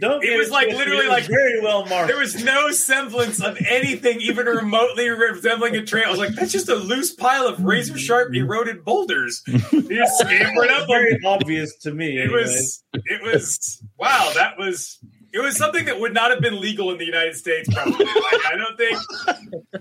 Don't 0.00 0.24
It 0.24 0.38
was, 0.38 0.50
like, 0.50 0.68
literally, 0.68 1.08
was 1.08 1.08
like- 1.08 1.26
very 1.26 1.60
well 1.60 1.84
marked. 1.84 2.08
There 2.08 2.16
was 2.18 2.42
no 2.44 2.70
semblance 2.70 3.42
of 3.42 3.58
anything 3.68 4.20
even 4.20 4.46
remotely 4.46 5.08
resembling 5.10 5.74
a 5.76 5.84
trail. 5.84 6.04
I 6.06 6.10
was 6.10 6.18
like, 6.20 6.30
that's 6.36 6.52
just 6.52 6.68
a 6.68 6.76
loose 6.76 7.12
pile 7.12 7.46
of 7.46 7.62
razor 7.64 7.98
sharp 7.98 8.32
eroded 8.34 8.84
boulders. 8.84 9.42
You 9.46 9.58
scampered 10.18 10.70
up 10.70 10.86
them. 10.86 11.06
obvious 11.26 11.76
to 11.78 11.92
me. 11.92 12.18
It 12.18 12.26
anyways. 12.26 12.46
was, 12.50 12.84
it 12.94 13.22
was, 13.22 13.82
wow, 13.98 14.30
that 14.36 14.56
was, 14.56 14.98
it 15.32 15.40
was 15.40 15.56
something 15.56 15.84
that 15.86 15.98
would 16.00 16.14
not 16.14 16.30
have 16.30 16.40
been 16.40 16.60
legal 16.60 16.92
in 16.92 16.98
the 16.98 17.04
United 17.04 17.34
States, 17.36 17.68
probably. 17.74 18.06
Like, 18.06 18.46
I 18.46 18.54
don't 18.56 18.76
think, 18.78 18.98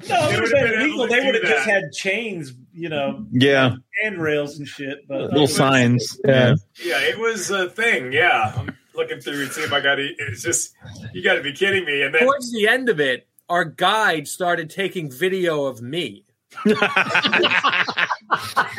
no, 0.09 0.29
it 0.31 0.41
would 0.41 0.51
have 0.51 0.51
been 0.51 0.71
been 0.71 0.81
able 0.81 1.03
illegal. 1.03 1.07
to 1.07 1.13
They 1.13 1.25
would 1.25 1.35
have 1.35 1.43
just 1.43 1.69
had 1.69 1.83
chains, 1.93 2.51
you 2.79 2.89
know, 2.89 3.25
yeah, 3.31 3.75
handrails 4.03 4.57
and 4.57 4.67
shit. 4.67 5.07
But 5.07 5.21
little 5.23 5.41
was- 5.41 5.55
signs. 5.55 6.19
Yeah. 6.25 6.55
yeah, 6.83 6.99
it 7.01 7.19
was 7.19 7.51
a 7.51 7.69
thing. 7.69 8.13
Yeah. 8.13 8.53
I'm 8.55 8.75
looking 8.95 9.19
through 9.19 9.43
and 9.43 9.51
see 9.51 9.61
if 9.61 9.73
I 9.73 9.81
got 9.81 9.99
it. 9.99 10.15
It's 10.17 10.41
just, 10.41 10.73
you 11.13 11.21
got 11.23 11.35
to 11.35 11.41
be 11.41 11.53
kidding 11.53 11.85
me. 11.85 12.01
And 12.03 12.13
then, 12.13 12.21
Towards 12.23 12.51
the 12.51 12.67
end 12.67 12.89
of 12.89 12.99
it, 12.99 13.27
our 13.49 13.65
guide 13.65 14.27
started 14.27 14.69
taking 14.69 15.11
video 15.11 15.65
of 15.65 15.81
me. 15.81 16.25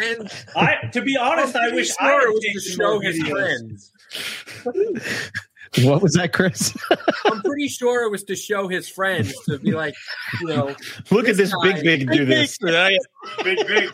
And 0.03 0.31
I, 0.55 0.89
to 0.93 1.03
be 1.03 1.17
honest, 1.17 1.57
I'm 1.57 1.63
I 1.63 1.65
pretty 1.65 1.77
wish 1.77 1.91
I 2.01 2.07
sure 2.07 2.21
had 2.21 2.29
it 2.29 2.33
was 2.33 2.45
taken 2.45 2.61
to 2.63 2.71
show 2.71 3.01
his 3.01 3.19
friends. 3.29 3.93
What 5.85 6.03
was 6.03 6.14
that, 6.14 6.33
Chris? 6.33 6.77
I'm 7.27 7.41
pretty 7.43 7.68
sure 7.68 8.05
it 8.05 8.11
was 8.11 8.25
to 8.25 8.35
show 8.35 8.66
his 8.66 8.89
friends 8.89 9.33
to 9.49 9.59
be 9.59 9.71
like, 9.73 9.95
you 10.41 10.49
know. 10.49 10.75
Look 11.11 11.29
at 11.29 11.37
this 11.37 11.53
This 11.53 11.55
big 11.62 11.85
big 11.85 12.11
do 12.11 12.25
this. 12.27 12.59
big, 12.59 13.66
big, 13.66 13.91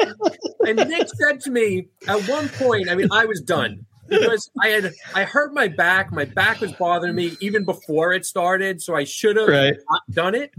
And 0.67 0.77
Nick 0.89 1.09
said 1.15 1.41
to 1.43 1.51
me 1.51 1.89
at 2.09 2.23
one 2.29 2.49
point, 2.49 2.89
I 2.89 2.95
mean, 2.95 3.09
I 3.13 3.27
was 3.27 3.41
done 3.43 3.85
because 4.09 4.51
I 4.63 4.69
had 4.69 4.93
I 5.15 5.25
hurt 5.25 5.53
my 5.53 5.69
back. 5.69 6.13
My 6.13 6.25
back 6.25 6.61
was 6.61 6.73
bothering 6.73 7.15
me 7.15 7.37
even 7.41 7.65
before 7.65 8.13
it 8.13 8.25
started, 8.25 8.81
so 8.81 8.95
I 8.97 9.05
should 9.05 9.37
have 9.37 9.49
Right. 9.49 9.77
not 9.91 10.01
done 10.11 10.35
it, 10.35 10.53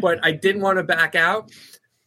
but 0.00 0.20
I 0.24 0.32
didn't 0.32 0.62
want 0.62 0.78
to 0.78 0.84
back 0.84 1.14
out. 1.14 1.50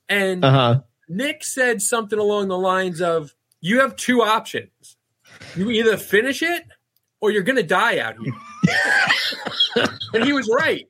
And 0.07 0.43
Uh 0.43 0.51
huh. 0.51 0.81
Nick 1.07 1.43
said 1.43 1.81
something 1.83 2.17
along 2.17 2.47
the 2.47 2.57
lines 2.57 2.99
of, 3.01 3.35
"You 3.61 3.79
have 3.81 3.95
two 3.95 4.21
options. 4.23 4.97
You 5.55 5.69
either 5.69 5.97
finish 5.97 6.41
it 6.41 6.63
or 7.21 7.31
you're 7.31 7.43
going 7.43 7.55
to 7.57 7.63
die 7.63 7.99
out 7.99 8.15
here." 8.23 8.33
and 10.13 10.23
he 10.23 10.33
was 10.33 10.49
right. 10.53 10.85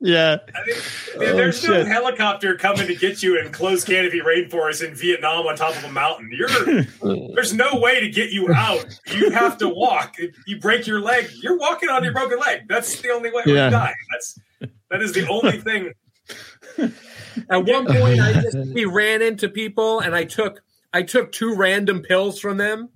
Yeah. 0.00 0.36
I 0.54 0.66
mean, 0.66 0.76
Oh, 1.16 1.18
there's 1.36 1.66
no 1.66 1.82
helicopter 1.84 2.56
coming 2.56 2.86
to 2.88 2.94
get 2.94 3.22
you 3.22 3.40
in 3.40 3.50
closed 3.52 3.86
canopy 3.86 4.20
rainforest 4.20 4.86
in 4.86 4.94
Vietnam 4.94 5.46
on 5.46 5.56
top 5.56 5.74
of 5.76 5.84
a 5.84 5.90
mountain. 5.90 6.30
You're 6.30 6.48
there's 7.34 7.54
no 7.54 7.76
way 7.80 8.00
to 8.00 8.10
get 8.10 8.30
you 8.30 8.52
out. 8.52 8.84
You 9.10 9.30
have 9.30 9.56
to 9.58 9.68
walk. 9.68 10.16
If 10.18 10.36
you 10.46 10.58
break 10.60 10.86
your 10.86 11.00
leg, 11.00 11.30
you're 11.42 11.56
walking 11.56 11.88
on 11.88 12.04
your 12.04 12.12
broken 12.12 12.38
leg. 12.38 12.68
That's 12.68 13.00
the 13.00 13.10
only 13.12 13.30
way 13.30 13.44
or 13.46 13.54
Yeah. 13.54 13.64
you 13.66 13.70
die. 13.70 13.94
That's 14.12 14.38
that 14.90 15.00
is 15.00 15.12
the 15.14 15.26
only 15.26 15.58
thing. 15.58 15.92
At 17.48 17.64
one 17.64 17.86
point, 17.86 18.20
I 18.20 18.32
just 18.42 18.56
we 18.74 18.84
ran 18.84 19.22
into 19.22 19.48
people, 19.48 20.00
and 20.00 20.14
I 20.14 20.24
took 20.24 20.62
I 20.92 21.02
took 21.02 21.32
two 21.32 21.54
random 21.54 22.02
pills 22.02 22.38
from 22.40 22.58
them. 22.58 22.90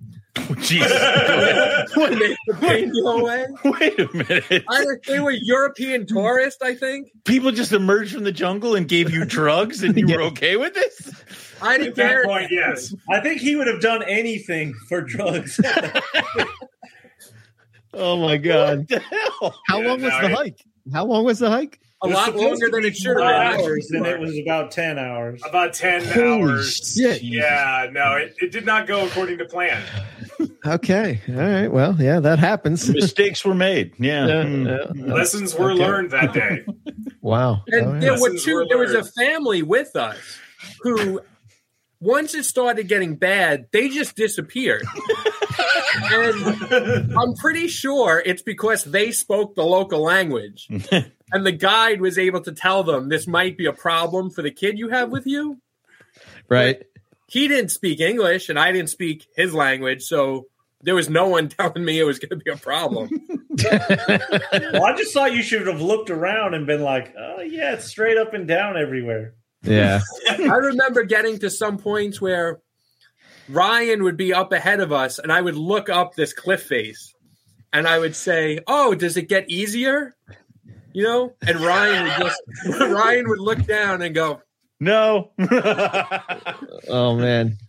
Jesus. 0.61 0.91
to 0.91 2.15
make 2.19 2.37
the 2.47 2.53
pain 2.59 2.91
go 2.93 3.19
away. 3.19 3.45
Wait 3.65 3.99
a 3.99 4.13
minute. 4.13 4.63
I, 4.69 4.85
they 5.07 5.19
were 5.19 5.31
European 5.31 6.05
tourists, 6.05 6.61
I 6.61 6.75
think. 6.75 7.09
People 7.25 7.51
just 7.51 7.71
emerged 7.73 8.13
from 8.13 8.23
the 8.23 8.31
jungle 8.31 8.75
and 8.75 8.87
gave 8.87 9.11
you 9.11 9.25
drugs, 9.25 9.83
and 9.83 9.97
you 9.97 10.07
were 10.07 10.21
okay 10.31 10.55
with 10.57 10.73
this? 10.73 11.11
I 11.61 11.75
At 11.75 11.77
didn't 11.81 11.95
that 11.97 12.09
care. 12.09 12.25
point, 12.25 12.47
yes. 12.51 12.93
I 13.09 13.19
think 13.19 13.41
he 13.41 13.55
would 13.55 13.67
have 13.67 13.81
done 13.81 14.03
anything 14.03 14.73
for 14.87 15.01
drugs. 15.01 15.59
Oh 17.93 18.17
my 18.17 18.37
god. 18.37 18.79
What 18.79 18.87
the 18.87 18.99
hell? 18.99 19.55
How 19.67 19.79
Yeah, 19.81 19.87
long 19.87 20.01
was 20.01 20.11
the 20.13 20.25
it- 20.25 20.31
hike? 20.31 20.65
How 20.93 21.05
long 21.05 21.25
was 21.25 21.39
the 21.39 21.49
hike? 21.49 21.79
A 22.01 22.07
It 22.07 22.13
lot 22.13 22.33
longer 22.35 22.69
than 22.71 22.85
it 22.85 22.95
should 22.95 23.19
have 23.19 23.57
been. 23.57 23.65
hours, 23.65 23.89
and 23.91 24.05
it 24.05 24.19
was 24.21 24.37
about 24.39 24.71
ten 24.71 24.97
hours. 24.97 25.41
About 25.45 25.73
ten 25.73 26.03
Holy 26.05 26.43
hours. 26.43 26.93
shit. 26.95 27.21
Yeah, 27.21 27.87
no, 27.91 28.13
it, 28.15 28.35
it 28.41 28.51
did 28.53 28.65
not 28.65 28.87
go 28.87 29.05
according 29.05 29.37
to 29.39 29.45
plan. 29.45 29.83
Okay. 30.65 31.19
All 31.27 31.35
right. 31.35 31.67
Well, 31.67 31.97
yeah, 31.99 32.21
that 32.21 32.39
happens. 32.39 32.89
Mistakes 32.93 33.43
were 33.43 33.53
made. 33.55 33.93
Yeah. 33.99 34.27
Yeah, 34.27 34.43
Hmm. 34.45 34.65
yeah. 34.67 35.13
Lessons 35.13 35.55
were 35.55 35.71
Okay. 35.71 35.83
learned 35.85 36.11
that 36.11 36.33
day. 36.33 36.65
Wow. 37.21 37.63
And 37.67 37.85
All 37.85 37.91
right. 37.93 38.01
there 38.01 38.13
were 38.19 38.37
two. 38.37 38.55
were 38.55 38.65
There 38.69 38.77
was 38.77 38.93
a 38.93 39.03
family 39.03 39.61
with 39.61 39.93
us 39.97 40.17
who, 40.81 41.19
once 41.99 42.33
it 42.33 42.45
started 42.45 42.87
getting 42.87 43.17
bad, 43.17 43.65
they 43.73 43.89
just 43.89 44.15
disappeared. 44.15 44.83
and 46.11 47.13
I'm 47.17 47.33
pretty 47.35 47.67
sure 47.67 48.23
it's 48.25 48.41
because 48.41 48.85
they 48.85 49.11
spoke 49.11 49.55
the 49.55 49.63
local 49.65 50.01
language, 50.01 50.69
and 51.31 51.45
the 51.45 51.51
guide 51.51 52.01
was 52.01 52.17
able 52.17 52.41
to 52.41 52.51
tell 52.51 52.83
them 52.83 53.09
this 53.09 53.27
might 53.27 53.57
be 53.57 53.65
a 53.65 53.73
problem 53.73 54.29
for 54.29 54.41
the 54.41 54.51
kid 54.51 54.77
you 54.77 54.89
have 54.89 55.09
with 55.09 55.25
you. 55.25 55.59
Right. 56.47 56.83
He 57.27 57.47
didn't 57.47 57.69
speak 57.69 57.99
English, 57.99 58.49
and 58.49 58.57
I 58.57 58.71
didn't 58.71 58.89
speak 58.89 59.27
his 59.35 59.53
language, 59.53 60.03
so 60.03 60.47
there 60.81 60.95
was 60.95 61.09
no 61.09 61.27
one 61.27 61.49
telling 61.49 61.83
me 61.83 61.99
it 61.99 62.03
was 62.03 62.19
going 62.19 62.37
to 62.39 62.43
be 62.43 62.51
a 62.51 62.57
problem. 62.57 63.09
Well, 64.71 64.85
I 64.85 64.95
just 64.95 65.13
thought 65.13 65.33
you 65.33 65.41
should 65.41 65.67
have 65.67 65.81
looked 65.81 66.09
around 66.09 66.53
and 66.53 66.65
been 66.65 66.81
like, 66.81 67.13
"Oh 67.17 67.41
yeah, 67.41 67.73
it's 67.73 67.85
straight 67.85 68.17
up 68.17 68.33
and 68.33 68.47
down 68.47 68.77
everywhere." 68.77 69.33
Yeah. 69.63 69.99
I 70.29 70.55
remember 70.55 71.03
getting 71.03 71.39
to 71.39 71.49
some 71.49 71.77
points 71.77 72.21
where 72.21 72.61
Ryan 73.49 74.03
would 74.03 74.15
be 74.15 74.33
up 74.33 74.53
ahead 74.53 74.79
of 74.79 74.91
us, 74.91 75.19
and 75.19 75.31
I 75.31 75.41
would 75.41 75.55
look 75.55 75.89
up 75.89 76.15
this 76.15 76.31
cliff 76.33 76.63
face, 76.63 77.13
and 77.73 77.87
I 77.87 77.99
would 77.99 78.15
say, 78.15 78.59
"Oh, 78.67 78.95
does 78.95 79.17
it 79.17 79.27
get 79.27 79.49
easier?" 79.49 80.15
You 80.93 81.03
know, 81.03 81.33
and 81.45 81.59
Ryan 81.59 82.03
would 82.03 82.17
just 82.17 82.41
Ryan 82.79 83.29
would 83.29 83.39
look 83.39 83.65
down 83.65 84.01
and 84.01 84.15
go, 84.15 84.41
No. 84.79 85.31
Oh 86.89 87.15
man. 87.15 87.57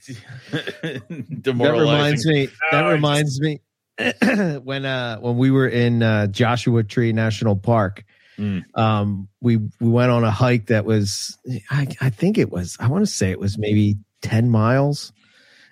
That 0.53 1.75
reminds 1.79 2.27
me. 2.27 2.49
That 2.71 2.87
reminds 2.87 3.41
me 3.41 3.61
when 4.63 4.85
uh 4.85 5.19
when 5.19 5.37
we 5.37 5.51
were 5.51 5.69
in 5.69 6.03
uh, 6.03 6.27
Joshua 6.29 6.83
Tree 6.83 7.13
National 7.13 7.57
Park 7.57 8.05
Mm. 8.41 8.65
Um, 8.75 9.29
we 9.43 9.57
we 9.57 9.89
went 9.89 10.11
on 10.11 10.25
a 10.25 10.31
hike 10.31 10.67
that 10.67 10.87
was, 10.87 11.37
I, 11.71 11.89
I 12.01 12.09
think 12.09 12.39
it 12.39 12.51
was, 12.51 12.77
I 12.81 12.89
want 12.89 13.05
to 13.05 13.13
say 13.13 13.31
it 13.31 13.39
was 13.39 13.59
maybe 13.59 13.97
ten 14.23 14.49
miles, 14.49 15.13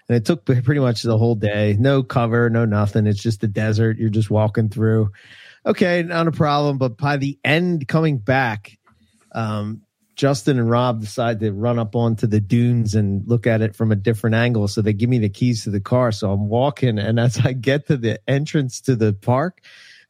and 0.06 0.16
it 0.16 0.26
took 0.26 0.44
pretty 0.44 0.80
much 0.80 1.02
the 1.02 1.16
whole 1.16 1.34
day. 1.34 1.76
No 1.78 2.02
cover, 2.02 2.50
no 2.50 2.66
nothing. 2.66 3.06
It's 3.06 3.22
just 3.22 3.40
the 3.40 3.48
desert. 3.48 3.96
You're 3.96 4.10
just 4.10 4.30
walking 4.30 4.68
through. 4.68 5.10
Okay, 5.68 6.02
not 6.02 6.26
a 6.26 6.32
problem. 6.32 6.78
But 6.78 6.96
by 6.96 7.18
the 7.18 7.38
end, 7.44 7.86
coming 7.86 8.16
back, 8.16 8.78
um, 9.32 9.82
Justin 10.16 10.58
and 10.58 10.68
Rob 10.68 11.02
decide 11.02 11.40
to 11.40 11.52
run 11.52 11.78
up 11.78 11.94
onto 11.94 12.26
the 12.26 12.40
dunes 12.40 12.94
and 12.94 13.22
look 13.28 13.46
at 13.46 13.60
it 13.60 13.76
from 13.76 13.92
a 13.92 13.96
different 13.96 14.34
angle. 14.34 14.66
So 14.66 14.80
they 14.80 14.94
give 14.94 15.10
me 15.10 15.18
the 15.18 15.28
keys 15.28 15.64
to 15.64 15.70
the 15.70 15.80
car. 15.80 16.10
So 16.10 16.32
I'm 16.32 16.48
walking, 16.48 16.98
and 16.98 17.20
as 17.20 17.38
I 17.38 17.52
get 17.52 17.86
to 17.88 17.98
the 17.98 18.18
entrance 18.26 18.80
to 18.82 18.96
the 18.96 19.12
park, 19.12 19.60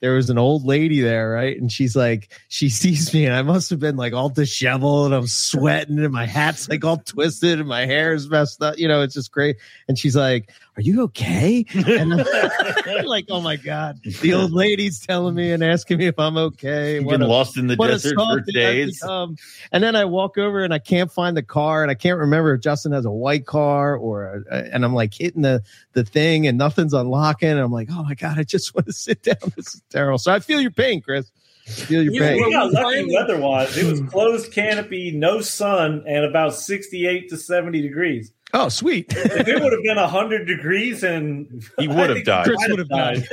there 0.01 0.15
was 0.15 0.31
an 0.31 0.39
old 0.39 0.65
lady 0.65 1.01
there, 1.01 1.31
right? 1.31 1.61
And 1.61 1.73
she's 1.73 1.97
like, 1.97 2.31
she 2.49 2.69
sees 2.71 3.13
me, 3.13 3.27
and 3.27 3.35
I 3.35 3.43
must 3.43 3.71
have 3.71 3.81
been 3.81 3.97
like 3.97 4.13
all 4.13 4.29
disheveled, 4.29 5.07
and 5.07 5.15
I'm 5.15 5.27
sweating, 5.27 5.99
and 5.99 6.13
my 6.13 6.27
hat's 6.27 6.69
like 6.69 6.85
all 6.85 6.99
twisted, 6.99 7.59
and 7.59 7.69
my 7.69 7.85
hair 7.85 8.15
is 8.15 8.31
messed 8.31 8.63
up. 8.63 8.79
You 8.79 8.89
know, 8.89 9.03
it's 9.03 9.15
just 9.15 9.33
great. 9.33 9.57
And 9.89 9.99
she's 9.99 10.17
like, 10.17 10.53
"Are 10.79 10.81
you 10.81 11.03
okay?" 11.03 11.67
And 11.75 12.15
I'm 12.15 13.05
like, 13.05 13.27
"Oh 13.29 13.41
my 13.41 13.57
god!" 13.57 13.99
The 14.23 14.33
old 14.33 14.53
lady's 14.53 15.01
telling 15.01 15.35
me 15.35 15.51
and 15.51 15.63
asking 15.63 15.99
me 15.99 16.07
if 16.07 16.19
I'm 16.19 16.37
okay. 16.37 16.95
You've 16.95 17.05
What 17.05 17.13
been 17.13 17.23
a- 17.23 17.27
lost 17.27 17.57
in 17.57 17.67
the 17.67 17.75
desert 17.75 18.15
for 18.15 18.41
days. 18.53 19.03
And 19.03 19.37
then 19.85 19.97
I 19.97 20.05
walk 20.05 20.39
over 20.39 20.63
and 20.63 20.73
I 20.73 20.79
can't 20.79 21.11
find 21.11 21.37
the 21.37 21.43
car, 21.43 21.83
and 21.83 21.91
I 21.91 21.95
can't 21.95 22.19
remember 22.19 22.55
if 22.55 22.61
Justin 22.61 22.93
has 22.93 23.05
a 23.05 23.11
white 23.11 23.45
car 23.45 23.97
or, 23.97 24.45
a, 24.51 24.73
and 24.73 24.85
I'm 24.85 24.95
like 24.95 25.13
hitting 25.15 25.43
the 25.43 25.63
the 25.95 26.05
thing, 26.05 26.47
and 26.47 26.57
nothing's 26.57 26.95
unlocking. 26.95 27.49
And 27.51 27.59
I'm 27.59 27.73
like, 27.73 27.89
oh 27.91 28.05
my 28.05 28.15
god, 28.15 28.39
I 28.39 28.45
just 28.45 28.73
want 28.75 28.87
to 28.87 28.93
sit 28.93 29.25
down. 29.25 29.37
This 29.57 29.75
is 29.75 29.83
terrible. 29.91 30.19
So 30.19 30.33
I 30.33 30.39
feel 30.39 30.61
your 30.61 30.71
pain, 30.71 31.03
Chris. 31.03 31.31
Feel 31.67 32.03
your 32.03 32.15
You 32.15 32.21
pain. 32.21 32.37
We 32.43 32.53
got 32.53 32.73
lucky 32.73 33.13
weather 33.13 33.39
wise. 33.39 33.77
It 33.77 33.85
was 33.85 34.01
closed 34.11 34.53
canopy, 34.53 35.11
no 35.11 35.43
sun, 35.43 36.03
and 36.07 36.25
about 36.25 36.55
68 36.55 37.29
to 37.29 37.37
70 37.37 37.83
degrees. 37.83 38.33
Oh, 38.55 38.71
sweet. 38.71 39.13
If 39.15 39.47
it 39.47 39.63
would 39.63 39.73
have 39.73 39.83
been 39.83 39.97
100 39.97 40.47
degrees 40.47 41.03
and 41.03 41.63
He 41.79 41.87
would 41.87 42.09
have 42.09 42.25
died. 42.25 42.47
Chris 42.47 42.59
I'd 42.65 42.71
would 42.71 42.79
have 42.79 42.89
died. 42.89 43.29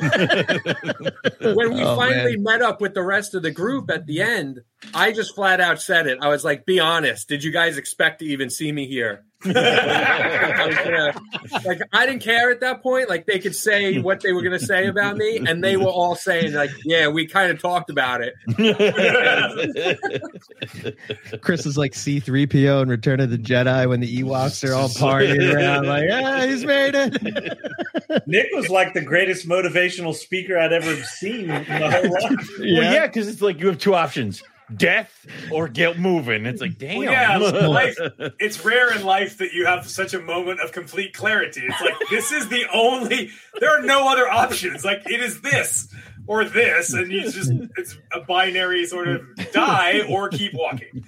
when 1.55 1.73
we 1.73 1.83
Oh, 1.83 1.95
finally 1.95 2.35
man. 2.37 2.43
met 2.43 2.61
up 2.61 2.81
with 2.81 2.93
the 2.93 3.01
rest 3.01 3.33
of 3.33 3.41
the 3.41 3.51
group 3.51 3.89
at 3.89 4.05
the 4.07 4.21
end, 4.21 4.59
I 4.93 5.13
just 5.13 5.33
flat 5.33 5.61
out 5.61 5.81
said 5.81 6.05
it. 6.07 6.17
I 6.21 6.27
was 6.27 6.43
like, 6.43 6.65
"Be 6.65 6.81
honest. 6.81 7.29
Did 7.29 7.45
you 7.45 7.51
guys 7.51 7.77
expect 7.77 8.19
to 8.19 8.25
even 8.25 8.49
see 8.49 8.73
me 8.73 8.87
here?" 8.87 9.23
I 9.45 11.13
was 11.51 11.53
like, 11.65 11.81
I 11.93 12.05
didn't 12.05 12.21
care 12.21 12.51
at 12.51 12.61
that 12.61 12.81
point. 12.81 13.09
Like, 13.09 13.25
they 13.25 13.39
could 13.39 13.55
say 13.55 13.99
what 13.99 14.21
they 14.21 14.33
were 14.33 14.41
going 14.41 14.57
to 14.57 14.65
say 14.65 14.87
about 14.87 15.17
me, 15.17 15.37
and 15.37 15.63
they 15.63 15.77
were 15.77 15.85
all 15.85 16.15
saying, 16.15 16.53
"Like, 16.53 16.71
yeah, 16.83 17.07
we 17.07 17.27
kind 17.27 17.51
of 17.51 17.61
talked 17.61 17.89
about 17.89 18.21
it." 18.21 18.33
Chris 21.41 21.65
is 21.65 21.77
like 21.77 21.93
C3PO 21.93 22.83
in 22.83 22.89
Return 22.89 23.19
of 23.19 23.29
the 23.29 23.37
Jedi 23.37 23.87
when 23.87 23.99
the 23.99 24.21
Ewoks 24.21 24.67
are 24.67 24.73
all 24.73 24.89
partying 24.89 25.53
around, 25.53 25.87
like, 25.87 26.05
yeah, 26.07 26.45
he's 26.45 26.65
made 26.65 26.95
it. 26.95 28.23
Nick 28.27 28.47
was 28.53 28.69
like 28.69 28.93
the 28.93 29.01
greatest 29.01 29.47
motivational 29.47 30.13
speaker 30.13 30.57
I'd 30.57 30.73
ever 30.73 30.95
seen 31.03 31.49
in 31.49 31.49
my 31.49 31.91
whole 31.91 32.11
life. 32.11 32.49
Well, 32.59 32.93
yeah, 32.93 33.07
because 33.07 33.27
it's 33.27 33.41
like 33.41 33.59
you 33.59 33.67
have 33.67 33.77
two 33.77 33.95
options: 33.95 34.43
death 34.75 35.25
or 35.51 35.67
get 35.67 35.99
moving. 35.99 36.45
It's 36.45 36.61
like, 36.61 36.77
damn. 36.77 36.99
Well, 36.99 37.11
yeah, 37.11 37.37
life, 37.67 37.97
it's 38.39 38.63
rare 38.63 38.95
in 38.95 39.03
life 39.05 39.37
that 39.39 39.53
you 39.53 39.65
have 39.65 39.87
such 39.87 40.13
a 40.13 40.19
moment 40.21 40.59
of 40.61 40.71
complete 40.71 41.13
clarity. 41.13 41.61
It's 41.67 41.81
like 41.81 41.95
this 42.09 42.31
is 42.31 42.49
the 42.49 42.65
only. 42.73 43.31
There 43.59 43.69
are 43.69 43.81
no 43.81 44.09
other 44.09 44.27
options. 44.27 44.83
Like 44.85 45.09
it 45.09 45.21
is 45.21 45.41
this 45.41 45.93
or 46.27 46.43
this, 46.45 46.93
and 46.93 47.11
you 47.11 47.21
just 47.29 47.51
it's 47.77 47.97
a 48.13 48.21
binary 48.21 48.85
sort 48.85 49.07
of 49.07 49.21
die 49.51 50.01
or 50.09 50.29
keep 50.29 50.53
walking. 50.53 51.03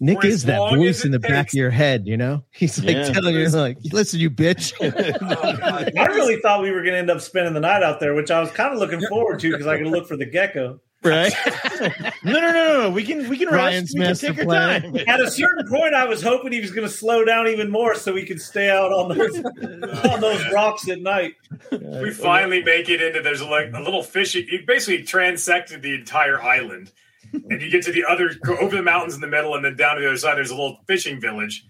Nick 0.00 0.20
For 0.20 0.26
is 0.26 0.44
that 0.44 0.58
voice 0.58 1.04
in 1.04 1.14
it 1.14 1.22
the 1.22 1.28
back 1.28 1.48
of 1.48 1.54
your 1.54 1.70
head, 1.70 2.06
you 2.06 2.16
know? 2.16 2.44
He's 2.50 2.82
like 2.82 2.96
Yeah. 2.96 3.12
telling 3.12 3.34
you, 3.34 3.48
like, 3.48 3.78
listen, 3.92 4.20
you 4.20 4.30
bitch. 4.30 4.74
Oh, 5.22 6.00
I 6.00 6.06
really 6.06 6.40
thought 6.40 6.60
we 6.62 6.70
were 6.70 6.82
going 6.82 6.92
to 6.92 6.98
end 6.98 7.10
up 7.10 7.20
spending 7.20 7.54
the 7.54 7.60
night 7.60 7.82
out 7.82 7.98
there, 8.00 8.14
which 8.14 8.30
I 8.30 8.40
was 8.40 8.50
kind 8.50 8.72
of 8.74 8.78
looking 8.78 9.00
forward 9.08 9.40
to 9.40 9.50
because 9.50 9.66
I 9.66 9.78
could 9.78 9.86
look 9.86 10.06
for 10.06 10.16
the 10.16 10.26
gecko. 10.26 10.80
Right? 11.06 11.32
No, 12.24 12.32
no, 12.32 12.50
no, 12.50 12.82
no. 12.82 12.90
We 12.90 13.04
can 13.04 13.28
we 13.28 13.38
can 13.38 13.48
Ryan's 13.48 13.94
rest. 13.96 14.22
We 14.22 14.28
can 14.28 14.36
take 14.36 14.38
our 14.40 14.44
plan. 14.46 14.82
time. 14.82 14.96
At 15.06 15.20
a 15.20 15.30
certain 15.30 15.68
point, 15.68 15.94
I 15.94 16.06
was 16.06 16.22
hoping 16.22 16.52
he 16.52 16.60
was 16.60 16.72
going 16.72 16.88
to 16.88 16.92
slow 16.92 17.24
down 17.24 17.46
even 17.46 17.70
more 17.70 17.94
so 17.94 18.12
we 18.12 18.24
could 18.24 18.40
stay 18.40 18.70
out 18.70 18.90
on 18.92 19.16
those 19.16 19.36
on 20.10 20.20
those 20.20 20.42
rocks 20.52 20.88
at 20.88 21.00
night. 21.00 21.34
we 21.70 22.10
finally 22.10 22.62
make 22.62 22.88
it 22.88 23.00
into 23.00 23.20
there's 23.20 23.42
like 23.42 23.72
a 23.74 23.80
little 23.80 24.02
fishing. 24.02 24.46
You 24.50 24.64
basically 24.66 25.04
transected 25.04 25.82
the 25.82 25.94
entire 25.94 26.42
island, 26.42 26.90
and 27.32 27.60
you 27.62 27.70
get 27.70 27.84
to 27.84 27.92
the 27.92 28.04
other 28.04 28.32
over 28.60 28.74
the 28.74 28.82
mountains 28.82 29.14
in 29.14 29.20
the 29.20 29.28
middle, 29.28 29.54
and 29.54 29.64
then 29.64 29.76
down 29.76 29.96
to 29.96 30.00
the 30.00 30.08
other 30.08 30.16
side. 30.16 30.36
There's 30.36 30.50
a 30.50 30.56
little 30.56 30.80
fishing 30.88 31.20
village 31.20 31.64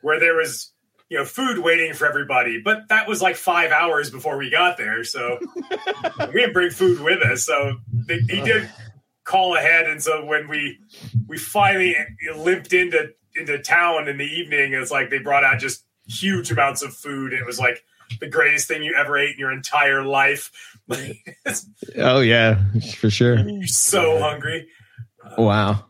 where 0.00 0.18
there 0.18 0.36
was 0.36 0.69
you 1.10 1.18
know 1.18 1.24
food 1.24 1.58
waiting 1.58 1.92
for 1.92 2.06
everybody, 2.06 2.60
but 2.64 2.88
that 2.88 3.08
was 3.08 3.20
like 3.20 3.36
five 3.36 3.72
hours 3.72 4.10
before 4.10 4.38
we 4.38 4.48
got 4.48 4.78
there, 4.78 5.04
so 5.04 5.38
we 6.20 6.32
didn't 6.32 6.52
bring 6.52 6.70
food 6.70 7.00
with 7.00 7.20
us. 7.22 7.44
So 7.44 7.78
they, 7.92 8.18
he 8.18 8.40
did 8.40 8.70
call 9.24 9.56
ahead, 9.56 9.86
and 9.86 10.00
so 10.02 10.24
when 10.24 10.48
we 10.48 10.78
we 11.26 11.36
finally 11.36 11.96
limped 12.36 12.72
into 12.72 13.12
into 13.34 13.58
town 13.58 14.08
in 14.08 14.18
the 14.18 14.24
evening, 14.24 14.72
it's 14.72 14.92
like 14.92 15.10
they 15.10 15.18
brought 15.18 15.44
out 15.44 15.58
just 15.58 15.84
huge 16.06 16.50
amounts 16.52 16.82
of 16.82 16.94
food. 16.94 17.32
It 17.32 17.44
was 17.44 17.58
like 17.58 17.84
the 18.20 18.28
greatest 18.28 18.68
thing 18.68 18.82
you 18.82 18.94
ever 18.96 19.18
ate 19.18 19.34
in 19.34 19.38
your 19.38 19.52
entire 19.52 20.04
life. 20.04 20.78
oh, 21.98 22.20
yeah, 22.20 22.60
for 22.96 23.10
sure. 23.10 23.38
You're 23.38 23.66
so 23.66 24.18
hungry. 24.20 24.68
Wow. 25.38 25.86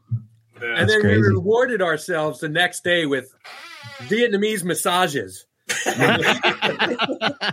Yeah. 0.60 0.74
And 0.76 0.88
then 0.88 1.00
crazy. 1.00 1.20
we 1.20 1.28
rewarded 1.28 1.80
ourselves 1.80 2.40
the 2.40 2.48
next 2.48 2.84
day 2.84 3.06
with 3.06 3.34
Vietnamese 4.00 4.64
massages. 4.64 5.46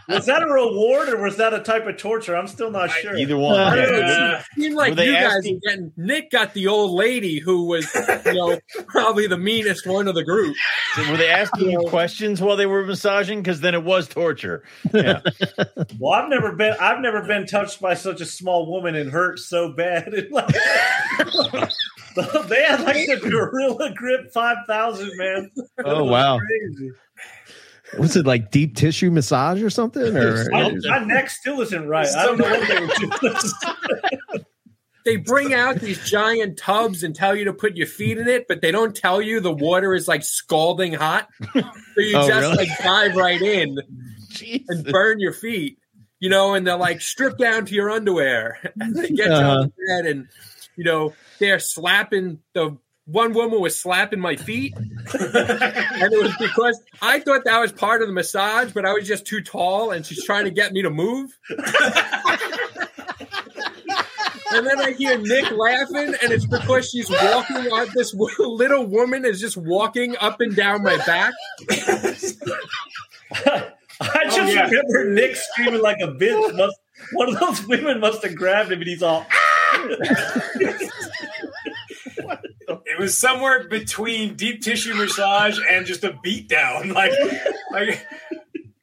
Was 0.10 0.26
that 0.26 0.42
a 0.42 0.48
reward 0.52 1.10
or 1.10 1.22
was 1.22 1.38
that 1.38 1.54
a 1.54 1.60
type 1.60 1.86
of 1.86 1.98
torture? 1.98 2.36
I'm 2.36 2.48
still 2.48 2.72
not 2.72 2.90
sure. 2.90 3.16
Either 3.16 3.38
one. 3.38 3.60
Uh, 3.60 3.64
I 3.66 3.76
don't 3.76 4.00
Yeah. 4.00 4.40
it 4.40 4.46
seemed 4.60 4.76
like 4.76 4.90
you 4.98 5.14
guys 5.14 5.34
asking- 5.36 5.60
getting. 5.64 5.92
Nick 5.98 6.32
got 6.32 6.56
the 6.56 6.66
old 6.68 6.92
lady 6.98 7.38
who 7.40 7.66
was, 7.68 7.88
you 8.26 8.34
know, 8.34 8.60
probably 8.88 9.28
the 9.28 9.38
meanest 9.38 9.86
one 9.86 10.08
of 10.08 10.16
the 10.16 10.24
group. 10.24 10.56
Were 11.10 11.18
they 11.18 11.30
asking 11.30 11.70
you 11.70 11.80
questions 11.90 12.42
while 12.42 12.56
they 12.56 12.66
were 12.66 12.84
massaging? 12.88 13.40
Because 13.44 13.62
then 13.62 13.76
it 13.76 13.84
was 13.84 14.08
torture. 14.08 14.64
Yeah. 14.94 15.20
Well, 16.00 16.14
I've 16.14 16.30
never 16.30 16.56
been 16.56 16.76
I've 16.80 17.02
never 17.02 17.24
been 17.24 17.46
touched 17.46 17.82
by 17.82 17.94
such 17.94 18.20
a 18.22 18.26
small 18.26 18.70
woman 18.72 18.96
and 18.96 19.12
hurt 19.12 19.40
so 19.40 19.72
bad. 19.74 20.12
It 22.18 22.34
like- 22.34 22.48
they 22.48 22.64
had 22.64 22.82
like 22.82 23.08
the 23.08 23.30
gorilla 23.30 23.94
grip 23.96 24.32
five 24.34 24.58
thousand 24.68 25.12
man. 25.18 25.52
Oh, 25.86 26.04
was 26.04 26.12
wow. 26.12 26.40
crazy. 26.40 26.92
Was 27.98 28.16
it 28.18 28.26
like 28.26 28.52
deep 28.52 28.76
tissue 28.76 29.10
massage 29.12 29.62
or 29.64 29.70
something? 29.70 30.16
Or 30.18 30.50
My, 30.52 30.74
my 30.86 31.00
neck 31.06 31.30
still 31.30 31.62
isn't 31.62 31.88
right. 31.88 32.08
I 32.18 32.26
don't 32.26 32.38
know 32.38 32.50
what 32.50 32.68
they 32.68 32.80
were 32.82 32.88
doing. 33.20 34.44
They 35.06 35.16
bring 35.16 35.54
out 35.54 35.78
these 35.78 36.04
giant 36.04 36.58
tubs 36.58 37.02
and 37.02 37.16
tell 37.16 37.34
you 37.34 37.46
to 37.46 37.54
put 37.54 37.78
your 37.78 37.88
feet 37.88 38.18
in 38.18 38.28
it, 38.28 38.46
but 38.50 38.60
they 38.60 38.72
don't 38.72 38.94
tell 38.94 39.22
you 39.22 39.40
the 39.40 39.54
water 39.54 39.94
is 39.94 40.06
like 40.06 40.22
scalding 40.22 40.92
hot. 40.92 41.30
So 41.54 41.62
you 42.02 42.18
Oh, 42.18 42.28
just 42.28 42.42
really? 42.42 42.58
like 42.58 42.78
dive 42.80 43.16
right 43.16 43.42
in 43.42 43.78
and 44.68 44.86
burn 44.88 45.22
your 45.22 45.32
feet, 45.32 45.80
you 46.20 46.30
know, 46.30 46.56
and 46.56 46.68
they're 46.68 46.76
like 46.76 47.00
strip 47.00 47.38
down 47.38 47.66
to 47.68 47.74
your 47.74 47.90
underwear. 47.90 48.60
And 48.82 48.94
they 48.98 49.08
get 49.08 49.28
you 49.28 49.32
Uh-huh. 49.32 49.50
on 49.50 49.62
the 49.62 49.72
bed 49.88 50.06
and, 50.08 50.28
you 50.76 50.84
know, 50.84 51.14
they're 51.40 51.60
slapping 51.60 52.40
the 52.54 52.78
one 53.06 53.32
woman 53.34 53.62
was 53.62 53.80
slapping 53.80 54.20
my 54.20 54.36
feet. 54.36 54.76
and 54.76 54.88
it 55.14 56.22
was 56.22 56.36
because 56.40 56.82
I 57.02 57.20
thought 57.22 57.46
that 57.46 57.58
was 57.60 57.72
part 57.72 58.02
of 58.02 58.08
the 58.10 58.14
massage, 58.14 58.74
but 58.74 58.86
I 58.86 58.92
was 58.92 59.08
just 59.08 59.26
too 59.26 59.42
tall 59.42 59.92
and 59.92 60.06
she's 60.06 60.26
trying 60.26 60.44
to 60.44 60.52
get 60.52 60.74
me 60.74 60.82
to 60.82 60.90
move. 60.90 61.38
And 64.54 64.66
then 64.66 64.80
I 64.80 64.92
hear 64.94 65.18
Nick 65.18 65.52
laughing, 65.52 66.16
and 66.22 66.32
it's 66.32 66.46
because 66.46 66.90
she's 66.90 67.10
walking 67.10 67.58
on 67.72 67.88
this 67.94 68.14
little 68.40 68.86
woman 68.86 69.26
is 69.26 69.42
just 69.42 69.58
walking 69.58 70.16
up 70.22 70.40
and 70.40 70.56
down 70.56 70.84
my 70.84 70.96
back. 71.06 71.34
I 71.70 71.76
just 72.16 72.42
Oh, 74.00 74.46
yeah. 74.46 74.68
remember 74.68 75.12
Nick 75.14 75.36
screaming 75.36 75.82
like 75.82 75.98
a 76.02 76.08
bitch. 76.08 76.56
Must, 76.56 76.78
one 77.14 77.30
of 77.34 77.40
those 77.40 77.66
women 77.68 78.00
must 78.00 78.24
have 78.24 78.36
grabbed 78.36 78.72
him 78.72 78.80
and 78.80 78.88
he's 78.88 79.04
all 79.04 79.26
ah! 79.30 79.88
It 82.98 83.02
was 83.02 83.18
somewhere 83.18 83.68
between 83.68 84.36
deep 84.36 84.62
tissue 84.62 84.94
massage 84.96 85.60
and 85.70 85.86
just 85.86 86.04
a 86.04 86.18
beat 86.24 86.48
down. 86.50 86.90
Like, 86.94 87.12
like 87.72 88.06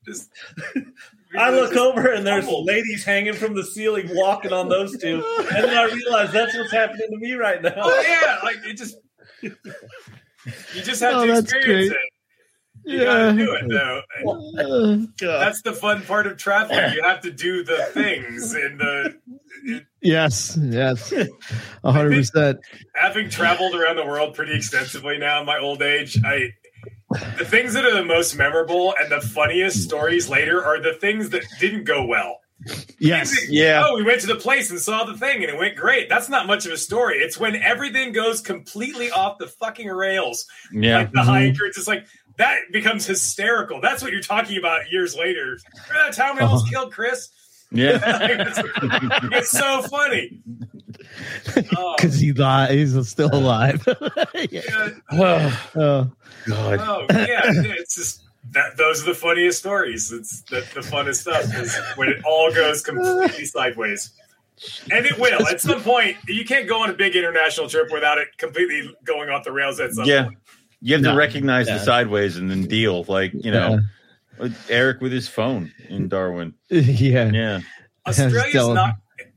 just. 0.07 0.31
I 1.37 1.51
look 1.51 1.75
over 1.75 2.13
and 2.13 2.25
there's 2.25 2.45
Humbled. 2.45 2.67
ladies 2.67 3.05
hanging 3.05 3.33
from 3.33 3.55
the 3.55 3.65
ceiling 3.65 4.09
walking 4.13 4.53
on 4.53 4.69
those 4.69 4.97
two. 4.97 5.17
And 5.39 5.65
then 5.65 5.77
I 5.77 5.85
realize 5.93 6.33
that's 6.33 6.57
what's 6.57 6.71
happening 6.71 7.09
to 7.11 7.17
me 7.17 7.33
right 7.35 7.61
now. 7.61 7.73
Oh 7.77 8.01
yeah, 8.07 8.39
like 8.45 8.59
it 8.65 8.75
just. 8.77 8.99
You 9.43 10.83
just 10.83 11.01
have 11.01 11.15
Oh, 11.15 11.27
to 11.27 11.39
experience 11.39 11.89
great. 11.89 12.01
it. 12.01 12.04
You 12.85 13.05
gotta 13.05 13.33
do 13.33 13.55
it 13.55 13.69
though. 13.69 14.03
Uh, 14.57 15.39
That's 15.39 15.63
the 15.63 15.73
fun 15.73 16.03
part 16.03 16.27
of 16.27 16.37
traveling. 16.37 16.95
You 16.95 17.03
have 17.03 17.21
to 17.23 17.31
do 17.31 17.65
the 17.65 17.79
things 17.93 18.55
in 18.55 18.79
the 18.79 19.17
yes, 20.01 20.57
yes, 20.61 21.13
a 21.85 21.93
hundred 21.93 22.13
percent. 22.13 22.61
having 22.95 23.29
traveled 23.31 23.75
around 23.75 23.97
the 23.97 24.07
world 24.07 24.35
pretty 24.35 24.55
extensively 24.55 25.19
now 25.19 25.41
in 25.41 25.47
my 25.47 25.59
old 25.59 25.83
age, 25.83 26.19
I 26.25 26.51
the 27.39 27.45
things 27.45 27.75
that 27.75 27.85
are 27.85 27.95
the 27.95 28.05
most 28.05 28.37
memorable 28.37 28.95
and 29.01 29.11
the 29.11 29.21
funniest 29.21 29.83
stories 29.83 30.29
later 30.29 30.65
are 30.65 30.81
the 30.81 30.95
things 30.95 31.31
that 31.31 31.45
didn't 31.61 31.85
go 31.85 32.05
well. 32.07 32.39
Yes, 32.99 33.49
Yeah. 33.51 33.85
Oh, 33.87 33.97
we 33.97 34.03
went 34.05 34.23
to 34.23 34.27
the 34.27 34.37
place 34.37 34.71
and 34.71 34.81
saw 34.81 35.05
the 35.05 35.17
thing 35.19 35.43
and 35.43 35.53
it 35.53 35.59
went 35.59 35.77
great. 35.77 36.09
That's 36.09 36.29
not 36.29 36.47
much 36.47 36.65
of 36.65 36.73
a 36.73 36.77
story. 36.79 37.19
It's 37.19 37.39
when 37.39 37.57
everything 37.57 38.13
goes 38.13 38.41
completely 38.41 39.11
off 39.11 39.39
the 39.39 39.47
fucking 39.49 39.89
rails. 39.89 40.47
Yeah. 40.73 40.99
Like 40.99 41.13
the 41.13 41.23
hikers, 41.23 41.77
it's 41.77 41.87
like 41.89 42.07
that 42.37 42.59
becomes 42.73 43.07
hysterical. 43.07 43.81
That's 43.81 44.03
what 44.03 44.13
you're 44.13 44.21
talking 44.21 44.59
about 44.59 44.91
years 44.91 45.17
later. 45.17 45.59
Remember 45.89 46.07
that 46.07 46.15
time 46.15 46.37
we 46.37 46.43
almost 46.43 46.65
uh-huh. 46.65 46.71
killed 46.71 46.93
Chris? 46.93 47.31
Yeah. 47.71 47.99
it's, 48.03 48.59
it's 49.33 49.51
so 49.51 49.83
funny. 49.83 50.41
Oh, 51.77 51.95
because 51.97 52.19
he 52.19 52.33
li- 52.33 52.69
he's 52.71 53.09
still 53.09 53.31
alive. 53.33 53.87
yeah. 54.51 54.89
oh, 55.13 55.61
God. 55.75 56.11
Oh 56.49 57.07
yeah, 57.11 57.43
it's 57.45 57.97
just 57.97 58.25
that 58.53 58.77
those 58.77 59.03
are 59.03 59.07
the 59.07 59.15
funniest 59.15 59.59
stories. 59.59 60.11
It's 60.13 60.43
the, 60.43 60.61
the 60.75 60.81
funnest 60.81 61.17
stuff 61.23 61.45
is 61.55 61.77
when 61.97 62.09
it 62.09 62.25
all 62.25 62.53
goes 62.53 62.83
completely 62.83 63.45
sideways. 63.45 64.13
And 64.91 65.05
it 65.05 65.19
will 65.19 65.47
at 65.47 65.61
some 65.61 65.83
point. 65.83 66.17
You 66.29 66.45
can't 66.45 66.69
go 66.69 66.83
on 66.83 66.91
a 66.91 66.95
big 66.95 67.17
international 67.17 67.69
trip 67.69 67.93
without 67.93 68.19
it 68.19 68.29
completely 68.39 68.95
going 69.05 69.29
off 69.29 69.45
the 69.45 69.53
rails 69.53 69.81
at 69.81 69.93
some 69.93 70.07
Yeah. 70.07 70.25
point. 70.25 70.39
You 70.85 70.93
have 70.93 71.03
No. 71.03 71.13
to 71.13 71.17
recognize 71.17 71.67
Yeah. 71.67 71.79
the 71.79 71.85
sideways 71.85 72.37
and 72.37 72.51
then 72.51 72.65
deal. 72.67 73.05
Like, 73.05 73.33
you 73.33 73.51
know, 73.51 73.81
Eric 74.69 75.01
with 75.01 75.13
his 75.13 75.27
phone 75.29 75.73
in 75.89 76.09
Darwin. 76.09 76.53
yeah, 76.69 77.31
Yeah. 77.33 77.61
Australia's 78.07 78.69
not 78.69 78.97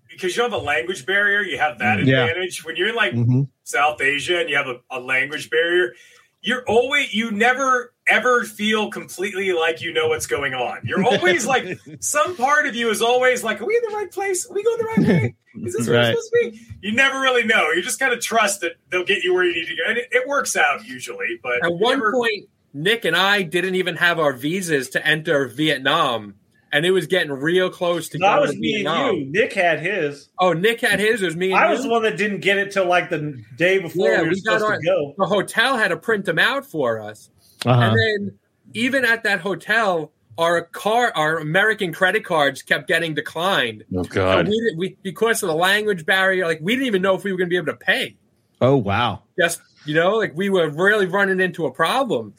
because 0.10 0.36
you 0.36 0.44
have 0.44 0.52
a 0.52 0.58
language 0.58 1.06
barrier. 1.06 1.40
You 1.44 1.58
have 1.58 1.80
that 1.80 2.04
Yeah. 2.06 2.26
advantage 2.26 2.66
when 2.66 2.76
you're 2.76 2.90
in 2.90 2.96
like 2.96 3.14
Mhm. 3.14 3.48
South 3.64 4.02
Asia 4.02 4.40
and 4.42 4.50
you 4.50 4.58
have 4.58 4.68
a, 4.68 4.80
a 4.92 5.00
language 5.00 5.50
barrier. 5.50 5.94
You're 6.42 6.64
always 6.68 7.14
you 7.14 7.32
never 7.32 7.94
ever 8.08 8.44
feel 8.44 8.90
completely 8.90 9.52
like 9.52 9.82
you 9.82 9.92
know 9.94 10.08
what's 10.08 10.28
going 10.28 10.54
on. 10.54 10.80
You're 10.84 11.04
always 11.04 11.46
like 11.46 11.78
some 12.00 12.36
part 12.38 12.68
of 12.68 12.76
you 12.76 12.90
is 12.90 13.02
always 13.02 13.44
like, 13.44 13.60
are 13.62 13.66
we 13.66 13.76
in 13.76 13.82
the 13.92 13.96
right 13.98 14.12
place? 14.12 14.50
Are 14.50 14.54
we 14.54 14.64
going 14.64 14.78
the 14.78 14.84
right 14.86 15.00
way? 15.08 15.36
Is 15.66 15.74
this 15.74 15.88
where 15.88 15.98
Right. 15.98 16.16
we're 16.16 16.22
supposed 16.22 16.32
to 16.32 16.52
be? 16.52 16.88
You 16.88 16.94
never 16.94 17.20
really 17.20 17.44
know. 17.44 17.72
You 17.72 17.82
just 17.82 18.00
kind 18.00 18.14
of 18.14 18.22
trust 18.22 18.62
that 18.62 18.74
they'll 18.92 19.04
get 19.04 19.24
you 19.24 19.34
where 19.34 19.44
you 19.44 19.54
need 19.56 19.68
to 19.68 19.76
go, 19.76 19.82
and 19.90 19.98
it, 19.98 20.08
it 20.12 20.28
works 20.28 20.56
out 20.56 20.86
usually. 20.86 21.40
But 21.42 21.66
At 21.66 21.74
one 21.74 21.98
never- 21.98 22.12
point, 22.14 22.46
Nick 22.74 23.04
and 23.06 23.16
I 23.16 23.42
didn't 23.42 23.74
even 23.76 23.96
have 23.96 24.20
our 24.20 24.34
visas 24.34 24.90
to 24.92 25.06
enter 25.06 25.48
Vietnam, 25.48 26.36
and 26.72 26.86
it 26.86 26.92
was 26.92 27.08
getting 27.08 27.32
real 27.32 27.70
close 27.70 28.10
to 28.10 28.18
That 28.18 28.36
going 28.38 28.48
was 28.48 28.58
me 28.58 28.74
Vietnam. 28.76 29.10
and 29.10 29.18
you. 29.18 29.32
Nick 29.32 29.54
had 29.54 29.80
his. 29.80 30.30
Oh, 30.40 30.54
Nick 30.54 30.82
had 30.82 31.00
his. 31.00 31.22
It 31.22 31.26
was 31.26 31.36
me 31.36 31.52
and 31.52 31.60
I 31.60 31.66
you. 31.68 31.72
was 31.74 31.84
the 31.84 31.90
one 31.90 32.04
that 32.04 32.18
didn't 32.18 32.42
get 32.42 32.58
it 32.58 32.72
till 32.72 32.86
like 32.86 33.10
the 33.10 33.42
day 33.58 33.80
before 33.80 34.10
Yeah, 34.10 34.22
we 34.22 34.28
were 34.28 34.34
we 34.34 34.42
got 34.42 34.60
supposed 34.60 34.66
our- 34.66 34.78
to 34.80 34.84
go. 34.86 35.16
the 35.18 35.26
hotel 35.26 35.78
had 35.78 35.90
to 35.90 35.98
print 35.98 36.26
them 36.26 36.40
out 36.40 36.66
for 36.66 37.02
us. 37.02 37.30
Uh-huh. 37.66 37.80
And 37.82 37.96
then 37.98 38.40
even 38.74 39.06
at 39.06 39.24
that 39.24 39.40
hotel, 39.40 40.12
our 40.38 40.62
car, 40.62 41.12
our 41.16 41.38
American 41.40 41.92
credit 41.94 42.24
cards 42.24 42.62
kept 42.62 42.88
getting 42.88 43.14
declined. 43.16 43.84
Oh 43.96 44.04
God. 44.04 44.48
we, 44.48 44.76
we 44.78 44.98
because 45.02 45.42
of 45.42 45.48
the 45.50 45.56
language 45.56 46.06
barrier, 46.06 46.46
like 46.46 46.60
we 46.62 46.74
didn't 46.76 46.88
even 46.88 47.02
know 47.02 47.16
if 47.16 47.24
we 47.24 47.32
were 47.32 47.38
going 47.38 47.48
to 47.48 47.54
be 47.54 47.58
able 47.58 47.68
to 47.68 47.74
pay. 47.78 48.18
Oh 48.62 48.76
wow. 48.76 49.24
Just 49.40 49.62
you 49.86 49.96
know, 49.96 50.18
like 50.18 50.34
we 50.36 50.50
were 50.50 50.70
really 50.70 51.06
running 51.08 51.40
into 51.40 51.66
a 51.66 51.72
problem 51.72 52.34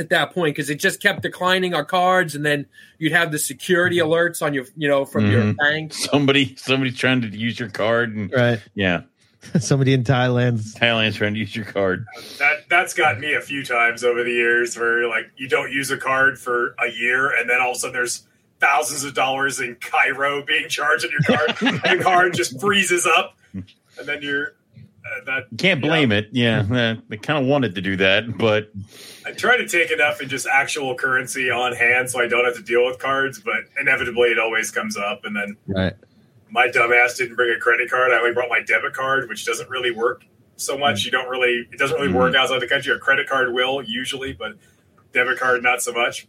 at 0.00 0.10
that 0.10 0.32
point 0.32 0.54
because 0.54 0.70
it 0.70 0.76
just 0.80 1.02
kept 1.02 1.22
declining 1.22 1.74
our 1.74 1.84
cards, 1.84 2.34
and 2.34 2.44
then 2.44 2.66
you'd 2.98 3.12
have 3.12 3.32
the 3.32 3.38
security 3.38 3.96
alerts 3.98 4.42
on 4.42 4.54
your, 4.54 4.64
you 4.76 4.88
know, 4.88 5.04
from 5.04 5.30
your 5.30 5.42
Mhm. 5.42 5.56
bank. 5.56 5.94
Somebody 5.94 6.54
somebody's 6.56 6.96
trying 6.96 7.20
to 7.22 7.28
use 7.28 7.58
your 7.58 7.68
card 7.70 8.14
and 8.14 8.32
Right. 8.32 8.60
yeah. 8.74 9.02
Somebody 9.60 9.92
in 9.92 10.02
Thailand. 10.04 10.58
Thailand's 10.78 11.16
trying 11.16 11.34
to 11.34 11.40
use 11.40 11.54
your 11.54 11.64
card. 11.64 12.04
that 12.38 12.68
that's 12.68 12.92
gotten 12.94 13.20
me 13.20 13.34
a 13.34 13.40
few 13.40 13.64
times 13.64 14.02
over 14.04 14.24
the 14.24 14.32
years 14.32 14.76
where 14.76 15.06
like 15.08 15.30
you 15.36 15.48
don't 15.48 15.72
use 15.72 15.90
a 15.90 15.96
card 15.96 16.38
for 16.38 16.74
a 16.84 16.90
year 16.90 17.30
and 17.38 17.48
then 17.48 17.60
all 17.60 17.70
of 17.70 17.76
a 17.76 17.80
sudden 17.80 17.94
there's 17.94 18.24
thousands 18.60 19.04
of 19.04 19.14
dollars 19.14 19.60
in 19.60 19.76
Cairo 19.76 20.42
being 20.44 20.68
charged 20.68 21.04
on 21.04 21.10
your 21.12 21.20
card 21.36 21.54
and 21.84 21.98
the 22.00 22.02
card 22.02 22.34
just 22.34 22.60
freezes 22.60 23.06
up 23.06 23.36
and 23.54 23.64
then 24.06 24.20
you're 24.22 24.54
Uh, 25.08 25.24
that 25.24 25.44
can't 25.56 25.80
blame 25.80 26.12
it. 26.12 26.28
Yeah. 26.32 26.96
They 27.08 27.16
kind 27.16 27.38
of 27.38 27.46
wanted 27.46 27.74
to 27.76 27.80
do 27.80 27.96
that, 27.96 28.36
but 28.36 28.70
I 29.28 29.32
try 29.32 29.58
to 29.58 29.68
take 29.68 29.90
enough 29.90 30.22
in 30.22 30.28
just 30.28 30.46
actual 30.46 30.94
currency 30.94 31.50
on 31.50 31.74
hand 31.74 32.08
so 32.08 32.18
I 32.18 32.28
don't 32.28 32.46
have 32.46 32.56
to 32.56 32.62
deal 32.62 32.86
with 32.86 32.98
cards 32.98 33.38
but 33.38 33.64
inevitably 33.78 34.30
it 34.30 34.38
always 34.38 34.70
comes 34.70 34.96
up 34.96 35.24
and 35.24 35.36
then 35.36 35.56
Right. 35.66 35.92
my 36.50 36.68
dumbass 36.68 37.16
didn't 37.18 37.36
bring 37.36 37.54
a 37.54 37.60
credit 37.60 37.90
card 37.90 38.10
I 38.10 38.18
only 38.18 38.32
brought 38.32 38.48
my 38.48 38.62
debit 38.62 38.94
card 38.94 39.28
which 39.28 39.44
doesn't 39.44 39.68
really 39.68 39.90
work 39.90 40.22
so 40.56 40.78
much 40.78 41.02
mm. 41.02 41.04
you 41.06 41.10
don't 41.10 41.28
really 41.28 41.68
it 41.70 41.78
doesn't 41.78 42.00
really 42.00 42.12
work 42.12 42.32
mm. 42.32 42.36
outside 42.36 42.60
the 42.60 42.68
country 42.68 42.94
a 42.94 42.98
credit 42.98 43.28
card 43.28 43.52
will 43.52 43.82
usually 43.82 44.32
but 44.32 44.54
debit 45.12 45.38
card 45.38 45.62
not 45.62 45.82
so 45.82 45.92
much 45.92 46.26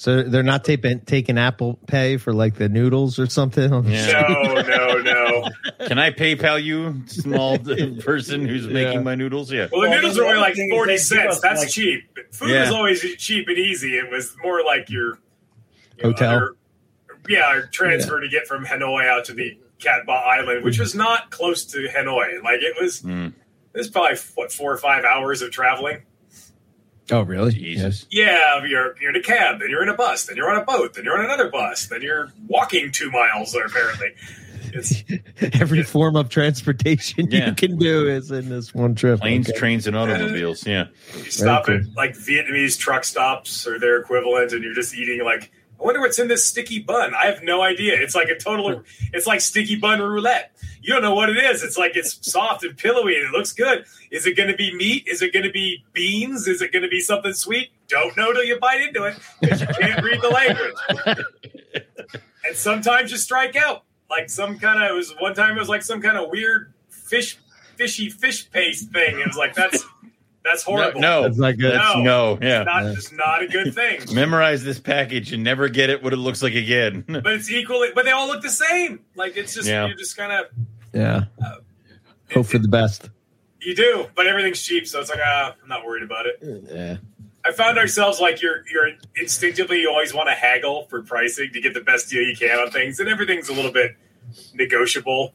So 0.00 0.22
they're 0.22 0.42
not 0.42 0.64
taking 0.64 1.00
taking 1.00 1.36
Apple 1.36 1.78
Pay 1.86 2.16
for 2.16 2.32
like 2.32 2.54
the 2.54 2.70
noodles 2.70 3.18
or 3.18 3.26
something. 3.26 3.70
on 3.70 3.84
the 3.84 3.90
Yeah. 3.90 4.22
No, 4.30 4.54
no, 4.62 4.98
no. 5.02 5.48
can 5.86 5.98
I 5.98 6.10
PayPal 6.10 6.62
you, 6.64 7.02
small 7.04 7.58
person 8.00 8.48
who's 8.48 8.64
Yeah. 8.64 8.72
making 8.72 9.04
my 9.04 9.14
noodles? 9.14 9.52
Yeah. 9.52 9.68
Well, 9.70 9.82
the 9.82 9.90
noodles 9.90 10.16
the 10.16 10.22
are 10.22 10.28
only 10.28 10.38
like 10.40 10.56
forty 10.70 10.96
cents. 10.96 11.40
That's 11.42 11.60
like- 11.60 11.68
cheap. 11.70 12.04
Food 12.32 12.48
Yeah. 12.48 12.60
was 12.62 12.70
always 12.70 13.02
cheap 13.18 13.46
and 13.48 13.58
easy. 13.58 13.98
It 13.98 14.10
was 14.10 14.34
more 14.42 14.64
like 14.64 14.88
your 14.88 15.18
you 15.98 16.04
know, 16.04 16.10
Hotel? 16.12 16.36
other- 16.36 16.56
yeah, 17.28 17.52
your 17.52 17.66
transfer 17.66 18.20
to 18.20 18.28
get 18.30 18.46
from 18.46 18.64
Hanoi 18.64 19.06
out 19.06 19.26
to 19.26 19.34
the 19.34 19.58
Cat 19.80 20.06
Ba 20.06 20.12
Island, 20.12 20.64
which 20.64 20.78
was 20.78 20.94
not 20.94 21.30
close 21.30 21.66
to 21.66 21.88
Hanoi. 21.94 22.42
Like 22.42 22.62
it 22.62 22.74
was. 22.80 23.02
Mm. 23.02 23.34
It 23.74 23.78
was 23.78 23.90
probably 23.90 24.16
what 24.34 24.50
four 24.50 24.72
or 24.72 24.78
five 24.78 25.04
hours 25.04 25.42
of 25.42 25.50
traveling. 25.50 26.04
Oh 27.12 27.22
really? 27.22 27.52
Jesus. 27.52 28.06
Yeah, 28.10 28.64
you're 28.64 28.94
you're 29.00 29.10
in 29.10 29.16
a 29.16 29.22
cab, 29.22 29.60
then 29.60 29.70
you're 29.70 29.82
in 29.82 29.88
a 29.88 29.94
bus, 29.96 30.26
then 30.26 30.36
you're 30.36 30.50
on 30.50 30.60
a 30.60 30.64
boat, 30.64 30.94
then 30.94 31.04
you're 31.04 31.18
on 31.18 31.24
another 31.24 31.50
bus, 31.50 31.86
then 31.86 32.02
you're 32.02 32.32
walking 32.48 32.92
two 32.92 33.10
miles. 33.10 33.54
Apparently, 33.54 34.08
it's 34.72 35.02
Yes. 35.08 35.20
Every 35.60 35.82
form 35.82 36.14
of 36.16 36.28
transportation 36.28 37.28
Yeah. 37.30 37.48
you 37.48 37.54
can 37.54 37.76
do 37.78 38.06
is 38.08 38.30
in 38.30 38.48
this 38.48 38.72
one 38.74 38.94
trip. 38.94 39.20
Planes, 39.20 39.48
Okay. 39.50 39.58
trains, 39.58 39.86
and 39.86 39.96
automobiles. 39.96 40.64
Yeah. 40.66 40.86
You 41.16 41.30
stop 41.30 41.66
Very 41.66 41.80
at 41.80 41.96
like 41.96 42.12
Vietnamese 42.16 42.78
truck 42.78 43.04
stops 43.04 43.66
or 43.66 43.78
their 43.80 43.96
equivalent, 43.98 44.52
and 44.52 44.62
you're 44.62 44.74
just 44.74 44.94
eating 44.94 45.24
like. 45.24 45.50
I 45.78 45.82
wonder 45.82 46.00
what's 46.00 46.18
in 46.18 46.28
this 46.28 46.46
sticky 46.46 46.80
bun. 46.80 47.14
I 47.14 47.24
have 47.24 47.42
no 47.42 47.62
idea. 47.62 47.94
It's 47.98 48.14
like 48.14 48.28
a 48.28 48.36
total. 48.38 48.82
It's 49.14 49.26
like 49.26 49.40
sticky 49.40 49.76
bun 49.76 49.98
roulette. 50.02 50.54
You 50.82 50.94
don't 50.94 51.02
know 51.02 51.14
what 51.14 51.28
it 51.28 51.36
is. 51.36 51.62
It's 51.62 51.76
like 51.76 51.96
it's 51.96 52.18
soft 52.30 52.64
and 52.64 52.76
pillowy 52.76 53.16
and 53.16 53.26
it 53.26 53.32
looks 53.32 53.52
good. 53.52 53.84
Is 54.10 54.26
it 54.26 54.36
going 54.36 54.50
to 54.50 54.56
be 54.56 54.74
meat? 54.74 55.06
Is 55.06 55.20
it 55.22 55.32
going 55.32 55.44
to 55.44 55.50
be 55.52 55.84
beans? 55.92 56.48
Is 56.48 56.62
it 56.62 56.72
going 56.72 56.82
to 56.82 56.88
be 56.88 57.00
something 57.00 57.32
sweet? 57.34 57.70
Don't 57.88 58.16
know 58.16 58.32
till 58.32 58.44
you 58.44 58.58
bite 58.58 58.80
into 58.80 59.04
it 59.04 59.18
because 59.40 59.60
you 59.60 59.66
can't 59.66 60.02
read 60.02 60.20
the 60.22 60.28
language. 60.28 61.24
And 62.46 62.56
sometimes 62.56 63.10
you 63.10 63.16
strike 63.16 63.56
out. 63.56 63.84
Like 64.08 64.28
some 64.28 64.58
kind 64.58 64.82
of. 64.82 64.90
It 64.90 64.94
was 64.94 65.14
one 65.20 65.34
time. 65.34 65.56
It 65.56 65.60
was 65.60 65.68
like 65.68 65.82
some 65.82 66.02
kind 66.02 66.18
of 66.18 66.30
weird 66.30 66.72
fish, 66.88 67.38
fishy 67.76 68.08
fish 68.10 68.50
paste 68.50 68.90
thing. 68.90 69.20
It 69.20 69.26
was 69.26 69.36
like 69.36 69.54
that's 69.54 69.84
that's 70.44 70.62
horrible. 70.62 71.00
no, 71.00 71.22
That's 71.22 71.36
not 71.38 71.58
good. 71.58 71.74
No. 71.76 72.00
no. 72.02 72.38
Yeah. 72.40 72.60
It's 72.62 72.66
not 72.66 72.94
just 72.94 73.12
not 73.12 73.42
a 73.42 73.46
good 73.46 73.74
thing. 73.74 74.00
Memorize 74.14 74.64
this 74.64 74.80
package 74.80 75.32
and 75.32 75.44
never 75.44 75.68
get 75.68 75.90
it 75.90 76.02
what 76.02 76.12
it 76.12 76.16
looks 76.16 76.42
like 76.42 76.54
again. 76.54 77.04
But 77.08 77.26
it's 77.34 77.50
equally, 77.50 77.88
but 77.94 78.04
they 78.04 78.10
all 78.10 78.26
look 78.26 78.42
the 78.42 78.48
same. 78.50 79.00
Like 79.16 79.36
it's 79.36 79.54
just 79.54 79.68
Yeah. 79.68 79.86
you 79.86 79.94
just 79.94 80.16
kind 80.16 80.32
of 80.32 80.46
Yeah. 80.92 81.24
Hope 82.32 82.46
for 82.46 82.58
the 82.58 82.68
best. 82.68 83.10
you 83.60 83.74
do, 83.74 84.06
but 84.14 84.26
everything's 84.26 84.62
cheap, 84.62 84.86
so 84.86 85.00
it's 85.00 85.10
like 85.10 85.20
ah, 85.22 85.54
I'm 85.62 85.68
not 85.68 85.84
worried 85.84 86.02
about 86.04 86.26
it. 86.26 86.38
Yeah. 86.70 86.96
I 87.44 87.52
found 87.52 87.76
ourselves 87.78 88.20
like 88.20 88.40
you're 88.42 88.64
you're 88.72 88.90
instinctively 89.16 89.80
you 89.80 89.90
always 89.90 90.14
want 90.14 90.28
to 90.28 90.34
haggle 90.34 90.86
for 90.88 91.02
pricing 91.02 91.50
to 91.52 91.60
get 91.60 91.74
the 91.74 91.80
best 91.80 92.08
deal 92.10 92.22
you 92.22 92.36
can 92.36 92.58
on 92.58 92.70
things, 92.70 92.98
and 93.00 93.08
everything's 93.08 93.48
a 93.48 93.52
little 93.52 93.72
bit 93.72 93.96
negotiable 94.54 95.34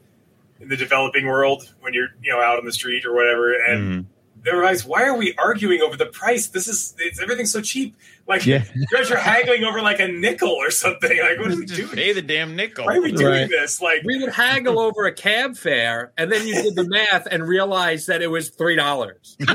in 0.60 0.68
the 0.68 0.76
developing 0.76 1.26
world 1.26 1.72
when 1.80 1.92
you're 1.94 2.08
you 2.22 2.32
know 2.32 2.40
out 2.40 2.58
on 2.58 2.64
the 2.64 2.72
street 2.72 3.04
or 3.04 3.12
whatever, 3.14 3.52
and. 3.54 4.04
Mhm. 4.04 4.06
They 4.46 4.52
realize, 4.54 4.84
why 4.86 5.02
are 5.04 5.16
we 5.16 5.34
arguing 5.36 5.82
over 5.82 5.96
the 5.96 6.06
price? 6.06 6.46
This 6.46 6.68
is 6.68 6.94
it's 6.98 7.20
everything's 7.20 7.52
so 7.52 7.60
cheap. 7.60 7.96
Like 8.28 8.46
Yeah. 8.46 8.64
you 8.74 8.86
guys 8.92 9.10
are 9.10 9.16
haggling 9.18 9.64
over 9.64 9.82
like 9.82 10.00
a 10.00 10.08
nickel 10.08 10.50
or 10.50 10.70
something. 10.70 11.10
Like 11.10 11.38
what 11.38 11.50
are 11.50 11.56
we 11.56 11.66
doing? 11.66 11.88
pay 11.88 12.12
the 12.12 12.22
damn 12.22 12.56
nickel. 12.56 12.84
Why 12.86 12.96
are 12.96 13.02
we 13.02 13.12
doing 13.12 13.32
Right. 13.42 13.48
this? 13.50 13.82
Like 13.82 14.02
We 14.04 14.18
would 14.18 14.32
haggle 14.32 14.78
over 14.80 15.04
a 15.06 15.12
cab 15.12 15.56
fare, 15.56 16.12
and 16.16 16.30
then 16.32 16.46
you 16.46 16.54
did 16.62 16.74
the 16.76 16.88
math 16.88 17.26
and 17.30 17.46
realized 17.46 18.06
that 18.08 18.22
it 18.22 18.28
was 18.28 18.50
three 18.50 18.76
dollars. 18.76 19.36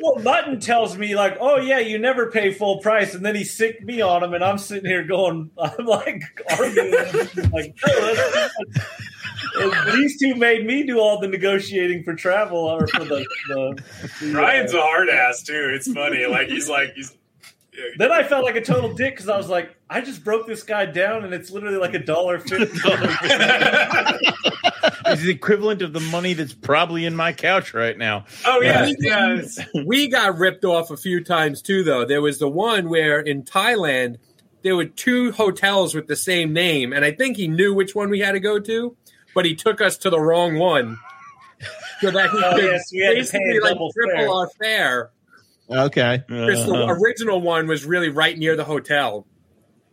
Well, 0.00 0.22
Mutton 0.22 0.60
tells 0.60 0.96
me 0.96 1.16
like, 1.16 1.38
"Oh 1.40 1.56
yeah, 1.58 1.80
you 1.80 1.98
never 1.98 2.30
pay 2.30 2.52
full 2.52 2.78
price," 2.78 3.14
and 3.14 3.26
then 3.26 3.34
he 3.34 3.42
sicked 3.42 3.82
me 3.82 4.00
on 4.00 4.22
him, 4.22 4.32
and 4.32 4.44
I'm 4.44 4.56
sitting 4.58 4.88
here 4.88 5.02
going, 5.02 5.50
I'm 5.58 5.86
like 5.86 6.22
arguing, 6.56 6.92
like, 7.52 7.74
"No, 7.84 7.88
oh, 7.88 8.14
that's- 8.14 8.86
These 9.94 10.18
two 10.20 10.34
made 10.36 10.64
me 10.66 10.82
do 10.84 10.98
all 11.00 11.20
the 11.20 11.28
negotiating 11.28 12.04
for 12.04 12.14
travel 12.14 12.58
or 12.58 12.86
for 12.86 13.04
the. 13.04 13.26
the, 13.48 13.82
the 14.20 14.32
Ryan's 14.32 14.74
uh, 14.74 14.78
a 14.78 14.80
hard 14.80 15.08
ass 15.08 15.42
too. 15.42 15.72
It's 15.74 15.90
funny. 15.92 16.26
Like 16.26 16.48
he's 16.48 16.68
like 16.68 16.92
he's. 16.94 17.14
then 17.96 18.10
I 18.12 18.22
felt 18.24 18.44
like 18.44 18.56
a 18.56 18.60
total 18.64 18.92
dick 18.94 19.14
because 19.14 19.28
I 19.28 19.36
was 19.36 19.48
like, 19.48 19.74
I 19.88 20.00
just 20.00 20.24
broke 20.24 20.46
this 20.46 20.62
guy 20.62 20.86
down, 20.86 21.24
and 21.24 21.32
it's 21.32 21.50
literally 21.50 21.78
like 21.78 21.94
a 21.94 21.98
dollar 22.00 22.38
fifty. 22.38 22.78
It's 25.10 25.22
the 25.22 25.30
equivalent 25.30 25.80
of 25.80 25.92
the 25.94 26.00
money 26.00 26.34
that's 26.34 26.52
probably 26.52 27.06
in 27.06 27.16
my 27.16 27.32
couch 27.32 27.72
right 27.72 27.96
now. 27.96 28.26
oh 28.44 28.60
yeah, 28.60 28.92
Yeah. 28.98 29.40
yeah. 29.74 29.82
we 29.86 30.08
got 30.08 30.36
ripped 30.36 30.64
off 30.64 30.90
a 30.90 30.96
few 30.98 31.24
times 31.24 31.62
too 31.62 31.82
though 31.82 32.04
there 32.04 32.20
was 32.20 32.38
the 32.38 32.48
one 32.48 32.88
where 32.90 33.18
in 33.20 33.42
thailand 33.42 34.16
there 34.62 34.76
were 34.76 34.84
two 34.84 35.32
hotels 35.32 35.94
with 35.94 36.08
the 36.08 36.16
same 36.16 36.52
name 36.52 36.92
and 36.92 37.04
i 37.06 37.10
think 37.12 37.36
he 37.38 37.48
knew 37.48 37.72
which 37.74 37.94
one 37.94 38.10
we 38.10 38.20
had 38.20 38.32
to 38.32 38.40
go 38.40 38.58
to 38.60 38.96
but 39.38 39.44
he 39.44 39.54
took 39.54 39.80
us 39.80 39.96
to 39.98 40.10
the 40.10 40.18
wrong 40.18 40.58
one 40.58 40.98
so 42.00 42.10
that 42.10 42.28
he 42.30 42.38
Oh, 42.44 42.54
could 42.56 42.64
yes, 42.64 42.90
we 42.92 42.98
had 43.04 43.10
to 43.10 43.16
basically 43.18 43.60
like 43.60 43.76
triple 43.76 43.92
fare. 44.16 44.28
our 44.28 44.50
fare 44.60 45.10
Okay. 45.70 46.22
because 46.26 46.66
the 46.66 46.74
Uh-huh. 46.74 46.96
original 47.00 47.40
one 47.40 47.68
was 47.68 47.84
really 47.84 48.08
right 48.08 48.36
near 48.36 48.56
the 48.56 48.64
hotel 48.64 49.28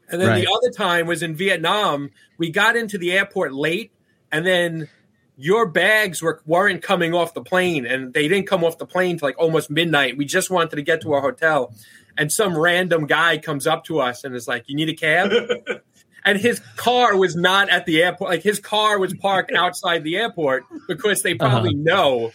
and 0.09 0.19
then 0.19 0.29
Right. 0.29 0.43
the 0.43 0.51
other 0.51 0.71
time 0.71 1.05
was 1.05 1.21
in 1.21 1.35
vietnam 1.35 2.09
we 2.39 2.49
got 2.49 2.75
into 2.75 2.97
the 2.97 3.11
airport 3.11 3.53
late 3.53 3.91
and 4.31 4.43
then 4.47 4.89
your 5.37 5.67
bags 5.67 6.23
were 6.23 6.41
weren't 6.47 6.81
coming 6.81 7.13
off 7.13 7.35
the 7.35 7.43
plane 7.43 7.85
and 7.85 8.15
they 8.15 8.27
didn't 8.27 8.47
come 8.47 8.63
off 8.63 8.79
the 8.79 8.85
plane 8.87 9.19
till 9.19 9.27
like 9.27 9.37
almost 9.37 9.69
midnight 9.69 10.17
we 10.17 10.25
just 10.25 10.49
wanted 10.49 10.75
to 10.75 10.81
get 10.81 11.01
to 11.01 11.13
our 11.13 11.21
hotel 11.21 11.71
and 12.17 12.31
some 12.31 12.57
random 12.57 13.05
guy 13.05 13.37
comes 13.37 13.67
up 13.67 13.83
to 13.83 13.99
us 13.99 14.23
and 14.23 14.33
is 14.35 14.47
like 14.47 14.63
you 14.67 14.75
need 14.75 14.89
a 14.89 14.95
cab 14.95 15.29
and 16.25 16.39
his 16.39 16.59
car 16.75 17.15
was 17.15 17.35
not 17.35 17.69
at 17.69 17.85
the 17.85 18.03
airport 18.03 18.31
like 18.31 18.43
his 18.43 18.59
car 18.59 18.99
was 18.99 19.13
parked 19.13 19.51
outside 19.55 20.03
the 20.03 20.17
airport 20.17 20.65
because 20.87 21.21
they 21.21 21.35
probably 21.35 21.73
know 21.73 22.31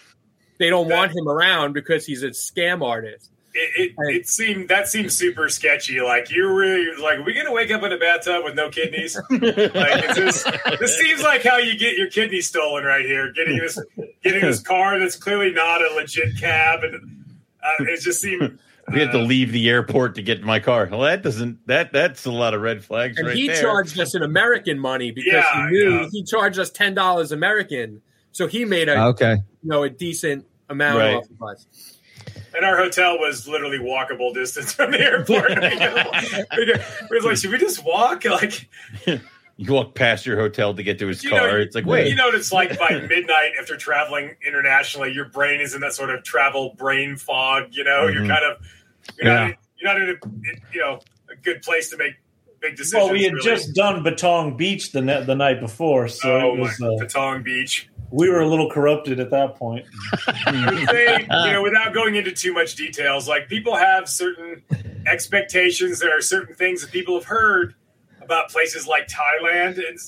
they 0.59 0.71
don't 0.71 0.89
want 0.89 1.11
him 1.11 1.29
around 1.29 1.73
because 1.73 2.07
he's 2.07 2.23
a 2.23 2.29
scam 2.31 2.83
artist 2.83 3.31
It, 3.53 3.93
it, 3.99 4.15
it 4.15 4.29
seemed 4.29 4.69
that 4.69 4.87
seems 4.87 5.17
super 5.17 5.49
sketchy. 5.49 6.01
Like 6.01 6.31
you 6.31 6.47
really 6.55 6.87
like, 7.03 7.19
are 7.19 7.23
we 7.23 7.35
gonna 7.35 7.53
wake 7.53 7.73
up 7.73 7.83
in 7.83 7.93
a 7.93 7.99
bathtub 7.99 8.45
with 8.45 8.55
no 8.55 8.71
kidneys? 8.71 9.17
like 9.17 9.43
it's 9.43 10.17
just, 10.17 10.47
this 10.79 10.97
seems 10.97 11.23
like 11.23 11.43
how 11.43 11.59
you 11.59 11.77
get 11.77 11.97
your 11.97 12.09
kidney 12.09 12.41
stolen 12.43 12.85
right 12.85 13.05
here. 13.05 13.33
Getting 13.33 13.59
this, 13.59 13.77
getting 14.23 14.43
this 14.43 14.61
car 14.61 15.01
that's 15.01 15.17
clearly 15.17 15.53
not 15.53 15.83
a 15.83 15.93
legit 15.97 16.39
cab, 16.39 16.85
and 16.85 16.95
uh, 17.63 17.85
it 17.85 18.01
just 18.01 18.21
seemed. 18.21 18.59
We 18.93 19.01
had 19.01 19.13
to 19.13 19.21
uh, 19.21 19.25
leave 19.25 19.53
the 19.53 19.69
airport 19.69 20.15
to 20.17 20.23
get 20.23 20.41
to 20.41 20.45
my 20.47 20.61
car. 20.61 20.87
Well, 20.91 21.01
that 21.01 21.23
doesn't 21.23 21.67
that 21.67 21.93
that's 21.93 22.25
a 22.27 22.31
lot 22.33 22.55
of 22.55 22.61
red 22.61 22.85
flags 22.85 23.19
and 23.19 23.29
right 23.29 23.37
he 23.37 23.49
there. 23.49 23.61
charged 23.63 23.99
us 24.01 24.15
in 24.15 24.23
American 24.23 24.79
money 24.79 25.11
because 25.13 25.33
Yeah, 25.33 25.67
he 25.67 25.73
knew 25.73 26.01
yeah. 26.01 26.09
he 26.11 26.25
charged 26.25 26.59
us 26.59 26.71
ten 26.71 26.95
dollars 26.95 27.33
American, 27.33 28.03
so 28.33 28.47
he 28.47 28.65
made 28.65 28.89
a 28.89 29.03
Okay. 29.09 29.37
you 29.63 29.69
know 29.69 29.83
a 29.83 29.91
decent 29.91 30.47
amount 30.69 30.99
Right. 30.99 31.15
off 31.17 31.25
of 31.31 31.43
us. 31.43 31.67
And 32.55 32.65
our 32.65 32.77
hotel 32.77 33.19
was 33.19 33.47
literally 33.47 33.79
walkable 33.79 34.35
distance 34.35 34.73
from 34.73 34.91
the 34.91 35.01
airport. 35.01 35.51
we 37.11 37.17
was 37.17 37.25
like, 37.25 37.37
should 37.37 37.51
we 37.51 37.59
just 37.59 37.85
walk? 37.85 38.25
Like, 38.25 38.69
you 39.07 39.21
walk 39.73 39.95
past 39.95 40.27
your 40.27 40.37
hotel 40.37 40.75
to 40.75 40.83
get 40.83 40.99
to 41.01 41.07
his 41.07 41.23
you 41.23 41.31
car. 41.31 41.49
know, 41.49 41.57
it's 41.59 41.75
like 41.75 41.87
wait. 41.87 42.09
you 42.09 42.15
know 42.17 42.27
what 42.27 42.35
it's 42.35 42.53
like 42.53 42.79
by 42.79 42.91
midnight 43.09 43.53
after 43.61 43.77
traveling 43.77 44.35
internationally. 44.47 45.13
Your 45.13 45.27
brain 45.27 45.61
is 45.61 45.75
in 45.75 45.81
that 45.83 45.93
sort 45.93 46.11
of 46.11 46.23
travel 46.25 46.75
brain 46.79 47.17
fog. 47.17 47.69
You 47.73 47.85
know, 47.85 48.07
you're 48.09 48.23
Mhm. 48.23 48.29
kind 48.29 48.45
of 48.45 48.67
you're 49.19 49.33
Yeah. 49.33 49.47
not 49.49 49.57
you're 49.79 49.93
not 49.95 50.01
in 50.03 50.09
a 50.11 50.75
you 50.75 50.81
know 50.81 51.01
a 51.31 51.37
good 51.37 51.63
place 51.63 51.91
to 51.91 51.97
make 51.97 52.15
big 52.61 52.77
decisions. 52.77 53.05
well, 53.05 53.13
we 53.13 53.23
had 53.25 53.33
really. 53.35 53.45
just 53.45 53.75
done 53.75 54.03
Patong 54.05 54.57
Beach 54.57 54.93
the 54.93 55.01
ne- 55.01 55.25
the 55.25 55.35
night 55.35 55.61
before, 55.61 56.09
so 56.09 56.31
oh 56.41 56.55
it 56.55 56.61
was, 56.61 56.81
uh, 56.81 56.87
Patong 57.03 57.43
Beach. 57.43 57.89
we 58.11 58.29
were 58.29 58.41
a 58.41 58.49
little 58.49 58.71
corrupted 58.71 59.19
at 59.21 59.31
that 59.31 59.57
point. 59.57 59.87
You 60.53 61.53
know, 61.53 61.63
without 61.63 61.95
going 61.95 62.17
into 62.17 62.33
too 62.33 62.53
much 62.53 62.75
details, 62.75 63.29
like 63.29 63.49
people 63.49 63.77
have 63.77 64.09
certain 64.09 64.63
expectations. 65.07 65.99
There 66.01 66.17
are 66.17 66.21
certain 66.21 66.55
things 66.55 66.81
that 66.83 66.91
people 66.91 67.15
have 67.15 67.25
heard 67.25 67.75
about 68.23 68.51
places 68.51 68.87
like 68.87 69.09
Thailand, 69.09 69.79
and 69.79 69.99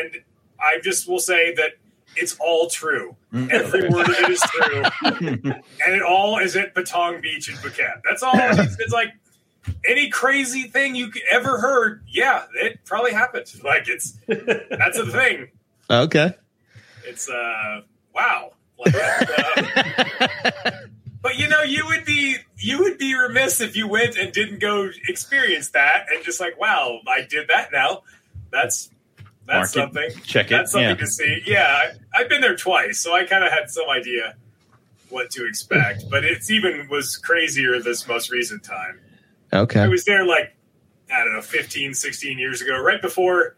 and 0.00 0.16
I 0.60 0.80
just 0.82 1.08
will 1.08 1.18
say 1.18 1.54
that 1.54 1.72
it's 2.16 2.36
all 2.40 2.68
true. 2.68 3.16
Every 3.32 3.88
word 3.88 4.08
of 4.08 4.16
it 4.18 4.30
is 4.30 4.40
true, 4.40 4.82
and 5.04 5.94
it 5.94 6.02
all 6.02 6.38
is 6.38 6.56
at 6.56 6.74
Patong 6.74 7.20
Beach 7.22 7.48
in 7.48 7.56
Phuket. 7.56 8.02
That's 8.04 8.22
all. 8.22 8.32
It's, 8.64 8.78
it's 8.78 8.92
like 8.92 9.08
any 9.86 10.10
crazy 10.10 10.64
thing 10.64 10.94
you 10.94 11.10
ever 11.30 11.58
heard. 11.58 12.02
Yeah, 12.08 12.44
it 12.54 12.80
probably 12.84 13.12
happened. 13.12 13.46
Like 13.64 13.88
it's 13.88 14.18
that's 14.26 14.98
a 14.98 15.06
thing. 15.06 15.48
Okay. 15.90 16.34
It's 17.04 17.28
uh 17.28 17.80
wow. 18.14 18.52
Like, 18.78 18.94
uh, 18.94 20.70
but 21.22 21.38
you 21.38 21.48
know, 21.48 21.62
you 21.62 21.86
would 21.86 22.04
be 22.04 22.36
you 22.58 22.78
would 22.80 22.98
be 22.98 23.14
remiss 23.14 23.60
if 23.60 23.76
you 23.76 23.88
went 23.88 24.16
and 24.16 24.32
didn't 24.32 24.60
go 24.60 24.90
experience 25.08 25.70
that 25.70 26.06
and 26.12 26.24
just 26.24 26.40
like, 26.40 26.60
wow, 26.60 27.00
I 27.06 27.22
did 27.22 27.48
that 27.48 27.70
now. 27.72 28.02
That's 28.50 28.90
that's 29.46 29.76
Mark 29.76 29.88
it, 29.88 29.94
something. 29.94 30.22
check 30.22 30.46
it, 30.46 30.50
That's 30.50 30.72
something 30.72 30.90
yeah. 30.90 30.96
to 30.96 31.06
see. 31.06 31.42
Yeah, 31.46 31.90
I, 32.14 32.20
I've 32.20 32.28
been 32.28 32.40
there 32.40 32.56
twice, 32.56 32.98
so 32.98 33.14
I 33.14 33.24
kind 33.24 33.44
of 33.44 33.52
had 33.52 33.70
some 33.70 33.88
idea 33.88 34.36
what 35.10 35.30
to 35.30 35.46
expect. 35.46 36.04
But 36.10 36.24
it's 36.24 36.50
even 36.50 36.88
was 36.90 37.16
crazier 37.16 37.80
this 37.80 38.08
most 38.08 38.30
recent 38.30 38.62
time. 38.62 39.00
Okay. 39.52 39.80
I 39.80 39.88
was 39.88 40.04
there 40.04 40.24
like 40.24 40.54
I 41.12 41.22
don't 41.22 41.34
know, 41.34 41.42
15, 41.42 41.94
16 41.94 42.38
years 42.38 42.62
ago, 42.62 42.80
right 42.80 43.00
before 43.00 43.56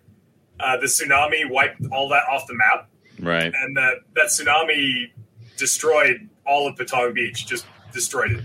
uh, 0.59 0.77
the 0.79 0.87
tsunami 0.87 1.49
wiped 1.49 1.83
all 1.93 2.09
that 2.09 2.25
off 2.31 2.47
the 2.47 2.55
map 2.55 2.89
right. 3.21 3.53
and 3.55 3.77
that 3.77 3.99
that 4.15 4.27
tsunami 4.27 5.11
destroyed 5.57 6.29
all 6.47 6.67
of 6.69 6.77
Patong 6.77 7.15
Beach, 7.15 7.47
just 7.47 7.67
destroyed 7.93 8.33
it, 8.33 8.45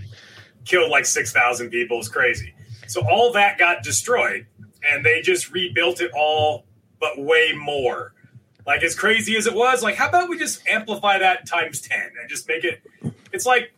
killed 0.64 0.90
like 0.90 1.06
six 1.06 1.32
thousand 1.32 1.70
people. 1.70 1.98
It's 1.98 2.08
crazy. 2.08 2.54
So 2.86 3.02
all 3.08 3.32
that 3.32 3.58
got 3.58 3.82
destroyed, 3.82 4.46
and 4.88 5.04
they 5.04 5.20
just 5.20 5.50
rebuilt 5.50 6.00
it 6.00 6.10
all, 6.14 6.64
but 7.02 7.22
way 7.22 7.52
more. 7.54 8.14
Like 8.66 8.82
as 8.84 8.94
crazy 8.94 9.36
as 9.36 9.46
it 9.46 9.54
was, 9.54 9.82
like 9.82 9.96
how 9.96 10.08
about 10.08 10.28
we 10.30 10.38
just 10.38 10.66
amplify 10.68 11.18
that 11.18 11.46
times 11.46 11.80
ten 11.82 12.10
and 12.20 12.30
just 12.30 12.48
make 12.48 12.64
it? 12.64 12.80
It's 13.32 13.44
like 13.44 13.72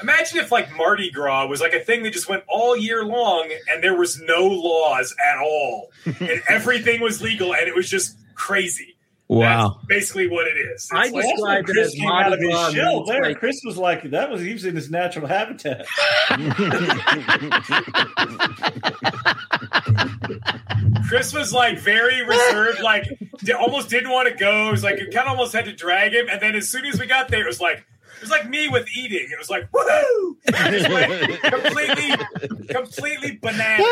imagine 0.00 0.38
if 0.38 0.50
like 0.50 0.74
Mardi 0.74 1.10
Gras 1.10 1.46
was 1.46 1.60
like 1.60 1.74
a 1.74 1.80
thing 1.80 2.02
that 2.04 2.12
just 2.14 2.26
went 2.28 2.42
all 2.48 2.74
year 2.76 3.04
long, 3.04 3.50
and 3.70 3.84
there 3.84 3.96
was 3.96 4.18
no 4.22 4.46
laws 4.46 5.14
at 5.30 5.38
all, 5.38 5.90
and 6.06 6.42
everything 6.48 7.02
was 7.02 7.20
legal, 7.20 7.54
and 7.54 7.68
it 7.68 7.74
was 7.76 7.88
just 7.88 8.16
crazy. 8.34 8.92
Wow. 9.28 9.74
That's 9.76 9.86
basically 9.86 10.28
what 10.28 10.46
it 10.46 10.56
is. 10.56 10.88
I 10.92 10.96
like- 10.96 11.04
just- 11.04 11.14
Well, 11.14 11.30
described 11.36 11.70
it 11.70 11.78
as 11.78 11.94
came 11.94 12.08
out 12.10 12.32
of 12.32 12.40
Mardi 12.40 12.46
Gras 12.46 12.64
his 12.66 12.74
shell 12.74 13.04
there. 13.04 13.22
like- 13.22 13.38
Chris 13.38 13.60
was 13.64 13.76
like, 13.78 14.10
that 14.10 14.30
was 14.30 14.42
he 14.42 14.52
was 14.52 14.64
in 14.66 14.76
his 14.76 14.90
natural 14.90 15.26
habitat. 15.26 15.86
Chris 21.08 21.32
was 21.32 21.52
like 21.52 21.78
very 21.78 22.24
reserved, 22.24 22.80
like 22.80 23.04
d- 23.38 23.52
almost 23.52 23.90
didn't 23.90 24.10
want 24.10 24.28
to 24.28 24.34
go. 24.34 24.68
It 24.68 24.70
was 24.72 24.84
like 24.84 24.96
it 24.96 25.12
kind 25.12 25.26
of 25.26 25.32
almost 25.32 25.52
had 25.52 25.66
to 25.66 25.72
drag 25.72 26.12
him. 26.14 26.26
And 26.30 26.40
then 26.40 26.54
as 26.54 26.68
soon 26.68 26.86
as 26.86 26.98
we 26.98 27.06
got 27.06 27.28
there, 27.28 27.42
it 27.42 27.46
was 27.46 27.60
like 27.60 27.78
it 28.16 28.20
was 28.20 28.30
like 28.30 28.48
me 28.48 28.68
with 28.68 28.88
eating. 28.96 29.28
It 29.30 29.38
was 29.38 29.50
like 29.50 29.70
woohoo! 29.70 30.36
Just 30.70 30.90
went 30.90 31.42
completely, 31.42 32.66
completely 32.68 33.38
bananas. 33.42 33.86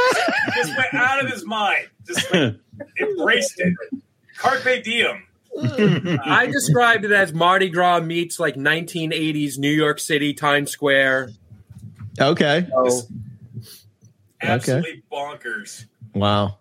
Just 0.54 0.76
went 0.76 0.94
out 0.94 1.24
of 1.24 1.30
his 1.30 1.44
mind. 1.44 1.88
Just 2.06 2.32
like, 2.32 2.56
embraced 3.00 3.60
it. 3.60 3.74
Carpe 4.38 4.82
diem. 4.82 5.26
I 6.24 6.46
described 6.46 7.04
it 7.04 7.12
as 7.12 7.32
Mardi 7.32 7.68
Gras 7.68 8.00
meets 8.00 8.40
like 8.40 8.54
1980s 8.54 9.58
New 9.58 9.70
York 9.70 10.00
City 10.00 10.32
Times 10.32 10.70
Square. 10.70 11.30
Okay. 12.18 12.66
So, 12.70 13.02
Absolutely 14.40 15.02
bonkers. 15.10 15.86
Wow. 16.14 16.59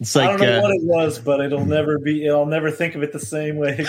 It's 0.00 0.16
I 0.16 0.26
don't 0.26 0.40
know 0.40 0.58
uh, 0.58 0.62
what 0.62 0.74
it 0.74 0.82
was, 0.82 1.18
but 1.20 1.40
it'll 1.40 1.64
never 1.64 1.96
be. 1.98 2.28
I'll 2.28 2.44
never 2.44 2.72
think 2.72 2.96
of 2.96 3.04
it 3.04 3.12
the 3.12 3.20
same 3.20 3.54
way. 3.56 3.84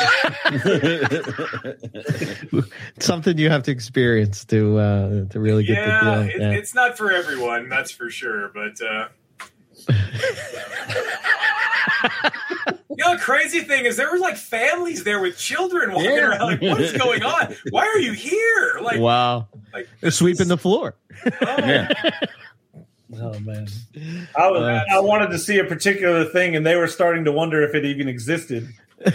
something 3.00 3.38
you 3.40 3.50
have 3.50 3.64
to 3.64 3.72
experience 3.72 4.46
to 4.46 4.78
uh, 4.78 5.26
to 5.30 5.40
really 5.40 5.64
get 5.64 5.78
Yeah, 5.78 5.88
the 5.88 5.96
it, 5.96 6.32
feeling. 6.34 6.42
Yeah. 6.42 6.52
it's 6.58 6.76
not 6.76 6.98
for 7.00 7.12
everyone, 7.12 7.68
that's 7.68 7.90
for 7.90 8.12
sure. 8.12 8.50
But 8.54 8.80
uh, 8.80 9.08
you 12.90 12.96
know, 12.98 13.16
the 13.16 13.20
crazy 13.22 13.62
thing 13.62 13.86
is 13.86 13.98
there 13.98 14.12
were 14.12 14.20
like 14.20 14.38
families 14.38 15.04
there 15.04 15.20
with 15.20 15.38
children 15.38 15.94
walking 15.94 16.12
Yeah. 16.12 16.30
around. 16.30 16.42
Like, 16.42 16.62
what 16.62 16.80
is 16.82 16.94
going 16.94 17.24
on? 17.24 17.56
Why 17.72 17.86
are 17.88 17.98
you 18.00 18.14
here? 18.14 18.80
Like, 18.82 19.00
wow. 19.00 19.48
like 19.74 19.88
They're 20.02 20.12
sweeping 20.12 20.48
the 20.48 20.58
floor. 20.58 20.96
oh, 21.26 21.32
yeah. 21.42 21.92
Oh 23.22 23.40
man, 23.40 23.68
I 24.38 24.50
was. 24.52 24.62
Uh, 24.62 24.84
I 24.92 25.00
wanted 25.00 25.30
to 25.32 25.40
see 25.40 25.58
a 25.60 25.64
particular 25.66 26.26
thing, 26.26 26.56
and 26.56 26.66
they 26.66 26.76
were 26.76 26.88
starting 26.88 27.26
to 27.26 27.32
wonder 27.32 27.62
if 27.64 27.74
it 27.76 27.86
even 27.86 28.08
existed. 28.08 28.70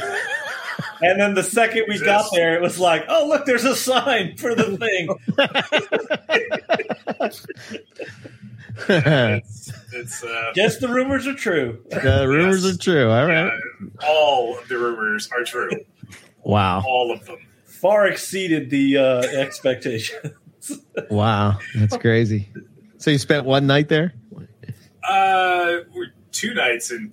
And 1.00 1.20
then 1.20 1.34
the 1.34 1.44
second 1.44 1.84
we 1.88 2.00
got 2.00 2.26
there, 2.32 2.56
it 2.56 2.60
was 2.62 2.78
like, 2.80 3.04
"Oh, 3.08 3.26
look, 3.28 3.46
there's 3.46 3.64
a 3.64 3.76
sign 3.76 4.36
for 4.36 4.54
the 4.56 4.76
thing." 4.76 5.08
It's, 8.88 9.72
it's 9.92 10.24
uh, 10.24 10.52
Guess 10.54 10.78
the 10.78 10.88
rumors 10.88 11.26
are 11.26 11.34
true. 11.34 11.82
the 11.90 12.26
rumors 12.28 12.64
Yes. 12.64 12.74
are 12.74 12.78
true. 12.78 13.10
All 13.10 13.26
right. 13.26 13.48
uh, 13.50 14.06
all 14.06 14.58
of 14.58 14.68
the 14.68 14.78
rumors 14.78 15.28
are 15.32 15.44
true. 15.44 15.70
Wow. 16.44 16.82
All 16.86 17.12
of 17.12 17.24
them. 17.26 17.38
Far 17.64 18.06
exceeded 18.06 18.70
the 18.70 18.96
uh, 18.98 19.22
expectation. 19.22 20.34
Wow. 21.10 21.58
That's 21.76 21.96
crazy. 21.96 22.48
So 22.98 23.10
you 23.10 23.18
spent 23.18 23.44
one 23.46 23.66
night 23.66 23.88
there? 23.88 24.12
Uh, 25.02 25.78
we're 25.94 26.12
two 26.32 26.52
nights 26.54 26.90
in 26.90 27.12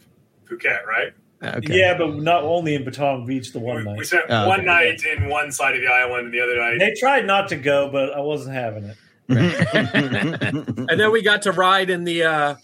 Phuket, 0.49 0.85
right? 0.85 1.13
Okay. 1.43 1.77
Yeah, 1.79 1.97
but 1.97 2.15
not 2.17 2.43
only 2.43 2.73
in 2.75 2.83
Patong 2.83 3.25
Beach 3.27 3.51
the 3.53 3.59
one 3.59 3.77
we, 3.77 3.83
night. 3.83 3.97
we 3.99 4.03
spent 4.05 4.25
Oh, 4.29 4.47
one 4.47 4.61
okay. 4.61 4.65
night 4.65 5.01
in 5.03 5.29
one 5.29 5.51
side 5.51 5.75
of 5.75 5.81
the 5.81 5.87
island, 5.87 6.25
and 6.25 6.33
the 6.33 6.41
other 6.41 6.57
night. 6.57 6.79
They 6.79 6.93
tried 6.99 7.25
not 7.25 7.49
to 7.49 7.55
go, 7.55 7.89
but 7.91 8.13
I 8.13 8.19
wasn't 8.21 8.55
having 8.55 8.83
it. 8.85 8.97
And 10.87 10.99
then 10.99 11.11
we 11.11 11.21
got 11.21 11.43
to 11.43 11.51
ride 11.51 11.89
in 11.89 12.03
the 12.03 12.23
uh, 12.23 12.55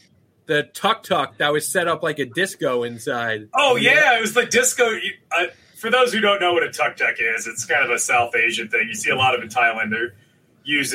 the 0.48 0.64
tuk 0.64 1.04
tuk 1.04 1.38
that 1.38 1.52
was 1.54 1.68
set 1.68 1.88
up 1.88 2.04
like 2.04 2.20
a 2.20 2.26
disco 2.26 2.84
inside. 2.84 3.50
Oh 3.54 3.76
yeah, 3.76 4.18
it 4.18 4.22
was 4.22 4.34
the 4.34 4.46
disco. 4.46 4.86
Uh, 5.32 5.46
for 5.76 5.90
those 5.90 6.14
who 6.14 6.20
don't 6.22 6.40
know 6.40 6.54
what 6.54 6.64
a 6.64 6.72
tuk 6.72 6.98
tuk 6.98 7.16
is, 7.20 7.48
it's 7.48 7.66
kind 7.66 7.84
of 7.84 7.90
a 7.92 7.98
South 8.00 8.36
Asian 8.36 8.68
thing. 8.68 8.88
You 8.88 8.94
see 8.96 9.10
a 9.10 9.16
lot 9.16 9.36
of 9.36 9.42
in 9.42 9.50
Thailand. 9.50 9.90
They're 9.92 10.14
used 10.64 10.94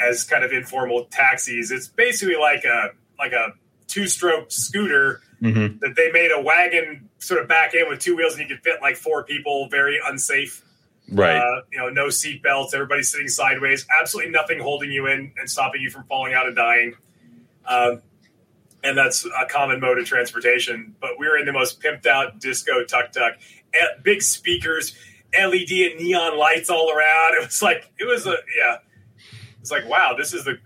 as 0.00 0.24
kind 0.24 0.44
of 0.44 0.52
informal 0.52 1.04
taxis. 1.10 1.70
It's 1.70 1.88
basically 1.88 2.36
like 2.36 2.64
a 2.64 2.90
like 3.18 3.32
a 3.32 3.52
two 3.86 4.06
stroke 4.06 4.50
scooter 4.50 5.20
Mhm. 5.42 5.80
that 5.80 5.96
they 5.96 6.10
made 6.12 6.30
a 6.30 6.40
wagon 6.40 7.08
sort 7.18 7.40
of 7.42 7.48
back 7.48 7.74
in 7.74 7.88
with 7.88 7.98
two 8.00 8.14
wheels, 8.16 8.34
and 8.38 8.42
you 8.48 8.54
could 8.56 8.62
fit 8.64 8.80
like 8.82 8.96
four 8.96 9.24
people. 9.24 9.68
Very 9.70 9.98
unsafe. 10.04 10.62
Right. 11.10 11.36
Uh, 11.36 11.62
you 11.72 11.78
know, 11.78 11.88
no 11.88 12.08
seat 12.08 12.42
belts. 12.42 12.72
Everybody's 12.72 13.10
sitting 13.10 13.26
sideways. 13.28 13.84
Absolutely 14.00 14.30
nothing 14.32 14.60
holding 14.60 14.92
you 14.92 15.06
in 15.06 15.32
and 15.38 15.50
stopping 15.50 15.80
you 15.82 15.90
from 15.90 16.04
falling 16.04 16.34
out 16.34 16.46
and 16.46 16.54
dying. 16.54 16.94
Um, 17.66 18.02
and 18.84 18.96
that's 18.96 19.24
a 19.24 19.46
common 19.46 19.80
mode 19.80 19.98
of 19.98 20.06
transportation. 20.06 20.94
But 21.00 21.18
we 21.18 21.26
were 21.26 21.36
in 21.36 21.46
the 21.46 21.52
most 21.52 21.82
pimped 21.82 22.06
out 22.06 22.38
disco 22.38 22.84
tuk 22.84 23.12
tuk, 23.12 23.34
big 24.02 24.22
speakers, 24.22 24.96
LED 25.38 25.70
and 25.90 26.00
neon 26.00 26.38
lights 26.38 26.70
all 26.70 26.90
around. 26.90 27.34
It 27.40 27.46
was 27.46 27.62
like 27.62 27.90
it 27.98 28.04
was 28.04 28.26
a 28.26 28.36
yeah. 28.58 28.76
It's 29.60 29.70
like 29.70 29.88
wow, 29.88 30.14
this 30.16 30.32
is 30.34 30.44
the. 30.44 30.58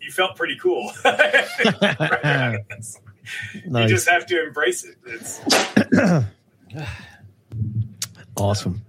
You 0.00 0.10
felt 0.10 0.36
pretty 0.36 0.56
cool. 0.58 0.92
You 3.54 3.70
Nice. 3.70 3.88
just 3.88 4.08
have 4.08 4.26
to 4.26 4.44
embrace 4.44 4.84
it. 4.84 4.96
It's 5.06 5.40
Awesome. 8.36 8.82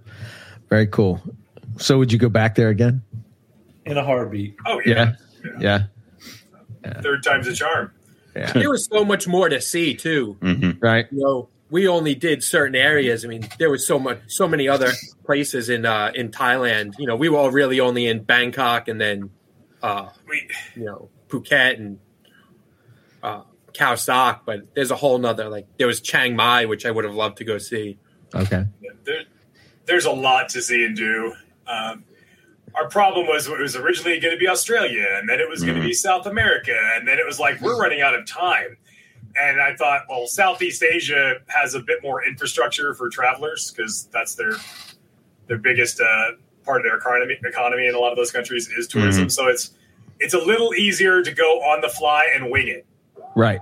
Very 0.68 0.86
cool. 0.88 1.22
So 1.78 1.98
would 1.98 2.12
you 2.12 2.18
go 2.18 2.28
back 2.28 2.54
there 2.56 2.68
again? 2.70 3.02
In 3.86 3.96
a 3.96 4.04
heartbeat. 4.04 4.56
oh 4.66 4.80
yeah, 4.84 5.12
Yeah. 5.60 5.84
Yeah. 6.84 7.00
third 7.00 7.22
time's 7.22 7.46
a 7.46 7.54
charm. 7.54 7.92
Yeah. 8.34 8.52
There 8.52 8.70
was 8.70 8.86
so 8.86 9.04
much 9.04 9.28
more 9.28 9.48
to 9.48 9.60
see 9.60 9.94
too. 9.94 10.36
Mhm. 10.40 10.78
Right. 10.82 11.06
You 11.12 11.20
know, 11.22 11.48
we 11.74 11.88
only 11.88 12.14
did 12.14 12.44
certain 12.44 12.76
areas. 12.76 13.24
I 13.24 13.28
mean, 13.28 13.48
there 13.58 13.68
was 13.68 13.84
so 13.84 13.98
much, 13.98 14.20
so 14.28 14.46
many 14.46 14.68
other 14.68 14.92
places 15.26 15.68
in 15.68 15.84
uh, 15.84 16.12
in 16.14 16.30
Thailand. 16.30 16.94
You 17.00 17.08
know, 17.08 17.16
we 17.16 17.28
were 17.28 17.36
all 17.36 17.50
really 17.50 17.80
only 17.80 18.06
in 18.06 18.22
Bangkok 18.22 18.86
and 18.86 19.00
then, 19.00 19.30
uh, 19.82 20.10
We 20.28 20.48
you 20.76 20.84
know, 20.84 21.08
Phuket 21.26 21.80
and 21.80 21.98
uh, 23.24 23.42
Khao 23.72 23.98
Sok. 23.98 24.46
But 24.46 24.72
there's 24.76 24.92
a 24.92 24.94
whole 24.94 25.18
nother 25.18 25.48
like 25.48 25.66
there 25.76 25.88
was 25.88 26.00
Chiang 26.00 26.36
Mai, 26.36 26.66
which 26.66 26.86
I 26.86 26.92
would 26.92 27.04
have 27.04 27.16
loved 27.16 27.38
to 27.38 27.44
go 27.44 27.58
see. 27.58 27.98
Okay. 28.32 28.66
there, 29.02 29.24
there's 29.86 30.04
a 30.04 30.12
lot 30.12 30.50
to 30.50 30.62
see 30.62 30.84
and 30.84 30.96
do. 30.96 31.34
Um, 31.66 32.04
our 32.76 32.88
problem 32.88 33.26
was 33.26 33.48
it 33.48 33.58
was 33.58 33.74
originally 33.74 34.20
going 34.20 34.32
to 34.32 34.38
be 34.38 34.46
Australia, 34.46 35.06
and 35.18 35.28
then 35.28 35.40
it 35.40 35.48
was 35.48 35.64
going 35.64 35.76
to 35.76 35.84
be 35.84 35.92
South 35.92 36.26
America, 36.26 36.76
and 36.94 37.08
then 37.08 37.18
it 37.18 37.26
was 37.26 37.40
like 37.40 37.60
we're 37.60 37.80
running 37.80 38.00
out 38.00 38.14
of 38.14 38.28
time. 38.28 38.76
And 39.36 39.60
I 39.60 39.74
thought, 39.74 40.02
well, 40.08 40.26
Southeast 40.26 40.82
Asia 40.82 41.34
has 41.48 41.74
a 41.74 41.80
bit 41.80 42.02
more 42.02 42.24
infrastructure 42.24 42.94
for 42.94 43.08
travelers 43.08 43.72
because 43.72 44.08
that's 44.12 44.34
their 44.34 44.52
their 45.48 45.58
biggest 45.58 46.00
uh, 46.00 46.32
part 46.64 46.78
of 46.78 46.84
their 46.84 46.96
economy. 46.96 47.36
Economy 47.44 47.86
in 47.86 47.94
a 47.94 47.98
lot 47.98 48.10
of 48.10 48.16
those 48.16 48.30
countries 48.30 48.68
is 48.68 48.86
tourism, 48.86 49.28
so 49.28 49.48
it's 49.48 49.72
it's 50.20 50.34
a 50.34 50.38
little 50.38 50.74
easier 50.74 51.22
to 51.22 51.32
go 51.32 51.60
on 51.62 51.80
the 51.80 51.88
fly 51.88 52.30
and 52.34 52.50
wing 52.50 52.68
it. 52.68 52.86
Right. 53.34 53.60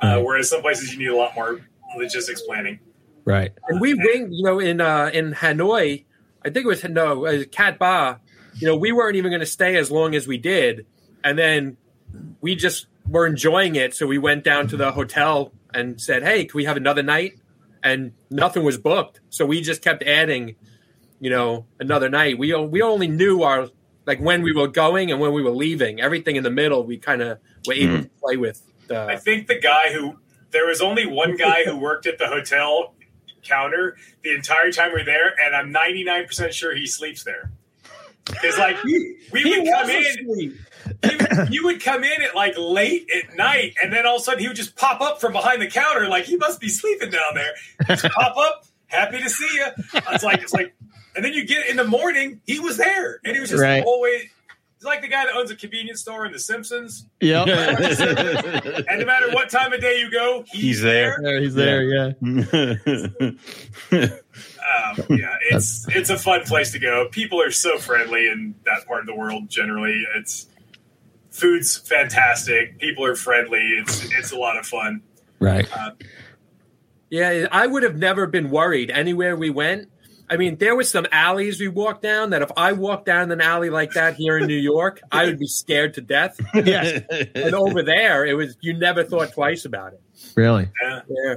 Uh, 0.00 0.20
whereas 0.20 0.50
some 0.50 0.60
places 0.60 0.92
you 0.92 0.98
need 0.98 1.08
a 1.08 1.16
lot 1.16 1.34
more 1.34 1.60
logistics 1.96 2.42
planning. 2.42 2.80
Right. 3.24 3.52
And 3.68 3.80
we 3.80 3.94
winged, 3.94 4.32
you 4.32 4.42
know, 4.42 4.58
in 4.58 4.80
uh, 4.80 5.10
in 5.12 5.32
Hanoi, 5.32 6.04
I 6.44 6.50
think 6.50 6.64
it 6.64 6.68
was 6.68 6.84
no 6.84 7.26
uh, 7.26 7.44
Cat 7.50 7.78
Ba. 7.78 8.20
You 8.54 8.66
know, 8.66 8.76
we 8.76 8.92
weren't 8.92 9.16
even 9.16 9.30
going 9.30 9.40
to 9.40 9.46
stay 9.46 9.76
as 9.76 9.90
long 9.90 10.14
as 10.14 10.26
we 10.26 10.36
did, 10.38 10.86
and 11.24 11.38
then 11.38 11.76
we 12.40 12.54
just 12.54 12.86
were 13.12 13.26
enjoying 13.26 13.76
it. 13.76 13.94
So 13.94 14.06
we 14.06 14.18
went 14.18 14.42
down 14.42 14.66
to 14.68 14.76
the 14.76 14.92
hotel 14.92 15.52
and 15.72 16.00
said, 16.00 16.22
"Hey, 16.22 16.46
can 16.46 16.56
we 16.56 16.64
have 16.64 16.76
another 16.76 17.02
night?" 17.02 17.38
And 17.84 18.12
nothing 18.30 18.64
was 18.64 18.78
booked, 18.78 19.20
so 19.28 19.44
we 19.44 19.60
just 19.60 19.82
kept 19.82 20.02
adding, 20.02 20.56
you 21.20 21.30
know, 21.30 21.66
another 21.78 22.08
night. 22.08 22.38
We 22.38 22.54
we 22.54 22.82
only 22.82 23.08
knew 23.08 23.42
our 23.42 23.68
like 24.06 24.20
when 24.20 24.42
we 24.42 24.52
were 24.52 24.68
going 24.68 25.10
and 25.10 25.20
when 25.20 25.32
we 25.32 25.42
were 25.42 25.50
leaving. 25.50 26.00
Everything 26.00 26.36
in 26.36 26.42
the 26.42 26.50
middle, 26.50 26.84
we 26.84 26.98
kind 26.98 27.22
of 27.22 27.38
were 27.66 27.74
able 27.74 27.94
mm-hmm. 27.94 28.02
to 28.02 28.10
play 28.20 28.36
with. 28.36 28.62
The, 28.88 29.06
I 29.06 29.16
think 29.16 29.46
the 29.46 29.60
guy 29.60 29.92
who 29.92 30.18
there 30.50 30.66
was 30.66 30.80
only 30.80 31.06
one 31.06 31.36
guy 31.36 31.64
who 31.64 31.76
worked 31.76 32.06
at 32.06 32.18
the 32.18 32.26
hotel 32.26 32.94
counter 33.42 33.96
the 34.22 34.34
entire 34.34 34.70
time 34.70 34.92
we 34.94 35.02
are 35.02 35.04
there, 35.04 35.34
and 35.44 35.54
I'm 35.54 35.70
99 35.72 36.26
percent 36.26 36.54
sure 36.54 36.74
he 36.74 36.86
sleeps 36.86 37.24
there. 37.24 37.52
Because 38.24 38.58
like 38.58 38.82
we 38.84 39.16
would 39.32 39.68
come 39.68 39.90
in, 39.90 40.02
asleep. 40.02 40.56
He 41.02 41.16
would, 41.16 41.54
you 41.54 41.64
would 41.64 41.82
come 41.82 42.04
in 42.04 42.22
at 42.22 42.34
like 42.34 42.54
late 42.58 43.08
at 43.16 43.36
night, 43.36 43.74
and 43.82 43.92
then 43.92 44.06
all 44.06 44.16
of 44.16 44.20
a 44.22 44.24
sudden 44.24 44.40
he 44.40 44.48
would 44.48 44.56
just 44.56 44.76
pop 44.76 45.00
up 45.00 45.20
from 45.20 45.32
behind 45.32 45.60
the 45.62 45.68
counter, 45.68 46.08
like 46.08 46.24
he 46.24 46.36
must 46.36 46.60
be 46.60 46.68
sleeping 46.68 47.10
down 47.10 47.34
there. 47.34 47.52
Just 47.86 48.04
pop 48.14 48.36
up, 48.36 48.64
happy 48.86 49.18
to 49.20 49.28
see 49.30 49.48
you. 49.54 49.66
It's 50.10 50.24
like 50.24 50.42
it's 50.42 50.52
like, 50.52 50.74
and 51.16 51.24
then 51.24 51.32
you 51.32 51.46
get 51.46 51.68
in 51.68 51.76
the 51.76 51.84
morning, 51.84 52.40
he 52.46 52.58
was 52.60 52.76
there, 52.76 53.20
and 53.24 53.34
he 53.34 53.40
was 53.40 53.50
just 53.50 53.62
Right. 53.62 53.82
always. 53.84 54.22
He's 54.78 54.86
like 54.88 55.00
the 55.02 55.06
guy 55.08 55.26
that 55.26 55.36
owns 55.36 55.48
a 55.52 55.54
convenience 55.54 56.00
store 56.00 56.26
in 56.26 56.32
The 56.32 56.40
Simpsons. 56.40 57.06
Yep. 57.20 57.46
And 58.88 58.98
no 58.98 59.06
matter 59.06 59.30
what 59.30 59.48
time 59.48 59.72
of 59.72 59.80
day 59.80 60.00
you 60.00 60.10
go, 60.10 60.42
he's, 60.50 60.60
He's 60.62 60.80
there. 60.82 61.18
there, 61.22 61.40
he's 61.40 61.54
there. 61.54 61.82
Yeah. 61.84 62.12
Um, 63.92 65.06
yeah, 65.10 65.36
it's 65.50 65.86
it's 65.88 66.10
a 66.10 66.18
fun 66.18 66.42
place 66.44 66.72
to 66.72 66.78
go. 66.78 67.08
People 67.10 67.40
are 67.42 67.50
so 67.50 67.78
friendly 67.78 68.26
in 68.28 68.54
that 68.64 68.86
part 68.86 69.00
of 69.00 69.06
the 69.06 69.14
world. 69.14 69.48
Generally, 69.48 70.02
it's 70.16 70.46
food's 71.32 71.76
fantastic. 71.76 72.78
People 72.78 73.04
are 73.04 73.16
friendly. 73.16 73.60
It's 73.80 74.04
it's 74.12 74.30
a 74.32 74.36
lot 74.36 74.56
of 74.58 74.64
fun. 74.66 75.02
Right. 75.40 75.66
Yeah, 77.10 77.46
I 77.52 77.66
would 77.66 77.82
have 77.82 77.96
never 77.96 78.26
been 78.26 78.50
worried 78.50 78.90
anywhere 78.90 79.36
we 79.36 79.50
went. 79.50 79.90
I 80.30 80.38
mean, 80.38 80.56
there 80.56 80.74
was 80.74 80.90
some 80.90 81.06
alleys 81.12 81.60
we 81.60 81.68
walked 81.68 82.00
down 82.02 82.30
that 82.30 82.40
if 82.40 82.50
I 82.56 82.72
walked 82.72 83.04
down 83.04 83.30
an 83.32 83.42
alley 83.42 83.68
like 83.68 83.92
that 83.92 84.14
here 84.14 84.38
in 84.38 84.46
New 84.46 84.56
York, 84.56 85.00
I 85.10 85.26
would 85.26 85.38
be 85.38 85.46
scared 85.46 85.94
to 85.94 86.00
death. 86.00 86.40
Yeah. 86.54 87.00
And 87.34 87.54
over 87.54 87.82
there, 87.82 88.24
it 88.24 88.32
was 88.34 88.56
you 88.60 88.72
never 88.72 89.04
thought 89.04 89.32
twice 89.34 89.66
about 89.66 89.92
it. 89.92 90.00
Really. 90.36 90.70
Yeah. 90.82 91.00
Yeah. 91.08 91.34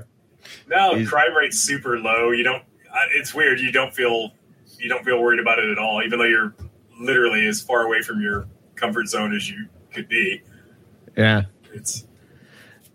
No, 0.69 0.95
He's- 0.95 1.09
crime 1.09 1.33
rate's 1.35 1.59
super 1.59 1.97
low. 1.99 2.31
You 2.31 2.43
don't. 2.43 2.63
uh, 2.89 2.97
It's 3.15 3.33
weird. 3.33 3.59
You 3.59 3.71
don't 3.73 3.93
feel 3.93 4.31
you 4.79 4.87
don't 4.87 5.03
feel 5.03 5.21
worried 5.21 5.39
about 5.41 5.59
it 5.59 5.69
at 5.69 5.77
all, 5.77 6.01
even 6.05 6.19
though 6.19 6.25
you're 6.25 6.55
literally 6.99 7.47
as 7.47 7.61
far 7.61 7.81
away 7.81 8.01
from 8.01 8.21
your 8.21 8.45
comfort 8.75 9.07
zone 9.07 9.35
as 9.35 9.49
you 9.49 9.67
could 9.95 10.07
be. 10.07 10.41
Yeah. 11.17 11.43
It's 11.73 12.05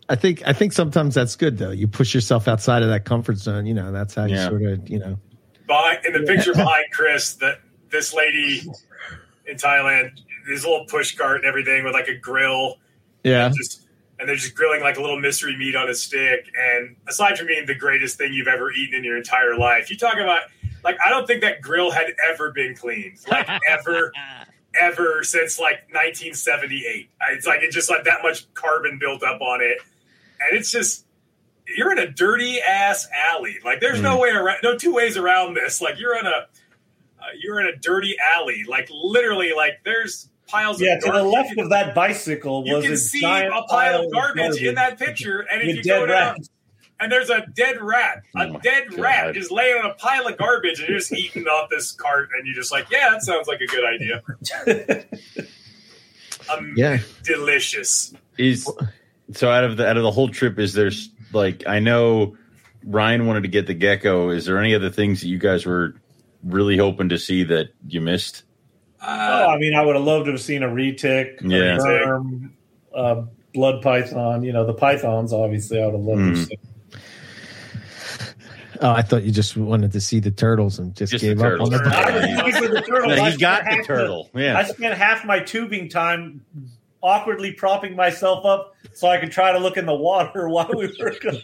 I 0.09 0.17
think 0.17 0.43
I 0.45 0.53
think 0.53 0.73
sometimes 0.73 1.15
that's 1.15 1.37
good 1.37 1.59
though. 1.59 1.71
You 1.71 1.87
push 1.87 2.15
yourself 2.15 2.49
outside 2.49 2.83
of 2.83 2.89
that 2.89 3.05
comfort 3.05 3.39
zone. 3.39 3.65
You 3.67 3.75
know, 3.75 3.93
that's 3.93 4.15
how 4.15 4.25
you 4.25 4.37
sort 4.39 4.63
of 4.63 4.89
you 4.89 4.99
know. 4.99 5.19
behind, 5.67 6.05
in 6.05 6.13
the 6.13 6.23
picture 6.27 6.53
behind 6.53 6.87
Chris 6.93 7.35
that 7.35 7.61
this 7.91 8.13
lady 8.13 8.63
in 9.47 9.57
Thailand, 9.57 10.21
this 10.49 10.65
little 10.65 10.85
push 10.87 11.17
cart 11.17 11.37
and 11.37 11.45
everything 11.45 11.85
with 11.85 11.95
like 11.95 12.09
a 12.09 12.17
grill. 12.17 12.79
Yeah. 13.23 13.51
just 13.51 13.87
and 14.19 14.29
they're 14.29 14.37
just 14.37 14.55
grilling 14.55 14.83
like 14.83 14.99
a 14.99 15.01
little 15.01 15.19
mystery 15.19 15.57
meat 15.57 15.77
on 15.77 15.89
a 15.89 15.95
stick. 15.95 16.47
And 16.59 16.97
aside 17.09 17.39
from 17.39 17.47
being 17.47 17.67
the 17.67 17.75
greatest 17.75 18.19
thing 18.19 18.33
you've 18.33 18.49
ever 18.49 18.73
eaten 18.73 18.99
in 18.99 19.05
your 19.05 19.17
entire 19.17 19.57
life, 19.57 19.91
you 19.91 19.97
talk 19.97 20.15
about 20.15 20.41
like 20.83 20.97
I 21.05 21.09
don't 21.09 21.27
think 21.27 21.43
that 21.43 21.61
grill 21.61 21.91
had 21.91 22.07
ever 22.29 22.51
been 22.51 22.75
cleaned, 22.75 23.19
like 23.29 23.49
ever, 23.69 24.13
ever 24.79 25.23
since 25.23 25.59
like 25.59 25.89
1978. 25.93 27.11
It's 27.33 27.47
like 27.47 27.63
it 27.63 27.71
just 27.71 27.91
like 27.91 28.05
that 28.05 28.23
much 28.23 28.53
carbon 28.55 28.99
built 28.99 29.23
up 29.23 29.41
on 29.41 29.61
it, 29.63 29.79
and 30.41 30.59
it's 30.59 30.71
just 30.71 31.07
you're 31.77 31.93
in 31.93 31.99
a 31.99 32.11
dirty 32.11 32.61
ass 32.61 33.09
alley. 33.33 33.59
Like 33.65 33.81
there's 33.81 34.01
no 34.01 34.19
way 34.19 34.31
around, 34.31 34.59
no 34.63 34.77
two 34.77 34.95
ways 34.95 35.17
around 35.17 35.55
this. 35.55 35.81
Like 35.81 35.99
you're 35.99 36.19
in 36.19 36.27
a 36.27 36.31
uh, 36.31 37.25
you're 37.41 37.61
in 37.61 37.67
a 37.67 37.77
dirty 37.77 38.17
alley. 38.35 38.65
Like 38.69 38.89
literally, 38.91 39.53
like 39.55 39.81
there's 39.85 40.29
piles. 40.47 40.81
Yeah, 40.81 40.97
of 40.97 41.05
to 41.05 41.13
the 41.13 41.23
left 41.23 41.57
of 41.59 41.71
that 41.71 41.95
bicycle 41.95 42.65
You 42.67 42.77
was 42.77 42.85
can 42.85 42.95
a 42.95 42.97
see 42.97 43.21
giant 43.21 43.55
a 43.55 43.63
pile 43.63 44.05
of 44.05 44.13
garbage 44.13 44.63
in 44.63 44.75
that 44.77 44.99
picture, 44.99 45.41
and 45.41 45.63
if 45.63 45.77
you 45.77 45.83
go 45.85 46.07
down, 46.07 46.35
rats. 46.35 46.51
And 47.01 47.11
there's 47.11 47.31
a 47.31 47.47
dead 47.55 47.81
rat, 47.81 48.23
a 48.37 48.49
Oh 48.49 48.59
dead 48.63 48.85
God. 48.91 48.99
rat 49.01 49.35
just 49.35 49.51
laying 49.51 49.79
on 49.79 49.91
a 49.91 49.95
pile 49.95 50.27
of 50.27 50.37
garbage, 50.39 50.79
and 50.81 50.89
you're 50.89 50.99
just 50.99 51.13
eating 51.13 51.45
off 51.47 51.71
this 51.71 51.93
cart, 51.93 52.29
and 52.37 52.47
you're 52.47 52.55
just 52.55 52.71
like, 52.73 52.91
yeah, 52.91 53.09
that 53.11 53.23
sounds 53.23 53.49
like 53.49 53.61
a 53.61 53.67
good 53.67 53.85
idea. 53.85 55.07
Um, 56.53 56.75
Yeah. 56.77 56.99
delicious. 57.23 58.13
Is 58.39 58.69
so 59.33 59.51
out 59.51 59.63
of 59.65 59.77
the 59.77 59.87
out 59.89 59.97
of 59.97 60.03
the 60.03 60.11
whole 60.11 60.29
trip, 60.29 60.59
is 60.59 60.73
there's 60.73 61.11
like 61.33 61.65
I 61.67 61.79
know 61.79 62.37
Ryan 62.85 63.27
wanted 63.27 63.43
to 63.43 63.49
get 63.49 63.67
the 63.67 63.75
gecko. 63.75 64.31
Is 64.31 64.47
there 64.47 64.59
any 64.59 64.75
other 64.75 64.91
things 64.91 65.21
that 65.21 65.29
you 65.29 65.39
guys 65.39 65.65
were 65.67 65.95
really 66.43 66.77
hoping 66.79 67.11
to 67.11 67.19
see 67.19 67.45
that 67.45 67.69
you 67.87 68.01
missed? 68.01 68.43
Oh, 69.03 69.07
Uh, 69.07 69.47
I 69.55 69.59
mean, 69.59 69.75
I 69.75 69.85
would 69.85 69.95
have 69.97 70.05
loved 70.05 70.27
to 70.27 70.33
have 70.33 70.41
seen 70.41 70.63
a 70.63 70.69
retic, 70.69 71.41
Yeah. 71.43 71.77
a 71.79 72.07
worm, 72.07 72.53
uh, 72.95 73.23
blood 73.55 73.83
python. 73.83 74.43
You 74.43 74.53
know, 74.53 74.67
the 74.67 74.75
pythons. 74.75 75.33
Obviously, 75.33 75.81
I 75.81 75.87
would 75.87 75.95
have 75.95 76.03
loved 76.05 76.21
Mm. 76.23 76.35
to 76.35 76.45
see. 76.47 76.59
Oh, 78.83 78.93
I 78.93 79.03
thought 79.03 79.25
you 79.25 79.31
just 79.31 79.57
wanted 79.57 79.93
to 79.93 80.01
see 80.01 80.21
the 80.21 80.31
turtles 80.31 80.79
and 80.79 80.95
just, 80.95 81.13
Just 81.13 81.23
gave 81.23 81.39
the 81.39 81.55
up 81.55 81.61
on 81.61 81.71
the. 81.71 81.79
I 81.85 82.45
was 82.45 82.55
looking 82.55 82.69
for 82.69 82.75
the 82.75 82.81
turtle. 82.81 83.11
No, 83.11 83.23
I 83.23 83.31
he 83.31 83.37
got 83.37 83.65
the 83.65 83.83
turtle. 83.85 84.31
I 84.35 84.41
Yeah, 84.41 84.59
I 84.59 84.65
spent 84.65 84.95
half 84.97 85.25
my 85.25 85.41
tubing 85.41 85.91
time 85.91 86.45
awkwardly 87.03 87.53
propping 87.53 87.97
myself 87.97 88.45
up 88.45 88.75
so 88.95 89.09
I 89.09 89.19
could 89.19 89.33
try 89.33 89.53
to 89.53 89.59
look 89.59 89.77
in 89.77 89.87
the 89.87 89.95
water 89.95 90.49
while 90.49 90.71
we 90.75 90.87
were 90.99 91.15
going. 91.21 91.43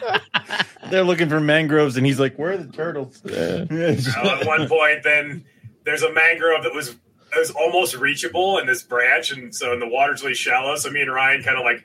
they're 0.90 1.04
looking 1.04 1.28
for 1.28 1.40
mangroves, 1.40 1.96
and 1.96 2.04
he's 2.04 2.18
like, 2.18 2.36
"Where 2.36 2.52
are 2.52 2.56
the 2.56 2.72
turtles?" 2.72 3.24
Uh, 3.24 3.66
at 3.70 4.46
one 4.46 4.68
point, 4.68 5.02
then 5.04 5.44
there's 5.84 6.02
a 6.02 6.12
mangrove 6.12 6.64
that 6.64 6.74
was 6.74 6.90
it 6.90 7.38
was 7.38 7.50
almost 7.52 7.96
reachable 7.96 8.58
in 8.58 8.66
this 8.66 8.82
branch, 8.82 9.30
and 9.30 9.54
so 9.54 9.72
and 9.72 9.80
the 9.80 9.88
water's 9.88 10.22
really 10.22 10.34
shallow. 10.34 10.74
So 10.76 10.90
me 10.90 11.02
and 11.02 11.12
Ryan 11.12 11.42
kind 11.44 11.58
of 11.58 11.64
like 11.64 11.84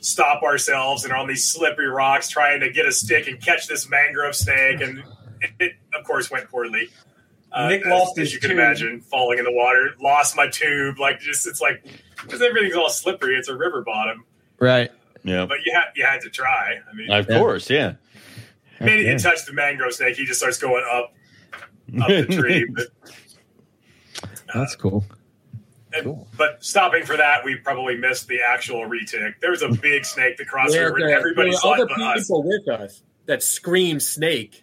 stop 0.00 0.42
ourselves 0.42 1.04
and 1.04 1.12
are 1.12 1.18
on 1.18 1.26
these 1.28 1.44
slippery 1.50 1.88
rocks 1.88 2.28
trying 2.28 2.60
to 2.60 2.70
get 2.70 2.86
a 2.86 2.92
stick 2.92 3.26
and 3.28 3.40
catch 3.40 3.66
this 3.66 3.88
mangrove 3.88 4.34
snake, 4.36 4.80
and 4.80 4.98
it, 5.40 5.50
it 5.60 5.72
of 5.98 6.04
course 6.04 6.30
went 6.30 6.48
poorly. 6.48 6.88
Uh, 7.52 7.68
Nick 7.68 7.86
lost 7.86 8.18
as 8.18 8.24
his 8.28 8.34
you 8.34 8.40
can 8.40 8.50
tube. 8.50 8.58
imagine, 8.58 9.00
falling 9.00 9.38
in 9.38 9.44
the 9.44 9.52
water, 9.52 9.90
lost 10.00 10.36
my 10.36 10.46
tube. 10.48 10.98
Like 10.98 11.20
just 11.20 11.46
it's 11.46 11.60
like 11.60 11.84
because 12.22 12.42
everything's 12.42 12.74
all 12.76 12.90
slippery. 12.90 13.36
It's 13.36 13.48
a 13.48 13.56
river 13.56 13.82
bottom, 13.82 14.24
Right. 14.58 14.90
yeah, 15.22 15.46
but 15.46 15.58
you 15.64 15.72
had 15.72 15.84
you 15.94 16.04
had 16.04 16.20
to 16.22 16.30
try. 16.30 16.74
I 16.90 16.94
mean, 16.94 17.10
of 17.10 17.26
Yeah. 17.28 17.38
course, 17.38 17.70
yeah. 17.70 17.94
maybe 18.80 19.04
Yeah. 19.04 19.12
you 19.12 19.18
touch 19.18 19.44
the 19.46 19.52
mangrove 19.54 19.94
snake, 19.94 20.16
he 20.16 20.26
just 20.26 20.40
starts 20.40 20.58
going 20.58 20.84
up 20.92 21.14
up 22.02 22.08
the 22.08 22.26
tree. 22.36 22.66
But 22.74 22.86
That's 24.52 24.74
cool. 24.76 25.04
And, 25.96 26.04
Cool. 26.04 26.28
But 26.36 26.64
stopping 26.64 27.04
for 27.04 27.16
that, 27.16 27.44
we 27.44 27.56
probably 27.56 27.96
missed 27.96 28.28
the 28.28 28.40
actual 28.42 28.82
retic. 28.82 29.34
There 29.40 29.50
was 29.50 29.62
a 29.62 29.68
big 29.68 30.04
snake 30.04 30.36
that 30.38 30.46
crossed 30.48 30.72
the 30.72 30.78
There, 30.78 30.92
river, 30.92 31.08
everybody 31.10 31.50
there 31.50 31.58
saw 31.60 31.70
were 31.70 31.84
other 31.84 31.86
but 31.96 32.00
us. 32.16 32.22
people 32.24 32.42
with 32.42 32.68
us 32.68 33.02
that 33.26 33.42
screamed 33.42 34.02
snake. 34.02 34.62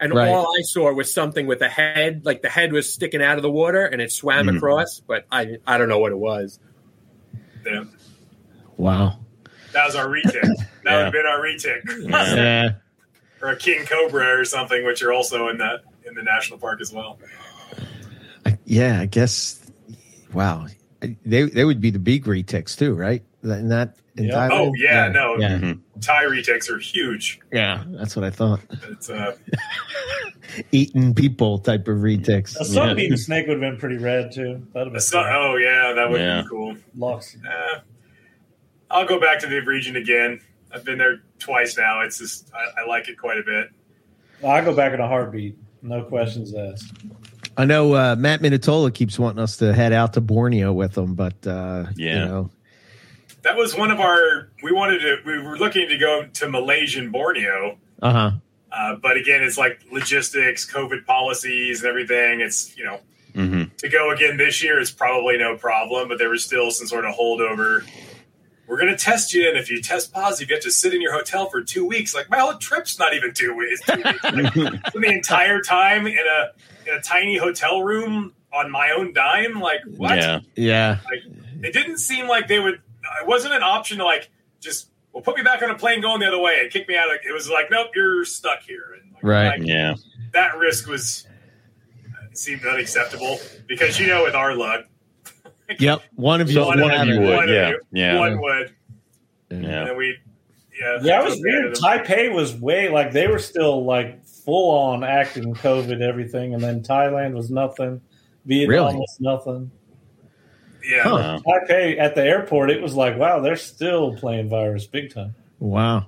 And 0.00 0.12
Right. 0.12 0.28
all 0.28 0.46
I 0.56 0.62
saw 0.62 0.92
was 0.92 1.12
something 1.14 1.46
with 1.46 1.62
a 1.62 1.68
head, 1.68 2.22
like 2.24 2.42
the 2.42 2.48
head 2.48 2.72
was 2.72 2.92
sticking 2.92 3.22
out 3.22 3.36
of 3.36 3.42
the 3.42 3.50
water 3.50 3.84
and 3.86 4.02
it 4.02 4.10
swam 4.12 4.46
Mhm. 4.46 4.56
across, 4.56 5.00
but 5.00 5.24
I 5.30 5.56
I 5.66 5.78
don't 5.78 5.88
know 5.88 5.98
what 6.00 6.12
it 6.12 6.18
was. 6.18 6.58
Yeah. 7.64 7.84
Wow. 8.76 9.20
That 9.72 9.86
was 9.86 9.94
our 9.96 10.06
retic. 10.06 10.42
That 10.84 10.96
would 10.96 11.04
have 11.04 11.12
been 11.12 11.24
our 11.26 11.40
retic, 11.40 12.10
Yeah. 12.10 12.34
Yeah. 12.34 12.68
or 13.40 13.48
a 13.52 13.56
king 13.56 13.86
cobra 13.86 14.38
or 14.38 14.44
something, 14.44 14.84
which 14.84 15.02
are 15.02 15.12
also 15.12 15.48
in 15.48 15.58
that 15.58 15.80
in 16.06 16.14
the 16.14 16.22
national 16.22 16.58
park 16.58 16.80
as 16.82 16.92
well. 16.92 17.18
I, 18.44 18.58
yeah. 18.66 19.00
I 19.00 19.06
guess. 19.06 19.60
Wow. 20.34 20.66
They 21.24 21.42
they 21.42 21.64
would 21.64 21.80
be 21.80 21.90
the 21.90 21.98
big 21.98 22.24
retics 22.24 22.76
too, 22.76 22.94
right? 22.94 23.22
That- 23.42 23.62
Not 23.62 23.94
in 24.16 24.24
Yeah. 24.24 24.48
Oh 24.52 24.72
yeah, 24.76 25.08
no, 25.08 25.36
Yeah. 25.38 25.58
Mhm. 25.58 25.80
Thai 26.00 26.24
retics 26.24 26.70
are 26.70 26.78
huge. 26.78 27.40
Yeah. 27.52 27.84
That's 27.88 28.14
what 28.16 28.24
I 28.24 28.30
thought. 28.30 28.60
It's 28.90 29.10
uh, 29.10 29.36
Eating 30.72 31.14
people 31.14 31.58
type 31.58 31.88
of 31.88 31.98
retics. 31.98 32.56
A 32.60 32.64
sunbeam 32.64 33.16
snake 33.16 33.46
would 33.48 33.60
have 33.60 33.72
been 33.72 33.78
pretty 33.78 33.96
rad 33.96 34.30
too. 34.32 34.64
That'd 34.72 34.86
have 34.88 34.92
been 34.92 35.00
sun- 35.00 35.26
oh 35.28 35.56
yeah, 35.56 35.92
that 35.94 36.08
would 36.10 36.20
Yeah. 36.20 36.42
be 36.42 36.48
cool. 36.48 36.76
Locks. 36.96 37.36
Uh, 37.44 37.80
I'll 38.90 39.06
go 39.06 39.18
back 39.20 39.40
to 39.40 39.46
the 39.48 39.60
region 39.60 39.96
again. 39.96 40.40
I've 40.72 40.84
been 40.84 40.98
there 40.98 41.22
twice 41.38 41.76
now. 41.76 42.02
It's 42.02 42.18
just 42.18 42.50
I, 42.54 42.82
I 42.82 42.86
like 42.86 43.08
it 43.08 43.18
quite 43.18 43.38
a 43.38 43.42
bit. 43.42 43.68
I 44.46 44.60
go 44.60 44.74
back 44.74 44.92
in 44.92 45.00
a 45.00 45.08
heartbeat. 45.08 45.56
No 45.82 46.02
questions 46.04 46.54
asked. 46.54 46.92
I 47.56 47.64
know 47.64 47.94
uh, 47.94 48.16
Matt 48.18 48.40
Minatola 48.40 48.92
keeps 48.92 49.18
wanting 49.18 49.42
us 49.42 49.58
to 49.58 49.72
head 49.72 49.92
out 49.92 50.14
to 50.14 50.20
Borneo 50.20 50.72
with 50.72 50.96
him, 50.96 51.14
but 51.14 51.34
uh, 51.46 51.86
Yeah. 51.96 52.14
you 52.20 52.24
know, 52.26 52.50
That 53.42 53.56
was 53.56 53.76
one 53.76 53.90
of 53.90 54.00
our. 54.00 54.48
We 54.62 54.72
wanted 54.72 55.00
to. 55.00 55.16
We 55.24 55.40
were 55.42 55.56
looking 55.56 55.88
to 55.88 55.98
go 55.98 56.26
to 56.26 56.48
Malaysian 56.48 57.10
Borneo, 57.10 57.78
uh 58.02 58.12
huh. 58.12 58.30
uh, 58.72 58.96
but 58.96 59.16
again, 59.16 59.42
it's 59.42 59.58
like 59.58 59.80
logistics, 59.92 60.70
COVID 60.70 61.04
policies, 61.06 61.82
and 61.82 61.88
everything. 61.90 62.40
It's 62.40 62.76
you 62.76 62.84
know 62.84 63.00
hmm 63.34 63.64
to 63.78 63.88
go 63.88 64.12
again 64.12 64.36
this 64.36 64.62
year 64.62 64.78
is 64.80 64.90
probably 64.90 65.36
no 65.36 65.56
problem, 65.56 66.08
but 66.08 66.18
there 66.18 66.30
was 66.30 66.44
still 66.44 66.70
some 66.70 66.86
sort 66.86 67.04
of 67.04 67.14
holdover. 67.14 67.84
We're 68.66 68.78
going 68.78 68.90
to 68.90 68.96
test 68.96 69.34
you, 69.34 69.46
and 69.46 69.58
if 69.58 69.70
you 69.70 69.82
test 69.82 70.10
positive, 70.10 70.48
you 70.48 70.56
have 70.56 70.64
to 70.64 70.70
sit 70.70 70.94
in 70.94 71.02
your 71.02 71.12
hotel 71.12 71.50
for 71.50 71.62
two 71.62 71.84
weeks. 71.86 72.14
Like, 72.14 72.30
my 72.30 72.38
whole 72.38 72.54
trip's 72.54 72.98
not 72.98 73.12
even 73.12 73.34
two 73.34 73.54
weeks. 73.54 73.82
Two 73.82 73.96
weeks. 73.96 74.24
Like, 74.24 74.52
for 74.92 75.00
the 75.00 75.10
entire 75.12 75.60
time 75.60 76.06
in 76.06 76.16
a 76.16 76.48
in 76.86 76.94
a 76.94 77.00
tiny 77.00 77.36
hotel 77.36 77.82
room 77.82 78.32
on 78.52 78.70
my 78.70 78.90
own 78.90 79.12
dime. 79.12 79.60
Like, 79.60 79.80
what? 79.96 80.16
Yeah, 80.18 80.40
Yeah. 80.56 80.98
It 81.62 81.72
didn't 81.72 81.98
seem 81.98 82.28
like 82.28 82.46
they 82.48 82.58
would. 82.58 82.74
It 82.74 83.26
wasn't 83.26 83.54
an 83.54 83.62
option 83.62 83.98
to 83.98 84.04
like 84.04 84.30
just 84.60 84.90
well 85.12 85.22
put 85.22 85.36
me 85.36 85.42
back 85.42 85.62
on 85.62 85.70
a 85.70 85.74
plane 85.76 86.00
going 86.00 86.20
the 86.20 86.26
other 86.26 86.38
way 86.40 86.60
and 86.60 86.70
kick 86.70 86.86
me 86.88 86.96
out. 86.96 87.08
Of, 87.08 87.20
it 87.26 87.32
was 87.32 87.48
like, 87.48 87.70
nope, 87.70 87.88
you're 87.94 88.24
stuck 88.24 88.62
here. 88.62 88.98
And 89.00 89.12
like, 89.14 89.22
Right. 89.22 89.58
like, 89.60 89.66
yeah. 89.68 89.94
that 90.32 90.56
risk 90.58 90.86
was 90.88 91.26
uh, 92.06 92.26
seemed 92.34 92.64
unacceptable 92.66 93.38
because 93.66 93.98
you 93.98 94.06
know 94.08 94.24
with 94.24 94.34
our 94.34 94.54
luck, 94.54 94.84
Yep. 95.78 96.02
One 96.16 96.40
of 96.42 96.48
you. 96.48 96.54
So 96.54 96.66
one 96.66 96.80
of 96.80 97.06
you 97.08 97.20
would, 97.20 97.28
one 97.36 97.44
of 97.44 97.50
yeah, 97.50 97.68
you- 97.70 97.80
yeah. 97.92 98.18
one 98.18 98.40
would, 98.40 98.74
and 99.50 99.62
Yeah. 99.64 99.84
then 99.84 99.96
we, 99.96 100.18
yeah, 100.78 100.98
Yeah, 101.02 101.22
it 101.22 101.24
was 101.24 101.40
weird. 101.40 101.74
Taipei 101.74 102.32
was 102.34 102.54
way 102.54 102.88
like 102.90 103.12
they 103.12 103.26
were 103.28 103.38
still 103.38 103.84
like 103.84 104.23
full 104.44 104.70
on 104.70 105.04
acting 105.04 105.54
COVID 105.54 106.00
everything, 106.00 106.54
and 106.54 106.62
then 106.62 106.82
Thailand 106.82 107.34
was 107.34 107.50
nothing. 107.50 108.00
Vietnam 108.44 108.68
Really? 108.70 108.96
was 108.96 109.16
nothing. 109.20 109.70
Yeah, 110.86 111.02
Huh. 111.02 111.14
Uh, 111.14 111.38
Taipei 111.40 111.98
at 111.98 112.14
the 112.14 112.22
airport, 112.22 112.70
it 112.70 112.82
was 112.82 112.94
like, 112.94 113.16
wow, 113.16 113.40
they're 113.40 113.56
still 113.56 114.14
playing 114.16 114.48
virus 114.50 114.86
big 114.86 115.14
time. 115.14 115.34
Wow. 115.58 116.06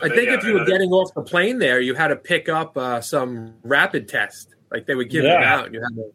I 0.00 0.08
think 0.08 0.28
yeah, 0.28 0.34
if 0.38 0.44
you 0.44 0.54
were 0.54 0.64
getting 0.64 0.90
off 0.90 1.12
the 1.14 1.22
plane 1.22 1.58
there, 1.58 1.78
you 1.78 1.94
had 1.94 2.08
to 2.08 2.16
pick 2.16 2.48
up 2.48 2.76
uh, 2.76 3.00
some 3.00 3.54
rapid 3.62 4.08
test. 4.08 4.54
Like 4.70 4.86
they 4.86 4.94
would 4.94 5.10
give 5.10 5.24
it 5.24 5.30
out. 5.30 5.72
You 5.72 5.80
had 5.80 5.94
to, 5.94 6.12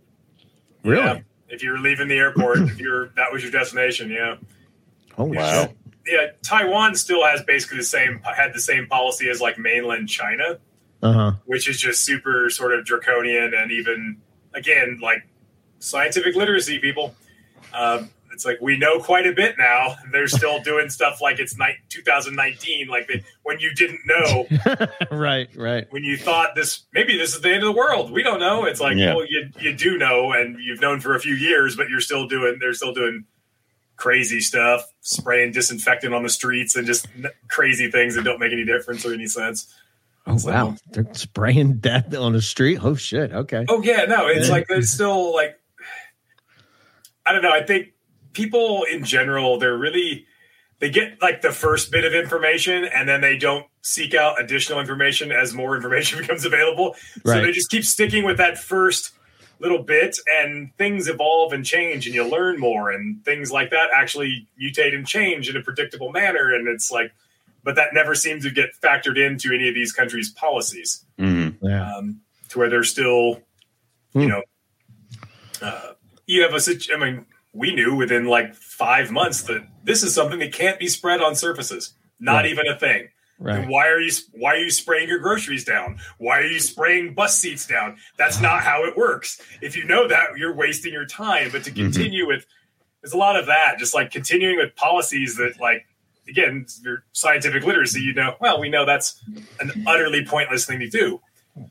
Really? 0.83 1.03
Yeah. 1.03 1.19
If 1.49 1.63
you 1.63 1.71
were 1.71 1.79
leaving 1.79 2.07
the 2.09 2.17
airport, 2.17 2.57
if 2.59 2.79
you're 2.79 3.09
that 3.15 3.31
was 3.31 3.43
your 3.43 3.51
destination, 3.51 4.09
yeah. 4.09 4.35
Holy 5.13 5.37
Wow. 5.37 5.69
Yeah, 6.05 6.27
Taiwan 6.41 6.95
still 6.95 7.23
has 7.25 7.43
basically 7.43 7.77
the 7.77 7.83
same 7.83 8.19
had 8.23 8.53
the 8.53 8.59
same 8.59 8.87
policy 8.87 9.29
as 9.29 9.39
like 9.39 9.57
mainland 9.57 10.09
China. 10.09 10.57
Uh 11.03 11.13
huh. 11.13 11.31
which 11.45 11.69
is 11.69 11.79
just 11.79 12.01
super 12.03 12.49
sort 12.49 12.73
of 12.73 12.83
draconian 12.85 13.53
and 13.53 13.71
even 13.71 14.17
again 14.55 14.99
like 15.01 15.27
scientific 15.79 16.35
literacy 16.35 16.79
people 16.79 17.13
um, 17.73 18.09
it's 18.33 18.45
like 18.45 18.59
we 18.61 18.77
know 18.79 18.99
quite 18.99 19.27
a 19.27 19.31
bit 19.31 19.55
now 19.59 19.95
they're 20.11 20.27
still 20.27 20.59
doing 20.61 20.89
stuff 20.89 21.21
like 21.21 21.37
it's 21.39 21.55
ni- 21.57 21.77
2019 21.89 22.87
like 22.87 23.07
they, 23.07 23.23
when 23.43 23.59
you 23.59 23.73
didn't 23.75 23.99
know 24.05 24.47
right. 25.11 25.49
Right. 25.55 25.85
when 25.91 26.03
you 26.03 26.17
thought 26.17 26.55
this 26.55 26.85
maybe 26.93 27.15
this 27.15 27.35
is 27.35 27.41
the 27.41 27.49
end 27.49 27.63
of 27.63 27.67
the 27.73 27.77
world 27.77 28.11
we 28.11 28.23
don't 28.23 28.39
know 28.39 28.65
it's 28.65 28.81
like 28.81 28.97
Yeah. 28.97 29.13
well 29.15 29.25
you, 29.29 29.49
you 29.59 29.73
do 29.75 29.97
know 29.99 30.31
and 30.31 30.57
you've 30.59 30.81
known 30.81 30.99
for 30.99 31.15
a 31.15 31.19
few 31.19 31.35
years 31.35 31.75
but 31.75 31.89
you're 31.89 32.01
still 32.01 32.27
doing 32.27 32.57
they're 32.59 32.73
still 32.73 32.93
doing 32.93 33.25
crazy 33.97 34.39
stuff 34.39 34.83
spraying 35.01 35.51
disinfectant 35.51 36.13
on 36.13 36.23
the 36.23 36.29
streets 36.29 36.75
and 36.75 36.85
just 36.87 37.07
n- 37.17 37.27
crazy 37.49 37.89
things 37.91 38.15
that 38.15 38.23
don't 38.23 38.39
make 38.39 38.51
any 38.53 38.65
difference 38.65 39.05
or 39.05 39.13
any 39.13 39.27
sense 39.27 39.73
Oh 40.27 40.37
So- 40.37 40.51
wow. 40.51 40.75
They're 40.91 41.07
spraying 41.13 41.77
death 41.79 42.13
on 42.15 42.33
the 42.33 42.41
street. 42.41 42.79
Oh 42.83 42.95
shit. 42.95 43.31
Okay. 43.31 43.65
Oh 43.69 43.81
yeah, 43.81 44.05
no, 44.05 44.27
it's 44.27 44.47
Yeah. 44.47 44.53
like 44.53 44.67
there's 44.67 44.89
still 44.91 45.33
like 45.33 45.55
I 47.25 47.33
don't 47.33 47.41
know. 47.41 47.51
I 47.51 47.63
think 47.63 47.87
people 48.33 48.83
in 48.91 49.03
general 49.03 49.57
they're 49.59 49.77
really 49.77 50.25
they 50.79 50.89
get 50.89 51.21
like 51.21 51.41
the 51.41 51.51
first 51.51 51.91
bit 51.91 52.05
of 52.05 52.13
information 52.13 52.85
and 52.85 53.09
then 53.09 53.21
they 53.21 53.37
don't 53.37 53.65
seek 53.81 54.13
out 54.13 54.39
additional 54.39 54.79
information 54.79 55.31
as 55.31 55.53
more 55.53 55.75
information 55.75 56.19
becomes 56.21 56.45
available. 56.45 56.95
So 57.25 57.41
they 57.41 57.51
just 57.51 57.69
keep 57.71 57.83
sticking 57.83 58.23
with 58.25 58.37
that 58.37 58.57
first 58.57 59.11
little 59.59 59.81
bit 59.81 60.15
and 60.31 60.69
things 60.77 61.07
evolve 61.07 61.51
and 61.51 61.65
change 61.65 62.05
and 62.05 62.13
you 62.13 62.23
learn 62.29 62.59
more 62.59 62.91
and 62.91 63.25
things 63.25 63.51
like 63.51 63.71
that 63.71 63.89
actually 63.95 64.47
mutate 64.61 64.93
and 64.93 65.07
change 65.07 65.49
in 65.49 65.57
a 65.57 65.61
predictable 65.63 66.11
manner 66.11 66.53
and 66.53 66.67
it's 66.67 66.91
like 66.91 67.11
but 67.67 67.75
that 67.75 67.89
never 67.93 68.15
seems 68.15 68.45
to 68.45 68.49
get 68.49 68.69
factored 68.81 69.17
into 69.17 69.53
any 69.53 69.67
of 69.67 69.75
these 69.75 69.91
countries' 69.91 70.29
policies 70.31 71.03
mhm. 71.19 71.57
Yeah. 71.61 71.95
um, 71.97 72.21
to 72.47 72.59
where 72.59 72.69
they're 72.69 72.85
still, 72.85 73.41
you 74.13 74.21
Hmm. 74.23 74.27
know, 74.29 74.41
uh, 75.61 75.93
you 76.25 76.43
have 76.43 76.53
a 76.53 76.59
situation. 76.61 77.01
I 77.01 77.05
mean, 77.11 77.25
we 77.53 77.75
knew 77.75 77.93
within 77.95 78.25
like 78.25 78.55
five 78.55 79.11
months 79.11 79.41
that 79.43 79.67
this 79.83 80.01
is 80.01 80.13
something 80.15 80.39
that 80.39 80.53
can't 80.53 80.79
be 80.79 80.87
spread 80.87 81.21
on 81.21 81.35
surfaces. 81.35 81.93
Not 82.19 82.43
Right. 82.43 82.45
even 82.51 82.67
a 82.67 82.79
thing. 82.79 83.09
Right. 83.39 83.59
And 83.59 83.69
why 83.69 83.87
are 83.89 83.99
you 83.99 84.11
why 84.31 84.55
are 84.55 84.59
you 84.59 84.71
spraying 84.71 85.09
your 85.09 85.19
groceries 85.19 85.63
down? 85.65 85.99
Why 86.17 86.39
are 86.39 86.45
you 86.47 86.59
spraying 86.59 87.13
bus 87.15 87.37
seats 87.37 87.67
down? 87.67 87.97
That's 88.17 88.39
not 88.41 88.63
how 88.63 88.85
it 88.85 88.95
works. 88.97 89.39
If 89.61 89.75
you 89.75 89.83
know 89.83 90.07
that, 90.07 90.37
you're 90.37 90.55
wasting 90.55 90.91
your 90.93 91.05
time. 91.05 91.49
But 91.51 91.63
to 91.65 91.71
Mm-hmm. 91.71 91.83
continue 91.83 92.25
with 92.27 92.45
there's 93.01 93.13
a 93.13 93.17
lot 93.17 93.35
of 93.35 93.45
that. 93.47 93.77
Just 93.77 93.93
like 93.93 94.09
continuing 94.11 94.57
with 94.57 94.75
policies 94.75 95.35
that 95.37 95.59
like 95.59 95.85
again, 96.29 96.65
your 96.83 97.03
scientific 97.13 97.63
literacy, 97.65 98.01
you 98.01 98.13
know, 98.13 98.35
well, 98.39 98.59
we 98.59 98.69
know 98.69 98.85
that's 98.85 99.21
an 99.59 99.83
utterly 99.87 100.25
pointless 100.25 100.65
thing 100.65 100.79
to 100.79 100.89
do. 100.89 101.21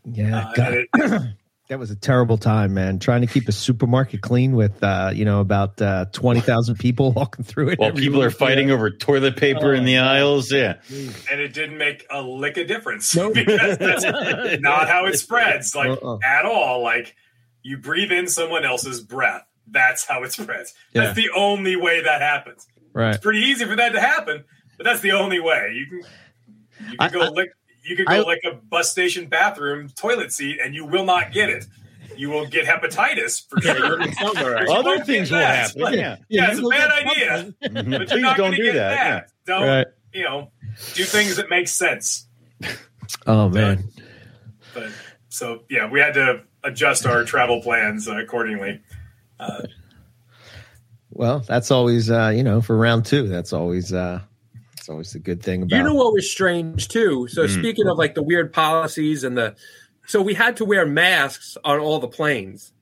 Yeah, 0.05 0.49
Uh, 0.49 0.53
God, 0.55 0.75
it, 0.75 0.89
that 1.69 1.79
was 1.79 1.91
a 1.91 1.97
terrible 1.97 2.39
time, 2.39 2.75
man. 2.75 2.99
Trying 2.99 3.21
to 3.21 3.27
keep 3.27 3.49
a 3.49 3.53
supermarket 3.53 4.21
clean 4.21 4.57
with, 4.57 4.83
uh, 4.83 5.11
you 5.15 5.25
know, 5.25 5.41
about 5.41 5.81
uh, 5.81 6.07
twenty 6.13 6.41
thousand 6.41 6.77
people 6.81 7.13
walking 7.17 7.45
through 7.45 7.71
it. 7.71 7.79
While 7.79 7.91
every 7.91 8.03
people 8.03 8.23
are 8.23 8.29
week. 8.29 8.37
fighting 8.37 8.71
over 8.71 8.91
toilet 8.91 9.37
paper 9.37 9.75
in 9.75 9.85
the 9.85 9.99
aisles, 9.99 10.51
yeah. 10.51 10.75
and 10.91 11.41
it 11.41 11.53
didn't 11.55 11.79
make 11.79 12.05
a 12.11 12.21
lick 12.23 12.57
of 12.57 12.67
difference 12.67 13.15
Nope. 13.15 13.35
because 13.35 13.79
that's 13.79 14.61
not 14.61 14.89
how 14.89 15.07
it 15.07 15.17
spreads, 15.19 15.75
like 15.75 15.91
Uh-uh. 15.91 16.19
at 16.25 16.45
all. 16.45 16.83
Like 16.83 17.15
you 17.63 17.77
breathe 17.79 18.11
in 18.13 18.27
someone 18.29 18.65
else's 18.65 19.01
breath. 19.01 19.45
That's 19.69 20.05
how 20.07 20.23
it 20.23 20.33
spreads. 20.33 20.75
Yeah. 20.95 21.03
That's 21.07 21.17
the 21.17 21.31
only 21.37 21.75
way 21.77 22.01
that 22.03 22.21
happens. 22.23 22.67
Right. 22.97 23.15
It's 23.15 23.23
pretty 23.23 23.41
easy 23.41 23.65
for 23.65 23.77
that 23.77 23.91
to 23.93 24.01
happen, 24.01 24.45
but 24.77 24.85
that's 24.85 25.01
the 25.01 25.13
only 25.13 25.41
way. 25.41 25.73
You 25.75 25.87
can 25.87 25.99
you 26.91 26.97
can 26.97 27.01
I- 27.01 27.09
go 27.09 27.21
I- 27.23 27.29
lick 27.29 27.51
you 27.85 27.95
could 27.97 28.07
go 28.07 28.15
I- 28.15 28.21
lick 28.27 28.41
a 28.45 28.53
bus 28.55 28.91
station 28.91 29.27
bathroom 29.29 29.89
toilet 29.91 30.33
seat 30.33 30.59
and 30.63 30.75
you 30.75 30.85
will 30.85 31.05
not 31.05 31.33
get 31.33 31.49
it. 31.51 31.65
You 32.17 32.31
will 32.31 32.47
get 32.47 32.65
hepatitis 32.67 33.47
for 33.49 33.61
sure. 33.61 34.03
Somewhere, 34.15 34.55
right? 34.55 34.69
Other 34.69 35.05
things 35.05 35.31
will 35.31 35.39
happen. 35.39 35.83
Like, 35.83 35.95
Yeah. 35.97 36.17
Yeah, 36.29 36.51
it's 36.51 36.59
a 36.61 36.63
bad 36.63 37.05
will 37.05 37.15
get 37.15 37.31
idea. 37.31 37.55
But 37.61 37.87
you're 37.87 38.07
Please 38.07 38.23
not 38.23 38.37
don't 38.39 38.47
gonna 38.53 38.57
do 38.57 38.63
get 38.65 38.75
that. 38.75 38.95
that. 38.95 39.31
Don't 39.47 39.69
Right. 39.69 39.87
you 40.15 40.25
know 40.25 40.51
do 40.95 41.05
things 41.05 41.37
that 41.37 41.49
make 41.51 41.69
sense. 41.69 42.27
Oh 43.27 43.49
man. 43.49 43.89
But 44.75 44.91
so 45.29 45.63
yeah, 45.71 45.89
we 45.89 46.01
had 46.01 46.15
to 46.15 46.43
adjust 46.65 47.07
our 47.07 47.23
travel 47.23 47.63
plans 47.63 48.09
uh, 48.09 48.17
accordingly. 48.17 48.81
Well, 51.17 51.41
that's 51.41 51.71
always 51.71 52.11
uh, 52.11 52.29
you 52.35 52.43
know 52.43 52.61
for 52.61 52.77
round 52.77 53.07
two. 53.07 53.27
That's 53.27 53.53
always 53.55 53.93
uh, 53.93 54.21
that's 54.75 54.89
always 54.91 55.13
the 55.13 55.19
good 55.19 55.43
thing 55.43 55.63
about. 55.63 55.77
You 55.77 55.83
know 55.83 55.95
what 55.95 56.13
was 56.13 56.31
strange 56.31 56.89
too? 56.89 57.27
So 57.29 57.45
Mm. 57.45 57.59
speaking 57.59 57.89
of 57.89 57.97
like 57.97 58.15
the 58.15 58.23
weird 58.23 58.53
policies 58.53 59.25
and 59.25 59.37
the 59.37 59.57
so 60.07 60.21
we 60.23 60.35
had 60.35 60.59
to 60.59 60.65
wear 60.67 60.85
masks 60.87 61.57
on 61.65 61.79
all 61.81 61.99
the 61.99 62.07
planes 62.09 62.73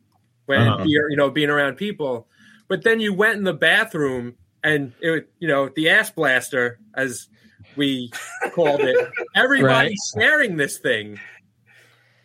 when 0.47 0.61
Uh-huh. 0.61 0.85
you're 0.86 1.09
you 1.11 1.16
know 1.16 1.31
being 1.31 1.48
around 1.48 1.77
people. 1.77 2.27
But 2.66 2.82
then 2.82 2.98
you 2.98 3.15
went 3.15 3.36
in 3.36 3.44
the 3.44 3.52
bathroom 3.55 4.35
and 4.65 4.93
it 5.01 5.11
was, 5.11 5.23
you 5.39 5.47
know 5.47 5.69
the 5.69 5.90
ass 5.90 6.11
blaster 6.11 6.81
as 6.94 7.28
we 7.77 8.11
called 8.52 8.81
it. 8.81 8.97
Everybody's 9.36 10.12
sharing 10.19 10.56
this 10.56 10.78
thing. 10.78 11.20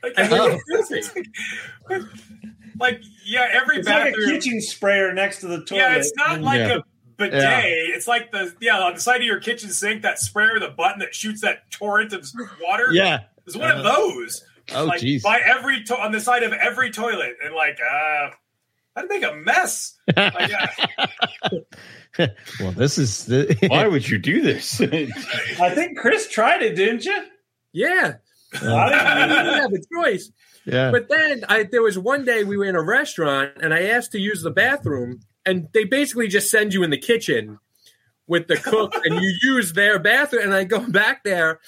Like, 0.02 0.14
And 0.18 0.34
Oh. 0.34 0.48
we 0.48 0.52
were 0.53 0.84
busy. 0.90 1.23
Like, 2.80 3.01
yeah, 3.26 3.47
every 3.51 3.77
It's 3.77 3.88
like 3.88 4.14
a 4.14 4.26
kitchen 4.26 4.61
sprayer 4.61 5.14
next 5.14 5.41
to 5.41 5.47
the 5.47 5.64
toilet. 5.64 5.80
yeah, 5.81 5.95
it's 5.95 6.14
not 6.15 6.41
like 6.41 6.60
Yeah. 6.60 6.76
a 6.77 6.81
bidet. 7.18 7.41
Yeah. 7.41 7.61
It's 7.64 8.07
like 8.07 8.31
the 8.31 8.53
yeah 8.61 8.80
on 8.80 8.93
the 8.95 8.99
side 9.01 9.18
of 9.22 9.23
your 9.27 9.39
kitchen 9.39 9.69
sink 9.69 10.01
that 10.03 10.19
sprayer, 10.19 10.60
the 10.60 10.69
button 10.69 10.99
that 10.99 11.14
shoots 11.14 11.41
that 11.41 11.69
torrent 11.72 12.14
of 12.14 12.26
water. 12.61 12.88
Yeah. 12.91 13.22
it's 13.45 13.56
one 13.56 13.72
of 13.72 13.84
those. 13.84 14.43
Oh 14.73 14.85
like 14.85 15.01
jeez. 15.01 15.23
by 15.23 15.39
every 15.39 15.84
to- 15.85 15.97
on 15.99 16.11
the 16.11 16.19
side 16.22 16.43
of 16.43 16.53
every 16.53 16.91
toilet, 16.91 17.38
and 17.43 17.56
like 17.56 17.80
uh, 17.81 18.30
I'd 18.95 19.10
make 19.10 19.23
a 19.23 19.34
mess. 19.35 19.97
Like, 20.15 20.51
uh, 20.53 21.57
well, 22.60 22.72
this 22.73 22.97
is 22.97 23.26
the, 23.26 23.56
Why 23.69 23.88
would 23.88 24.07
you 24.07 24.18
do 24.18 24.41
this? 24.41 24.80
I 25.60 25.69
think 25.73 25.97
Chris 25.97 26.27
tried 26.30 26.61
it, 26.61 26.76
didn't 26.76 27.06
you? 27.06 27.18
Yeah, 27.72 28.14
I 28.61 28.65
I 28.68 29.27
didn't 29.27 29.45
didn't 29.45 29.60
have 29.61 29.73
a 29.73 29.80
choice. 30.03 30.31
Yeah. 30.65 30.91
But 30.91 31.10
then 31.10 31.44
I, 31.49 31.64
there 31.64 31.81
was 31.81 31.98
one 31.98 32.26
day 32.26 32.44
we 32.44 32.57
were 32.57 32.65
in 32.65 32.76
a 32.76 32.81
restaurant 32.84 33.53
and 33.61 33.73
I 33.73 33.84
asked 33.84 34.11
to 34.14 34.19
use 34.19 34.41
the 34.41 34.52
bathroom, 34.52 35.22
and 35.45 35.68
they 35.73 35.84
basically 35.86 36.27
just 36.27 36.49
send 36.52 36.73
you 36.73 36.84
in 36.84 36.90
the 36.90 36.98
kitchen 36.98 37.60
with 38.27 38.48
the 38.48 38.57
cook, 38.57 38.94
and 39.06 39.22
you 39.22 39.34
use 39.41 39.73
their 39.73 39.98
bathroom. 39.99 40.44
And 40.44 40.53
I 40.53 40.64
go 40.64 40.80
back 40.88 41.23
there, 41.23 41.60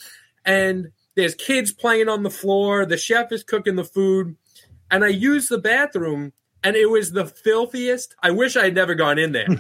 and 0.45 0.91
there's 1.15 1.35
kids 1.35 1.72
playing 1.72 2.07
on 2.09 2.23
the 2.23 2.30
floor. 2.30 2.85
The 2.85 2.97
chef 2.97 3.31
is 3.31 3.43
cooking 3.43 3.76
the 3.76 3.84
food, 3.84 4.35
and 4.91 5.03
I 5.03 5.07
use 5.09 5.47
the 5.47 5.57
bathroom, 5.57 6.34
and 6.63 6.76
it 6.76 6.89
was 6.89 7.11
the 7.11 7.26
filthiest. 7.26 8.15
I 8.22 8.30
wish 8.31 8.55
I 8.55 8.65
had 8.65 8.76
never 8.76 8.93
gone 8.93 9.18
in 9.18 9.31
there. 9.31 9.47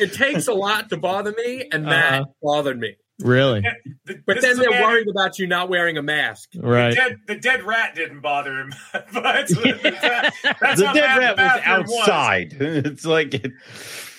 it 0.00 0.12
takes 0.14 0.46
a 0.46 0.54
lot 0.54 0.88
to 0.90 0.96
bother 0.96 1.32
me, 1.32 1.68
and 1.72 1.86
that 1.86 2.22
Uh-huh. 2.22 2.30
bothered 2.42 2.78
me. 2.78 2.96
Really 3.20 3.62
the- 4.04 4.22
But 4.26 4.40
then 4.40 4.56
they're 4.58 4.70
man- 4.70 4.82
worried 4.82 5.08
about 5.08 5.38
you 5.38 5.46
not 5.46 5.68
wearing 5.68 5.96
a 5.98 6.02
mask. 6.02 6.50
The 6.52 6.60
right. 6.62 6.94
dead, 6.94 7.16
the 7.26 7.36
dead 7.36 7.62
rat 7.64 7.94
didn't 7.94 8.20
bother 8.20 8.58
him, 8.60 8.72
but 8.92 9.12
that's 9.12 9.52
the 9.54 10.86
how 10.86 10.92
dead 10.92 10.94
bad 10.94 11.18
rat 11.18 11.30
was 11.30 11.36
bathroom 11.36 11.86
was. 11.86 11.98
outside. 12.00 12.56
It's 12.60 13.04
like, 13.04 13.34
it, 13.34 13.52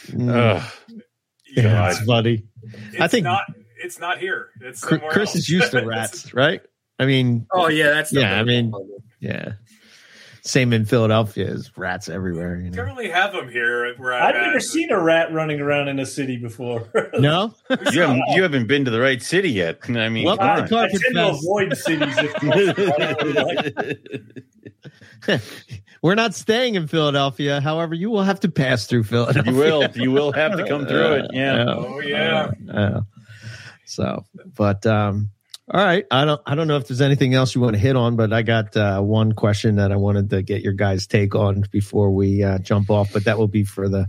mm. 0.08 0.30
ugh. 0.30 0.72
Yeah, 1.56 1.64
yeah, 1.64 1.90
it's 1.92 2.02
funny. 2.06 2.44
it's 2.64 3.02
I 3.02 3.08
think- 3.08 3.24
not. 3.24 3.44
It's 3.82 3.98
not 3.98 4.20
here. 4.20 4.50
It's 4.60 4.84
Chris, 4.84 5.02
else. 5.30 5.36
is 5.36 5.48
used 5.50 5.72
to 5.72 5.86
rats, 5.86 6.34
right? 6.34 6.62
I 7.00 7.06
mean, 7.06 7.48
Oh 7.54 7.70
yeah, 7.70 7.92
that's 7.92 8.12
Yeah, 8.12 8.38
I 8.38 8.44
mean- 8.44 8.72
thing. 8.74 8.98
yeah. 9.22 9.54
Same 10.50 10.74
in 10.74 10.84
Philadelphia, 10.84 11.46
is 11.46 11.72
rats 11.78 12.10
everywhere. 12.10 12.56
You 12.56 12.64
We 12.64 12.70
know? 12.72 12.76
currently 12.78 13.08
have 13.10 13.34
them 13.34 13.50
here 13.50 13.94
where 13.98 14.14
I'm 14.16 14.24
I've 14.30 14.36
at. 14.36 14.42
never 14.48 14.60
seen 14.60 14.90
a 14.92 15.00
rat 15.00 15.32
running 15.32 15.62
around 15.62 15.90
in 15.90 16.00
a 16.00 16.06
city 16.08 16.38
before. 16.38 16.88
No, 17.20 17.54
you 17.92 18.02
haven't 18.02 18.24
you 18.30 18.42
haven't 18.42 18.66
been 18.68 18.84
to 18.86 18.92
the 18.92 19.00
right 19.00 19.22
city 19.22 19.52
yet. 19.52 19.78
I 19.90 20.10
mean, 20.10 20.26
Well, 20.26 20.40
I. 20.42 20.62
I 20.64 20.66
tend 20.66 20.90
to 21.14 21.30
avoid 21.30 21.78
cities 21.78 22.18
if 22.18 22.34
possible. 22.34 22.94
I 22.94 23.14
don't 23.14 23.24
really 23.24 23.56
like- 25.28 25.42
we're 26.02 26.16
not 26.16 26.34
staying 26.34 26.76
in 26.76 26.88
Philadelphia. 26.88 27.62
However, 27.62 27.94
you 27.94 28.10
will 28.10 28.24
have 28.24 28.40
to 28.40 28.50
pass 28.50 28.88
through 28.88 29.04
Philadelphia. 29.04 29.52
you 29.52 29.58
will 29.58 29.88
you 29.96 30.12
will 30.12 30.32
have 30.32 30.58
to 30.58 30.66
come 30.68 30.88
through 30.88 31.14
it. 31.14 31.26
Yeah. 31.34 31.66
Oh 31.68 32.00
yeah. 32.00 32.52
Uh, 32.74 33.02
so, 33.86 34.26
but 34.56 34.86
um, 34.88 35.30
all 35.72 35.84
right. 35.84 36.06
I 36.12 36.26
don't. 36.26 36.42
I 36.46 36.56
don't 36.56 36.68
know 36.68 36.78
if 36.78 36.88
there's 36.88 37.02
anything 37.02 37.34
else 37.34 37.54
you 37.56 37.62
want 37.62 37.74
to 37.76 37.80
hit 37.80 37.96
on, 37.96 38.16
but 38.16 38.34
I 38.34 38.42
got 38.42 38.76
uh, 38.76 39.02
one 39.02 39.34
question 39.34 39.76
that 39.76 39.92
I 39.92 39.96
wanted 39.96 40.30
to 40.32 40.42
get 40.42 40.62
your 40.62 40.74
guys' 40.74 41.08
take 41.08 41.36
on 41.36 41.64
before 41.72 42.12
we 42.12 42.44
uh, 42.44 42.58
jump 42.60 42.90
off. 42.90 43.12
But 43.14 43.26
that 43.26 43.38
will 43.38 43.48
be 43.48 43.64
for 43.64 43.88
the 43.90 44.08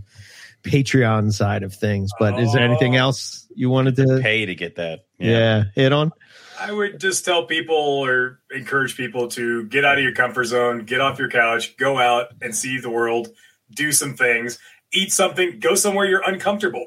Patreon 0.63 1.31
side 1.33 1.63
of 1.63 1.73
things. 1.73 2.11
But 2.19 2.39
is 2.39 2.53
there 2.53 2.63
anything 2.63 2.95
Oh. 2.95 2.99
else 2.99 3.47
you 3.55 3.69
wanted 3.69 3.95
to? 3.97 4.19
Pay 4.21 4.45
to 4.45 4.55
get 4.55 4.75
that. 4.75 5.05
Yeah, 5.17 5.63
hit 5.75 5.93
on. 5.93 6.11
I 6.59 6.71
would 6.71 6.99
just 6.99 7.25
tell 7.25 7.45
people 7.45 7.75
or 7.75 8.39
encourage 8.51 8.95
people 8.95 9.27
to 9.29 9.65
get 9.65 9.83
out 9.83 9.97
of 9.97 10.03
your 10.03 10.13
comfort 10.13 10.45
zone, 10.45 10.85
get 10.85 11.01
off 11.01 11.17
your 11.17 11.29
couch, 11.29 11.75
go 11.77 11.97
out 11.97 12.27
and 12.41 12.55
see 12.55 12.79
the 12.79 12.89
world, 12.89 13.29
do 13.73 13.91
some 13.91 14.15
things, 14.15 14.59
eat 14.93 15.11
something, 15.11 15.59
go 15.59 15.73
somewhere 15.73 16.05
you're 16.05 16.21
uncomfortable. 16.27 16.85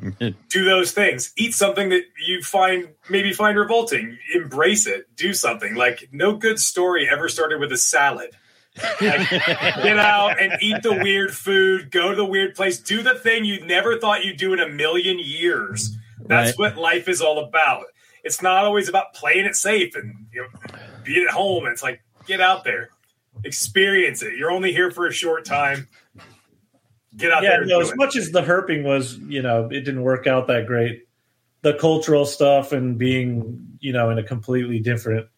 Mm. 0.00 0.34
do 0.50 0.64
those 0.64 0.92
things. 0.92 1.32
Eat 1.36 1.54
something 1.54 1.88
that 1.88 2.02
you 2.26 2.42
find 2.42 2.88
maybe 3.08 3.32
find 3.32 3.58
revolting. 3.58 4.18
Embrace 4.34 4.86
it. 4.86 5.06
Do 5.16 5.32
something. 5.32 5.74
Like 5.74 6.08
no 6.12 6.36
good 6.36 6.58
story 6.58 7.08
ever 7.10 7.28
started 7.28 7.60
with 7.60 7.72
a 7.72 7.78
salad. 7.78 8.30
Like, 9.00 9.30
get 9.30 9.98
out 9.98 10.40
and 10.40 10.52
eat 10.60 10.82
the 10.82 10.92
weird 10.92 11.34
food. 11.34 11.90
Go 11.90 12.10
to 12.10 12.16
the 12.16 12.26
weird 12.26 12.54
place. 12.54 12.78
Do 12.78 13.02
the 13.02 13.14
thing 13.14 13.44
you 13.44 13.64
never 13.64 13.98
thought 13.98 14.24
you'd 14.24 14.36
do 14.36 14.52
in 14.52 14.60
a 14.60 14.68
million 14.68 15.18
years. 15.18 15.96
That's 16.26 16.58
what 16.58 16.76
life 16.76 17.08
is 17.08 17.20
all 17.20 17.38
about. 17.38 17.84
It's 18.24 18.42
not 18.42 18.64
always 18.64 18.88
about 18.88 19.14
playing 19.14 19.46
it 19.46 19.54
safe 19.54 19.94
and 19.94 20.26
you 20.32 20.42
know 20.42 20.78
being 21.04 21.24
at 21.26 21.32
home. 21.32 21.66
It's 21.66 21.82
like 21.82 22.02
get 22.26 22.40
out 22.40 22.64
there, 22.64 22.90
experience 23.44 24.22
it. 24.22 24.34
You're 24.36 24.50
only 24.50 24.72
here 24.72 24.90
for 24.90 25.06
a 25.06 25.12
short 25.12 25.44
time. 25.44 25.88
Get 27.16 27.32
out 27.32 27.42
yeah, 27.42 27.50
there. 27.50 27.60
And 27.62 27.70
no, 27.70 27.80
as 27.80 27.90
it. 27.90 27.96
much 27.96 28.16
as 28.16 28.30
the 28.30 28.42
herping 28.42 28.84
was, 28.84 29.16
you 29.16 29.42
know, 29.42 29.66
it 29.66 29.80
didn't 29.80 30.02
work 30.02 30.26
out 30.26 30.48
that 30.48 30.66
great. 30.66 31.06
The 31.62 31.74
cultural 31.74 32.26
stuff 32.26 32.72
and 32.72 32.98
being, 32.98 33.78
you 33.80 33.92
know, 33.92 34.10
in 34.10 34.18
a 34.18 34.22
completely 34.22 34.78
different 34.80 35.28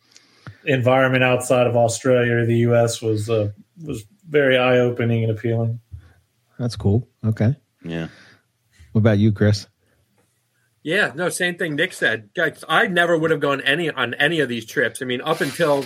environment 0.65 1.25
outside 1.25 1.67
of 1.67 1.77
Australia 1.77 2.37
or 2.37 2.47
the 2.47 2.59
U.S. 2.59 3.01
was 3.01 3.31
uh, 3.31 3.51
was 3.83 4.05
very 4.29 4.59
eye 4.59 4.79
opening 4.79 5.23
and 5.23 5.33
appealing. 5.33 5.81
That's 6.59 6.77
cool. 6.77 7.09
Okay. 7.25 7.57
Yeah. 7.85 8.09
What 8.93 9.01
about 9.01 9.19
you, 9.19 9.33
Chris? 9.33 9.67
Yeah, 10.83 11.13
no, 11.15 11.29
same 11.29 11.57
thing 11.57 11.77
Nick 11.77 11.93
said. 11.93 12.31
Guys, 12.35 12.65
I 12.69 12.87
never 12.87 13.17
would 13.17 13.31
have 13.31 13.41
gone 13.41 13.61
any 13.61 13.91
on 13.91 14.15
any 14.15 14.41
of 14.41 14.49
these 14.49 14.65
trips. 14.65 15.03
I 15.03 15.05
mean, 15.05 15.21
up 15.21 15.41
until 15.41 15.85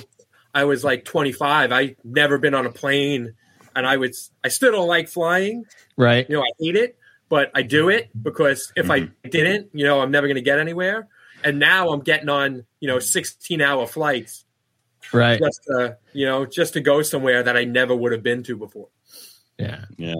I 0.55 0.65
was 0.65 0.85
like 0.85 1.05
25, 1.05 1.73
I 1.73 1.97
never 2.05 2.39
been 2.39 2.55
on 2.55 2.67
a 2.67 2.73
plane, 2.73 3.35
and 3.75 3.87
I 3.87 3.97
would 3.97 4.15
I 4.45 4.49
still 4.49 4.73
don't 4.73 4.89
like 4.89 5.09
flying. 5.09 5.65
Right. 5.97 6.29
You 6.29 6.37
know, 6.37 6.43
I 6.43 6.51
hate 6.59 6.77
it, 6.77 6.97
but 7.29 7.51
I 7.55 7.63
do 7.63 7.89
it 7.89 8.11
because 8.23 8.73
if 8.77 8.91
I 8.91 9.09
didn't, 9.29 9.71
you 9.73 9.85
know, 9.85 10.01
I'm 10.01 10.11
never 10.11 10.27
going 10.27 10.37
to 10.37 10.43
get 10.43 10.59
anywhere. 10.59 11.09
And 11.45 11.59
now 11.59 11.91
I'm 11.91 12.01
getting 12.01 12.29
on, 12.29 12.65
you 12.81 12.89
know, 12.89 12.99
16 13.01 13.61
hour 13.61 13.87
flights 13.87 14.45
Right. 15.13 15.39
just 15.39 15.61
to, 15.65 15.97
you 16.13 16.27
know, 16.27 16.47
just 16.47 16.75
to 16.75 16.81
go 16.81 17.03
somewhere 17.03 17.43
that 17.43 17.57
I 17.57 17.65
never 17.65 17.95
would 17.95 18.13
have 18.13 18.23
been 18.23 18.43
to 18.45 18.57
before. 18.57 18.89
Yeah. 19.59 19.85
Yeah. 19.99 20.15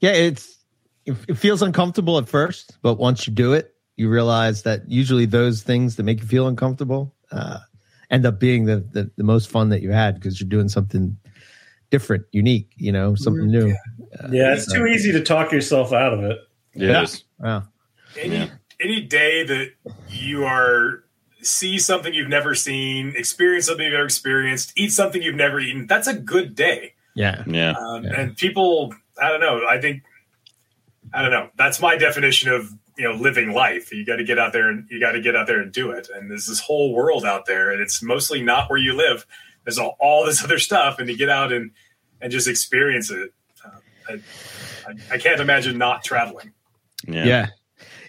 Yeah. 0.00 0.12
It's 0.12 0.58
it, 1.04 1.16
it 1.28 1.34
feels 1.34 1.62
uncomfortable 1.62 2.18
at 2.18 2.28
first, 2.28 2.78
but 2.82 2.94
once 2.94 3.26
you 3.26 3.32
do 3.32 3.52
it, 3.52 3.74
you 3.96 4.08
realize 4.08 4.62
that 4.62 4.88
usually 4.88 5.26
those 5.26 5.62
things 5.62 5.96
that 5.96 6.04
make 6.04 6.20
you 6.20 6.26
feel 6.26 6.46
uncomfortable 6.46 7.14
uh, 7.30 7.58
end 8.10 8.24
up 8.24 8.38
being 8.38 8.64
the, 8.64 8.76
the 8.92 9.10
the 9.16 9.24
most 9.24 9.50
fun 9.50 9.68
that 9.70 9.82
you 9.82 9.90
had 9.90 10.14
because 10.14 10.40
you're 10.40 10.48
doing 10.48 10.68
something 10.68 11.16
different, 11.92 12.24
unique. 12.32 12.72
You 12.76 12.90
know, 12.90 13.14
something 13.14 13.46
new. 13.46 13.68
Yeah, 14.30 14.54
it's 14.54 14.72
too 14.72 14.86
easy 14.86 15.12
to 15.12 15.22
talk 15.22 15.52
yourself 15.52 15.92
out 15.92 16.12
of 16.12 16.24
it. 16.24 16.38
Yes. 16.74 17.22
Wow. 17.38 17.64
any 18.18 18.34
Yeah. 18.36 18.48
any 18.80 19.02
day 19.02 19.44
that 19.44 19.68
you 20.08 20.44
are 20.44 21.04
see 21.42 21.78
something 21.78 22.14
you've 22.14 22.28
never 22.28 22.54
seen, 22.54 23.14
experience 23.16 23.66
something 23.66 23.84
you've 23.84 23.92
never 23.92 24.04
experienced, 24.06 24.72
eat 24.76 24.90
something 24.92 25.22
you've 25.22 25.34
never 25.34 25.60
eaten, 25.60 25.86
that's 25.86 26.06
a 26.08 26.14
good 26.14 26.54
day. 26.54 26.94
Yeah. 27.14 27.44
Yeah. 27.46 27.74
Um, 27.78 28.04
Yeah. 28.04 28.20
And 28.20 28.36
people, 28.36 28.94
I 29.20 29.28
don't 29.28 29.40
know. 29.40 29.60
I 29.68 29.80
think, 29.80 30.02
I 31.12 31.20
don't 31.22 31.30
know. 31.30 31.48
That's 31.58 31.80
my 31.80 31.96
definition 31.96 32.50
of 32.52 32.70
you 32.96 33.04
know 33.04 33.14
living 33.14 33.52
life. 33.52 33.92
You 33.92 34.04
got 34.06 34.16
to 34.16 34.24
get 34.24 34.38
out 34.38 34.52
there 34.52 34.68
and 34.70 34.86
you 34.90 35.00
got 35.00 35.12
to 35.12 35.20
get 35.20 35.34
out 35.36 35.46
there 35.46 35.60
and 35.60 35.72
do 35.72 35.90
it. 35.90 36.08
And 36.14 36.30
there's 36.30 36.46
this 36.46 36.60
whole 36.60 36.94
world 36.94 37.24
out 37.24 37.44
there, 37.46 37.70
and 37.70 37.80
it's 37.80 38.02
mostly 38.02 38.42
not 38.42 38.70
where 38.70 38.78
you 38.78 38.94
live. 38.94 39.26
There's 39.64 39.78
all, 39.78 39.96
all 40.00 40.26
this 40.26 40.42
other 40.44 40.58
stuff, 40.58 40.98
and 40.98 41.08
to 41.08 41.14
get 41.14 41.28
out 41.28 41.52
and 41.52 41.70
and 42.20 42.30
just 42.32 42.48
experience 42.48 43.10
it. 43.10 43.32
Uh, 43.64 43.70
I, 44.08 44.12
I, 44.88 45.14
I 45.14 45.18
can't 45.18 45.40
imagine 45.40 45.78
not 45.78 46.04
traveling. 46.04 46.52
Yeah. 47.06 47.24
Yeah. 47.24 47.46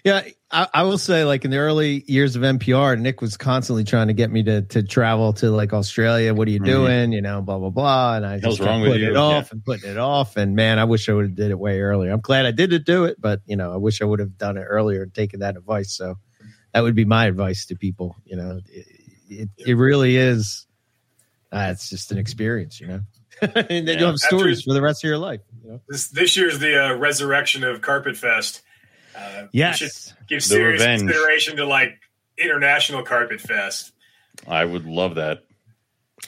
Yeah. 0.04 0.22
I, 0.50 0.68
I 0.72 0.82
will 0.84 0.98
say, 0.98 1.24
like 1.24 1.44
in 1.44 1.50
the 1.50 1.56
early 1.56 2.04
years 2.06 2.36
of 2.36 2.42
MPR, 2.42 2.96
Nick 3.00 3.20
was 3.20 3.36
constantly 3.36 3.82
trying 3.82 4.06
to 4.06 4.12
get 4.12 4.30
me 4.30 4.42
to 4.44 4.62
to 4.62 4.82
travel 4.84 5.32
to 5.34 5.50
like 5.50 5.72
Australia. 5.72 6.32
What 6.34 6.46
are 6.46 6.50
you 6.52 6.60
doing? 6.60 7.12
You 7.12 7.22
know, 7.22 7.40
blah 7.42 7.58
blah 7.58 7.70
blah. 7.70 8.16
And 8.16 8.26
I 8.26 8.32
Hell's 8.38 8.42
just 8.42 8.58
kept 8.58 8.68
wrong 8.68 8.80
with 8.82 8.90
putting 8.92 9.06
you? 9.06 9.10
it 9.10 9.16
off 9.16 9.44
Yeah. 9.46 9.48
and 9.52 9.64
putting 9.64 9.90
it 9.90 9.98
off. 9.98 10.36
And 10.36 10.54
man, 10.54 10.78
I 10.78 10.84
wish 10.84 11.08
I 11.08 11.12
would 11.12 11.24
have 11.24 11.34
did 11.34 11.50
it 11.50 11.58
way 11.58 11.80
earlier. 11.80 12.12
I'm 12.12 12.20
glad 12.20 12.46
I 12.46 12.52
did 12.52 12.84
do 12.84 13.04
it, 13.04 13.20
but 13.20 13.40
you 13.46 13.56
know, 13.56 13.72
I 13.72 13.76
wish 13.78 14.00
I 14.00 14.04
would 14.04 14.20
have 14.20 14.38
done 14.38 14.56
it 14.56 14.62
earlier 14.62 15.02
and 15.02 15.12
taken 15.12 15.40
that 15.40 15.56
advice. 15.56 15.96
So 15.96 16.16
that 16.72 16.82
would 16.82 16.94
be 16.94 17.04
my 17.04 17.26
advice 17.26 17.66
to 17.66 17.74
people. 17.76 18.14
You 18.24 18.36
know, 18.36 18.60
it 18.68 18.86
it, 19.28 19.48
it 19.56 19.74
really 19.74 20.16
is. 20.16 20.66
Uh, 21.54 21.70
it's 21.70 21.88
just 21.88 22.10
an 22.12 22.18
experience, 22.18 22.80
you 22.80 22.86
know. 22.88 23.00
and 23.42 23.54
then 23.54 23.86
Yeah. 23.86 23.92
you'll 23.92 24.06
have 24.08 24.14
After- 24.14 24.36
stories 24.38 24.62
for 24.62 24.74
the 24.74 24.82
rest 24.82 25.04
of 25.04 25.08
your 25.08 25.18
life. 25.18 25.40
You 25.62 25.70
know? 25.72 25.80
This 25.88 26.08
this 26.08 26.36
year's 26.36 26.58
the 26.58 26.86
uh, 26.86 26.94
resurrection 26.94 27.62
of 27.64 27.80
Carpet 27.80 28.16
Fest. 28.16 28.62
Uh, 29.16 29.42
we 29.52 29.60
Yes. 29.60 30.12
give 30.28 30.42
serious 30.42 30.80
revenge. 30.80 31.02
consideration 31.02 31.56
to 31.56 31.66
like 31.66 31.98
international 32.36 33.02
Carpet 33.04 33.40
Fest, 33.40 33.92
I 34.48 34.64
would 34.64 34.84
love 34.86 35.14
that. 35.14 35.44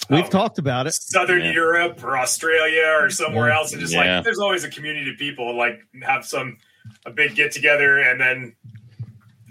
We've 0.09 0.25
Oh. 0.27 0.29
talked 0.29 0.59
about 0.59 0.87
it. 0.87 0.93
Southern 0.95 1.41
Yeah. 1.43 1.53
Europe 1.53 2.03
or 2.05 2.17
Australia 2.17 2.97
or 3.01 3.11
somewhere 3.11 3.49
Yeah. 3.49 3.57
else, 3.57 3.73
and 3.73 3.81
just 3.81 3.93
Yeah. 3.93 4.17
like 4.17 4.25
there's 4.25 4.39
always 4.39 4.63
a 4.63 4.69
community 4.71 5.11
of 5.11 5.17
people 5.19 5.57
like 5.57 5.81
have 6.03 6.25
some 6.25 6.59
a 7.05 7.11
big 7.11 7.35
get 7.35 7.51
together 7.51 7.99
and 7.99 8.21
then 8.21 8.55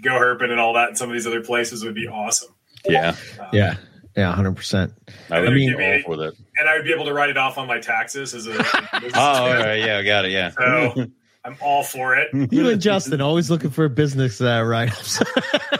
go 0.02 0.12
herping 0.12 0.50
and 0.50 0.58
all 0.60 0.72
that. 0.74 0.88
in 0.90 0.94
some 0.96 1.10
of 1.10 1.14
these 1.14 1.26
other 1.26 1.42
places 1.42 1.84
would 1.84 1.94
be 1.94 2.06
awesome. 2.08 2.54
Yeah. 2.86 3.14
Uh, 3.38 3.46
Yeah. 3.52 3.74
Yeah. 4.16 4.32
Hundred 4.32 4.56
percent. 4.56 4.92
I 5.30 5.40
would 5.40 5.50
I 5.50 5.54
be 5.54 5.74
mean- 5.76 6.02
all 6.06 6.14
for 6.14 6.16
that. 6.22 6.32
and 6.58 6.68
I 6.68 6.74
would 6.76 6.84
be 6.84 6.92
able 6.92 7.04
to 7.06 7.12
write 7.12 7.30
it 7.30 7.36
off 7.36 7.58
on 7.58 7.66
my 7.66 7.78
taxes 7.80 8.34
as 8.34 8.46
a. 8.46 8.50
business 8.50 9.12
Oh, 9.14 9.20
all 9.20 9.46
expense. 9.46 9.64
right. 9.66 9.84
Yeah. 9.84 9.98
I 9.98 10.02
got 10.02 10.24
it. 10.24 10.30
Yeah. 10.32 10.50
So 10.50 11.06
I'm 11.44 11.56
all 11.60 11.82
for 11.84 12.16
it, 12.16 12.28
You 12.52 12.68
and 12.70 12.80
Justin 12.80 13.20
always 13.20 13.50
looking 13.50 13.70
for 13.70 13.84
a 13.84 13.90
business 13.90 14.40
uh, 14.40 14.62
write-ups. 14.64 15.22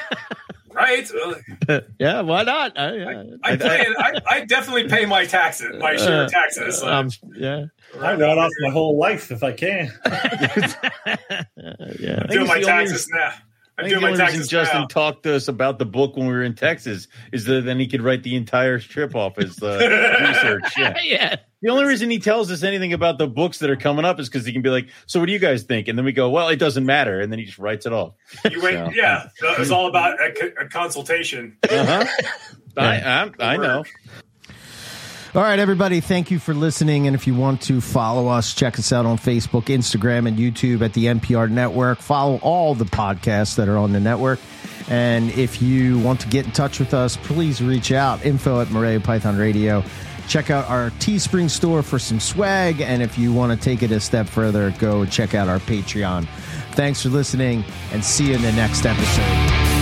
right? 0.72 1.10
Uh, 1.68 1.80
yeah, 1.98 2.20
why 2.20 2.44
not? 2.44 2.78
Uh, 2.78 2.92
yeah. 2.94 3.22
I, 3.42 3.56
pay, 3.56 3.86
I, 3.98 4.12
I 4.30 4.44
definitely 4.44 4.88
pay 4.88 5.06
my 5.06 5.24
taxes, 5.24 5.74
my 5.80 5.96
share 5.96 6.22
of 6.26 6.30
taxes. 6.30 6.78
So, 6.78 6.88
Um, 6.88 7.10
yeah, 7.34 7.64
I 8.00 8.14
write 8.14 8.38
off 8.38 8.52
my 8.60 8.70
whole 8.70 8.96
life 8.96 9.32
if 9.32 9.42
I 9.42 9.50
can. 9.52 9.90
yeah. 10.06 12.20
I'm 12.22 12.28
doing 12.28 12.46
my 12.46 12.54
the 12.54 12.54
only- 12.54 12.64
taxes 12.64 13.08
now. 13.12 13.32
I 13.78 13.82
I'm 13.82 13.88
think 13.88 14.00
doing 14.00 14.00
the 14.00 14.00
my 14.00 14.06
only 14.12 14.20
reason 14.22 14.34
taxes 14.38 14.48
Justin 14.48 14.80
now. 14.82 14.86
talked 14.86 15.22
to 15.24 15.34
us 15.34 15.48
about 15.48 15.78
the 15.78 15.84
book 15.84 16.16
when 16.16 16.26
we 16.26 16.32
were 16.32 16.42
in 16.42 16.54
Texas 16.54 17.08
is 17.32 17.44
that 17.44 17.64
then 17.66 17.78
he 17.78 17.86
could 17.86 18.00
write 18.00 18.22
the 18.22 18.34
entire 18.34 18.78
trip 18.78 19.14
off 19.14 19.38
as 19.38 19.62
uh, 19.62 19.76
research. 20.28 20.72
Yeah. 20.78 20.94
yeah. 21.04 21.36
The 21.62 21.70
only 21.70 21.84
reason 21.84 22.08
he 22.08 22.18
tells 22.18 22.50
us 22.50 22.62
anything 22.62 22.92
about 22.92 23.18
the 23.18 23.26
books 23.26 23.58
that 23.58 23.68
are 23.68 23.76
coming 23.76 24.04
up 24.04 24.18
is 24.20 24.28
because 24.28 24.46
he 24.46 24.52
can 24.52 24.62
be 24.62 24.70
like, 24.70 24.88
"So, 25.06 25.20
what 25.20 25.26
do 25.26 25.32
you 25.32 25.38
guys 25.38 25.64
think?" 25.64 25.88
And 25.88 25.98
then 25.98 26.04
we 26.04 26.12
go, 26.12 26.30
"Well, 26.30 26.48
it 26.48 26.56
doesn't 26.56 26.86
matter," 26.86 27.20
and 27.20 27.30
then 27.32 27.38
he 27.38 27.44
just 27.44 27.58
writes 27.58 27.86
it 27.86 27.92
off. 27.92 28.14
You 28.50 28.62
wait, 28.62 28.74
So- 28.74 28.90
yeah, 28.94 29.28
It's 29.42 29.70
all 29.70 29.88
about 29.88 30.18
a, 30.20 30.62
a 30.64 30.68
consultation. 30.68 31.56
Uh-huh. 31.68 32.04
I, 32.76 33.00
I, 33.00 33.30
I 33.52 33.56
know. 33.56 33.84
All 35.36 35.42
right, 35.42 35.58
everybody. 35.58 36.00
Thank 36.00 36.30
you 36.30 36.38
for 36.38 36.54
listening. 36.54 37.06
And 37.06 37.14
if 37.14 37.26
you 37.26 37.34
want 37.34 37.60
to 37.62 37.82
follow 37.82 38.28
us, 38.28 38.54
check 38.54 38.78
us 38.78 38.90
out 38.90 39.04
on 39.04 39.18
Facebook, 39.18 39.64
Instagram, 39.64 40.26
and 40.26 40.38
YouTube 40.38 40.80
at 40.80 40.94
the 40.94 41.04
MPR 41.04 41.50
Network. 41.50 41.98
Follow 41.98 42.38
all 42.38 42.74
the 42.74 42.86
podcasts 42.86 43.56
that 43.56 43.68
are 43.68 43.76
on 43.76 43.92
the 43.92 44.00
network. 44.00 44.40
And 44.88 45.30
if 45.32 45.60
you 45.60 45.98
want 45.98 46.20
to 46.20 46.28
get 46.28 46.46
in 46.46 46.52
touch 46.52 46.80
with 46.80 46.94
us, 46.94 47.18
please 47.18 47.60
reach 47.60 47.92
out. 47.92 48.24
Info 48.24 48.62
at 48.62 48.70
Morelia 48.70 48.98
Python 48.98 49.36
Radio. 49.36 49.84
Check 50.26 50.48
out 50.48 50.70
our 50.70 50.88
Teespring 50.92 51.50
store 51.50 51.82
for 51.82 51.98
some 51.98 52.18
swag. 52.18 52.80
And 52.80 53.02
if 53.02 53.18
you 53.18 53.30
want 53.30 53.52
to 53.52 53.62
take 53.62 53.82
it 53.82 53.90
a 53.90 54.00
step 54.00 54.28
further, 54.28 54.70
go 54.78 55.04
check 55.04 55.34
out 55.34 55.48
our 55.48 55.58
Patreon. 55.58 56.26
Thanks 56.72 57.02
for 57.02 57.10
listening 57.10 57.62
and 57.92 58.02
see 58.02 58.28
you 58.28 58.36
in 58.36 58.40
the 58.40 58.52
next 58.52 58.86
episode. 58.86 59.75